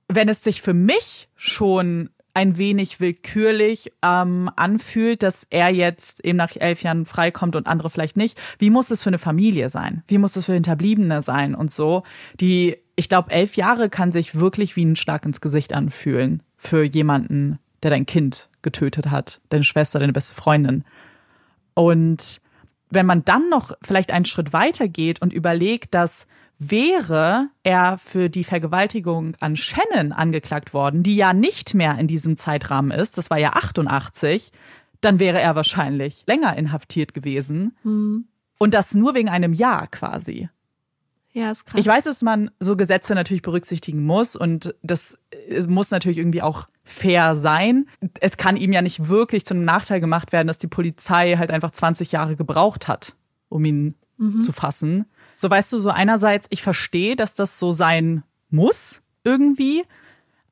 wenn 0.07 0.29
es 0.29 0.45
sich 0.45 0.63
für 0.63 0.73
mich 0.73 1.29
schon 1.35 2.11
ein 2.33 2.59
wenig 2.59 3.01
willkürlich 3.01 3.93
ähm, 4.03 4.49
anfühlt, 4.55 5.25
dass 5.25 5.49
er 5.51 5.71
jetzt 5.71 6.25
eben 6.25 6.39
nach 6.39 6.55
elf 6.55 6.83
Jahren 6.83 7.07
freikommt 7.07 7.57
und 7.57 7.67
andere 7.67 7.91
vielleicht 7.91 8.17
nicht. 8.17 8.41
Wie 8.59 8.71
muss 8.71 8.93
es 8.93 9.03
für 9.03 9.11
eine 9.11 9.19
Familie 9.19 9.71
sein? 9.71 10.05
Wie 10.07 10.19
muss 10.19 10.37
es 10.37 10.45
für 10.45 10.53
Hinterbliebene 10.53 11.23
sein 11.23 11.57
und 11.57 11.73
so? 11.73 12.05
Die, 12.41 12.77
ich 12.95 13.09
glaube, 13.09 13.33
elf 13.33 13.57
Jahre 13.57 13.89
kann 13.89 14.13
sich 14.13 14.37
wirklich 14.37 14.77
wie 14.77 14.85
ein 14.85 14.97
Schlag 14.97 15.25
ins 15.27 15.41
Gesicht 15.41 15.73
anfühlen 15.73 16.43
für 16.57 16.85
jemanden, 16.85 17.59
der 17.85 17.91
dein 17.91 18.07
Kind 18.07 18.49
getötet 18.63 19.11
hat, 19.11 19.41
deine 19.51 19.65
Schwester, 19.65 20.01
deine 20.01 20.13
beste 20.13 20.35
Freundin. 20.35 20.85
Und 21.75 22.41
wenn 22.91 23.07
man 23.07 23.25
dann 23.25 23.49
noch 23.49 23.73
vielleicht 23.83 24.11
einen 24.11 24.25
Schritt 24.25 24.53
weiter 24.53 24.89
geht 24.89 25.23
und 25.23 25.33
überlegt, 25.33 25.95
dass 25.95 26.27
wäre 26.59 27.49
er 27.63 27.99
für 27.99 28.31
die 28.31 28.45
Vergewaltigung 28.45 29.37
an 29.41 29.57
Shannon 29.57 30.13
angeklagt 30.13 30.73
worden, 30.73 31.03
die 31.03 31.17
ja 31.17 31.33
nicht 31.33 31.75
mehr 31.75 31.99
in 31.99 32.07
diesem 32.07 32.37
Zeitrahmen 32.37 32.91
ist, 32.91 33.19
das 33.19 33.31
war 33.31 33.39
ja 33.39 33.53
88, 33.55 34.53
dann 35.01 35.19
wäre 35.19 35.41
er 35.41 35.57
wahrscheinlich 35.57 36.25
länger 36.27 36.57
inhaftiert 36.57 37.13
gewesen. 37.13 37.77
Mhm. 37.83 38.27
Und 38.59 38.73
das 38.73 38.95
nur 38.95 39.15
wegen 39.15 39.29
einem 39.29 39.53
Jahr 39.53 39.89
quasi. 39.89 40.49
Ja, 41.35 41.51
ist 41.51 41.67
krass. 41.67 41.81
Ich 41.81 41.87
weiß, 41.87 42.05
dass 42.05 42.23
man 42.23 42.53
so 42.61 42.77
Gesetze 42.77 43.15
natürlich 43.15 43.43
berücksichtigen 43.43 44.05
muss 44.05 44.37
und 44.37 44.75
das 44.83 45.19
muss 45.67 45.91
natürlich 45.91 46.19
irgendwie 46.19 46.43
auch 46.43 46.69
fair 46.85 47.35
sein. 47.35 47.89
Es 48.21 48.37
kann 48.37 48.57
ihm 48.57 48.73
ja 48.73 48.83
nicht 48.83 49.09
wirklich 49.09 49.45
zu 49.45 49.55
einem 49.55 49.65
Nachteil 49.65 50.01
gemacht 50.01 50.33
werden, 50.33 50.47
dass 50.47 50.59
die 50.59 50.69
Polizei 50.69 51.37
halt 51.37 51.51
einfach 51.51 51.73
20 51.73 52.13
Jahre 52.13 52.37
gebraucht 52.37 52.87
hat, 52.87 53.17
um 53.49 53.65
ihn 53.65 53.97
mhm. 54.17 54.43
zu 54.43 54.53
fassen. 54.53 55.07
So 55.35 55.51
weißt 55.51 55.73
du, 55.73 55.79
so 55.79 55.91
einerseits, 55.91 56.47
ich 56.51 56.63
verstehe, 56.63 57.17
dass 57.17 57.35
das 57.35 57.59
so 57.59 57.73
sein 57.73 58.23
muss 58.51 59.03
irgendwie, 59.25 59.83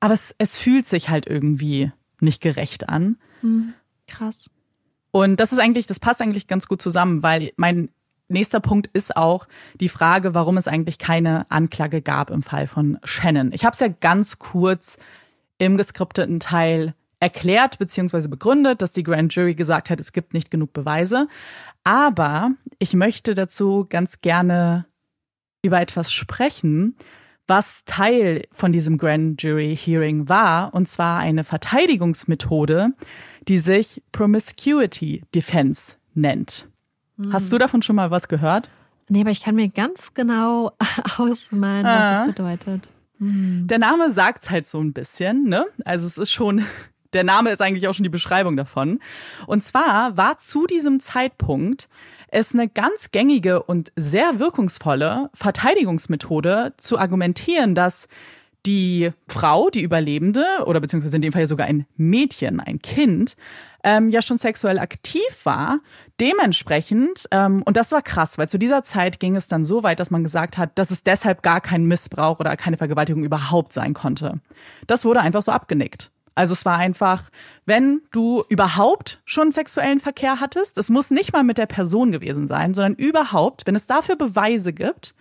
aber 0.01 0.15
es, 0.15 0.35
es 0.39 0.57
fühlt 0.57 0.89
sich 0.89 1.11
halt 1.11 1.29
irgendwie 1.29 1.93
nicht 2.19 2.43
gerecht 2.43 2.89
an. 2.89 3.19
Mhm. 3.41 3.75
Krass. 4.09 4.51
Und 5.13 5.39
das 5.39 5.53
ist 5.53 5.61
eigentlich, 5.61 5.87
das 5.87 6.01
passt 6.01 6.21
eigentlich 6.21 6.49
ganz 6.49 6.67
gut 6.67 6.83
zusammen, 6.83 7.23
weil 7.23 7.53
mein 7.57 7.91
nächster 8.33 8.61
Punkt 8.61 8.89
ist 8.93 9.17
auch 9.17 9.47
die 9.81 9.89
Frage, 9.89 10.35
warum 10.35 10.57
es 10.57 10.69
eigentlich 10.69 10.99
keine 10.99 11.51
Anklage 11.51 12.03
gab 12.03 12.31
im 12.31 12.43
Fall 12.43 12.67
von 12.67 12.99
Shannon. 13.05 13.53
Ich 13.53 13.65
habe 13.65 13.75
es 13.75 13.81
ja 13.81 13.89
ganz 13.89 14.39
kurz 14.39 14.99
im 15.59 15.77
geskripteten 15.77 16.41
Teil 16.41 16.95
erklärt 17.21 17.79
bzw. 17.79 18.27
begründet, 18.27 18.83
dass 18.83 18.93
die 18.93 19.05
Grand 19.05 19.33
Jury 19.33 19.55
gesagt 19.55 19.91
hat, 19.91 20.01
es 20.01 20.13
gibt 20.13 20.35
nicht 20.35 20.51
genug 20.51 20.73
Beweise. 20.73 21.29
Aber 21.85 22.51
ich 22.79 22.95
möchte 22.95 23.35
dazu 23.35 23.87
ganz 23.89 24.21
gerne 24.21 24.87
über 25.63 25.81
etwas 25.81 26.13
sprechen, 26.13 26.97
was 27.47 27.85
Teil 27.85 28.47
von 28.53 28.73
diesem 28.73 28.99
Grand 28.99 29.41
Jury 29.43 29.77
Hearing 29.77 30.29
war, 30.29 30.75
und 30.75 30.89
zwar 30.89 31.21
eine 31.21 31.45
Verteidigungsmethode, 31.45 32.93
die 33.47 33.59
sich 33.59 34.03
Promiscuity 34.11 35.23
Defense 35.35 35.97
nennt. 36.15 36.72
Hast 37.31 37.53
du 37.53 37.59
davon 37.59 37.83
schon 37.83 37.97
mal 37.97 38.11
was 38.11 38.29
gehört? 38.29 38.71
Nee, 39.09 39.21
aber 39.21 39.31
ich 39.31 39.43
kann 39.43 39.55
mir 39.55 39.69
ganz 39.69 40.15
genau 40.15 40.73
ausmalen, 41.19 41.85
was 41.85 41.93
ah. 41.93 42.23
es 42.23 42.29
bedeutet. 42.29 42.89
Hm. 43.19 43.67
Der 43.67 43.79
Name 43.79 44.11
sagt 44.11 44.51
halt 44.51 44.67
so 44.67 44.81
ein 44.81 44.93
bisschen, 44.93 45.45
ne? 45.45 45.67
Also 45.85 46.07
es 46.07 46.19
ist 46.19 46.33
schon, 46.33 46.65
der 47.13 47.25
Name 47.25 47.51
ist 47.51 47.61
eigentlich 47.61 47.89
auch 47.89 47.95
schon 47.95 48.05
die 48.05 48.09
Beschreibung 48.09 48.57
davon. 48.57 49.01
Und 49.47 49.63
zwar 49.63 50.17
war 50.17 50.39
zu 50.39 50.67
diesem 50.67 51.01
Zeitpunkt 51.01 51.89
es 52.29 52.55
eine 52.55 52.69
ganz 52.69 53.11
gängige 53.11 53.63
und 53.63 53.93
sehr 53.95 54.39
wirkungsvolle 54.39 55.29
Verteidigungsmethode 55.35 56.73
zu 56.79 56.99
argumentieren, 56.99 57.75
dass 57.75 58.09
die 58.67 59.11
Frau, 59.27 59.71
die 59.71 59.83
Überlebende, 59.83 60.45
oder 60.67 60.81
beziehungsweise 60.81 61.17
in 61.17 61.23
dem 61.23 61.33
Fall 61.33 61.47
sogar 61.47 61.67
ein 61.67 61.87
Mädchen, 61.97 62.61
ein 62.61 62.81
Kind, 62.81 63.37
ähm, 63.83 64.11
ja 64.11 64.23
schon 64.23 64.39
sexuell 64.39 64.79
aktiv 64.79 65.23
war. 65.45 65.81
Dementsprechend, 66.21 67.27
ähm, 67.31 67.63
und 67.65 67.77
das 67.77 67.91
war 67.93 68.03
krass, 68.03 68.39
weil 68.39 68.49
zu 68.49 68.59
dieser 68.59 68.83
Zeit 68.83 69.19
ging 69.19 69.35
es 69.35 69.49
dann 69.49 69.65
so 69.65 69.83
weit, 69.83 69.99
dass 69.99 70.11
man 70.11 70.23
gesagt 70.23 70.59
hat, 70.59 70.79
dass 70.79 70.91
es 70.91 71.03
deshalb 71.03 71.43
gar 71.43 71.61
kein 71.61 71.87
Missbrauch 71.87 72.39
oder 72.39 72.57
keine 72.57 72.77
Vergewaltigung 72.77 73.25
überhaupt 73.25 73.73
sein 73.73 73.95
konnte. 73.95 74.41
Das 74.87 75.05
wurde 75.05 75.21
einfach 75.21 75.43
so 75.43 75.51
abgenickt. 75.53 76.13
Also 76.35 76.55
es 76.55 76.65
war 76.65 76.79
einfach, 76.79 77.31
wenn 77.67 78.01
du 78.11 78.43
überhaupt 78.49 79.21
schon 79.25 79.53
sexuellen 79.53 80.01
Verkehr 80.01 80.41
hattest, 80.41 80.79
es 80.79 80.89
muss 80.89 81.11
nicht 81.11 81.33
mal 81.33 81.45
mit 81.45 81.59
der 81.59 81.67
Person 81.67 82.11
gewesen 82.11 82.47
sein, 82.47 82.73
sondern 82.73 82.95
überhaupt, 82.95 83.67
wenn 83.67 83.77
es 83.77 83.87
dafür 83.87 84.17
Beweise 84.17 84.73
gibt, 84.73 85.15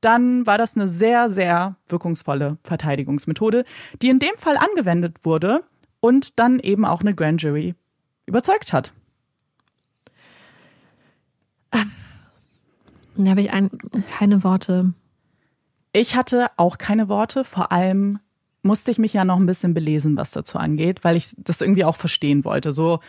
dann 0.00 0.46
war 0.46 0.58
das 0.58 0.76
eine 0.76 0.86
sehr, 0.86 1.28
sehr 1.28 1.76
wirkungsvolle 1.86 2.58
Verteidigungsmethode, 2.62 3.64
die 4.02 4.08
in 4.08 4.18
dem 4.18 4.36
Fall 4.36 4.56
angewendet 4.56 5.24
wurde 5.24 5.64
und 6.00 6.38
dann 6.38 6.60
eben 6.60 6.84
auch 6.84 7.00
eine 7.00 7.14
Grand 7.14 7.42
Jury 7.42 7.74
überzeugt 8.26 8.72
hat. 8.72 8.92
Da 13.18 13.30
habe 13.30 13.40
ich 13.40 13.50
ein, 13.50 13.70
keine 14.16 14.44
Worte. 14.44 14.92
Ich 15.92 16.14
hatte 16.14 16.50
auch 16.56 16.78
keine 16.78 17.08
Worte, 17.08 17.44
vor 17.44 17.72
allem 17.72 18.20
musste 18.62 18.90
ich 18.90 18.98
mich 18.98 19.12
ja 19.12 19.24
noch 19.24 19.38
ein 19.38 19.46
bisschen 19.46 19.74
belesen, 19.74 20.16
was 20.16 20.30
dazu 20.30 20.58
angeht, 20.58 21.02
weil 21.02 21.16
ich 21.16 21.34
das 21.36 21.60
irgendwie 21.60 21.84
auch 21.84 21.96
verstehen 21.96 22.44
wollte. 22.44 22.70
So, 22.70 23.00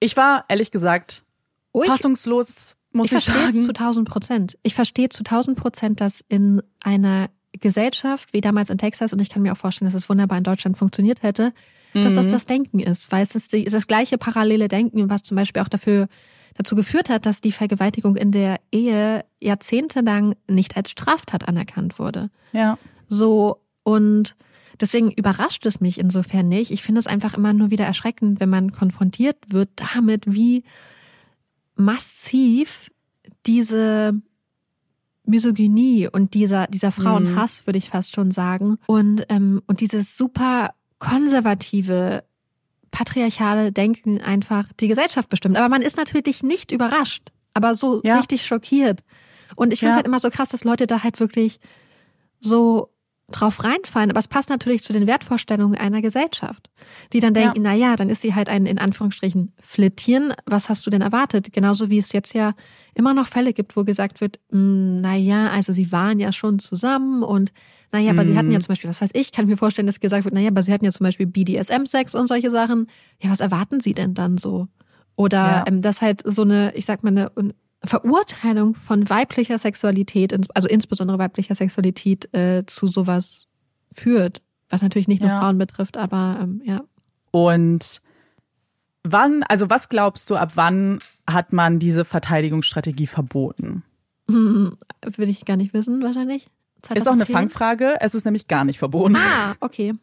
ich 0.00 0.16
war 0.16 0.44
ehrlich 0.48 0.70
gesagt 0.70 1.24
ich, 1.72 1.86
fassungslos 1.86 2.76
muss 2.94 3.12
ich, 3.12 3.18
ich 3.18 3.24
verstehe 3.24 3.48
es 3.48 3.66
zu 3.66 3.70
1000 3.70 4.08
Prozent. 4.08 4.58
Ich 4.62 4.74
verstehe 4.74 5.08
zu 5.08 5.20
1000 5.20 5.58
Prozent, 5.58 6.00
dass 6.00 6.24
in 6.28 6.62
einer 6.82 7.28
Gesellschaft 7.52 8.32
wie 8.32 8.40
damals 8.40 8.70
in 8.70 8.78
Texas, 8.78 9.12
und 9.12 9.20
ich 9.20 9.28
kann 9.28 9.42
mir 9.42 9.52
auch 9.52 9.56
vorstellen, 9.58 9.90
dass 9.90 10.00
es 10.00 10.08
wunderbar 10.08 10.38
in 10.38 10.44
Deutschland 10.44 10.78
funktioniert 10.78 11.22
hätte, 11.22 11.52
dass 11.92 12.12
mhm. 12.12 12.16
das 12.16 12.28
das 12.28 12.46
Denken 12.46 12.80
ist. 12.80 13.12
Weil 13.12 13.22
es 13.22 13.34
ist, 13.34 13.52
ist 13.54 13.74
das 13.74 13.86
gleiche 13.86 14.18
parallele 14.18 14.68
Denken, 14.68 15.10
was 15.10 15.22
zum 15.22 15.36
Beispiel 15.36 15.62
auch 15.62 15.68
dafür 15.68 16.08
dazu 16.54 16.76
geführt 16.76 17.08
hat, 17.08 17.26
dass 17.26 17.40
die 17.40 17.52
Vergewaltigung 17.52 18.16
in 18.16 18.30
der 18.30 18.60
Ehe 18.70 19.24
jahrzehntelang 19.40 20.36
nicht 20.48 20.76
als 20.76 20.90
Straftat 20.90 21.48
anerkannt 21.48 21.98
wurde. 21.98 22.30
Ja. 22.52 22.78
So, 23.08 23.60
und 23.82 24.36
deswegen 24.80 25.10
überrascht 25.10 25.66
es 25.66 25.80
mich 25.80 25.98
insofern 25.98 26.48
nicht. 26.48 26.70
Ich 26.70 26.82
finde 26.82 27.00
es 27.00 27.06
einfach 27.06 27.34
immer 27.34 27.52
nur 27.52 27.70
wieder 27.70 27.84
erschreckend, 27.84 28.40
wenn 28.40 28.50
man 28.50 28.72
konfrontiert 28.72 29.36
wird 29.48 29.70
damit, 29.94 30.32
wie 30.32 30.64
massiv 31.76 32.90
diese 33.46 34.14
Misogynie 35.26 36.08
und 36.08 36.34
dieser, 36.34 36.66
dieser 36.66 36.92
Frauenhass, 36.92 37.62
mhm. 37.62 37.66
würde 37.66 37.78
ich 37.78 37.88
fast 37.88 38.14
schon 38.14 38.30
sagen, 38.30 38.78
und, 38.86 39.26
ähm, 39.28 39.62
und 39.66 39.80
dieses 39.80 40.16
super 40.16 40.74
konservative, 40.98 42.24
patriarchale 42.90 43.72
Denken 43.72 44.20
einfach 44.20 44.66
die 44.80 44.88
Gesellschaft 44.88 45.28
bestimmt. 45.28 45.56
Aber 45.56 45.68
man 45.68 45.82
ist 45.82 45.96
natürlich 45.96 46.42
nicht 46.42 46.72
überrascht, 46.72 47.30
aber 47.52 47.74
so 47.74 48.00
ja. 48.04 48.18
richtig 48.18 48.46
schockiert. 48.46 49.02
Und 49.56 49.72
ich 49.72 49.80
finde 49.80 49.90
es 49.90 49.94
ja. 49.94 49.96
halt 49.96 50.06
immer 50.06 50.20
so 50.20 50.30
krass, 50.30 50.50
dass 50.50 50.64
Leute 50.64 50.86
da 50.86 51.02
halt 51.02 51.20
wirklich 51.20 51.58
so 52.40 52.93
drauf 53.30 53.64
reinfallen, 53.64 54.10
aber 54.10 54.20
es 54.20 54.28
passt 54.28 54.50
natürlich 54.50 54.82
zu 54.82 54.92
den 54.92 55.06
Wertvorstellungen 55.06 55.78
einer 55.78 56.02
Gesellschaft, 56.02 56.68
die 57.12 57.20
dann 57.20 57.32
denken, 57.32 57.64
ja. 57.64 57.70
na 57.70 57.74
ja, 57.74 57.96
dann 57.96 58.10
ist 58.10 58.20
sie 58.20 58.34
halt 58.34 58.50
ein 58.50 58.66
in 58.66 58.78
Anführungsstrichen 58.78 59.52
Flittieren. 59.60 60.34
Was 60.44 60.68
hast 60.68 60.84
du 60.86 60.90
denn 60.90 61.00
erwartet? 61.00 61.52
Genauso 61.52 61.88
wie 61.88 61.98
es 61.98 62.12
jetzt 62.12 62.34
ja 62.34 62.52
immer 62.94 63.14
noch 63.14 63.26
Fälle 63.26 63.54
gibt, 63.54 63.76
wo 63.76 63.84
gesagt 63.84 64.20
wird, 64.20 64.40
hm, 64.50 65.00
na 65.00 65.16
ja, 65.16 65.48
also 65.48 65.72
sie 65.72 65.90
waren 65.90 66.20
ja 66.20 66.32
schon 66.32 66.58
zusammen 66.58 67.22
und 67.22 67.52
na 67.92 67.98
ja, 67.98 68.10
aber 68.10 68.24
mhm. 68.24 68.26
sie 68.26 68.36
hatten 68.36 68.50
ja 68.50 68.58
mhm. 68.58 68.62
zum 68.62 68.72
Beispiel, 68.72 68.90
was 68.90 69.00
weiß 69.00 69.10
ich, 69.14 69.32
kann 69.32 69.46
ich 69.46 69.50
mir 69.50 69.56
vorstellen, 69.56 69.86
dass 69.86 70.00
gesagt 70.00 70.24
wird, 70.24 70.34
na 70.34 70.40
ja, 70.40 70.48
aber 70.48 70.62
sie 70.62 70.72
hatten 70.72 70.84
ja 70.84 70.90
zum 70.90 71.04
Beispiel 71.04 71.26
BDSM-Sex 71.26 72.14
und 72.14 72.26
solche 72.26 72.50
Sachen. 72.50 72.88
Ja, 73.22 73.30
was 73.30 73.40
erwarten 73.40 73.80
sie 73.80 73.94
denn 73.94 74.14
dann 74.14 74.36
so? 74.36 74.68
Oder 75.16 75.38
ja. 75.38 75.64
ähm, 75.66 75.80
dass 75.80 76.02
halt 76.02 76.22
so 76.24 76.42
eine, 76.42 76.74
ich 76.74 76.84
sag 76.84 77.04
mal, 77.04 77.10
eine 77.10 77.54
Verurteilung 77.84 78.74
von 78.74 79.08
weiblicher 79.08 79.58
Sexualität, 79.58 80.32
also 80.54 80.68
insbesondere 80.68 81.18
weiblicher 81.18 81.54
Sexualität, 81.54 82.34
äh, 82.34 82.64
zu 82.66 82.86
sowas 82.86 83.46
führt. 83.92 84.42
Was 84.70 84.82
natürlich 84.82 85.08
nicht 85.08 85.20
nur 85.20 85.30
ja. 85.30 85.40
Frauen 85.40 85.58
betrifft, 85.58 85.96
aber 85.96 86.38
ähm, 86.42 86.62
ja. 86.64 86.82
Und 87.30 88.00
wann, 89.02 89.42
also 89.44 89.70
was 89.70 89.88
glaubst 89.88 90.30
du, 90.30 90.36
ab 90.36 90.52
wann 90.54 91.00
hat 91.28 91.52
man 91.52 91.78
diese 91.78 92.04
Verteidigungsstrategie 92.04 93.06
verboten? 93.06 93.82
Hm, 94.28 94.76
will 95.16 95.28
ich 95.28 95.44
gar 95.44 95.56
nicht 95.56 95.74
wissen, 95.74 96.02
wahrscheinlich. 96.02 96.48
2010? 96.84 96.96
Ist 96.96 97.08
auch 97.08 97.12
eine 97.12 97.26
Fangfrage. 97.26 97.96
Es 98.00 98.14
ist 98.14 98.24
nämlich 98.24 98.48
gar 98.48 98.64
nicht 98.64 98.78
verboten. 98.78 99.16
Ah, 99.16 99.54
okay. 99.60 99.94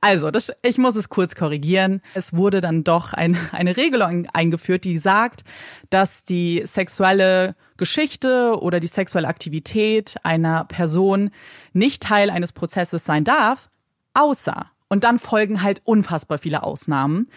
Also, 0.00 0.30
das, 0.30 0.52
ich 0.62 0.78
muss 0.78 0.96
es 0.96 1.08
kurz 1.08 1.34
korrigieren. 1.34 2.02
Es 2.14 2.34
wurde 2.34 2.60
dann 2.60 2.84
doch 2.84 3.12
ein, 3.12 3.36
eine 3.52 3.76
Regelung 3.76 4.26
eingeführt, 4.32 4.84
die 4.84 4.96
sagt, 4.96 5.44
dass 5.90 6.24
die 6.24 6.62
sexuelle 6.64 7.54
Geschichte 7.76 8.58
oder 8.60 8.80
die 8.80 8.86
sexuelle 8.86 9.28
Aktivität 9.28 10.16
einer 10.22 10.64
Person 10.64 11.30
nicht 11.72 12.02
Teil 12.02 12.30
eines 12.30 12.52
Prozesses 12.52 13.04
sein 13.04 13.24
darf, 13.24 13.68
außer, 14.14 14.66
und 14.88 15.04
dann 15.04 15.18
folgen 15.18 15.62
halt 15.62 15.82
unfassbar 15.84 16.38
viele 16.38 16.62
Ausnahmen. 16.62 17.28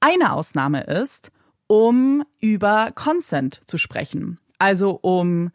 Eine 0.00 0.32
Ausnahme 0.32 0.82
ist, 0.82 1.30
um 1.66 2.24
über 2.40 2.92
Consent 2.94 3.62
zu 3.66 3.78
sprechen. 3.78 4.38
Also 4.58 4.98
um 5.02 5.50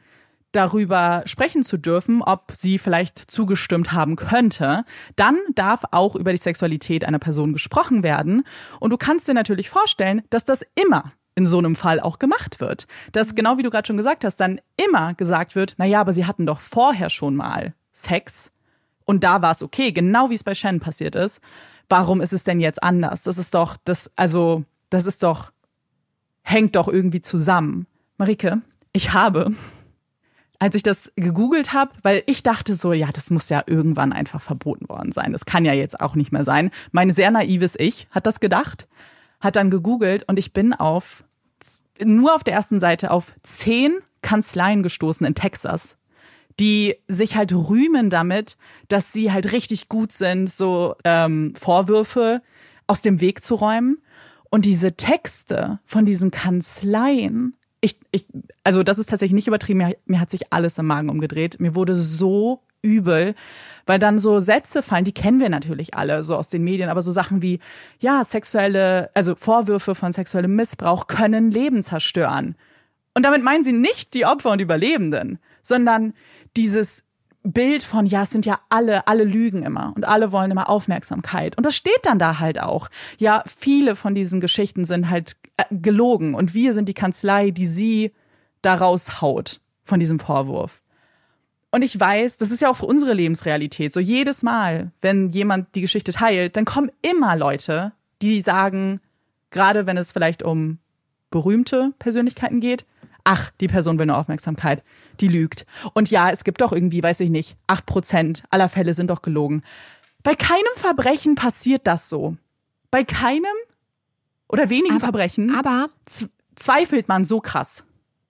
darüber 0.51 1.23
sprechen 1.25 1.63
zu 1.63 1.77
dürfen, 1.77 2.21
ob 2.21 2.51
sie 2.53 2.77
vielleicht 2.77 3.31
zugestimmt 3.31 3.93
haben 3.93 4.15
könnte, 4.15 4.83
dann 5.15 5.37
darf 5.55 5.83
auch 5.91 6.15
über 6.15 6.31
die 6.31 6.37
Sexualität 6.37 7.05
einer 7.05 7.19
Person 7.19 7.53
gesprochen 7.53 8.03
werden. 8.03 8.43
Und 8.79 8.89
du 8.89 8.97
kannst 8.97 9.27
dir 9.27 9.33
natürlich 9.33 9.69
vorstellen, 9.69 10.21
dass 10.29 10.45
das 10.45 10.65
immer 10.75 11.13
in 11.35 11.45
so 11.45 11.57
einem 11.57 11.75
Fall 11.75 11.99
auch 11.99 12.19
gemacht 12.19 12.59
wird. 12.59 12.87
Dass 13.13 13.35
genau 13.35 13.57
wie 13.57 13.63
du 13.63 13.69
gerade 13.69 13.87
schon 13.87 13.97
gesagt 13.97 14.25
hast, 14.25 14.37
dann 14.37 14.59
immer 14.75 15.13
gesagt 15.13 15.55
wird, 15.55 15.75
na 15.77 15.85
ja, 15.85 16.01
aber 16.01 16.13
sie 16.13 16.25
hatten 16.25 16.45
doch 16.45 16.59
vorher 16.59 17.09
schon 17.09 17.35
mal 17.35 17.73
Sex 17.93 18.51
und 19.05 19.23
da 19.23 19.41
war 19.41 19.51
es 19.51 19.63
okay, 19.63 19.91
genau 19.91 20.29
wie 20.29 20.35
es 20.35 20.43
bei 20.43 20.55
Shannon 20.55 20.79
passiert 20.79 21.15
ist. 21.15 21.41
Warum 21.89 22.21
ist 22.21 22.33
es 22.33 22.43
denn 22.43 22.59
jetzt 22.59 22.81
anders? 22.81 23.23
Das 23.23 23.37
ist 23.37 23.53
doch, 23.53 23.77
das, 23.83 24.09
also, 24.15 24.63
das 24.89 25.05
ist 25.05 25.23
doch, 25.23 25.51
hängt 26.43 26.75
doch 26.75 26.87
irgendwie 26.87 27.21
zusammen. 27.21 27.87
Marike, 28.17 28.61
ich 28.93 29.13
habe 29.13 29.53
als 30.61 30.75
ich 30.75 30.83
das 30.83 31.11
gegoogelt 31.15 31.73
habe, 31.73 31.91
weil 32.03 32.21
ich 32.27 32.43
dachte 32.43 32.75
so, 32.75 32.93
ja, 32.93 33.09
das 33.11 33.31
muss 33.31 33.49
ja 33.49 33.63
irgendwann 33.65 34.13
einfach 34.13 34.39
verboten 34.39 34.88
worden 34.89 35.11
sein. 35.11 35.31
Das 35.31 35.45
kann 35.45 35.65
ja 35.65 35.73
jetzt 35.73 35.99
auch 35.99 36.13
nicht 36.13 36.31
mehr 36.31 36.43
sein. 36.43 36.69
Mein 36.91 37.09
sehr 37.09 37.31
naives 37.31 37.73
Ich 37.79 38.07
hat 38.11 38.27
das 38.27 38.39
gedacht, 38.39 38.88
hat 39.39 39.55
dann 39.55 39.71
gegoogelt 39.71 40.23
und 40.27 40.38
ich 40.38 40.53
bin 40.53 40.75
auf 40.75 41.23
nur 41.99 42.35
auf 42.35 42.43
der 42.43 42.53
ersten 42.53 42.79
Seite 42.79 43.09
auf 43.09 43.33
zehn 43.41 43.91
Kanzleien 44.21 44.83
gestoßen 44.83 45.25
in 45.25 45.33
Texas, 45.33 45.97
die 46.59 46.95
sich 47.07 47.35
halt 47.35 47.53
rühmen 47.53 48.11
damit, 48.11 48.55
dass 48.88 49.11
sie 49.11 49.31
halt 49.31 49.53
richtig 49.53 49.89
gut 49.89 50.11
sind, 50.11 50.47
so 50.47 50.93
ähm, 51.05 51.55
Vorwürfe 51.55 52.43
aus 52.85 53.01
dem 53.01 53.19
Weg 53.19 53.43
zu 53.43 53.55
räumen. 53.55 53.97
Und 54.51 54.65
diese 54.65 54.95
Texte 54.95 55.79
von 55.85 56.05
diesen 56.05 56.29
Kanzleien 56.29 57.55
ich, 57.81 57.99
ich, 58.11 58.25
also 58.63 58.83
das 58.83 58.99
ist 58.99 59.09
tatsächlich 59.09 59.35
nicht 59.35 59.47
übertrieben, 59.47 59.79
mir, 59.79 59.97
mir 60.05 60.19
hat 60.19 60.29
sich 60.29 60.53
alles 60.53 60.77
im 60.77 60.85
Magen 60.85 61.09
umgedreht. 61.09 61.59
Mir 61.59 61.75
wurde 61.75 61.95
so 61.95 62.61
übel, 62.83 63.35
weil 63.85 63.99
dann 63.99 64.19
so 64.19 64.39
Sätze 64.39 64.81
fallen, 64.81 65.05
die 65.05 65.13
kennen 65.13 65.39
wir 65.39 65.49
natürlich 65.49 65.95
alle, 65.95 66.23
so 66.23 66.35
aus 66.35 66.49
den 66.49 66.63
Medien, 66.63 66.89
aber 66.89 67.01
so 67.01 67.11
Sachen 67.11 67.41
wie, 67.41 67.59
ja, 67.99 68.23
sexuelle, 68.23 69.09
also 69.13 69.35
Vorwürfe 69.35 69.95
von 69.95 70.11
sexuellem 70.11 70.55
Missbrauch 70.55 71.07
können 71.07 71.51
Leben 71.51 71.83
zerstören. 71.83 72.55
Und 73.13 73.23
damit 73.23 73.43
meinen 73.43 73.63
sie 73.63 73.73
nicht 73.73 74.13
die 74.13 74.25
Opfer 74.25 74.51
und 74.51 74.61
Überlebenden, 74.61 75.39
sondern 75.61 76.13
dieses 76.55 77.03
Bild 77.43 77.81
von, 77.83 78.05
ja, 78.05 78.23
es 78.23 78.29
sind 78.29 78.45
ja 78.45 78.59
alle, 78.69 79.07
alle 79.07 79.23
lügen 79.23 79.63
immer 79.63 79.93
und 79.95 80.07
alle 80.07 80.31
wollen 80.31 80.51
immer 80.51 80.69
Aufmerksamkeit. 80.69 81.57
Und 81.57 81.65
das 81.65 81.75
steht 81.75 81.99
dann 82.03 82.19
da 82.19 82.39
halt 82.39 82.59
auch. 82.59 82.87
Ja, 83.17 83.43
viele 83.47 83.95
von 83.95 84.13
diesen 84.13 84.39
Geschichten 84.39 84.85
sind 84.85 85.09
halt 85.09 85.35
gelogen 85.69 86.33
und 86.33 86.53
wir 86.53 86.73
sind 86.73 86.88
die 86.89 86.93
Kanzlei, 86.93 87.51
die 87.51 87.65
sie 87.65 88.11
da 88.61 88.75
raushaut 88.75 89.59
von 89.83 89.99
diesem 89.99 90.19
Vorwurf. 90.19 90.81
Und 91.71 91.83
ich 91.83 91.97
weiß, 91.97 92.38
das 92.38 92.51
ist 92.51 92.61
ja 92.61 92.69
auch 92.69 92.77
für 92.77 92.85
unsere 92.85 93.13
Lebensrealität. 93.13 93.93
So 93.93 93.99
jedes 93.99 94.43
Mal, 94.43 94.91
wenn 95.01 95.29
jemand 95.29 95.73
die 95.75 95.81
Geschichte 95.81 96.11
teilt, 96.11 96.57
dann 96.57 96.65
kommen 96.65 96.91
immer 97.01 97.35
Leute, 97.38 97.93
die 98.21 98.41
sagen, 98.41 98.99
gerade 99.51 99.85
wenn 99.85 99.97
es 99.97 100.11
vielleicht 100.11 100.43
um 100.43 100.79
berühmte 101.29 101.93
Persönlichkeiten 101.97 102.59
geht, 102.59 102.85
ach, 103.23 103.51
die 103.61 103.67
Person 103.67 103.99
will 103.99 104.05
nur 104.05 104.17
Aufmerksamkeit, 104.17 104.83
die 105.21 105.29
lügt. 105.29 105.65
Und 105.93 106.11
ja, 106.11 106.29
es 106.29 106.43
gibt 106.43 106.59
doch 106.59 106.73
irgendwie, 106.73 107.01
weiß 107.01 107.21
ich 107.21 107.29
nicht, 107.29 107.55
acht 107.67 107.85
Prozent 107.85 108.43
aller 108.49 108.67
Fälle 108.67 108.93
sind 108.93 109.07
doch 109.07 109.21
gelogen. 109.21 109.63
Bei 110.23 110.35
keinem 110.35 110.75
Verbrechen 110.75 111.35
passiert 111.35 111.88
das 111.88 112.09
so. 112.09 112.35
Bei 112.89 113.03
keinem 113.03 113.45
oder 114.51 114.69
wenigen 114.69 114.95
aber, 114.95 114.99
Verbrechen 114.99 115.55
aber, 115.55 115.89
zweifelt 116.55 117.07
man 117.07 117.25
so 117.25 117.39
krass. 117.39 117.83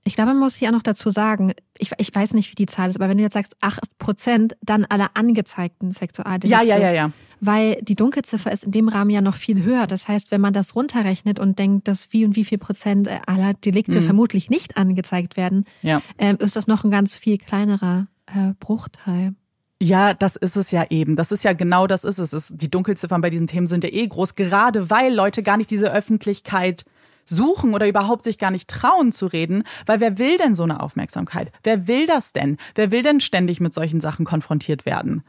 Ich 0.03 0.15
glaube, 0.15 0.31
man 0.31 0.39
muss 0.39 0.56
hier 0.56 0.69
auch 0.69 0.73
noch 0.73 0.81
dazu 0.81 1.11
sagen, 1.11 1.53
ich, 1.77 1.91
ich 1.98 2.14
weiß 2.14 2.34
nicht, 2.34 2.49
wie 2.52 2.56
die 2.56 2.65
Zahl 2.65 2.89
ist, 2.89 2.95
aber 2.95 3.07
wenn 3.07 3.18
du 3.18 3.23
jetzt 3.23 3.34
sagst 3.34 3.56
8 3.61 3.99
Prozent, 3.99 4.57
dann 4.61 4.85
alle 4.85 5.15
angezeigten 5.15 5.91
Sexualdelikte. 5.91 6.65
Ja, 6.65 6.77
ja, 6.77 6.80
ja, 6.80 6.91
ja. 6.91 7.11
Weil 7.39 7.76
die 7.81 7.95
Dunkelziffer 7.95 8.52
ist 8.52 8.64
in 8.64 8.72
dem 8.72 8.88
Rahmen 8.88 9.11
ja 9.11 9.22
noch 9.22 9.35
viel 9.35 9.64
höher. 9.64 9.85
Das 9.85 10.07
heißt, 10.07 10.31
wenn 10.31 10.41
man 10.41 10.53
das 10.53 10.76
runterrechnet 10.76 11.39
und 11.39 11.60
denkt, 11.60 11.88
dass 11.88 12.11
wie 12.11 12.26
und 12.26 12.35
wie 12.35 12.45
viel 12.45 12.57
Prozent 12.57 13.10
aller 13.27 13.53
Delikte 13.53 13.99
mhm. 13.99 14.06
vermutlich 14.06 14.49
nicht 14.49 14.77
angezeigt 14.77 15.38
werden, 15.38 15.65
ja. 15.84 16.02
äh, 16.18 16.35
ist 16.39 16.56
das 16.56 16.68
noch 16.68 16.84
ein 16.84 16.91
ganz 16.91 17.15
viel 17.15 17.38
kleinerer 17.38 18.07
äh, 18.27 18.53
Bruchteil. 18.60 19.35
Ja, 19.82 20.14
das 20.14 20.36
ist 20.36 20.58
es 20.58 20.70
ja 20.70 20.86
eben. 20.91 21.16
Das 21.16 21.32
ist 21.32 21.44
ja 21.44 21.53
genau 21.53 21.88
das 21.88 22.03
ist 22.03 22.20
es. 22.20 22.53
Die 22.56 22.70
Dunkelziffern 22.70 23.20
bei 23.20 23.32
diesen 23.32 23.48
Themen 23.48 23.66
sind 23.66 23.84
ja 23.84 23.90
eh 23.90 24.06
groß, 24.06 24.36
gerade 24.36 24.91
weil 24.91 25.12
Leute 25.12 25.41
gar 25.41 25.58
nicht 25.58 25.72
diese 25.72 25.91
Öffentlichkeit 25.91 26.86
suchen 27.26 27.74
oder 27.74 27.88
überhaupt 27.88 28.24
sich 28.24 28.38
gar 28.38 28.52
nicht 28.52 28.70
trauen 28.70 29.12
zu 29.12 29.26
reden, 29.26 29.64
weil 29.88 29.99
wer 29.99 30.20
will 30.20 30.38
denn 30.38 30.53
so 30.53 30.62
eine 30.62 30.82
Aufmerksamkeit? 30.82 31.52
Wer 31.64 31.88
will 31.88 32.06
das 32.06 32.32
denn? 32.32 32.58
Wer 32.76 32.91
will 32.91 33.02
denn 33.02 33.22
ständig 33.22 33.60
mit 33.60 33.74
solchen 33.74 34.02
Sachen 34.02 34.24
konfrontiert 34.24 34.86
werden? 34.86 35.24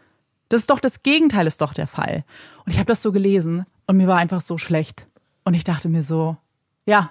Das 0.50 0.60
ist 0.60 0.68
doch 0.68 0.80
das 0.80 1.02
Gegenteil 1.02 1.46
ist 1.46 1.62
doch 1.62 1.72
der 1.72 1.86
Fall. 1.86 2.22
Und 2.66 2.72
ich 2.72 2.78
habe 2.78 2.88
das 2.88 3.00
so 3.00 3.10
gelesen 3.10 3.64
und 3.86 3.96
mir 3.96 4.06
war 4.06 4.18
einfach 4.18 4.42
so 4.42 4.58
schlecht. 4.58 5.06
Und 5.44 5.54
ich 5.54 5.64
dachte 5.64 5.88
mir 5.88 6.02
so, 6.02 6.36
ja, 6.84 7.08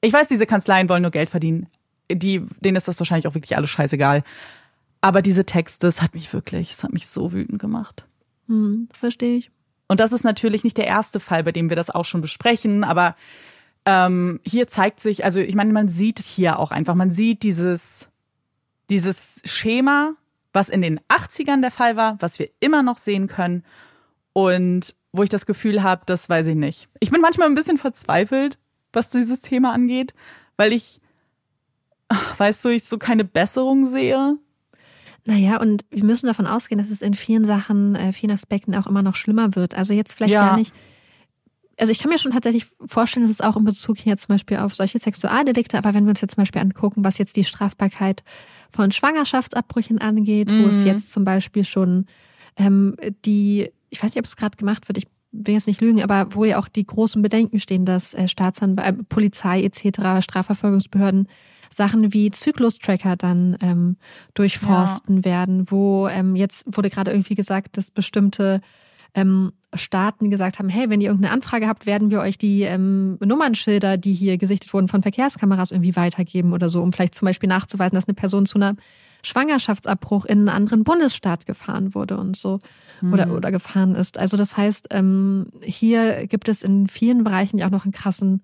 ich 0.00 0.12
weiß, 0.12 0.28
diese 0.28 0.46
Kanzleien 0.46 0.88
wollen 0.88 1.02
nur 1.02 1.10
Geld 1.10 1.30
verdienen. 1.30 1.66
Die, 2.08 2.46
denen 2.60 2.76
ist 2.76 2.86
das 2.86 3.00
wahrscheinlich 3.00 3.26
auch 3.26 3.34
wirklich 3.34 3.56
alles 3.56 3.70
scheißegal. 3.70 4.22
Aber 5.04 5.20
diese 5.20 5.44
Texte, 5.44 5.86
es 5.86 6.00
hat 6.00 6.14
mich 6.14 6.32
wirklich, 6.32 6.72
es 6.72 6.82
hat 6.82 6.94
mich 6.94 7.08
so 7.08 7.30
wütend 7.30 7.60
gemacht. 7.60 8.06
Hm, 8.46 8.88
verstehe 8.98 9.36
ich. 9.36 9.50
Und 9.86 10.00
das 10.00 10.12
ist 10.12 10.24
natürlich 10.24 10.64
nicht 10.64 10.78
der 10.78 10.86
erste 10.86 11.20
Fall, 11.20 11.44
bei 11.44 11.52
dem 11.52 11.68
wir 11.68 11.76
das 11.76 11.90
auch 11.90 12.06
schon 12.06 12.22
besprechen, 12.22 12.84
aber 12.84 13.14
ähm, 13.84 14.40
hier 14.46 14.66
zeigt 14.66 15.00
sich, 15.00 15.22
also 15.22 15.40
ich 15.40 15.56
meine, 15.56 15.74
man 15.74 15.88
sieht 15.88 16.20
hier 16.20 16.58
auch 16.58 16.70
einfach, 16.70 16.94
man 16.94 17.10
sieht 17.10 17.42
dieses, 17.42 18.08
dieses 18.88 19.42
Schema, 19.44 20.14
was 20.54 20.70
in 20.70 20.80
den 20.80 20.98
80ern 21.10 21.60
der 21.60 21.70
Fall 21.70 21.96
war, 21.96 22.16
was 22.20 22.38
wir 22.38 22.48
immer 22.60 22.82
noch 22.82 22.96
sehen 22.96 23.26
können 23.26 23.62
und 24.32 24.94
wo 25.12 25.22
ich 25.22 25.28
das 25.28 25.44
Gefühl 25.44 25.82
habe, 25.82 26.04
das 26.06 26.30
weiß 26.30 26.46
ich 26.46 26.56
nicht. 26.56 26.88
Ich 27.00 27.10
bin 27.10 27.20
manchmal 27.20 27.48
ein 27.48 27.54
bisschen 27.54 27.76
verzweifelt, 27.76 28.58
was 28.90 29.10
dieses 29.10 29.42
Thema 29.42 29.74
angeht, 29.74 30.14
weil 30.56 30.72
ich, 30.72 31.02
weißt 32.38 32.64
du, 32.64 32.70
ich 32.70 32.84
so 32.84 32.96
keine 32.96 33.24
Besserung 33.26 33.86
sehe. 33.86 34.38
Naja, 35.26 35.60
und 35.60 35.84
wir 35.90 36.04
müssen 36.04 36.26
davon 36.26 36.46
ausgehen, 36.46 36.78
dass 36.78 36.90
es 36.90 37.00
in 37.00 37.14
vielen 37.14 37.44
Sachen, 37.44 37.94
äh, 37.94 38.12
vielen 38.12 38.32
Aspekten 38.32 38.74
auch 38.74 38.86
immer 38.86 39.02
noch 39.02 39.14
schlimmer 39.14 39.54
wird. 39.54 39.74
Also 39.74 39.94
jetzt 39.94 40.12
vielleicht 40.12 40.34
ja. 40.34 40.48
gar 40.48 40.56
nicht 40.56 40.72
also 41.78 41.90
ich 41.90 41.98
kann 41.98 42.10
mir 42.10 42.18
schon 42.18 42.32
tatsächlich 42.32 42.66
vorstellen, 42.86 43.26
dass 43.26 43.32
es 43.32 43.40
auch 43.40 43.56
in 43.56 43.64
Bezug 43.64 43.98
hier 43.98 44.16
zum 44.16 44.28
Beispiel 44.28 44.58
auf 44.58 44.74
solche 44.74 44.98
Sexualdelikte, 44.98 45.78
aber 45.78 45.94
wenn 45.94 46.04
wir 46.04 46.10
uns 46.10 46.20
jetzt 46.20 46.34
zum 46.34 46.42
Beispiel 46.42 46.62
angucken, 46.62 47.04
was 47.04 47.18
jetzt 47.18 47.36
die 47.36 47.44
Strafbarkeit 47.44 48.22
von 48.70 48.90
Schwangerschaftsabbrüchen 48.90 49.98
angeht, 49.98 50.50
mhm. 50.50 50.64
wo 50.64 50.68
es 50.68 50.76
mhm. 50.76 50.86
jetzt 50.86 51.10
zum 51.10 51.24
Beispiel 51.24 51.64
schon 51.64 52.06
ähm, 52.56 52.96
die, 53.24 53.70
ich 53.90 54.02
weiß 54.02 54.10
nicht, 54.10 54.18
ob 54.18 54.26
es 54.26 54.36
gerade 54.36 54.56
gemacht 54.56 54.88
wird, 54.88 54.98
ich 54.98 55.06
will 55.32 55.54
jetzt 55.54 55.66
nicht 55.66 55.80
lügen, 55.80 56.02
aber 56.02 56.34
wo 56.34 56.44
ja 56.44 56.58
auch 56.58 56.68
die 56.68 56.86
großen 56.86 57.20
Bedenken 57.22 57.58
stehen, 57.58 57.84
dass 57.84 58.14
äh, 58.14 58.28
Staatsanwalt, 58.28 59.00
äh, 59.00 59.02
Polizei 59.04 59.62
etc., 59.62 60.22
Strafverfolgungsbehörden 60.22 61.28
Sachen 61.74 62.12
wie 62.12 62.30
Zyklus-Tracker 62.30 63.16
dann 63.16 63.56
ähm, 63.60 63.96
durchforsten 64.34 65.18
ja. 65.18 65.24
werden, 65.24 65.70
wo 65.70 66.08
ähm, 66.08 66.36
jetzt 66.36 66.64
wurde 66.66 66.90
gerade 66.90 67.10
irgendwie 67.10 67.34
gesagt, 67.34 67.76
dass 67.76 67.90
bestimmte 67.90 68.60
ähm, 69.14 69.52
Staaten 69.74 70.30
gesagt 70.30 70.58
haben, 70.58 70.68
hey, 70.68 70.90
wenn 70.90 71.00
ihr 71.00 71.08
irgendeine 71.08 71.34
Anfrage 71.34 71.68
habt, 71.68 71.86
werden 71.86 72.10
wir 72.10 72.20
euch 72.20 72.36
die 72.38 72.62
ähm, 72.62 73.16
Nummernschilder, 73.20 73.96
die 73.96 74.12
hier 74.12 74.38
gesichtet 74.38 74.72
wurden 74.72 74.88
von 74.88 75.02
Verkehrskameras 75.02 75.70
irgendwie 75.70 75.96
weitergeben 75.96 76.52
oder 76.52 76.68
so, 76.68 76.82
um 76.82 76.92
vielleicht 76.92 77.14
zum 77.14 77.26
Beispiel 77.26 77.48
nachzuweisen, 77.48 77.94
dass 77.94 78.08
eine 78.08 78.14
Person 78.14 78.46
zu 78.46 78.58
einer 78.58 78.76
Schwangerschaftsabbruch 79.22 80.26
in 80.26 80.40
einen 80.40 80.48
anderen 80.48 80.84
Bundesstaat 80.84 81.46
gefahren 81.46 81.94
wurde 81.94 82.18
und 82.18 82.36
so 82.36 82.60
mhm. 83.00 83.12
oder, 83.12 83.32
oder 83.32 83.50
gefahren 83.50 83.94
ist. 83.94 84.18
Also 84.18 84.36
das 84.36 84.56
heißt, 84.56 84.88
ähm, 84.90 85.46
hier 85.62 86.26
gibt 86.26 86.48
es 86.48 86.62
in 86.62 86.88
vielen 86.88 87.24
Bereichen 87.24 87.58
ja 87.58 87.66
auch 87.66 87.70
noch 87.70 87.84
einen 87.84 87.92
krassen, 87.92 88.42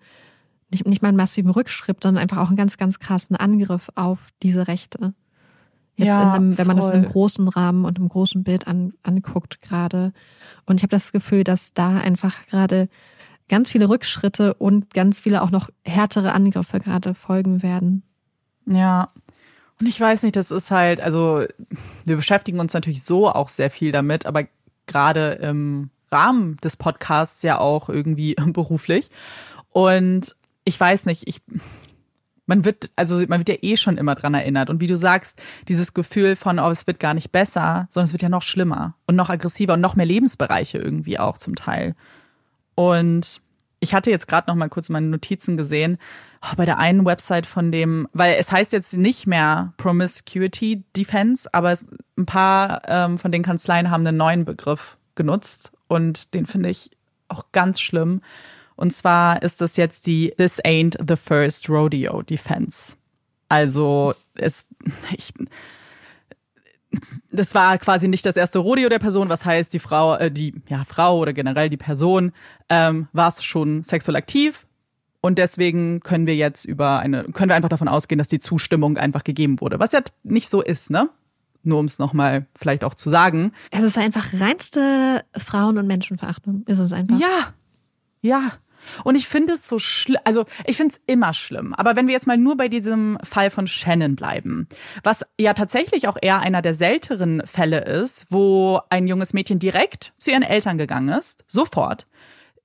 nicht, 0.70 0.86
nicht 0.86 1.02
mal 1.02 1.08
einen 1.08 1.16
massiven 1.16 1.50
Rückschritt, 1.50 2.02
sondern 2.02 2.22
einfach 2.22 2.38
auch 2.38 2.48
einen 2.48 2.56
ganz, 2.56 2.78
ganz 2.78 2.98
krassen 2.98 3.36
Angriff 3.36 3.90
auf 3.94 4.18
diese 4.42 4.68
Rechte. 4.68 5.14
Jetzt 5.96 6.08
ja, 6.08 6.32
einem, 6.32 6.56
wenn 6.56 6.66
man 6.66 6.76
das 6.76 6.90
im 6.90 7.04
großen 7.04 7.48
Rahmen 7.48 7.84
und 7.84 7.98
im 7.98 8.08
großen 8.08 8.42
Bild 8.42 8.66
an, 8.66 8.94
anguckt 9.02 9.60
gerade. 9.60 10.12
Und 10.64 10.76
ich 10.76 10.82
habe 10.82 10.90
das 10.90 11.12
Gefühl, 11.12 11.44
dass 11.44 11.74
da 11.74 11.98
einfach 11.98 12.46
gerade 12.46 12.88
ganz 13.48 13.68
viele 13.68 13.88
Rückschritte 13.88 14.54
und 14.54 14.94
ganz 14.94 15.18
viele 15.18 15.42
auch 15.42 15.50
noch 15.50 15.68
härtere 15.84 16.32
Angriffe 16.32 16.80
gerade 16.80 17.14
folgen 17.14 17.62
werden. 17.62 18.02
Ja, 18.66 19.10
und 19.80 19.86
ich 19.86 20.00
weiß 20.00 20.22
nicht, 20.22 20.36
das 20.36 20.50
ist 20.50 20.70
halt, 20.70 21.00
also 21.00 21.44
wir 22.04 22.16
beschäftigen 22.16 22.60
uns 22.60 22.74
natürlich 22.74 23.02
so 23.02 23.30
auch 23.30 23.48
sehr 23.48 23.70
viel 23.70 23.92
damit, 23.92 24.26
aber 24.26 24.44
gerade 24.86 25.32
im 25.42 25.90
Rahmen 26.10 26.58
des 26.58 26.76
Podcasts 26.76 27.42
ja 27.42 27.58
auch 27.58 27.88
irgendwie 27.88 28.34
beruflich. 28.46 29.08
Und 29.70 30.36
ich 30.64 30.78
weiß 30.78 31.06
nicht, 31.06 31.26
ich, 31.26 31.40
man 32.46 32.64
wird, 32.64 32.90
also 32.96 33.16
man 33.28 33.40
wird 33.40 33.48
ja 33.48 33.56
eh 33.62 33.76
schon 33.76 33.96
immer 33.96 34.14
dran 34.14 34.34
erinnert. 34.34 34.70
Und 34.70 34.80
wie 34.80 34.86
du 34.86 34.96
sagst, 34.96 35.40
dieses 35.68 35.94
Gefühl 35.94 36.36
von, 36.36 36.58
oh, 36.58 36.70
es 36.70 36.86
wird 36.86 37.00
gar 37.00 37.14
nicht 37.14 37.32
besser, 37.32 37.86
sondern 37.90 38.06
es 38.06 38.12
wird 38.12 38.22
ja 38.22 38.28
noch 38.28 38.42
schlimmer 38.42 38.94
und 39.06 39.16
noch 39.16 39.30
aggressiver 39.30 39.74
und 39.74 39.80
noch 39.80 39.96
mehr 39.96 40.06
Lebensbereiche 40.06 40.78
irgendwie 40.78 41.18
auch 41.18 41.38
zum 41.38 41.54
Teil. 41.54 41.94
Und 42.74 43.40
ich 43.80 43.94
hatte 43.94 44.10
jetzt 44.10 44.28
gerade 44.28 44.48
noch 44.48 44.54
mal 44.54 44.68
kurz 44.68 44.88
meine 44.90 45.06
Notizen 45.06 45.56
gesehen 45.56 45.98
oh, 46.42 46.54
bei 46.56 46.64
der 46.64 46.78
einen 46.78 47.04
Website 47.04 47.46
von 47.46 47.72
dem, 47.72 48.08
weil 48.12 48.34
es 48.38 48.52
heißt 48.52 48.72
jetzt 48.72 48.96
nicht 48.96 49.26
mehr 49.26 49.72
Promiscuity 49.78 50.84
Defense, 50.96 51.48
aber 51.52 51.72
es, 51.72 51.86
ein 52.16 52.26
paar 52.26 52.82
ähm, 52.86 53.18
von 53.18 53.32
den 53.32 53.42
Kanzleien 53.42 53.90
haben 53.90 54.06
einen 54.06 54.16
neuen 54.16 54.44
Begriff 54.44 54.98
genutzt 55.14 55.72
und 55.88 56.34
den 56.34 56.46
finde 56.46 56.68
ich 56.68 56.90
auch 57.28 57.46
ganz 57.52 57.80
schlimm. 57.80 58.22
Und 58.80 58.92
zwar 58.92 59.42
ist 59.42 59.60
das 59.60 59.76
jetzt 59.76 60.06
die 60.06 60.32
This 60.38 60.58
ain't 60.64 60.96
the 61.06 61.16
first 61.16 61.68
rodeo 61.68 62.22
Defense. 62.22 62.96
Also 63.50 64.14
es, 64.34 64.66
ich, 65.14 65.34
das 67.30 67.54
war 67.54 67.76
quasi 67.76 68.08
nicht 68.08 68.24
das 68.24 68.36
erste 68.36 68.58
Rodeo 68.58 68.88
der 68.88 68.98
Person, 68.98 69.28
was 69.28 69.44
heißt, 69.44 69.74
die 69.74 69.80
Frau, 69.80 70.16
äh, 70.16 70.30
die 70.30 70.54
ja, 70.68 70.84
Frau 70.84 71.18
oder 71.18 71.34
generell 71.34 71.68
die 71.68 71.76
Person 71.76 72.32
ähm, 72.70 73.08
war 73.12 73.28
es 73.28 73.44
schon 73.44 73.82
sexuell 73.82 74.16
aktiv 74.16 74.66
und 75.20 75.38
deswegen 75.38 76.00
können 76.00 76.26
wir 76.26 76.36
jetzt 76.36 76.64
über 76.64 77.00
eine, 77.00 77.24
können 77.24 77.50
wir 77.50 77.56
einfach 77.56 77.68
davon 77.68 77.88
ausgehen, 77.88 78.18
dass 78.18 78.28
die 78.28 78.38
Zustimmung 78.38 78.96
einfach 78.96 79.24
gegeben 79.24 79.60
wurde, 79.60 79.78
was 79.78 79.92
ja 79.92 80.00
nicht 80.22 80.48
so 80.48 80.62
ist, 80.62 80.90
ne? 80.90 81.10
Nur 81.62 81.78
um 81.80 81.84
es 81.84 81.98
nochmal 81.98 82.46
vielleicht 82.56 82.84
auch 82.84 82.94
zu 82.94 83.10
sagen. 83.10 83.52
Es 83.70 83.82
ist 83.82 83.98
einfach 83.98 84.28
reinste 84.40 85.22
Frauen- 85.36 85.76
und 85.76 85.86
Menschenverachtung, 85.86 86.64
ist 86.66 86.78
es 86.78 86.94
einfach. 86.94 87.20
Ja, 87.20 87.52
ja. 88.22 88.52
Und 89.04 89.14
ich 89.14 89.28
finde 89.28 89.54
es 89.54 89.68
so 89.68 89.78
schlimm, 89.78 90.20
also 90.24 90.44
ich 90.64 90.76
finde 90.76 90.94
es 90.94 91.00
immer 91.06 91.34
schlimm. 91.34 91.74
Aber 91.74 91.96
wenn 91.96 92.06
wir 92.06 92.14
jetzt 92.14 92.26
mal 92.26 92.36
nur 92.36 92.56
bei 92.56 92.68
diesem 92.68 93.18
Fall 93.22 93.50
von 93.50 93.66
Shannon 93.66 94.16
bleiben, 94.16 94.68
was 95.02 95.24
ja 95.38 95.54
tatsächlich 95.54 96.08
auch 96.08 96.16
eher 96.20 96.40
einer 96.40 96.62
der 96.62 96.74
seltenen 96.74 97.46
Fälle 97.46 97.84
ist, 97.84 98.26
wo 98.30 98.80
ein 98.90 99.06
junges 99.06 99.32
Mädchen 99.32 99.58
direkt 99.58 100.12
zu 100.18 100.30
ihren 100.30 100.42
Eltern 100.42 100.78
gegangen 100.78 101.08
ist, 101.08 101.44
sofort, 101.46 102.06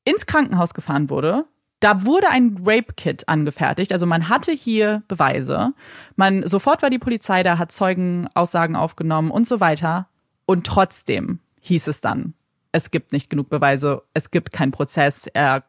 ins 0.04 0.26
Krankenhaus 0.26 0.74
gefahren 0.74 1.10
wurde, 1.10 1.46
da 1.80 2.06
wurde 2.06 2.30
ein 2.30 2.58
Rape-Kit 2.66 3.28
angefertigt. 3.28 3.92
Also 3.92 4.06
man 4.06 4.30
hatte 4.30 4.52
hier 4.52 5.04
Beweise. 5.08 5.74
Man 6.16 6.48
sofort 6.48 6.82
war 6.82 6.90
die 6.90 7.00
Polizei 7.00 7.44
da, 7.44 7.58
hat 7.58 7.72
Zeugenaussagen 7.72 8.76
aufgenommen 8.76 9.30
und 9.30 9.48
so 9.48 9.60
weiter. 9.60 10.08
Und 10.46 10.66
trotzdem 10.66 11.40
hieß 11.62 11.88
es 11.88 12.02
dann, 12.02 12.34
es 12.72 12.92
gibt 12.92 13.14
nicht 13.14 13.30
genug 13.30 13.50
Beweise, 13.50 14.04
es 14.14 14.32
gibt 14.32 14.52
keinen 14.52 14.72
Prozess, 14.72 15.28
er 15.28 15.64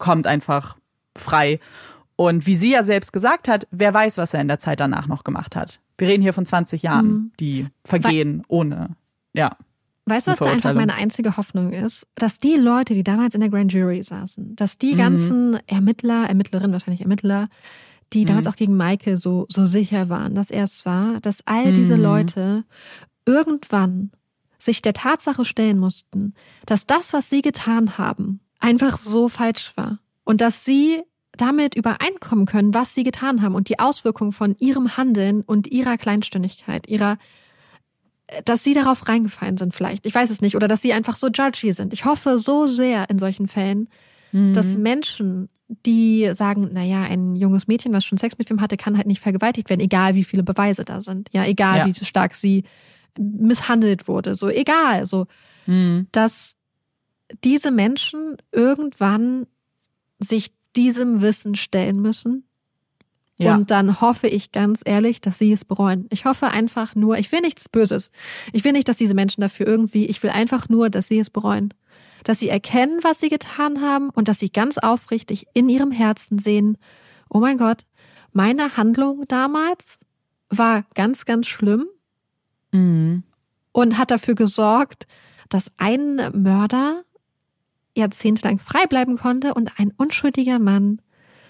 kommt 0.00 0.26
einfach 0.26 0.76
frei. 1.16 1.60
Und 2.16 2.46
wie 2.46 2.56
sie 2.56 2.72
ja 2.72 2.82
selbst 2.82 3.12
gesagt 3.12 3.48
hat, 3.48 3.68
wer 3.70 3.94
weiß, 3.94 4.18
was 4.18 4.34
er 4.34 4.40
in 4.40 4.48
der 4.48 4.58
Zeit 4.58 4.80
danach 4.80 5.06
noch 5.06 5.24
gemacht 5.24 5.54
hat. 5.54 5.80
Wir 5.96 6.08
reden 6.08 6.22
hier 6.22 6.32
von 6.32 6.44
20 6.44 6.82
Jahren, 6.82 7.06
mhm. 7.06 7.32
die 7.38 7.66
vergehen 7.84 8.42
ohne, 8.48 8.96
ja. 9.32 9.56
Weißt 10.06 10.26
du, 10.26 10.32
was 10.32 10.38
da 10.40 10.50
einfach 10.50 10.74
meine 10.74 10.94
einzige 10.94 11.36
Hoffnung 11.36 11.72
ist? 11.72 12.06
Dass 12.16 12.38
die 12.38 12.56
Leute, 12.56 12.94
die 12.94 13.04
damals 13.04 13.34
in 13.34 13.40
der 13.40 13.48
Grand 13.48 13.72
Jury 13.72 14.02
saßen, 14.02 14.56
dass 14.56 14.76
die 14.76 14.94
mhm. 14.94 14.98
ganzen 14.98 15.58
Ermittler, 15.66 16.26
Ermittlerinnen, 16.28 16.72
wahrscheinlich 16.72 17.02
Ermittler, 17.02 17.48
die 18.12 18.22
mhm. 18.22 18.26
damals 18.26 18.46
auch 18.48 18.56
gegen 18.56 18.76
Michael 18.76 19.16
so, 19.16 19.46
so 19.48 19.64
sicher 19.64 20.08
waren, 20.08 20.34
dass 20.34 20.50
er 20.50 20.64
es 20.64 20.84
war, 20.84 21.20
dass 21.20 21.46
all 21.46 21.72
diese 21.72 21.96
mhm. 21.96 22.02
Leute 22.02 22.64
irgendwann 23.24 24.10
sich 24.58 24.82
der 24.82 24.92
Tatsache 24.92 25.44
stellen 25.44 25.78
mussten, 25.78 26.34
dass 26.66 26.86
das, 26.86 27.12
was 27.12 27.30
sie 27.30 27.40
getan 27.42 27.96
haben, 27.98 28.40
einfach 28.60 28.98
so 28.98 29.28
falsch 29.28 29.72
war. 29.76 29.98
Und 30.24 30.40
dass 30.40 30.64
sie 30.64 31.02
damit 31.36 31.74
übereinkommen 31.74 32.46
können, 32.46 32.74
was 32.74 32.94
sie 32.94 33.02
getan 33.02 33.42
haben 33.42 33.54
und 33.54 33.68
die 33.68 33.78
Auswirkungen 33.78 34.32
von 34.32 34.54
ihrem 34.58 34.96
Handeln 34.96 35.40
und 35.40 35.66
ihrer 35.66 35.96
Kleinstündigkeit, 35.96 36.86
ihrer, 36.86 37.18
dass 38.44 38.62
sie 38.62 38.74
darauf 38.74 39.08
reingefallen 39.08 39.56
sind 39.56 39.74
vielleicht. 39.74 40.06
Ich 40.06 40.14
weiß 40.14 40.30
es 40.30 40.40
nicht. 40.40 40.54
Oder 40.54 40.68
dass 40.68 40.82
sie 40.82 40.92
einfach 40.92 41.16
so 41.16 41.28
judgy 41.28 41.72
sind. 41.72 41.92
Ich 41.92 42.04
hoffe 42.04 42.38
so 42.38 42.66
sehr 42.66 43.08
in 43.08 43.18
solchen 43.18 43.48
Fällen, 43.48 43.88
mhm. 44.32 44.52
dass 44.52 44.76
Menschen, 44.76 45.48
die 45.86 46.30
sagen, 46.34 46.70
naja, 46.72 47.02
ein 47.02 47.36
junges 47.36 47.68
Mädchen, 47.68 47.92
was 47.92 48.04
schon 48.04 48.18
Sex 48.18 48.36
mit 48.38 48.50
ihm 48.50 48.60
hatte, 48.60 48.76
kann 48.76 48.96
halt 48.96 49.06
nicht 49.06 49.20
vergewaltigt 49.20 49.70
werden, 49.70 49.80
egal 49.80 50.14
wie 50.14 50.24
viele 50.24 50.42
Beweise 50.42 50.84
da 50.84 51.00
sind. 51.00 51.30
Ja, 51.32 51.44
egal 51.44 51.78
ja. 51.78 51.86
wie 51.86 52.04
stark 52.04 52.34
sie 52.34 52.64
misshandelt 53.18 54.08
wurde. 54.08 54.34
So, 54.34 54.48
egal. 54.48 55.06
So, 55.06 55.26
mhm. 55.66 56.06
dass 56.12 56.56
diese 57.44 57.70
Menschen 57.70 58.36
irgendwann 58.52 59.46
sich 60.18 60.52
diesem 60.76 61.20
Wissen 61.20 61.54
stellen 61.54 62.00
müssen. 62.00 62.44
Ja. 63.38 63.54
Und 63.54 63.70
dann 63.70 64.02
hoffe 64.02 64.28
ich 64.28 64.52
ganz 64.52 64.82
ehrlich, 64.84 65.22
dass 65.22 65.38
sie 65.38 65.52
es 65.52 65.64
bereuen. 65.64 66.06
Ich 66.10 66.26
hoffe 66.26 66.48
einfach 66.48 66.94
nur, 66.94 67.16
ich 67.16 67.32
will 67.32 67.40
nichts 67.40 67.70
Böses. 67.70 68.10
Ich 68.52 68.64
will 68.64 68.72
nicht, 68.72 68.86
dass 68.86 68.98
diese 68.98 69.14
Menschen 69.14 69.40
dafür 69.40 69.66
irgendwie, 69.66 70.06
ich 70.06 70.22
will 70.22 70.30
einfach 70.30 70.68
nur, 70.68 70.90
dass 70.90 71.08
sie 71.08 71.18
es 71.18 71.30
bereuen. 71.30 71.72
Dass 72.22 72.38
sie 72.38 72.50
erkennen, 72.50 72.98
was 73.02 73.18
sie 73.18 73.30
getan 73.30 73.80
haben 73.80 74.10
und 74.10 74.28
dass 74.28 74.38
sie 74.38 74.50
ganz 74.50 74.76
aufrichtig 74.76 75.46
in 75.54 75.70
ihrem 75.70 75.90
Herzen 75.90 76.38
sehen, 76.38 76.76
oh 77.30 77.38
mein 77.38 77.56
Gott, 77.56 77.86
meine 78.32 78.76
Handlung 78.76 79.24
damals 79.26 80.00
war 80.50 80.84
ganz, 80.94 81.24
ganz 81.24 81.46
schlimm 81.46 81.86
mhm. 82.72 83.22
und 83.72 83.96
hat 83.96 84.10
dafür 84.10 84.34
gesorgt, 84.34 85.06
dass 85.48 85.72
ein 85.78 86.20
Mörder 86.34 87.04
jahrzehntelang 88.00 88.58
frei 88.58 88.86
bleiben 88.88 89.16
konnte 89.16 89.54
und 89.54 89.78
ein 89.78 89.92
unschuldiger 89.96 90.58
Mann 90.58 91.00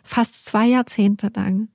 fast 0.03 0.45
zwei 0.45 0.67
Jahrzehnte 0.67 1.31
lang 1.35 1.69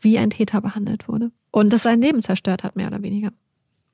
wie 0.00 0.18
ein 0.18 0.30
Täter 0.30 0.60
behandelt 0.60 1.08
wurde 1.08 1.30
und 1.50 1.72
das 1.72 1.82
sein 1.82 2.00
Leben 2.00 2.22
zerstört 2.22 2.64
hat, 2.64 2.76
mehr 2.76 2.88
oder 2.88 3.02
weniger. 3.02 3.30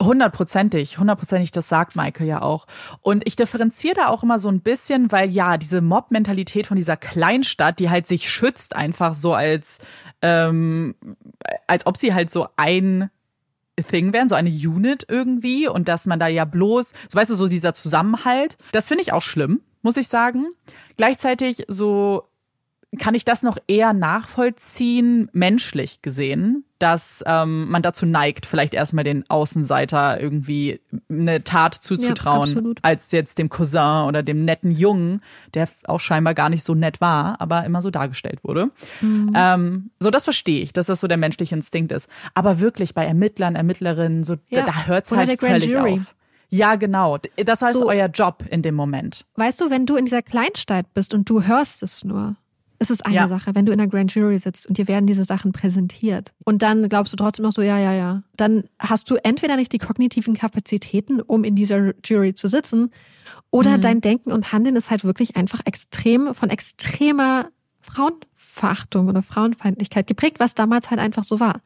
Hundertprozentig, 0.02 0.98
hundertprozentig, 0.98 1.52
das 1.52 1.68
sagt 1.68 1.94
Michael 1.96 2.26
ja 2.26 2.42
auch. 2.42 2.66
Und 3.00 3.22
ich 3.26 3.36
differenziere 3.36 3.94
da 3.94 4.08
auch 4.08 4.22
immer 4.22 4.38
so 4.38 4.48
ein 4.48 4.60
bisschen, 4.60 5.12
weil 5.12 5.30
ja, 5.30 5.56
diese 5.56 5.80
Mob-Mentalität 5.80 6.66
von 6.66 6.76
dieser 6.76 6.96
Kleinstadt, 6.96 7.78
die 7.78 7.90
halt 7.90 8.06
sich 8.06 8.28
schützt, 8.28 8.74
einfach 8.74 9.14
so 9.14 9.34
als, 9.34 9.78
ähm, 10.20 10.96
als 11.68 11.86
ob 11.86 11.96
sie 11.96 12.12
halt 12.12 12.30
so 12.30 12.48
ein 12.56 13.08
Thing 13.88 14.12
wären, 14.12 14.28
so 14.28 14.34
eine 14.34 14.50
Unit 14.50 15.06
irgendwie 15.08 15.68
und 15.68 15.88
dass 15.88 16.06
man 16.06 16.18
da 16.18 16.26
ja 16.26 16.44
bloß, 16.44 16.92
so 17.08 17.18
weißt 17.18 17.30
du, 17.30 17.34
so 17.34 17.48
dieser 17.48 17.72
Zusammenhalt, 17.72 18.58
das 18.72 18.88
finde 18.88 19.02
ich 19.02 19.12
auch 19.12 19.22
schlimm 19.22 19.60
muss 19.84 19.96
ich 19.96 20.08
sagen. 20.08 20.46
Gleichzeitig 20.96 21.64
so 21.68 22.24
kann 22.98 23.14
ich 23.14 23.24
das 23.24 23.42
noch 23.42 23.58
eher 23.66 23.92
nachvollziehen, 23.92 25.28
menschlich 25.32 26.02
gesehen, 26.02 26.64
dass 26.78 27.24
ähm, 27.26 27.68
man 27.70 27.82
dazu 27.82 28.06
neigt, 28.06 28.46
vielleicht 28.46 28.74
erstmal 28.74 29.04
den 29.04 29.28
Außenseiter 29.28 30.20
irgendwie 30.20 30.80
eine 31.08 31.44
Tat 31.44 31.74
zuzutrauen, 31.74 32.54
ja, 32.54 32.72
als 32.82 33.10
jetzt 33.12 33.38
dem 33.38 33.48
Cousin 33.48 34.04
oder 34.06 34.22
dem 34.22 34.44
netten 34.44 34.70
Jungen, 34.70 35.22
der 35.54 35.68
auch 35.84 36.00
scheinbar 36.00 36.34
gar 36.34 36.50
nicht 36.50 36.64
so 36.64 36.74
nett 36.74 37.00
war, 37.00 37.40
aber 37.40 37.64
immer 37.64 37.82
so 37.82 37.90
dargestellt 37.90 38.44
wurde. 38.44 38.70
Mhm. 39.00 39.32
Ähm, 39.34 39.90
so, 39.98 40.10
das 40.10 40.24
verstehe 40.24 40.62
ich, 40.62 40.72
dass 40.72 40.86
das 40.86 41.00
so 41.00 41.08
der 41.08 41.16
menschliche 41.16 41.54
Instinkt 41.54 41.92
ist. 41.92 42.08
Aber 42.34 42.60
wirklich 42.60 42.94
bei 42.94 43.04
Ermittlern, 43.06 43.56
Ermittlerinnen, 43.56 44.24
so 44.24 44.34
ja. 44.48 44.60
da, 44.60 44.66
da 44.66 44.86
hört 44.86 45.06
es 45.06 45.12
halt 45.12 45.40
völlig 45.40 45.66
Jury. 45.66 45.94
auf. 45.94 46.14
Ja, 46.56 46.76
genau. 46.76 47.18
Das 47.44 47.62
heißt 47.62 47.78
so, 47.80 47.88
euer 47.88 48.06
Job 48.08 48.44
in 48.48 48.62
dem 48.62 48.74
Moment. 48.76 49.24
Weißt 49.34 49.60
du, 49.60 49.70
wenn 49.70 49.86
du 49.86 49.96
in 49.96 50.04
dieser 50.04 50.22
Kleinstadt 50.22 50.86
bist 50.94 51.12
und 51.14 51.28
du 51.28 51.42
hörst 51.42 51.82
es 51.82 52.04
nur, 52.04 52.36
Es 52.80 52.90
ist 52.90 53.06
eine 53.06 53.14
Ja. 53.14 53.28
Sache, 53.28 53.54
wenn 53.54 53.64
du 53.66 53.72
in 53.72 53.78
der 53.78 53.86
Grand 53.86 54.14
Jury 54.14 54.38
sitzt 54.38 54.66
und 54.66 54.76
dir 54.78 54.86
werden 54.88 55.06
diese 55.06 55.24
Sachen 55.24 55.52
präsentiert 55.52 56.32
und 56.44 56.60
dann 56.60 56.88
glaubst 56.88 57.12
du 57.12 57.16
trotzdem 57.16 57.44
noch 57.44 57.52
so, 57.52 57.62
ja, 57.62 57.78
ja, 57.78 57.92
ja, 57.92 58.22
dann 58.36 58.64
hast 58.78 59.08
du 59.10 59.14
entweder 59.24 59.56
nicht 59.56 59.72
die 59.72 59.78
kognitiven 59.78 60.34
Kapazitäten, 60.34 61.20
um 61.22 61.44
in 61.44 61.54
dieser 61.54 61.92
Jury 62.04 62.34
zu 62.34 62.46
sitzen, 62.48 62.90
oder 63.50 63.76
Mhm. 63.76 63.80
dein 63.80 64.00
Denken 64.00 64.32
und 64.32 64.52
Handeln 64.52 64.76
ist 64.76 64.90
halt 64.90 65.02
wirklich 65.04 65.36
einfach 65.36 65.60
extrem 65.64 66.34
von 66.34 66.50
extremer 66.50 67.46
Frauenverachtung 67.80 69.08
oder 69.08 69.22
Frauenfeindlichkeit 69.22 70.06
geprägt, 70.06 70.36
was 70.40 70.54
damals 70.54 70.90
halt 70.90 71.00
einfach 71.00 71.24
so 71.24 71.40
war. 71.40 71.60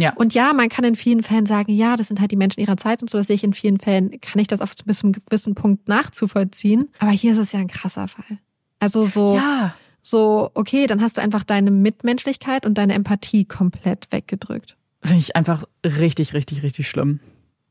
Ja. 0.00 0.12
Und 0.14 0.34
ja, 0.34 0.52
man 0.52 0.68
kann 0.68 0.84
in 0.84 0.96
vielen 0.96 1.22
Fällen 1.22 1.46
sagen, 1.46 1.72
ja, 1.72 1.96
das 1.96 2.08
sind 2.08 2.20
halt 2.20 2.30
die 2.30 2.36
Menschen 2.36 2.60
ihrer 2.60 2.76
Zeit 2.76 3.02
und 3.02 3.10
so, 3.10 3.18
das 3.18 3.26
sehe 3.26 3.36
ich 3.36 3.44
in 3.44 3.52
vielen 3.52 3.78
Fällen, 3.78 4.20
kann 4.20 4.40
ich 4.40 4.48
das 4.48 4.60
auf 4.60 4.74
bis 4.84 4.98
zu 4.98 5.06
einem 5.06 5.12
gewissen 5.12 5.54
Punkt 5.54 5.88
nachzuvollziehen. 5.88 6.88
Aber 6.98 7.10
hier 7.10 7.32
ist 7.32 7.38
es 7.38 7.52
ja 7.52 7.60
ein 7.60 7.68
krasser 7.68 8.08
Fall. 8.08 8.38
Also 8.78 9.04
so, 9.04 9.36
Ja. 9.36 9.74
so, 10.00 10.50
okay, 10.54 10.86
dann 10.86 11.00
hast 11.02 11.18
du 11.18 11.22
einfach 11.22 11.44
deine 11.44 11.70
Mitmenschlichkeit 11.70 12.64
und 12.66 12.74
deine 12.78 12.94
Empathie 12.94 13.44
komplett 13.44 14.08
weggedrückt. 14.10 14.76
Finde 15.02 15.18
ich 15.18 15.36
einfach 15.36 15.64
richtig, 15.84 16.34
richtig, 16.34 16.62
richtig 16.62 16.88
schlimm. 16.88 17.20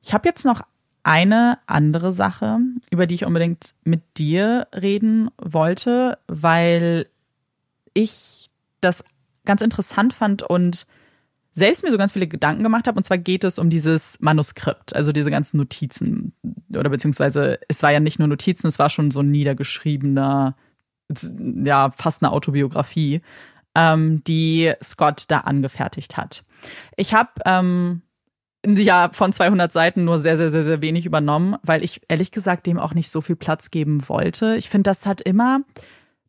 Ich 0.02 0.14
habe 0.14 0.28
jetzt 0.28 0.46
noch 0.46 0.62
eine 1.04 1.58
andere 1.66 2.12
Sache, 2.12 2.60
über 2.92 3.08
die 3.08 3.16
ich 3.16 3.26
unbedingt 3.26 3.74
mit 3.84 4.02
dir 4.18 4.68
reden 4.74 5.30
wollte, 5.38 6.18
weil 6.28 7.08
ich 7.94 8.50
das 8.82 9.04
ganz 9.46 9.62
interessant 9.62 10.14
fand 10.14 10.44
und 10.44 10.86
selbst 11.52 11.84
mir 11.84 11.92
so 11.92 11.98
ganz 11.98 12.14
viele 12.14 12.28
Gedanken 12.28 12.64
gemacht 12.64 12.88
habe. 12.88 12.98
Und 12.98 13.04
zwar 13.04 13.18
geht 13.18 13.44
es 13.44 13.60
um 13.60 13.70
dieses 13.70 14.20
Manuskript, 14.20 14.96
also 14.96 15.12
diese 15.12 15.32
ganzen 15.32 15.58
Notizen. 15.58 16.34
Oder 16.76 16.90
beziehungsweise, 16.90 17.60
es 17.68 17.84
war 17.84 17.92
ja 17.92 18.00
nicht 18.00 18.20
nur 18.20 18.28
Notizen, 18.28 18.68
es 18.68 18.80
war 18.80 18.90
schon 18.90 19.12
so 19.12 19.22
ein 19.22 19.32
niedergeschriebener, 19.32 20.56
ja, 21.64 21.92
fast 21.92 22.24
eine 22.24 22.32
Autobiografie, 22.32 23.22
ähm, 23.76 24.24
die 24.26 24.74
Scott 24.84 25.26
da 25.28 25.40
angefertigt 25.40 26.18
hat. 26.18 26.44
Ich 26.96 27.14
habe 27.14 27.30
ähm, 27.46 28.02
ja 28.66 29.10
von 29.12 29.34
200 29.34 29.72
Seiten 29.72 30.04
nur 30.04 30.20
sehr, 30.20 30.38
sehr, 30.38 30.52
sehr, 30.52 30.64
sehr 30.64 30.82
wenig 30.82 31.06
übernommen, 31.06 31.56
weil 31.64 31.84
ich 31.84 32.02
ehrlich 32.08 32.32
gesagt 32.32 32.68
dem 32.68 32.80
auch 32.80 32.94
nicht 32.94 33.10
so 33.10 33.22
viel 33.22 33.36
Platz 33.36 33.72
geben 33.72 34.08
wollte. 34.08 34.56
Ich 34.56 34.70
finde, 34.70 34.90
das 34.90 35.06
hat 35.06 35.22
immer, 35.22 35.62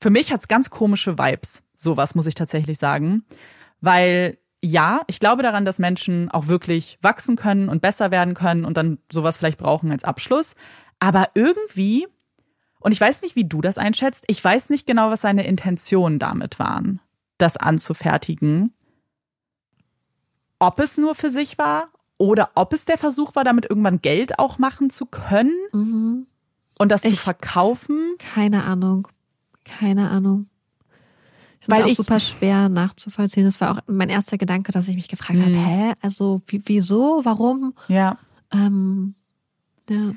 für 0.01 0.11
mich 0.11 0.33
hat 0.33 0.41
es 0.41 0.49
ganz 0.49 0.71
komische 0.71 1.19
Vibes, 1.19 1.63
sowas 1.75 2.15
muss 2.15 2.27
ich 2.27 2.35
tatsächlich 2.35 2.79
sagen, 2.79 3.25
weil 3.81 4.39
ja, 4.63 5.01
ich 5.07 5.21
glaube 5.21 5.43
daran, 5.43 5.65
dass 5.65 5.79
Menschen 5.79 6.31
auch 6.31 6.47
wirklich 6.47 6.99
wachsen 7.03 7.37
können 7.37 7.69
und 7.69 7.81
besser 7.81 8.11
werden 8.11 8.35
können 8.35 8.65
und 8.65 8.77
dann 8.77 8.99
sowas 9.11 9.37
vielleicht 9.39 9.59
brauchen 9.59 9.91
als 9.91 10.05
Abschluss. 10.05 10.55
Aber 10.99 11.29
irgendwie, 11.35 12.07
und 12.81 12.93
ich 12.93 13.01
weiß 13.01 13.23
nicht, 13.23 13.37
wie 13.37 13.47
du 13.47 13.63
das 13.63 13.79
einschätzt, 13.79 14.25
ich 14.27 14.45
weiß 14.45 14.69
nicht 14.69 14.87
genau, 14.87 15.11
was 15.11 15.23
seine 15.23 15.47
Intentionen 15.47 16.19
damit 16.19 16.59
waren, 16.59 17.01
das 17.39 17.57
anzufertigen. 17.57 18.75
Ob 20.59 20.79
es 20.79 20.99
nur 20.99 21.15
für 21.15 21.31
sich 21.31 21.57
war 21.57 21.89
oder 22.19 22.51
ob 22.55 22.75
es 22.75 22.85
der 22.85 22.99
Versuch 22.99 23.35
war, 23.35 23.45
damit 23.45 23.65
irgendwann 23.65 24.03
Geld 24.03 24.39
auch 24.39 24.59
machen 24.59 24.91
zu 24.91 25.07
können 25.07 25.57
Mhm. 25.73 26.27
und 26.79 26.93
das 26.93 27.01
zu 27.01 27.09
Ich- 27.09 27.21
verkaufen. 27.21 28.15
Keine 28.19 28.65
Ahnung. 28.65 29.09
Keine 29.65 30.11
Ahnung. 30.11 30.50
Ich 31.61 31.69
Weil 31.69 31.83
es 31.83 31.87
ich- 31.91 31.99
auch 32.01 32.05
super 32.05 32.21
schwer 32.21 32.69
nachzuvollziehen. 32.69 33.45
Das 33.45 33.61
war 33.61 33.73
auch 33.73 33.81
mein 33.87 34.09
erster 34.09 34.39
Gedanke, 34.39 34.73
dass 34.73 34.89
ich 34.89 34.97
mich 34.97 35.09
gefragt 35.09 35.41
habe, 35.41 35.51
Mhm. 35.51 35.65
hä, 35.67 35.93
also 36.01 36.41
wie, 36.47 36.63
wieso, 36.65 37.21
warum? 37.25 37.75
Ja. 37.89 38.19
Ähm, 38.53 39.15
ja. 39.89 40.13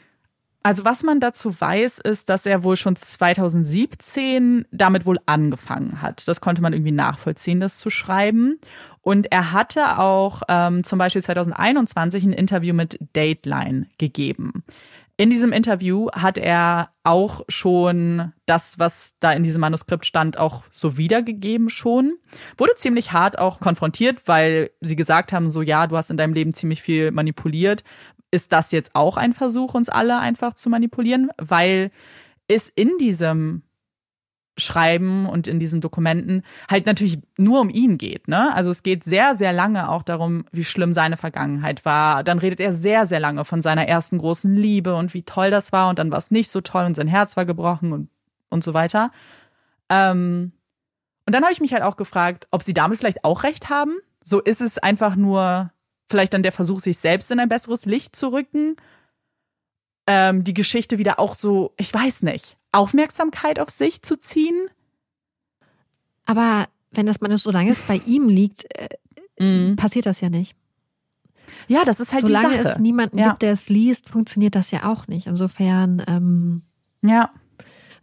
Also 0.65 0.85
was 0.85 1.03
man 1.03 1.19
dazu 1.19 1.59
weiß, 1.59 1.99
ist, 1.99 2.29
dass 2.29 2.45
er 2.45 2.63
wohl 2.63 2.77
schon 2.77 2.95
2017 2.95 4.65
damit 4.71 5.05
wohl 5.05 5.19
angefangen 5.25 6.01
hat. 6.01 6.25
Das 6.27 6.39
konnte 6.41 6.61
man 6.61 6.71
irgendwie 6.73 6.91
nachvollziehen, 6.93 7.59
das 7.59 7.77
zu 7.79 7.89
schreiben. 7.89 8.59
Und 9.01 9.29
er 9.31 9.51
hatte 9.51 9.99
auch 9.99 10.41
ähm, 10.47 10.83
zum 10.85 10.99
Beispiel 10.99 11.21
2021 11.21 12.23
ein 12.23 12.31
Interview 12.33 12.73
mit 12.73 12.97
Dateline 13.13 13.87
gegeben. 13.97 14.63
In 15.15 15.29
diesem 15.29 15.51
Interview 15.51 16.09
hat 16.11 16.39
er 16.39 16.89
auch 17.03 17.41
schon 17.47 18.33
das, 18.47 18.79
was 18.79 19.13
da 19.19 19.31
in 19.31 19.43
diesem 19.43 19.61
Manuskript 19.61 20.07
stand, 20.07 20.39
auch 20.39 20.63
so 20.71 20.97
wiedergegeben 20.97 21.69
schon. 21.69 22.15
Wurde 22.57 22.73
ziemlich 22.75 23.11
hart 23.11 23.37
auch 23.37 23.59
konfrontiert, 23.59 24.27
weil 24.27 24.71
sie 24.81 24.95
gesagt 24.95 25.31
haben, 25.31 25.51
so 25.51 25.61
ja, 25.61 25.85
du 25.85 25.97
hast 25.97 26.09
in 26.09 26.17
deinem 26.17 26.33
Leben 26.33 26.55
ziemlich 26.55 26.81
viel 26.81 27.11
manipuliert. 27.11 27.83
Ist 28.31 28.51
das 28.51 28.71
jetzt 28.71 28.95
auch 28.95 29.15
ein 29.15 29.33
Versuch, 29.33 29.75
uns 29.75 29.87
alle 29.87 30.17
einfach 30.17 30.55
zu 30.55 30.71
manipulieren? 30.71 31.29
Weil 31.37 31.91
es 32.47 32.69
in 32.69 32.97
diesem 32.97 33.61
Schreiben 34.57 35.27
und 35.27 35.47
in 35.47 35.59
diesen 35.59 35.81
Dokumenten 35.81 36.43
halt 36.69 36.85
natürlich 36.85 37.19
nur 37.37 37.59
um 37.59 37.69
ihn 37.69 37.97
geht. 37.97 38.27
Ne? 38.27 38.53
Also 38.53 38.69
es 38.69 38.83
geht 38.83 39.03
sehr, 39.03 39.35
sehr 39.35 39.51
lange 39.51 39.89
auch 39.89 40.03
darum, 40.03 40.45
wie 40.51 40.63
schlimm 40.63 40.93
seine 40.93 41.17
Vergangenheit 41.17 41.85
war. 41.85 42.23
Dann 42.23 42.37
redet 42.37 42.59
er 42.59 42.71
sehr, 42.71 43.07
sehr 43.07 43.19
lange 43.19 43.45
von 43.45 43.61
seiner 43.63 43.87
ersten 43.87 44.19
großen 44.19 44.55
Liebe 44.55 44.95
und 44.95 45.13
wie 45.13 45.23
toll 45.23 45.49
das 45.49 45.71
war 45.71 45.89
und 45.89 45.97
dann 45.97 46.11
war 46.11 46.19
es 46.19 46.29
nicht 46.29 46.51
so 46.51 46.61
toll 46.61 46.85
und 46.85 46.95
sein 46.95 47.07
Herz 47.07 47.35
war 47.35 47.45
gebrochen 47.45 47.93
und, 47.93 48.09
und 48.49 48.63
so 48.63 48.75
weiter. 48.75 49.11
Ähm, 49.89 50.51
und 51.25 51.33
dann 51.33 51.43
habe 51.43 51.53
ich 51.53 51.61
mich 51.61 51.73
halt 51.73 51.83
auch 51.83 51.97
gefragt, 51.97 52.47
ob 52.51 52.61
sie 52.61 52.73
damit 52.73 52.99
vielleicht 52.99 53.23
auch 53.23 53.43
recht 53.43 53.69
haben. 53.69 53.97
So 54.23 54.39
ist 54.39 54.61
es 54.61 54.77
einfach 54.77 55.15
nur 55.15 55.71
vielleicht 56.09 56.33
dann 56.33 56.43
der 56.43 56.51
Versuch, 56.51 56.79
sich 56.79 56.99
selbst 56.99 57.31
in 57.31 57.39
ein 57.39 57.49
besseres 57.49 57.85
Licht 57.85 58.15
zu 58.15 58.31
rücken. 58.31 58.75
Ähm, 60.05 60.43
die 60.43 60.53
Geschichte 60.53 60.99
wieder 60.99 61.19
auch 61.19 61.33
so, 61.33 61.73
ich 61.77 61.91
weiß 61.91 62.21
nicht, 62.23 62.57
Aufmerksamkeit 62.73 63.59
auf 63.59 63.69
sich 63.69 64.01
zu 64.01 64.17
ziehen. 64.17 64.67
Aber 66.25 66.67
wenn 66.91 67.05
das 67.05 67.21
mal 67.21 67.35
solange 67.37 67.71
es 67.71 67.83
bei 67.83 68.01
ihm 68.05 68.29
liegt, 68.29 68.65
äh, 68.77 68.89
Mhm. 69.39 69.75
passiert 69.77 70.05
das 70.05 70.21
ja 70.21 70.29
nicht. 70.29 70.55
Ja, 71.67 71.83
das 71.85 71.99
ist 71.99 72.13
halt 72.13 72.25
solange 72.25 72.49
die 72.57 72.63
Sache. 72.63 72.73
es 72.73 72.79
niemanden 72.79 73.17
Ja. 73.17 73.29
gibt, 73.29 73.41
der 73.41 73.53
es 73.53 73.67
liest, 73.67 74.09
funktioniert 74.09 74.53
das 74.55 74.69
ja 74.71 74.91
auch 74.91 75.07
nicht. 75.07 75.25
Insofern 75.27 76.03
ähm, 76.07 76.61
ja, 77.01 77.31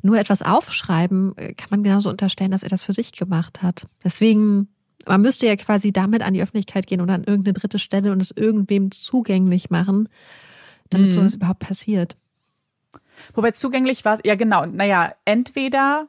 nur 0.03 0.19
etwas 0.19 0.43
aufschreiben, 0.43 1.37
äh, 1.37 1.55
kann 1.55 1.69
man 1.71 1.83
genauso 1.85 2.11
unterstellen, 2.11 2.51
dass 2.51 2.63
er 2.65 2.69
das 2.69 2.83
für 2.83 2.93
sich 2.93 3.13
gemacht 3.13 3.63
hat. 3.63 3.87
Deswegen, 4.03 4.69
man 5.07 5.21
müsste 5.23 5.47
ja 5.47 5.55
quasi 5.57 5.93
damit 5.93 6.23
an 6.23 6.35
die 6.35 6.43
Öffentlichkeit 6.43 6.87
gehen 6.87 7.01
oder 7.01 7.15
an 7.15 7.25
irgendeine 7.25 7.55
dritte 7.55 7.79
Stelle 7.79 8.11
und 8.13 8.21
es 8.21 8.33
irgendwem 8.33 8.91
zugänglich 8.91 9.71
machen, 9.71 10.09
damit 10.91 11.11
Mhm. 11.11 11.13
sowas 11.13 11.35
überhaupt 11.35 11.61
passiert. 11.61 12.17
Wobei 13.35 13.53
zugänglich 13.53 14.05
war 14.05 14.15
es, 14.15 14.21
ja 14.25 14.35
genau, 14.35 14.67
naja, 14.67 15.15
entweder 15.25 16.09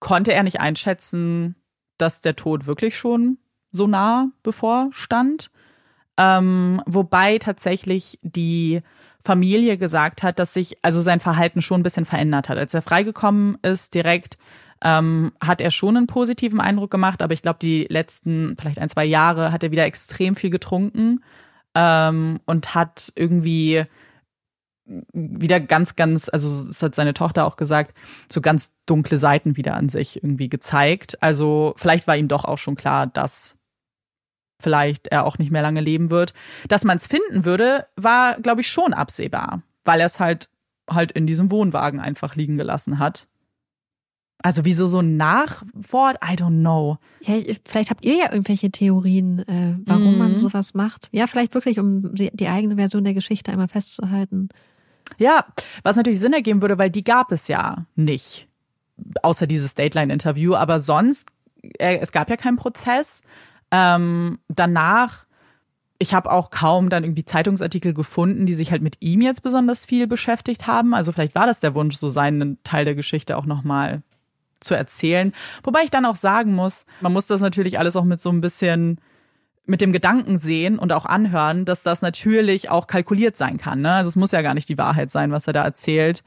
konnte 0.00 0.32
er 0.34 0.42
nicht 0.42 0.60
einschätzen, 0.60 1.56
dass 1.98 2.20
der 2.20 2.36
Tod 2.36 2.66
wirklich 2.66 2.96
schon 2.96 3.38
so 3.70 3.86
nah 3.86 4.28
bevorstand, 4.42 5.50
ähm, 6.16 6.82
wobei 6.86 7.38
tatsächlich 7.38 8.18
die 8.22 8.82
Familie 9.24 9.78
gesagt 9.78 10.22
hat, 10.22 10.38
dass 10.38 10.54
sich 10.54 10.78
also 10.82 11.00
sein 11.00 11.20
Verhalten 11.20 11.62
schon 11.62 11.80
ein 11.80 11.82
bisschen 11.82 12.04
verändert 12.04 12.48
hat. 12.48 12.58
Als 12.58 12.74
er 12.74 12.82
freigekommen 12.82 13.56
ist, 13.62 13.94
direkt 13.94 14.36
ähm, 14.82 15.32
hat 15.40 15.62
er 15.62 15.70
schon 15.70 15.96
einen 15.96 16.06
positiven 16.06 16.60
Eindruck 16.60 16.90
gemacht, 16.90 17.22
aber 17.22 17.32
ich 17.32 17.42
glaube, 17.42 17.58
die 17.60 17.86
letzten 17.88 18.54
vielleicht 18.58 18.78
ein, 18.78 18.90
zwei 18.90 19.06
Jahre 19.06 19.50
hat 19.50 19.62
er 19.62 19.70
wieder 19.70 19.86
extrem 19.86 20.36
viel 20.36 20.50
getrunken 20.50 21.24
ähm, 21.74 22.40
und 22.44 22.74
hat 22.74 23.12
irgendwie 23.16 23.86
wieder 25.12 25.60
ganz, 25.60 25.96
ganz, 25.96 26.28
also 26.28 26.48
es 26.68 26.82
hat 26.82 26.94
seine 26.94 27.14
Tochter 27.14 27.46
auch 27.46 27.56
gesagt, 27.56 27.96
so 28.30 28.40
ganz 28.40 28.72
dunkle 28.86 29.16
Seiten 29.18 29.56
wieder 29.56 29.74
an 29.74 29.88
sich 29.88 30.16
irgendwie 30.22 30.48
gezeigt. 30.48 31.22
Also 31.22 31.72
vielleicht 31.76 32.06
war 32.06 32.16
ihm 32.16 32.28
doch 32.28 32.44
auch 32.44 32.58
schon 32.58 32.76
klar, 32.76 33.06
dass 33.06 33.56
vielleicht 34.60 35.08
er 35.08 35.24
auch 35.24 35.38
nicht 35.38 35.50
mehr 35.50 35.62
lange 35.62 35.80
leben 35.80 36.10
wird. 36.10 36.34
Dass 36.68 36.84
man 36.84 36.96
es 36.98 37.06
finden 37.06 37.44
würde, 37.44 37.86
war, 37.96 38.38
glaube 38.40 38.60
ich, 38.60 38.68
schon 38.68 38.92
absehbar, 38.94 39.62
weil 39.84 40.00
er 40.00 40.06
es 40.06 40.20
halt 40.20 40.48
halt 40.90 41.12
in 41.12 41.26
diesem 41.26 41.50
Wohnwagen 41.50 41.98
einfach 41.98 42.36
liegen 42.36 42.58
gelassen 42.58 42.98
hat. 42.98 43.26
Also 44.42 44.66
wieso 44.66 44.84
so 44.86 45.00
ein 45.00 45.16
Nachwort? 45.16 46.18
I 46.22 46.34
don't 46.34 46.60
know. 46.60 46.98
Ja, 47.22 47.36
ich- 47.36 47.62
vielleicht 47.66 47.88
habt 47.88 48.04
ihr 48.04 48.16
ja 48.18 48.30
irgendwelche 48.30 48.70
Theorien, 48.70 49.38
äh, 49.48 49.78
warum 49.86 50.12
Mhm. 50.12 50.18
man 50.18 50.36
sowas 50.36 50.74
macht. 50.74 51.08
Ja, 51.12 51.26
vielleicht 51.26 51.54
wirklich, 51.54 51.78
um 51.78 52.14
die 52.14 52.48
eigene 52.48 52.76
Version 52.76 53.02
der 53.04 53.14
Geschichte 53.14 53.50
einmal 53.50 53.68
festzuhalten. 53.68 54.50
Ja, 55.18 55.46
was 55.82 55.96
natürlich 55.96 56.20
Sinn 56.20 56.32
ergeben 56.32 56.62
würde, 56.62 56.78
weil 56.78 56.90
die 56.90 57.04
gab 57.04 57.32
es 57.32 57.48
ja 57.48 57.86
nicht. 57.94 58.48
Außer 59.22 59.46
dieses 59.46 59.74
Dateline-Interview. 59.74 60.54
Aber 60.54 60.80
sonst, 60.80 61.28
äh, 61.78 61.98
es 61.98 62.12
gab 62.12 62.30
ja 62.30 62.36
keinen 62.36 62.56
Prozess. 62.56 63.22
Ähm, 63.70 64.38
danach, 64.48 65.26
ich 65.98 66.14
habe 66.14 66.30
auch 66.30 66.50
kaum 66.50 66.88
dann 66.88 67.04
irgendwie 67.04 67.24
Zeitungsartikel 67.24 67.94
gefunden, 67.94 68.46
die 68.46 68.54
sich 68.54 68.70
halt 68.70 68.82
mit 68.82 68.96
ihm 69.00 69.20
jetzt 69.20 69.42
besonders 69.42 69.84
viel 69.84 70.06
beschäftigt 70.06 70.66
haben. 70.66 70.94
Also 70.94 71.12
vielleicht 71.12 71.34
war 71.34 71.46
das 71.46 71.60
der 71.60 71.74
Wunsch, 71.74 71.96
so 71.96 72.08
seinen 72.08 72.62
Teil 72.62 72.84
der 72.84 72.94
Geschichte 72.94 73.36
auch 73.36 73.46
nochmal 73.46 74.02
zu 74.60 74.74
erzählen. 74.74 75.32
Wobei 75.62 75.82
ich 75.82 75.90
dann 75.90 76.06
auch 76.06 76.16
sagen 76.16 76.54
muss, 76.54 76.86
man 77.00 77.12
muss 77.12 77.26
das 77.26 77.40
natürlich 77.40 77.78
alles 77.78 77.96
auch 77.96 78.04
mit 78.04 78.20
so 78.20 78.30
ein 78.30 78.40
bisschen 78.40 78.98
mit 79.66 79.80
dem 79.80 79.92
Gedanken 79.92 80.36
sehen 80.36 80.78
und 80.78 80.92
auch 80.92 81.06
anhören, 81.06 81.64
dass 81.64 81.82
das 81.82 82.02
natürlich 82.02 82.68
auch 82.68 82.86
kalkuliert 82.86 83.36
sein 83.36 83.56
kann. 83.56 83.80
Ne? 83.80 83.92
Also 83.92 84.08
es 84.08 84.16
muss 84.16 84.32
ja 84.32 84.42
gar 84.42 84.54
nicht 84.54 84.68
die 84.68 84.78
Wahrheit 84.78 85.10
sein, 85.10 85.32
was 85.32 85.46
er 85.46 85.52
da 85.54 85.62
erzählt. 85.62 86.22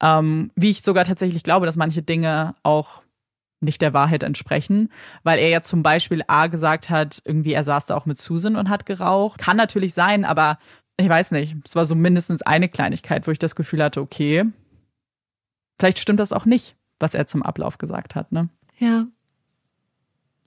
Ähm, 0.00 0.50
wie 0.56 0.70
ich 0.70 0.82
sogar 0.82 1.04
tatsächlich 1.04 1.42
glaube, 1.42 1.64
dass 1.66 1.76
manche 1.76 2.02
Dinge 2.02 2.54
auch 2.62 3.02
nicht 3.60 3.80
der 3.80 3.94
Wahrheit 3.94 4.24
entsprechen, 4.24 4.90
weil 5.22 5.38
er 5.38 5.48
ja 5.48 5.62
zum 5.62 5.82
Beispiel 5.82 6.22
A 6.26 6.48
gesagt 6.48 6.90
hat, 6.90 7.22
irgendwie 7.24 7.52
er 7.52 7.62
saß 7.62 7.86
da 7.86 7.96
auch 7.96 8.06
mit 8.06 8.18
Susan 8.18 8.56
und 8.56 8.68
hat 8.68 8.84
geraucht. 8.86 9.40
Kann 9.40 9.56
natürlich 9.56 9.94
sein, 9.94 10.24
aber 10.24 10.58
ich 10.96 11.08
weiß 11.08 11.30
nicht. 11.30 11.56
Es 11.64 11.74
war 11.76 11.84
so 11.84 11.94
mindestens 11.94 12.42
eine 12.42 12.68
Kleinigkeit, 12.68 13.26
wo 13.26 13.30
ich 13.30 13.38
das 13.38 13.54
Gefühl 13.54 13.82
hatte, 13.82 14.00
okay, 14.00 14.44
vielleicht 15.78 16.00
stimmt 16.00 16.20
das 16.20 16.32
auch 16.32 16.44
nicht, 16.44 16.76
was 16.98 17.14
er 17.14 17.26
zum 17.26 17.42
Ablauf 17.42 17.78
gesagt 17.78 18.14
hat, 18.14 18.32
ne? 18.32 18.48
Ja. 18.78 19.06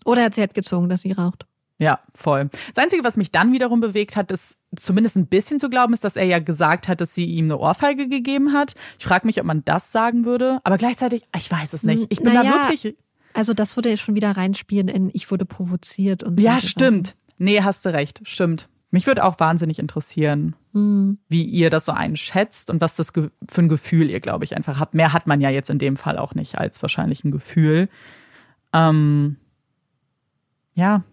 Oder 0.04 0.22
er 0.22 0.26
hat 0.26 0.36
sie 0.36 0.42
halt 0.42 0.54
gezwungen, 0.54 0.90
dass 0.90 1.02
sie 1.02 1.14
raucht. 1.14 1.46
Ja, 1.78 2.00
voll. 2.14 2.50
Das 2.74 2.84
Einzige, 2.84 3.04
was 3.04 3.18
mich 3.18 3.32
dann 3.32 3.52
wiederum 3.52 3.82
bewegt 3.82 4.16
hat, 4.16 4.32
ist 4.32 4.58
zumindest 4.76 5.18
ein 5.18 5.28
bisschen 5.28 5.60
zu 5.60 5.70
glauben, 5.70 5.94
ist, 5.94 6.06
dass 6.06 6.16
er 6.16 6.24
ja 6.24 6.40
gesagt 6.40 6.88
hat, 6.88 7.02
dass 7.02 7.14
sie 7.14 7.26
ihm 7.26 7.46
eine 7.46 7.58
Ohrfeige 7.58 8.08
gegeben 8.08 8.54
hat. 8.54 8.76
Ich 8.98 9.06
frage 9.06 9.26
mich, 9.26 9.40
ob 9.40 9.46
man 9.46 9.64
das 9.66 9.92
sagen 9.92 10.24
würde. 10.24 10.60
Aber 10.64 10.78
gleichzeitig, 10.78 11.24
ich 11.36 11.52
weiß 11.52 11.74
es 11.74 11.84
nicht. 11.84 12.06
Ich 12.10 12.22
bin 12.22 12.34
naja, 12.34 12.52
da 12.52 12.70
wirklich. 12.70 12.96
Also 13.34 13.54
das 13.54 13.76
würde 13.76 13.98
schon 13.98 14.16
wieder 14.16 14.32
reinspielen 14.32 14.88
in 14.88 15.10
ich 15.14 15.30
wurde 15.30 15.46
provoziert 15.46 16.24
und 16.24 16.40
so. 16.40 16.46
Ja, 16.46 16.62
stimmt. 16.62 17.16
Nee, 17.38 17.62
hast 17.62 17.86
du 17.86 17.90
recht. 17.90 18.22
Stimmt. 18.24 18.70
Mich 18.92 19.08
würde 19.08 19.26
auch 19.26 19.42
wahnsinnig 19.42 19.80
interessieren, 19.80 20.56
mhm. 20.72 21.18
wie 21.28 21.44
ihr 21.44 21.70
das 21.70 21.84
so 21.84 21.92
einschätzt 21.92 22.70
und 22.70 22.80
was 22.80 22.96
das 22.96 23.12
für 23.12 23.32
ein 23.62 23.68
Gefühl 23.68 24.10
ihr, 24.10 24.22
glaube 24.22 24.46
ich, 24.46 24.56
einfach 24.56 24.80
habt. 24.80 24.94
Mehr 24.94 25.12
hat 25.12 25.28
man 25.28 25.42
ja 25.42 25.50
jetzt 25.50 25.70
in 25.70 25.80
dem 25.80 25.98
Fall 25.98 26.18
auch 26.18 26.34
nicht 26.34 26.58
als 26.58 26.82
wahrscheinlich 26.82 27.26
ein 27.26 27.32
Gefühl. 27.32 27.90
Ähm, 28.72 29.36
ja, 30.76 31.04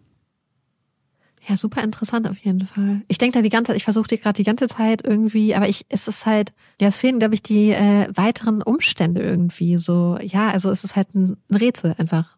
ja, 1.49 1.57
super 1.57 1.83
interessant 1.83 2.29
auf 2.29 2.39
jeden 2.39 2.67
Fall. 2.67 3.03
Ich 3.09 3.19
denke 3.19 3.39
da 3.39 3.43
die 3.43 3.49
ganze 3.49 3.71
Zeit, 3.71 3.77
ich 3.77 3.85
versuche 3.85 4.09
dir 4.09 4.19
gerade 4.19 4.37
die 4.37 4.45
ganze 4.45 4.69
Zeit 4.69 5.05
irgendwie, 5.05 5.55
aber 5.55 5.69
ich, 5.69 5.87
es 5.89 6.07
ist 6.07 6.25
halt, 6.25 6.53
ja, 6.81 6.89
es 6.89 6.97
fehlen, 6.97 7.19
glaube 7.19 7.35
ich, 7.35 7.43
die 7.43 7.71
äh, 7.71 8.09
weiteren 8.15 8.63
Umstände 8.63 9.21
irgendwie 9.21 9.77
so. 9.77 10.19
Ja, 10.23 10.51
also 10.51 10.71
es 10.71 10.85
ist 10.85 10.95
halt 10.95 11.15
ein, 11.15 11.37
ein 11.51 11.57
Rätsel 11.57 11.95
einfach. 11.99 12.37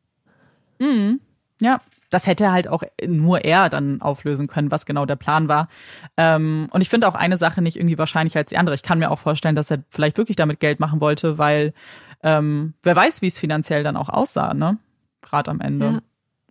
Mhm. 0.79 1.21
Ja, 1.61 1.81
das 2.09 2.27
hätte 2.27 2.51
halt 2.51 2.69
auch 2.69 2.83
nur 3.07 3.45
er 3.45 3.69
dann 3.69 4.01
auflösen 4.01 4.47
können, 4.47 4.71
was 4.71 4.87
genau 4.87 5.05
der 5.05 5.17
Plan 5.17 5.49
war. 5.49 5.69
Ähm, 6.17 6.69
und 6.71 6.81
ich 6.81 6.89
finde 6.89 7.09
auch 7.09 7.15
eine 7.15 7.37
Sache 7.37 7.61
nicht 7.61 7.77
irgendwie 7.77 7.99
wahrscheinlich 7.99 8.37
als 8.37 8.51
die 8.51 8.57
andere. 8.57 8.75
Ich 8.75 8.83
kann 8.83 8.99
mir 8.99 9.11
auch 9.11 9.19
vorstellen, 9.19 9.57
dass 9.57 9.71
er 9.71 9.83
vielleicht 9.91 10.17
wirklich 10.17 10.37
damit 10.37 10.61
Geld 10.61 10.81
machen 10.81 11.01
wollte, 11.01 11.37
weil 11.39 11.75
ähm, 12.23 12.75
wer 12.83 12.97
weiß, 12.97 13.21
wie 13.21 13.27
es 13.27 13.39
finanziell 13.39 13.83
dann 13.83 13.97
auch 13.97 14.09
aussah, 14.09 14.55
ne? 14.55 14.79
Gerade 15.21 15.51
am 15.51 15.61
Ende. 15.61 15.85
Ja. 15.87 16.01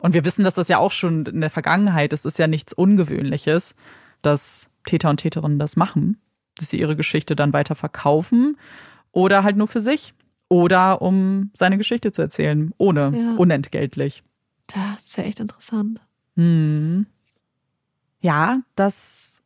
Und 0.03 0.13
wir 0.13 0.25
wissen, 0.25 0.43
dass 0.43 0.55
das 0.55 0.67
ja 0.67 0.79
auch 0.79 0.91
schon 0.91 1.25
in 1.27 1.39
der 1.39 1.49
Vergangenheit 1.49 2.11
ist. 2.11 2.25
Es 2.25 2.33
ist 2.33 2.37
ja 2.37 2.47
nichts 2.47 2.73
Ungewöhnliches, 2.73 3.73
dass 4.21 4.69
Täter 4.85 5.09
und 5.09 5.15
Täterinnen 5.17 5.59
das 5.59 5.77
machen, 5.77 6.19
dass 6.57 6.69
sie 6.69 6.79
ihre 6.79 6.97
Geschichte 6.97 7.37
dann 7.37 7.53
weiter 7.53 7.73
verkaufen 7.73 8.57
oder 9.13 9.43
halt 9.43 9.55
nur 9.55 9.67
für 9.67 9.79
sich 9.79 10.13
oder 10.49 11.01
um 11.01 11.51
seine 11.53 11.77
Geschichte 11.77 12.11
zu 12.11 12.21
erzählen, 12.21 12.73
ohne 12.77 13.13
ja. 13.15 13.35
unentgeltlich. 13.37 14.23
Das 14.67 15.05
ist 15.05 15.17
ja 15.17 15.23
echt 15.23 15.39
interessant. 15.39 16.01
Hm. 16.35 17.05
Ja, 18.19 18.59
das 18.75 19.41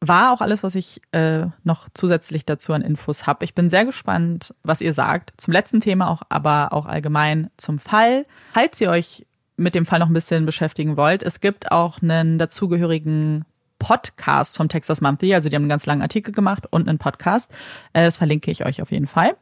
war 0.00 0.32
auch 0.32 0.40
alles, 0.40 0.62
was 0.62 0.76
ich 0.76 1.02
äh, 1.12 1.44
noch 1.62 1.88
zusätzlich 1.92 2.46
dazu 2.46 2.72
an 2.72 2.80
Infos 2.80 3.26
habe. 3.26 3.44
Ich 3.44 3.54
bin 3.54 3.68
sehr 3.68 3.84
gespannt, 3.84 4.54
was 4.62 4.80
ihr 4.80 4.94
sagt. 4.94 5.34
Zum 5.36 5.52
letzten 5.52 5.80
Thema 5.80 6.08
auch, 6.08 6.22
aber 6.30 6.72
auch 6.72 6.86
allgemein 6.86 7.50
zum 7.58 7.78
Fall. 7.78 8.24
Falls 8.54 8.80
ihr 8.80 8.88
euch 8.88 9.26
mit 9.56 9.74
dem 9.74 9.86
Fall 9.86 9.98
noch 9.98 10.08
ein 10.08 10.14
bisschen 10.14 10.46
beschäftigen 10.46 10.96
wollt, 10.96 11.22
es 11.22 11.40
gibt 11.40 11.70
auch 11.70 12.02
einen 12.02 12.38
dazugehörigen 12.38 13.44
Podcast 13.78 14.56
vom 14.56 14.68
Texas 14.68 15.00
Monthly. 15.00 15.34
Also 15.34 15.48
die 15.48 15.56
haben 15.56 15.64
einen 15.64 15.68
ganz 15.68 15.86
langen 15.86 16.02
Artikel 16.02 16.32
gemacht 16.32 16.66
und 16.70 16.88
einen 16.88 16.98
Podcast. 16.98 17.52
Äh, 17.92 18.04
das 18.04 18.16
verlinke 18.16 18.50
ich 18.50 18.64
euch 18.64 18.80
auf 18.80 18.90
jeden 18.90 19.06
Fall. 19.06 19.36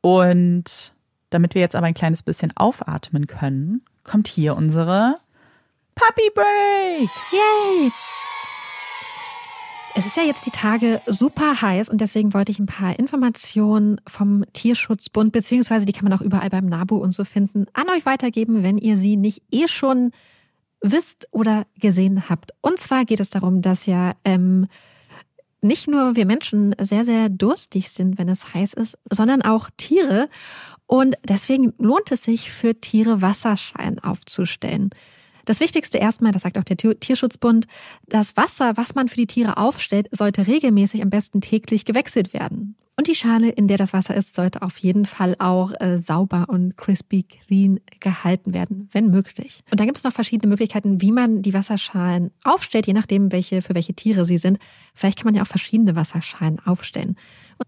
Und 0.00 0.92
damit 1.30 1.54
wir 1.54 1.62
jetzt 1.62 1.76
aber 1.76 1.86
ein 1.86 1.94
kleines 1.94 2.22
bisschen 2.22 2.52
aufatmen 2.56 3.26
können, 3.26 3.82
kommt 4.02 4.28
hier 4.28 4.56
unsere 4.56 5.16
Puppy 5.94 6.30
Break. 6.34 7.10
Yay! 7.32 7.90
Es 9.96 10.06
ist 10.06 10.16
ja 10.16 10.24
jetzt 10.24 10.44
die 10.44 10.50
Tage 10.50 11.00
super 11.06 11.62
heiß 11.62 11.88
und 11.88 12.00
deswegen 12.00 12.34
wollte 12.34 12.50
ich 12.50 12.58
ein 12.58 12.66
paar 12.66 12.98
Informationen 12.98 14.00
vom 14.08 14.44
Tierschutzbund, 14.52 15.30
beziehungsweise 15.32 15.86
die 15.86 15.92
kann 15.92 16.02
man 16.02 16.12
auch 16.12 16.20
überall 16.20 16.50
beim 16.50 16.66
NABU 16.66 16.96
und 16.96 17.12
so 17.12 17.24
finden, 17.24 17.66
an 17.74 17.88
euch 17.88 18.04
weitergeben, 18.04 18.64
wenn 18.64 18.76
ihr 18.76 18.96
sie 18.96 19.16
nicht 19.16 19.42
eh 19.52 19.68
schon 19.68 20.10
wisst 20.80 21.28
oder 21.30 21.64
gesehen 21.78 22.28
habt. 22.28 22.50
Und 22.60 22.80
zwar 22.80 23.04
geht 23.04 23.20
es 23.20 23.30
darum, 23.30 23.62
dass 23.62 23.86
ja 23.86 24.14
ähm, 24.24 24.66
nicht 25.60 25.86
nur 25.86 26.16
wir 26.16 26.26
Menschen 26.26 26.74
sehr, 26.80 27.04
sehr 27.04 27.28
durstig 27.28 27.90
sind, 27.90 28.18
wenn 28.18 28.28
es 28.28 28.52
heiß 28.52 28.74
ist, 28.74 28.98
sondern 29.10 29.42
auch 29.42 29.70
Tiere. 29.76 30.28
Und 30.86 31.14
deswegen 31.22 31.72
lohnt 31.78 32.10
es 32.10 32.24
sich 32.24 32.50
für 32.50 32.80
Tiere 32.80 33.22
Wasserschein 33.22 34.00
aufzustellen. 34.00 34.90
Das 35.44 35.60
Wichtigste 35.60 35.98
erstmal, 35.98 36.32
das 36.32 36.42
sagt 36.42 36.58
auch 36.58 36.64
der 36.64 36.76
Tierschutzbund, 36.76 37.66
das 38.06 38.36
Wasser, 38.36 38.76
was 38.76 38.94
man 38.94 39.08
für 39.08 39.16
die 39.16 39.26
Tiere 39.26 39.56
aufstellt, 39.56 40.08
sollte 40.10 40.46
regelmäßig, 40.46 41.02
am 41.02 41.10
besten 41.10 41.40
täglich 41.40 41.84
gewechselt 41.84 42.32
werden. 42.32 42.76
Und 42.96 43.08
die 43.08 43.16
Schale, 43.16 43.48
in 43.48 43.66
der 43.66 43.76
das 43.76 43.92
Wasser 43.92 44.14
ist, 44.14 44.34
sollte 44.34 44.62
auf 44.62 44.78
jeden 44.78 45.04
Fall 45.04 45.34
auch 45.40 45.72
äh, 45.80 45.98
sauber 45.98 46.46
und 46.48 46.76
crispy 46.76 47.24
clean 47.24 47.80
gehalten 47.98 48.54
werden, 48.54 48.88
wenn 48.92 49.10
möglich. 49.10 49.64
Und 49.70 49.80
da 49.80 49.84
gibt 49.84 49.98
es 49.98 50.04
noch 50.04 50.12
verschiedene 50.12 50.48
Möglichkeiten, 50.48 51.00
wie 51.00 51.10
man 51.10 51.42
die 51.42 51.54
Wasserschalen 51.54 52.30
aufstellt, 52.44 52.86
je 52.86 52.92
nachdem, 52.92 53.32
welche, 53.32 53.62
für 53.62 53.74
welche 53.74 53.94
Tiere 53.94 54.24
sie 54.24 54.38
sind. 54.38 54.58
Vielleicht 54.94 55.18
kann 55.18 55.24
man 55.26 55.34
ja 55.34 55.42
auch 55.42 55.48
verschiedene 55.48 55.96
Wasserschalen 55.96 56.60
aufstellen. 56.64 57.16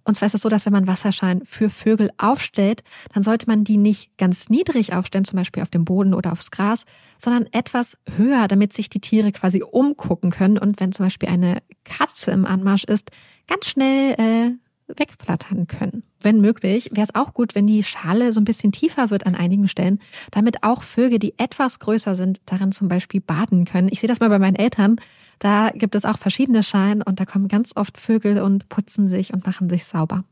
Und 0.04 0.14
zwar 0.14 0.26
ist 0.26 0.34
es 0.34 0.42
so, 0.42 0.48
dass 0.48 0.66
wenn 0.66 0.72
man 0.72 0.86
Wasserschein 0.86 1.42
für 1.44 1.70
Vögel 1.70 2.10
aufstellt, 2.18 2.82
dann 3.12 3.22
sollte 3.22 3.46
man 3.46 3.64
die 3.64 3.76
nicht 3.76 4.16
ganz 4.18 4.48
niedrig 4.48 4.92
aufstellen, 4.92 5.24
zum 5.24 5.36
Beispiel 5.36 5.62
auf 5.62 5.70
dem 5.70 5.84
Boden 5.84 6.14
oder 6.14 6.32
aufs 6.32 6.50
Gras, 6.50 6.84
sondern 7.18 7.46
etwas 7.52 7.96
höher, 8.16 8.48
damit 8.48 8.72
sich 8.72 8.88
die 8.88 9.00
Tiere 9.00 9.32
quasi 9.32 9.62
umgucken 9.62 10.30
können 10.30 10.58
und 10.58 10.80
wenn 10.80 10.92
zum 10.92 11.06
Beispiel 11.06 11.28
eine 11.28 11.62
Katze 11.84 12.30
im 12.30 12.46
Anmarsch 12.46 12.84
ist, 12.84 13.10
ganz 13.46 13.66
schnell 13.66 14.14
äh, 14.18 14.52
wegflattern 14.88 15.66
können. 15.66 16.04
Wenn 16.20 16.40
möglich, 16.40 16.90
wäre 16.92 17.04
es 17.04 17.14
auch 17.14 17.34
gut, 17.34 17.54
wenn 17.54 17.66
die 17.66 17.82
Schale 17.82 18.32
so 18.32 18.40
ein 18.40 18.44
bisschen 18.44 18.72
tiefer 18.72 19.10
wird 19.10 19.26
an 19.26 19.34
einigen 19.34 19.68
Stellen, 19.68 20.00
damit 20.30 20.62
auch 20.62 20.82
Vögel, 20.82 21.18
die 21.18 21.38
etwas 21.38 21.78
größer 21.78 22.16
sind, 22.16 22.40
darin 22.46 22.72
zum 22.72 22.88
Beispiel 22.88 23.20
baden 23.20 23.64
können. 23.64 23.88
Ich 23.90 24.00
sehe 24.00 24.08
das 24.08 24.20
mal 24.20 24.28
bei 24.28 24.38
meinen 24.38 24.56
Eltern. 24.56 24.96
Da 25.38 25.70
gibt 25.70 25.94
es 25.94 26.04
auch 26.04 26.18
verschiedene 26.18 26.62
Schalen 26.62 27.02
und 27.02 27.20
da 27.20 27.24
kommen 27.24 27.48
ganz 27.48 27.72
oft 27.76 27.98
Vögel 27.98 28.40
und 28.40 28.68
putzen 28.68 29.06
sich 29.06 29.32
und 29.32 29.46
machen 29.46 29.68
sich 29.68 29.84
sauber. 29.84 30.24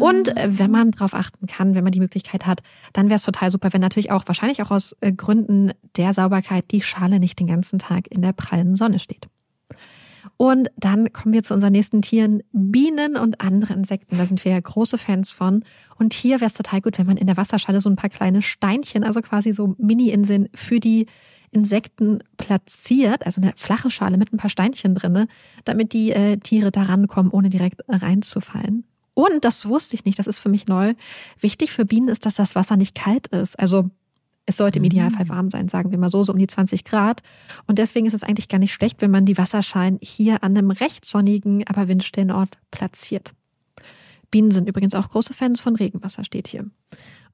Und 0.00 0.36
äh, 0.36 0.58
wenn 0.58 0.70
man 0.70 0.90
darauf 0.90 1.14
achten 1.14 1.46
kann, 1.46 1.74
wenn 1.74 1.84
man 1.84 1.92
die 1.92 2.00
Möglichkeit 2.00 2.46
hat, 2.46 2.62
dann 2.92 3.08
wäre 3.08 3.16
es 3.16 3.22
total 3.22 3.50
super, 3.50 3.72
wenn 3.72 3.80
natürlich 3.80 4.10
auch 4.10 4.24
wahrscheinlich 4.26 4.62
auch 4.62 4.70
aus 4.70 4.96
äh, 5.00 5.12
Gründen 5.12 5.72
der 5.96 6.12
Sauberkeit 6.12 6.70
die 6.70 6.82
Schale 6.82 7.20
nicht 7.20 7.38
den 7.38 7.46
ganzen 7.46 7.78
Tag 7.78 8.08
in 8.08 8.22
der 8.22 8.32
prallen 8.32 8.76
Sonne 8.76 8.98
steht. 8.98 9.28
Und 10.38 10.70
dann 10.76 11.12
kommen 11.12 11.32
wir 11.32 11.42
zu 11.42 11.54
unseren 11.54 11.72
nächsten 11.72 12.02
Tieren, 12.02 12.42
Bienen 12.52 13.16
und 13.16 13.40
andere 13.40 13.72
Insekten. 13.72 14.18
Da 14.18 14.26
sind 14.26 14.44
wir 14.44 14.52
ja 14.52 14.60
große 14.60 14.98
Fans 14.98 15.30
von. 15.30 15.64
Und 15.98 16.12
hier 16.12 16.40
wäre 16.40 16.48
es 16.48 16.54
total 16.54 16.82
gut, 16.82 16.98
wenn 16.98 17.06
man 17.06 17.16
in 17.16 17.26
der 17.26 17.38
Wasserschale 17.38 17.80
so 17.80 17.88
ein 17.88 17.96
paar 17.96 18.10
kleine 18.10 18.42
Steinchen, 18.42 19.02
also 19.02 19.22
quasi 19.22 19.52
so 19.52 19.74
Mini-Inseln 19.78 20.48
für 20.54 20.78
die 20.78 21.06
Insekten 21.56 22.18
platziert, 22.36 23.24
also 23.24 23.40
eine 23.40 23.52
flache 23.56 23.90
Schale 23.90 24.18
mit 24.18 24.32
ein 24.32 24.36
paar 24.36 24.50
Steinchen 24.50 24.94
drinne, 24.94 25.26
damit 25.64 25.94
die 25.94 26.12
äh, 26.12 26.36
Tiere 26.36 26.70
da 26.70 26.82
rankommen, 26.82 27.32
ohne 27.32 27.48
direkt 27.48 27.82
reinzufallen. 27.88 28.84
Und 29.14 29.44
das 29.46 29.66
wusste 29.66 29.94
ich 29.94 30.04
nicht, 30.04 30.18
das 30.18 30.26
ist 30.26 30.38
für 30.38 30.50
mich 30.50 30.66
neu. 30.66 30.92
Wichtig 31.40 31.72
für 31.72 31.86
Bienen 31.86 32.08
ist, 32.08 32.26
dass 32.26 32.34
das 32.34 32.54
Wasser 32.54 32.76
nicht 32.76 32.94
kalt 32.94 33.28
ist. 33.28 33.58
Also 33.58 33.88
es 34.44 34.58
sollte 34.58 34.78
im 34.78 34.82
mhm. 34.82 34.86
Idealfall 34.86 35.30
warm 35.30 35.48
sein, 35.48 35.68
sagen 35.68 35.90
wir 35.90 35.98
mal 35.98 36.10
so, 36.10 36.22
so 36.22 36.32
um 36.32 36.38
die 36.38 36.46
20 36.46 36.84
Grad. 36.84 37.22
Und 37.66 37.78
deswegen 37.78 38.06
ist 38.06 38.12
es 38.12 38.22
eigentlich 38.22 38.48
gar 38.48 38.58
nicht 38.58 38.74
schlecht, 38.74 39.00
wenn 39.00 39.10
man 39.10 39.24
die 39.24 39.38
Wasserschein 39.38 39.98
hier 40.02 40.44
an 40.44 40.56
einem 40.56 40.70
recht 40.70 41.06
sonnigen, 41.06 41.66
aber 41.66 41.88
windstillen 41.88 42.30
Ort 42.30 42.58
platziert. 42.70 43.32
Bienen 44.30 44.50
sind 44.50 44.68
übrigens 44.68 44.94
auch 44.94 45.08
große 45.08 45.32
Fans 45.32 45.60
von 45.60 45.76
Regenwasser, 45.76 46.22
steht 46.22 46.48
hier. 46.48 46.66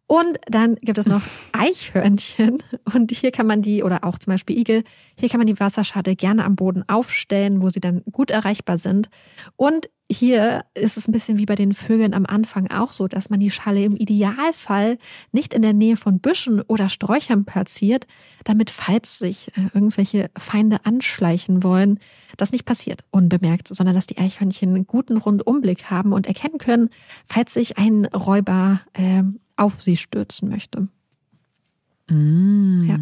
Und 0.07 0.39
dann 0.47 0.75
gibt 0.77 0.99
es 0.99 1.07
noch 1.07 1.23
Eichhörnchen. 1.53 2.63
Und 2.93 3.11
hier 3.13 3.31
kann 3.31 3.47
man 3.47 3.63
die, 3.63 3.83
oder 3.83 4.05
auch 4.05 4.19
zum 4.19 4.33
Beispiel 4.33 4.59
Igel, 4.59 4.85
hier 5.19 5.29
kann 5.29 5.39
man 5.39 5.47
die 5.47 5.59
Wasserschale 5.59 6.17
gerne 6.17 6.45
am 6.45 6.57
Boden 6.57 6.85
aufstellen, 6.89 7.63
wo 7.63 7.71
sie 7.71 7.81
dann 7.81 8.03
gut 8.11 8.31
erreichbar 8.31 8.79
sind. 8.79 9.09
Und 9.57 9.89
hier 10.11 10.65
ist 10.75 10.97
es 10.99 11.09
ein 11.09 11.13
bisschen 11.13 11.39
wie 11.39 11.47
bei 11.47 11.55
den 11.55 11.73
Vögeln 11.73 12.13
am 12.13 12.27
Anfang 12.27 12.71
auch 12.71 12.93
so, 12.93 13.09
dass 13.09 13.31
man 13.31 13.41
die 13.41 13.51
Schale 13.51 13.83
im 13.83 13.97
Idealfall 13.97 14.99
nicht 15.33 15.55
in 15.55 15.63
der 15.63 15.73
Nähe 15.73 15.97
von 15.97 16.21
Büschen 16.21 16.61
oder 16.61 16.89
Sträuchern 16.89 17.45
platziert, 17.45 18.07
damit 18.45 18.71
falls 18.71 19.19
sich 19.19 19.49
äh, 19.57 19.69
irgendwelche 19.73 20.31
Feinde 20.37 20.85
anschleichen 20.85 21.63
wollen, 21.63 21.99
das 22.37 22.53
nicht 22.53 22.67
passiert 22.67 23.05
unbemerkt, 23.11 23.69
sondern 23.69 23.95
dass 23.95 24.07
die 24.07 24.19
Eichhörnchen 24.19 24.75
einen 24.75 24.87
guten 24.87 25.17
Rundumblick 25.17 25.91
haben 25.91 26.13
und 26.13 26.27
erkennen 26.27 26.59
können, 26.59 26.91
falls 27.27 27.55
sich 27.55 27.79
ein 27.79 28.05
Räuber 28.07 28.81
äh, 28.93 29.23
auf 29.63 29.83
sie 29.83 29.97
stürzen 29.97 30.49
möchte. 30.49 30.89
Mm. 32.09 32.85
Ja. 32.89 32.99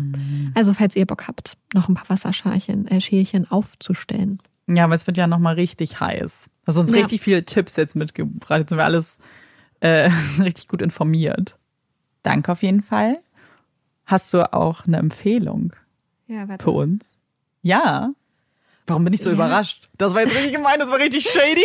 Also 0.55 0.75
falls 0.75 0.95
ihr 0.97 1.07
Bock 1.07 1.27
habt, 1.27 1.55
noch 1.75 1.89
ein 1.89 1.95
paar 1.95 2.09
Wasserschälchen 2.11 2.87
äh, 2.89 3.01
Schälchen 3.01 3.51
aufzustellen. 3.51 4.41
Ja, 4.69 4.85
aber 4.85 4.95
es 4.95 5.07
wird 5.07 5.19
ja 5.19 5.27
nochmal 5.27 5.55
richtig 5.55 5.99
heiß. 6.01 6.49
Hast 6.67 6.77
uns 6.77 6.91
ja. 6.91 6.99
richtig 6.99 7.21
viele 7.23 7.45
Tipps 7.45 7.77
jetzt 7.77 7.97
mitgebracht. 7.97 8.61
Jetzt 8.61 8.69
sind 8.69 8.79
wir 8.79 8.85
alles 8.85 9.19
äh, 9.81 10.11
richtig 10.39 10.69
gut 10.69 10.83
informiert. 10.83 11.59
Danke 12.23 12.53
auf 12.53 12.63
jeden 12.63 12.83
Fall. 12.83 13.19
Hast 14.05 14.33
du 14.35 14.53
auch 14.53 14.87
eine 14.87 14.99
Empfehlung 14.99 15.75
Ja, 16.27 16.47
warte. 16.49 16.65
für 16.65 16.71
uns? 16.73 17.17
Ja. 17.63 18.11
Warum 18.87 19.05
bin 19.05 19.13
ich 19.13 19.23
so 19.23 19.31
Ja. 19.31 19.35
überrascht? 19.35 19.89
Das 19.97 20.15
war 20.15 20.23
jetzt 20.23 20.35
richtig 20.35 20.53
gemein, 20.53 20.79
das 20.79 20.91
war 20.91 20.99
richtig 20.99 21.25
shady. 21.25 21.65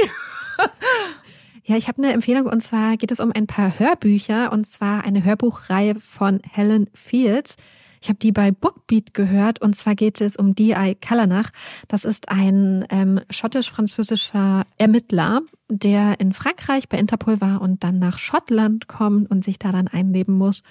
Ja, 1.67 1.75
ich 1.77 1.87
habe 1.87 2.03
eine 2.03 2.13
Empfehlung 2.13 2.45
und 2.45 2.61
zwar 2.61 2.95
geht 2.95 3.09
es 3.09 3.19
um 3.19 3.31
ein 3.33 3.47
paar 3.47 3.79
Hörbücher 3.79 4.51
und 4.51 4.67
zwar 4.67 5.03
eine 5.03 5.23
Hörbuchreihe 5.23 5.95
von 5.99 6.39
Helen 6.47 6.91
Fields. 6.93 7.57
Ich 8.03 8.09
habe 8.09 8.19
die 8.19 8.31
bei 8.31 8.51
Bookbeat 8.51 9.15
gehört 9.15 9.63
und 9.63 9.75
zwar 9.75 9.95
geht 9.95 10.21
es 10.21 10.35
um 10.35 10.53
D.I. 10.53 10.93
Kallanach. 10.93 11.49
Das 11.87 12.05
ist 12.05 12.29
ein 12.29 12.85
ähm, 12.91 13.19
schottisch-französischer 13.31 14.67
Ermittler, 14.77 15.41
der 15.67 16.19
in 16.19 16.33
Frankreich 16.33 16.87
bei 16.87 16.99
Interpol 16.99 17.41
war 17.41 17.61
und 17.61 17.83
dann 17.83 17.97
nach 17.97 18.19
Schottland 18.19 18.87
kommt 18.87 19.31
und 19.31 19.43
sich 19.43 19.57
da 19.57 19.71
dann 19.71 19.87
einleben 19.87 20.37
muss. 20.37 20.61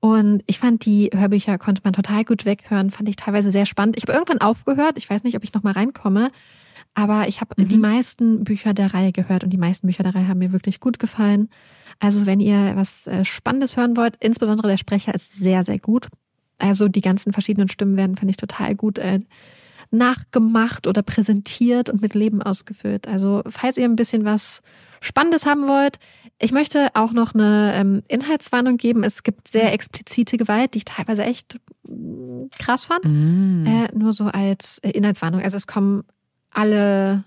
Und 0.00 0.42
ich 0.46 0.58
fand, 0.58 0.84
die 0.84 1.08
Hörbücher 1.14 1.56
konnte 1.56 1.80
man 1.82 1.94
total 1.94 2.26
gut 2.26 2.44
weghören, 2.44 2.90
fand 2.90 3.08
ich 3.08 3.16
teilweise 3.16 3.52
sehr 3.52 3.64
spannend. 3.64 3.96
Ich 3.96 4.02
habe 4.02 4.12
irgendwann 4.12 4.42
aufgehört, 4.42 4.98
ich 4.98 5.08
weiß 5.08 5.24
nicht, 5.24 5.34
ob 5.34 5.44
ich 5.44 5.54
noch 5.54 5.62
mal 5.62 5.72
reinkomme. 5.72 6.30
Aber 6.94 7.26
ich 7.28 7.40
habe 7.40 7.54
Mhm. 7.60 7.68
die 7.68 7.78
meisten 7.78 8.44
Bücher 8.44 8.74
der 8.74 8.92
Reihe 8.92 9.12
gehört 9.12 9.44
und 9.44 9.50
die 9.50 9.56
meisten 9.58 9.86
Bücher 9.86 10.02
der 10.02 10.14
Reihe 10.14 10.28
haben 10.28 10.38
mir 10.38 10.52
wirklich 10.52 10.78
gut 10.80 10.98
gefallen. 10.98 11.48
Also 12.00 12.26
wenn 12.26 12.40
ihr 12.40 12.72
was 12.74 13.06
äh, 13.06 13.24
Spannendes 13.24 13.76
hören 13.76 13.96
wollt, 13.96 14.16
insbesondere 14.20 14.68
der 14.68 14.76
Sprecher 14.76 15.14
ist 15.14 15.34
sehr, 15.34 15.64
sehr 15.64 15.78
gut. 15.78 16.08
Also 16.58 16.88
die 16.88 17.00
ganzen 17.00 17.32
verschiedenen 17.32 17.68
Stimmen 17.68 17.96
werden, 17.96 18.16
finde 18.16 18.30
ich, 18.30 18.36
total 18.36 18.74
gut 18.74 18.98
äh, 18.98 19.20
nachgemacht 19.90 20.86
oder 20.86 21.02
präsentiert 21.02 21.88
und 21.90 22.00
mit 22.02 22.14
Leben 22.14 22.42
ausgefüllt. 22.42 23.06
Also 23.06 23.42
falls 23.48 23.76
ihr 23.76 23.84
ein 23.84 23.96
bisschen 23.96 24.24
was 24.24 24.62
Spannendes 25.00 25.46
haben 25.46 25.66
wollt, 25.68 25.98
ich 26.40 26.52
möchte 26.52 26.88
auch 26.94 27.12
noch 27.12 27.34
eine 27.34 27.72
ähm, 27.74 28.02
Inhaltswarnung 28.08 28.76
geben. 28.78 29.04
Es 29.04 29.22
gibt 29.22 29.48
sehr 29.48 29.72
explizite 29.72 30.36
Gewalt, 30.36 30.74
die 30.74 30.78
ich 30.78 30.84
teilweise 30.84 31.24
echt 31.24 31.58
mm, 31.88 32.44
krass 32.58 32.82
fand. 32.82 33.04
Mhm. 33.04 33.64
Äh, 33.66 33.96
nur 33.96 34.12
so 34.12 34.24
als 34.24 34.78
äh, 34.78 34.90
Inhaltswarnung. 34.90 35.42
Also 35.42 35.56
es 35.56 35.66
kommen 35.66 36.04
alle 36.52 37.24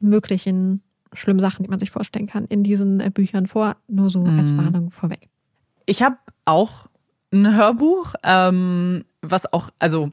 möglichen 0.00 0.82
schlimmen 1.12 1.40
Sachen, 1.40 1.62
die 1.64 1.68
man 1.68 1.78
sich 1.80 1.90
vorstellen 1.90 2.26
kann, 2.26 2.44
in 2.46 2.62
diesen 2.62 3.00
äh, 3.00 3.10
Büchern 3.10 3.46
vor. 3.46 3.76
Nur 3.88 4.10
so 4.10 4.22
als 4.24 4.52
Mhm. 4.52 4.58
Warnung 4.58 4.90
vorweg. 4.90 5.28
Ich 5.86 6.02
habe 6.02 6.16
auch 6.44 6.86
ein 7.32 7.54
Hörbuch, 7.56 8.14
ähm, 8.22 9.04
was 9.22 9.52
auch, 9.52 9.70
also 9.78 10.12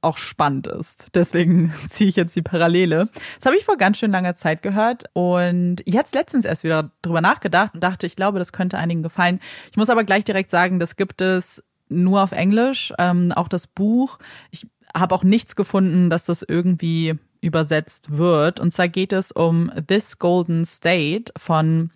auch 0.00 0.16
spannend 0.16 0.68
ist. 0.68 1.08
Deswegen 1.14 1.72
ziehe 1.88 2.08
ich 2.08 2.14
jetzt 2.16 2.36
die 2.36 2.42
Parallele. 2.42 3.08
Das 3.36 3.46
habe 3.46 3.56
ich 3.56 3.64
vor 3.64 3.76
ganz 3.76 3.98
schön 3.98 4.12
langer 4.12 4.34
Zeit 4.34 4.62
gehört 4.62 5.04
und 5.12 5.82
jetzt 5.86 6.14
letztens 6.14 6.44
erst 6.44 6.62
wieder 6.62 6.92
drüber 7.02 7.20
nachgedacht 7.20 7.74
und 7.74 7.82
dachte, 7.82 8.06
ich 8.06 8.14
glaube, 8.14 8.38
das 8.38 8.52
könnte 8.52 8.78
einigen 8.78 9.02
gefallen. 9.02 9.40
Ich 9.72 9.76
muss 9.76 9.90
aber 9.90 10.04
gleich 10.04 10.22
direkt 10.24 10.50
sagen, 10.50 10.78
das 10.78 10.94
gibt 10.94 11.20
es 11.20 11.64
nur 11.88 12.22
auf 12.22 12.30
Englisch, 12.32 12.92
ähm, 12.98 13.32
auch 13.32 13.48
das 13.48 13.66
Buch. 13.66 14.18
Ich 14.52 14.68
habe 14.96 15.14
auch 15.16 15.24
nichts 15.24 15.56
gefunden, 15.56 16.10
dass 16.10 16.24
das 16.26 16.42
irgendwie 16.46 17.18
übersetzt 17.40 18.16
wird. 18.16 18.60
Und 18.60 18.72
zwar 18.72 18.88
geht 18.88 19.12
es 19.12 19.32
um 19.32 19.70
This 19.86 20.18
Golden 20.18 20.64
State 20.64 21.32
von 21.36 21.90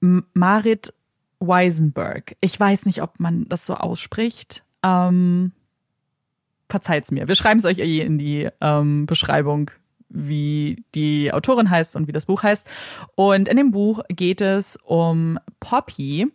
Marit 0.00 0.94
Weisenberg. 1.40 2.36
Ich 2.40 2.58
weiß 2.58 2.86
nicht, 2.86 3.02
ob 3.02 3.18
man 3.18 3.48
das 3.48 3.66
so 3.66 3.74
ausspricht. 3.74 4.62
Ähm, 4.82 5.52
verzeiht's 6.68 7.10
mir. 7.10 7.28
Wir 7.28 7.34
schreiben 7.34 7.58
es 7.58 7.66
euch 7.66 7.78
eh 7.78 8.00
in 8.00 8.18
die 8.18 8.48
ähm, 8.60 9.06
Beschreibung, 9.06 9.70
wie 10.10 10.84
die 10.94 11.32
Autorin 11.32 11.70
heißt 11.70 11.96
und 11.96 12.08
wie 12.08 12.12
das 12.12 12.26
Buch 12.26 12.42
heißt. 12.42 12.66
Und 13.14 13.48
in 13.48 13.56
dem 13.56 13.70
Buch 13.70 14.02
geht 14.08 14.40
es 14.40 14.76
um 14.84 15.38
Poppy. 15.60 16.26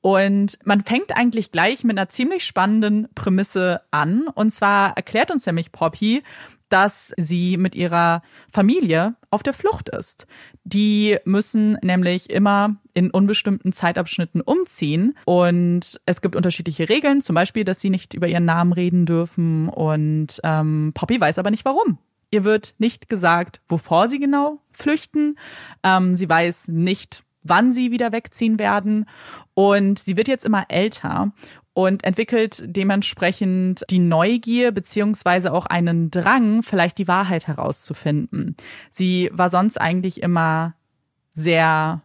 Und 0.00 0.58
man 0.64 0.82
fängt 0.82 1.16
eigentlich 1.16 1.52
gleich 1.52 1.84
mit 1.84 1.98
einer 1.98 2.08
ziemlich 2.08 2.44
spannenden 2.44 3.08
Prämisse 3.14 3.82
an. 3.90 4.26
Und 4.28 4.50
zwar 4.50 4.96
erklärt 4.96 5.30
uns 5.30 5.46
nämlich 5.46 5.72
Poppy, 5.72 6.22
dass 6.70 7.12
sie 7.16 7.56
mit 7.56 7.74
ihrer 7.74 8.22
Familie 8.50 9.14
auf 9.30 9.42
der 9.42 9.52
Flucht 9.52 9.88
ist. 9.88 10.26
Die 10.64 11.18
müssen 11.24 11.76
nämlich 11.82 12.30
immer 12.30 12.76
in 12.94 13.10
unbestimmten 13.10 13.72
Zeitabschnitten 13.72 14.40
umziehen 14.40 15.16
und 15.24 16.00
es 16.06 16.20
gibt 16.22 16.36
unterschiedliche 16.36 16.88
Regeln, 16.88 17.20
zum 17.20 17.34
Beispiel, 17.34 17.64
dass 17.64 17.80
sie 17.80 17.90
nicht 17.90 18.14
über 18.14 18.28
ihren 18.28 18.44
Namen 18.44 18.72
reden 18.72 19.06
dürfen 19.06 19.68
und 19.68 20.40
ähm, 20.42 20.92
Poppy 20.94 21.20
weiß 21.20 21.38
aber 21.38 21.50
nicht 21.50 21.64
warum. 21.64 21.98
Ihr 22.30 22.44
wird 22.44 22.74
nicht 22.78 23.08
gesagt, 23.08 23.60
wovor 23.68 24.08
sie 24.08 24.20
genau 24.20 24.60
flüchten. 24.72 25.36
Ähm, 25.82 26.14
sie 26.14 26.28
weiß 26.28 26.68
nicht, 26.68 27.24
wann 27.42 27.72
sie 27.72 27.90
wieder 27.90 28.12
wegziehen 28.12 28.58
werden. 28.58 29.06
Und 29.54 29.98
sie 29.98 30.16
wird 30.16 30.28
jetzt 30.28 30.44
immer 30.44 30.64
älter 30.68 31.32
und 31.72 32.04
entwickelt 32.04 32.62
dementsprechend 32.66 33.84
die 33.90 33.98
Neugier 33.98 34.72
beziehungsweise 34.72 35.52
auch 35.52 35.66
einen 35.66 36.10
Drang, 36.10 36.62
vielleicht 36.62 36.98
die 36.98 37.08
Wahrheit 37.08 37.46
herauszufinden. 37.46 38.56
Sie 38.90 39.30
war 39.32 39.48
sonst 39.48 39.80
eigentlich 39.80 40.22
immer 40.22 40.74
sehr 41.30 42.02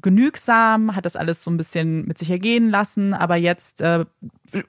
genügsam, 0.00 0.96
hat 0.96 1.06
das 1.06 1.16
alles 1.16 1.44
so 1.44 1.50
ein 1.50 1.56
bisschen 1.56 2.06
mit 2.06 2.18
sich 2.18 2.30
ergehen 2.30 2.70
lassen, 2.70 3.14
aber 3.14 3.36
jetzt 3.36 3.80
äh, 3.80 4.04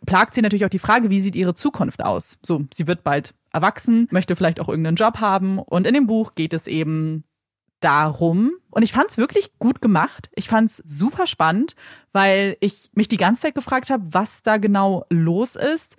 plagt 0.05 0.35
sie 0.35 0.41
natürlich 0.41 0.65
auch 0.65 0.69
die 0.69 0.79
Frage, 0.79 1.09
wie 1.09 1.19
sieht 1.19 1.35
ihre 1.35 1.53
Zukunft 1.53 2.03
aus? 2.03 2.37
So, 2.43 2.65
sie 2.73 2.87
wird 2.87 3.03
bald 3.03 3.33
erwachsen, 3.51 4.07
möchte 4.11 4.35
vielleicht 4.35 4.59
auch 4.59 4.69
irgendeinen 4.69 4.95
Job 4.95 5.19
haben 5.19 5.59
und 5.59 5.87
in 5.87 5.93
dem 5.93 6.07
Buch 6.07 6.35
geht 6.35 6.53
es 6.53 6.67
eben 6.67 7.23
darum 7.84 8.53
und 8.69 8.81
ich 8.84 8.93
fand 8.93 9.10
es 9.10 9.18
wirklich 9.18 9.51
gut 9.60 9.81
gemacht. 9.81 10.30
Ich 10.35 10.47
fand 10.47 10.69
es 10.69 10.84
super 10.85 11.27
spannend, 11.27 11.76
weil 12.11 12.57
ich 12.60 12.89
mich 12.93 13.07
die 13.07 13.18
ganze 13.18 13.43
Zeit 13.43 13.55
gefragt 13.55 13.89
habe, 13.89 14.03
was 14.11 14.43
da 14.43 14.57
genau 14.57 15.05
los 15.10 15.55
ist. 15.55 15.97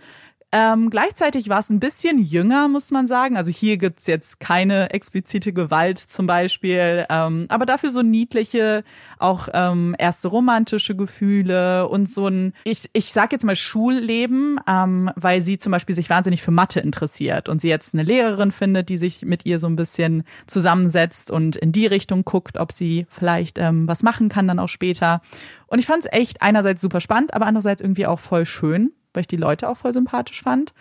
Ähm, 0.56 0.88
gleichzeitig 0.88 1.48
war 1.48 1.58
es 1.58 1.68
ein 1.68 1.80
bisschen 1.80 2.20
jünger, 2.20 2.68
muss 2.68 2.92
man 2.92 3.08
sagen. 3.08 3.36
Also 3.36 3.50
hier 3.50 3.76
gibt's 3.76 4.06
jetzt 4.06 4.38
keine 4.38 4.90
explizite 4.90 5.52
Gewalt 5.52 5.98
zum 5.98 6.28
Beispiel, 6.28 7.06
ähm, 7.10 7.46
aber 7.48 7.66
dafür 7.66 7.90
so 7.90 8.02
niedliche, 8.02 8.84
auch 9.18 9.48
ähm, 9.52 9.96
erste 9.98 10.28
romantische 10.28 10.94
Gefühle 10.94 11.88
und 11.88 12.08
so 12.08 12.28
ein, 12.28 12.52
ich, 12.62 12.88
ich 12.92 13.12
sag 13.12 13.32
jetzt 13.32 13.44
mal 13.44 13.56
Schulleben, 13.56 14.60
ähm, 14.68 15.10
weil 15.16 15.40
sie 15.40 15.58
zum 15.58 15.72
Beispiel 15.72 15.96
sich 15.96 16.08
wahnsinnig 16.08 16.40
für 16.40 16.52
Mathe 16.52 16.78
interessiert 16.78 17.48
und 17.48 17.60
sie 17.60 17.68
jetzt 17.68 17.92
eine 17.92 18.04
Lehrerin 18.04 18.52
findet, 18.52 18.90
die 18.90 18.96
sich 18.96 19.22
mit 19.22 19.44
ihr 19.44 19.58
so 19.58 19.66
ein 19.66 19.74
bisschen 19.74 20.22
zusammensetzt 20.46 21.32
und 21.32 21.56
in 21.56 21.72
die 21.72 21.86
Richtung 21.86 22.24
guckt, 22.24 22.58
ob 22.58 22.70
sie 22.70 23.08
vielleicht 23.10 23.58
ähm, 23.58 23.88
was 23.88 24.04
machen 24.04 24.28
kann 24.28 24.46
dann 24.46 24.60
auch 24.60 24.68
später. 24.68 25.20
Und 25.66 25.80
ich 25.80 25.86
fand 25.86 26.04
es 26.04 26.12
echt 26.12 26.42
einerseits 26.42 26.80
super 26.80 27.00
spannend, 27.00 27.34
aber 27.34 27.46
andererseits 27.46 27.82
irgendwie 27.82 28.06
auch 28.06 28.20
voll 28.20 28.46
schön, 28.46 28.92
weil 29.14 29.22
ich 29.22 29.28
die 29.28 29.36
Leute 29.36 29.68
auch 29.68 29.76
voll 29.76 29.92
sympathisch 29.92 30.42
fand. 30.42 30.74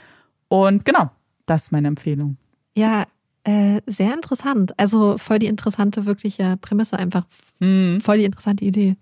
Und 0.49 0.85
genau, 0.85 1.09
das 1.45 1.63
ist 1.63 1.71
meine 1.71 1.87
Empfehlung. 1.87 2.37
Ja, 2.75 3.05
äh, 3.43 3.81
sehr 3.85 4.13
interessant. 4.13 4.77
Also 4.77 5.17
voll 5.17 5.39
die 5.39 5.47
interessante, 5.47 6.05
wirkliche 6.05 6.57
Prämisse 6.57 6.97
einfach. 6.97 7.25
Mhm. 7.59 8.01
Voll 8.01 8.17
die 8.17 8.25
interessante 8.25 8.65
Idee. 8.65 8.95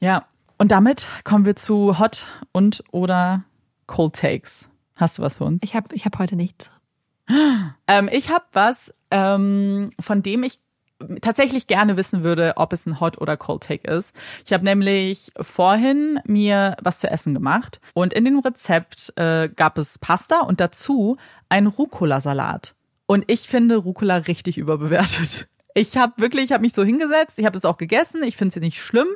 Ja, 0.00 0.26
und 0.58 0.70
damit 0.70 1.06
kommen 1.24 1.46
wir 1.46 1.56
zu 1.56 1.98
Hot 1.98 2.26
und 2.52 2.84
oder 2.90 3.44
Cold 3.86 4.14
Takes. 4.14 4.68
Hast 4.96 5.18
du 5.18 5.22
was 5.22 5.36
für 5.36 5.44
uns? 5.44 5.62
Ich 5.62 5.74
habe 5.74 5.94
ich 5.94 6.04
hab 6.04 6.18
heute 6.18 6.36
nichts. 6.36 6.70
Ähm, 7.86 8.08
ich 8.12 8.30
habe 8.30 8.44
was, 8.52 8.92
ähm, 9.10 9.92
von 9.98 10.22
dem 10.22 10.42
ich 10.42 10.58
tatsächlich 11.20 11.66
gerne 11.66 11.96
wissen 11.96 12.22
würde, 12.22 12.54
ob 12.56 12.72
es 12.72 12.86
ein 12.86 13.00
Hot 13.00 13.20
oder 13.20 13.36
Cold 13.36 13.62
Take 13.62 13.90
ist. 13.90 14.14
Ich 14.44 14.52
habe 14.52 14.64
nämlich 14.64 15.32
vorhin 15.40 16.20
mir 16.24 16.76
was 16.82 17.00
zu 17.00 17.10
essen 17.10 17.34
gemacht 17.34 17.80
und 17.94 18.12
in 18.12 18.24
dem 18.24 18.38
Rezept 18.38 19.12
äh, 19.16 19.48
gab 19.48 19.78
es 19.78 19.98
Pasta 19.98 20.40
und 20.40 20.60
dazu 20.60 21.16
einen 21.48 21.66
Rucola-Salat. 21.66 22.74
Und 23.06 23.24
ich 23.26 23.48
finde 23.48 23.76
Rucola 23.76 24.16
richtig 24.16 24.58
überbewertet. 24.58 25.48
Ich 25.76 25.96
habe 25.96 26.12
wirklich, 26.18 26.44
ich 26.44 26.52
habe 26.52 26.60
mich 26.60 26.72
so 26.72 26.84
hingesetzt, 26.84 27.36
ich 27.36 27.46
habe 27.46 27.54
das 27.54 27.64
auch 27.64 27.78
gegessen, 27.78 28.22
ich 28.22 28.36
finde 28.36 28.56
es 28.56 28.62
nicht 28.62 28.80
schlimm, 28.80 29.08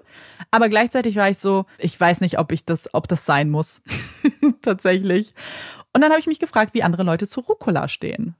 aber 0.50 0.68
gleichzeitig 0.68 1.14
war 1.14 1.30
ich 1.30 1.38
so, 1.38 1.66
ich 1.78 1.98
weiß 1.98 2.20
nicht, 2.20 2.40
ob 2.40 2.50
ich 2.50 2.64
das, 2.64 2.92
ob 2.92 3.06
das 3.06 3.24
sein 3.24 3.48
muss. 3.48 3.80
Tatsächlich. 4.62 5.34
Und 5.92 6.00
dann 6.00 6.10
habe 6.10 6.18
ich 6.18 6.26
mich 6.26 6.40
gefragt, 6.40 6.74
wie 6.74 6.82
andere 6.82 7.04
Leute 7.04 7.28
zu 7.28 7.42
Rucola 7.42 7.86
stehen. 7.86 8.34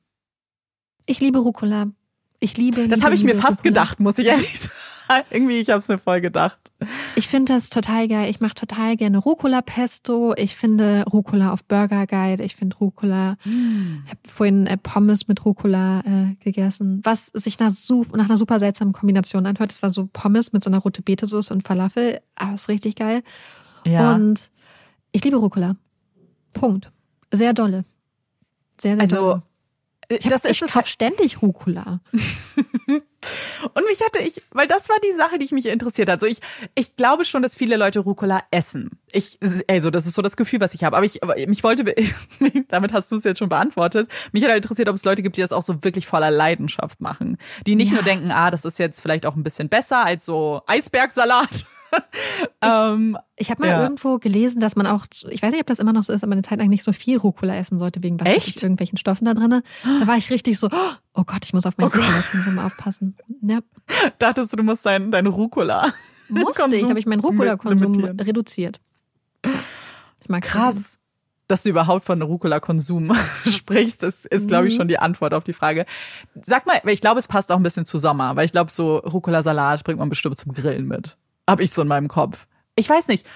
Ich 1.06 1.20
liebe 1.20 1.38
Rucola. 1.38 1.92
Ich 2.40 2.56
liebe. 2.56 2.88
Das 2.88 3.02
habe 3.02 3.14
ich 3.14 3.24
mir 3.24 3.34
fast 3.34 3.58
Rucola. 3.58 3.62
gedacht, 3.62 4.00
muss 4.00 4.18
ich 4.18 4.26
ehrlich 4.26 4.60
sagen. 5.08 5.24
Irgendwie, 5.30 5.58
ich 5.58 5.70
habe 5.70 5.78
es 5.78 5.88
mir 5.88 5.98
voll 5.98 6.20
gedacht. 6.20 6.58
Ich 7.16 7.26
finde 7.28 7.54
das 7.54 7.70
total 7.70 8.06
geil. 8.06 8.30
Ich 8.30 8.40
mache 8.40 8.54
total 8.54 8.96
gerne 8.96 9.18
Rucola-Pesto. 9.18 10.34
Ich 10.36 10.54
finde 10.54 11.04
Rucola 11.10 11.52
auf 11.52 11.64
Burger 11.64 12.06
geil. 12.06 12.40
Ich 12.40 12.54
finde 12.54 12.76
Rucola. 12.76 13.36
Ich 13.44 14.10
habe 14.10 14.20
vorhin 14.32 14.66
äh, 14.66 14.76
Pommes 14.76 15.26
mit 15.26 15.44
Rucola 15.44 16.00
äh, 16.00 16.34
gegessen, 16.44 17.00
was 17.02 17.26
sich 17.26 17.58
nach, 17.58 17.72
nach 18.12 18.26
einer 18.26 18.36
super 18.36 18.60
seltsamen 18.60 18.92
Kombination 18.92 19.46
anhört. 19.46 19.72
Es 19.72 19.82
war 19.82 19.90
so 19.90 20.08
Pommes 20.12 20.52
mit 20.52 20.62
so 20.62 20.70
einer 20.70 20.78
rote 20.78 21.02
Beete-Soße 21.02 21.52
und 21.52 21.66
Falafel. 21.66 22.20
Aber 22.36 22.54
ist 22.54 22.68
richtig 22.68 22.96
geil. 22.96 23.22
Ja. 23.84 24.14
Und 24.14 24.50
ich 25.12 25.24
liebe 25.24 25.38
Rucola. 25.38 25.76
Punkt. 26.52 26.92
Sehr 27.32 27.54
dolle. 27.54 27.84
Sehr, 28.80 28.94
sehr 28.94 29.00
also, 29.00 29.16
dolle. 29.16 29.42
Ich, 30.10 30.24
hab, 30.24 30.32
das 30.32 30.44
ich 30.44 30.50
ist 30.52 30.62
es 30.62 30.72
kauf 30.72 30.86
ständig 30.86 31.42
Rucola. 31.42 32.00
Und 33.74 33.84
mich 33.88 34.00
hatte 34.00 34.20
ich, 34.20 34.42
weil 34.52 34.66
das 34.66 34.88
war 34.88 34.96
die 35.04 35.12
Sache, 35.12 35.38
die 35.38 35.44
ich 35.44 35.52
mich 35.52 35.66
interessiert 35.66 36.08
hat. 36.08 36.22
Also 36.22 36.26
ich, 36.26 36.40
ich 36.74 36.96
glaube 36.96 37.26
schon, 37.26 37.42
dass 37.42 37.54
viele 37.54 37.76
Leute 37.76 38.00
Rucola 38.00 38.42
essen. 38.50 38.98
Ich, 39.12 39.38
also 39.68 39.90
das 39.90 40.06
ist 40.06 40.14
so 40.14 40.22
das 40.22 40.36
Gefühl, 40.36 40.60
was 40.60 40.72
ich 40.72 40.84
habe. 40.84 40.96
Aber 40.96 41.04
ich, 41.04 41.22
aber 41.22 41.34
mich 41.46 41.62
wollte, 41.62 41.84
damit 42.68 42.92
hast 42.92 43.12
du 43.12 43.16
es 43.16 43.24
jetzt 43.24 43.38
schon 43.38 43.50
beantwortet. 43.50 44.08
Mich 44.32 44.42
hat 44.44 44.50
halt 44.50 44.64
interessiert, 44.64 44.88
ob 44.88 44.94
es 44.94 45.04
Leute 45.04 45.22
gibt, 45.22 45.36
die 45.36 45.42
das 45.42 45.52
auch 45.52 45.62
so 45.62 45.84
wirklich 45.84 46.06
voller 46.06 46.30
Leidenschaft 46.30 47.00
machen. 47.00 47.36
Die 47.66 47.76
nicht 47.76 47.90
ja. 47.90 47.96
nur 47.96 48.02
denken, 48.02 48.30
ah, 48.30 48.50
das 48.50 48.64
ist 48.64 48.78
jetzt 48.78 49.00
vielleicht 49.00 49.26
auch 49.26 49.36
ein 49.36 49.42
bisschen 49.42 49.68
besser 49.68 50.04
als 50.04 50.24
so 50.24 50.62
Eisbergsalat. 50.66 51.66
ähm, 52.62 53.16
ich, 53.36 53.50
habe 53.50 53.62
mal 53.62 53.68
ja. 53.68 53.82
irgendwo 53.82 54.18
gelesen, 54.18 54.60
dass 54.60 54.76
man 54.76 54.86
auch, 54.86 55.06
ich 55.28 55.42
weiß 55.42 55.52
nicht, 55.52 55.60
ob 55.60 55.66
das 55.66 55.78
immer 55.78 55.92
noch 55.92 56.04
so 56.04 56.12
ist, 56.12 56.22
aber 56.22 56.32
eine 56.32 56.42
Zeit 56.42 56.58
lang 56.58 56.68
nicht 56.68 56.82
so 56.82 56.92
viel 56.92 57.18
Rucola 57.18 57.56
essen 57.56 57.78
sollte, 57.78 58.02
wegen 58.02 58.20
was 58.20 58.28
Echt? 58.28 58.62
irgendwelchen 58.62 58.98
Stoffen 58.98 59.24
da 59.24 59.34
drin. 59.34 59.62
Da 60.00 60.06
war 60.06 60.16
ich 60.16 60.30
richtig 60.30 60.58
so, 60.58 60.68
oh 61.14 61.24
Gott, 61.24 61.44
ich 61.44 61.52
muss 61.52 61.66
auf 61.66 61.76
meinen 61.78 61.88
oh 61.88 61.96
Rucola-Konsum 61.96 62.58
aufpassen. 62.58 63.16
Ja. 63.42 63.60
Dachtest 64.18 64.52
du, 64.52 64.56
du 64.56 64.62
musst 64.62 64.84
deinen 64.86 65.10
dein 65.10 65.26
Rucola. 65.26 65.92
Musste 66.28 66.76
ich, 66.76 66.84
habe 66.84 66.98
ich 66.98 67.06
meinen 67.06 67.20
Rucola-Konsum 67.20 68.04
reduziert. 68.20 68.80
Ich 70.20 70.28
mag 70.28 70.42
Krass. 70.42 70.98
Dass 71.46 71.62
du 71.62 71.70
überhaupt 71.70 72.04
von 72.04 72.20
Rucola-Konsum 72.20 73.16
sprichst, 73.46 74.02
das 74.02 74.26
ist, 74.26 74.48
glaube 74.48 74.66
ich, 74.66 74.74
mhm. 74.74 74.76
schon 74.76 74.88
die 74.88 74.98
Antwort 74.98 75.32
auf 75.32 75.44
die 75.44 75.54
Frage. 75.54 75.86
Sag 76.42 76.66
mal, 76.66 76.78
ich 76.84 77.00
glaube, 77.00 77.18
es 77.18 77.26
passt 77.26 77.50
auch 77.50 77.56
ein 77.56 77.62
bisschen 77.62 77.86
zu 77.86 77.96
Sommer, 77.96 78.36
weil 78.36 78.44
ich 78.44 78.52
glaube, 78.52 78.70
so 78.70 78.98
Rucola-Salat 78.98 79.82
bringt 79.82 79.98
man 79.98 80.10
bestimmt 80.10 80.36
zum 80.36 80.52
Grillen 80.52 80.86
mit. 80.86 81.16
Hab 81.48 81.60
ich 81.60 81.72
so 81.72 81.82
in 81.82 81.88
meinem 81.88 82.08
Kopf. 82.08 82.46
Ich 82.76 82.88
weiß 82.88 83.08
nicht. 83.08 83.26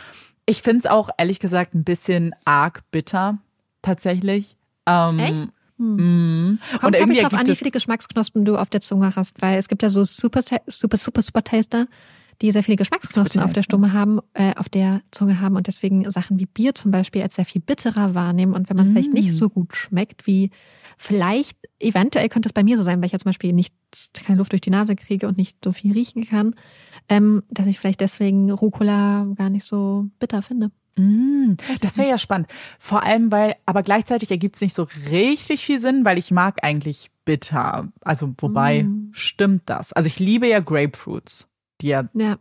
Ich 0.47 0.63
finde 0.63 0.81
es 0.81 0.87
auch 0.87 1.11
ehrlich 1.19 1.41
gesagt 1.41 1.75
ein 1.75 1.85
bisschen 1.85 2.35
arg 2.45 2.83
bitter, 2.91 3.39
tatsächlich. 3.81 4.57
Ähm, 4.87 5.19
Echt? 5.19 5.49
Hm. 5.79 6.59
Kommt, 6.81 6.97
glaube 6.97 7.13
ich, 7.13 7.23
drauf 7.23 7.35
an, 7.35 7.47
wie 7.47 7.57
viele 7.57 7.71
Geschmacksknospen 7.71 8.45
du 8.45 8.57
auf 8.57 8.69
der 8.69 8.81
Zunge 8.81 9.17
hast, 9.17 9.41
weil 9.43 9.59
es 9.59 9.69
gibt 9.69 9.83
ja 9.83 9.91
so 9.91 10.05
super, 10.05 10.41
super, 10.43 10.97
super, 10.97 11.23
super 11.23 11.43
Taster, 11.43 11.87
die 12.41 12.51
sehr 12.53 12.63
viele 12.63 12.77
Geschmacksknospen 12.77 13.43
auf 13.43 13.53
der 13.53 13.63
Stumme 13.63 13.93
haben, 13.93 14.21
äh, 14.35 14.55
auf 14.57 14.69
der 14.69 15.01
Zunge 15.11 15.41
haben 15.41 15.57
und 15.57 15.67
deswegen 15.67 16.09
Sachen 16.11 16.39
wie 16.39 16.47
Bier 16.47 16.75
zum 16.75 16.91
Beispiel 16.91 17.23
als 17.23 17.37
sehr 17.37 17.45
viel 17.45 17.61
bitterer 17.61 18.15
wahrnehmen. 18.15 18.53
Und 18.53 18.69
wenn 18.69 18.77
man 18.77 18.89
mm. 18.89 18.93
vielleicht 18.93 19.13
nicht 19.13 19.33
so 19.33 19.49
gut 19.49 19.77
schmeckt, 19.77 20.27
wie 20.27 20.51
vielleicht, 20.99 21.57
eventuell 21.81 22.29
könnte 22.29 22.49
es 22.49 22.53
bei 22.53 22.65
mir 22.65 22.77
so 22.77 22.83
sein, 22.83 23.01
weil 23.01 23.07
ich 23.07 23.13
ja 23.13 23.19
zum 23.19 23.31
Beispiel 23.31 23.53
nicht 23.53 23.75
keine 24.15 24.39
Luft 24.39 24.53
durch 24.53 24.61
die 24.61 24.71
Nase 24.71 24.97
kriege 24.97 25.27
und 25.29 25.37
nicht 25.37 25.59
so 25.65 25.73
viel 25.73 25.93
riechen 25.93 26.27
kann, 26.27 26.55
ähm, 27.09 27.43
dass 27.51 27.67
ich 27.67 27.79
vielleicht 27.79 28.01
deswegen 28.01 28.51
Rucola 28.51 29.27
gar 29.37 29.51
nicht 29.51 29.65
so 29.65 30.07
bitter 30.19 30.43
finde. 30.43 30.71
Mm, 30.97 31.55
das 31.81 31.97
wäre 31.97 32.09
ja 32.09 32.19
spannend. 32.19 32.49
Vor 32.79 33.03
allem, 33.03 33.33
weil, 33.33 33.57
aber 33.65 33.83
gleichzeitig 33.83 34.31
ergibt 34.31 34.57
es 34.57 34.61
nicht 34.61 34.75
so 34.75 34.87
richtig 35.11 35.65
viel 35.65 35.79
Sinn, 35.79 36.05
weil 36.05 36.19
ich 36.19 36.31
mag 36.31 36.63
eigentlich 36.63 37.11
bitter. 37.25 37.89
Also, 38.03 38.35
wobei, 38.39 38.83
mm. 38.83 39.09
stimmt 39.13 39.63
das? 39.67 39.93
Also, 39.93 40.07
ich 40.07 40.19
liebe 40.19 40.47
ja 40.47 40.61
Grapefruits 40.61 41.49
die 41.83 41.89
ja. 41.89 42.09
Ja. 42.15 42.39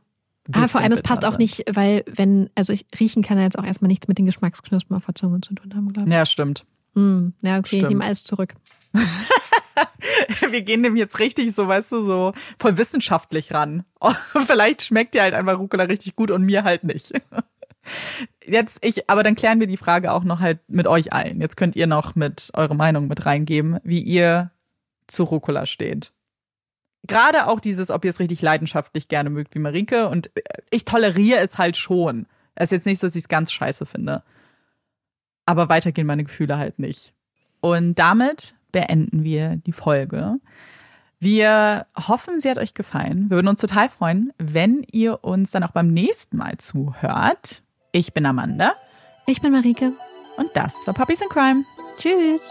Aber 0.54 0.68
vor 0.68 0.82
allem, 0.82 0.92
es 0.92 1.02
passt 1.02 1.24
auch 1.24 1.38
nicht, 1.38 1.64
weil, 1.72 2.04
wenn, 2.08 2.50
also 2.56 2.74
ich 2.74 2.86
riechen 3.00 3.22
kann 3.22 3.38
ja 3.38 3.44
jetzt 3.44 3.58
auch 3.58 3.64
erstmal 3.64 3.88
nichts 3.88 4.08
mit 4.08 4.18
den 4.18 4.26
Geschmacksknospen 4.26 4.98
auf 4.98 5.06
der 5.06 5.16
Zunge 5.16 5.40
zu 5.42 5.54
tun 5.54 5.74
haben, 5.76 5.94
glaube 5.94 6.10
ich. 6.10 6.14
Ja, 6.14 6.26
stimmt. 6.26 6.66
Hm, 6.96 7.34
ja, 7.42 7.58
okay, 7.58 7.68
stimmt. 7.68 7.84
ich 7.84 7.90
nehme 7.90 8.04
alles 8.04 8.24
zurück. 8.24 8.56
Wir 10.50 10.62
gehen 10.62 10.84
dem 10.84 10.96
jetzt 10.96 11.20
richtig 11.20 11.54
so, 11.54 11.68
weißt 11.68 11.92
du, 11.92 12.02
so 12.02 12.34
voll 12.60 12.78
wissenschaftlich 12.78 13.54
ran. 13.54 13.84
vielleicht 14.46 14.84
schmeckt 14.84 15.14
dir 15.14 15.24
halt 15.24 15.34
einfach 15.34 15.60
Rucola 15.60 15.84
richtig 15.84 16.16
gut 16.16 16.32
und 16.32 16.44
mir 16.44 16.64
halt 16.64 16.84
nicht. 16.84 17.14
Jetzt 18.46 18.86
ich, 18.86 19.10
aber 19.10 19.24
dann 19.24 19.36
klären 19.36 19.60
wir 19.60 19.66
die 19.66 19.78
Frage 19.78 20.12
auch 20.12 20.24
noch 20.24 20.40
halt 20.40 20.60
mit 20.68 20.86
euch 20.86 21.14
ein. 21.14 21.42
Jetzt 21.42 21.58
könnt 21.58 21.76
ihr 21.76 21.88
noch 21.88 22.14
mit 22.14 22.52
eure 22.54 22.76
Meinung 22.76 23.08
mit 23.08 23.26
reingeben, 23.26 23.80
wie 23.84 24.02
ihr 24.02 24.52
zu 25.08 25.24
Rucola 25.24 25.66
steht 25.66 26.12
gerade 27.08 27.48
auch 27.48 27.60
dieses, 27.60 27.92
ob 27.92 28.06
ihr 28.06 28.10
es 28.10 28.20
richtig 28.20 28.42
leidenschaftlich 28.42 29.08
gerne 29.08 29.30
mögt 29.30 29.56
wie 29.56 29.60
Marike. 29.60 30.08
Und 30.08 30.32
ich 30.70 30.86
toleriere 30.86 31.40
es 31.40 31.58
halt 31.58 31.78
schon. 31.78 32.28
Es 32.56 32.66
ist 32.66 32.72
jetzt 32.72 32.86
nicht 32.86 33.00
so, 33.00 33.08
dass 33.08 33.16
ich 33.16 33.24
es 33.24 33.30
ganz 33.30 33.52
scheiße 33.52 33.86
finde. 33.86 34.24
Aber 35.46 35.70
weitergehen 35.70 36.08
meine 36.08 36.24
Gefühle 36.24 36.58
halt 36.58 36.80
nicht. 36.80 37.14
Und 37.60 37.96
damit 37.96 38.56
beenden 38.72 39.24
wir 39.24 39.58
die 39.58 39.72
Folge. 39.72 40.40
Wir 41.20 41.86
hoffen, 41.96 42.40
sie 42.40 42.50
hat 42.50 42.58
euch 42.58 42.74
gefallen. 42.74 43.30
Wir 43.30 43.38
würden 43.38 43.48
uns 43.48 43.62
total 43.62 43.90
freuen, 43.90 44.34
wenn 44.40 44.84
ihr 44.92 45.24
uns 45.24 45.52
dann 45.52 45.64
auch 45.64 45.72
beim 45.72 45.94
nächsten 45.94 46.38
Mal 46.38 46.58
zuhört. 46.58 47.62
Ich 47.92 48.14
bin 48.14 48.26
Amanda. 48.26 48.74
Ich 49.28 49.42
bin 49.42 49.52
Marike. 49.52 49.94
Und 50.38 50.50
das 50.56 50.76
war 50.88 50.94
Puppies 50.94 51.22
in 51.22 51.30
Crime. 51.30 51.64
Tschüss. 51.98 52.42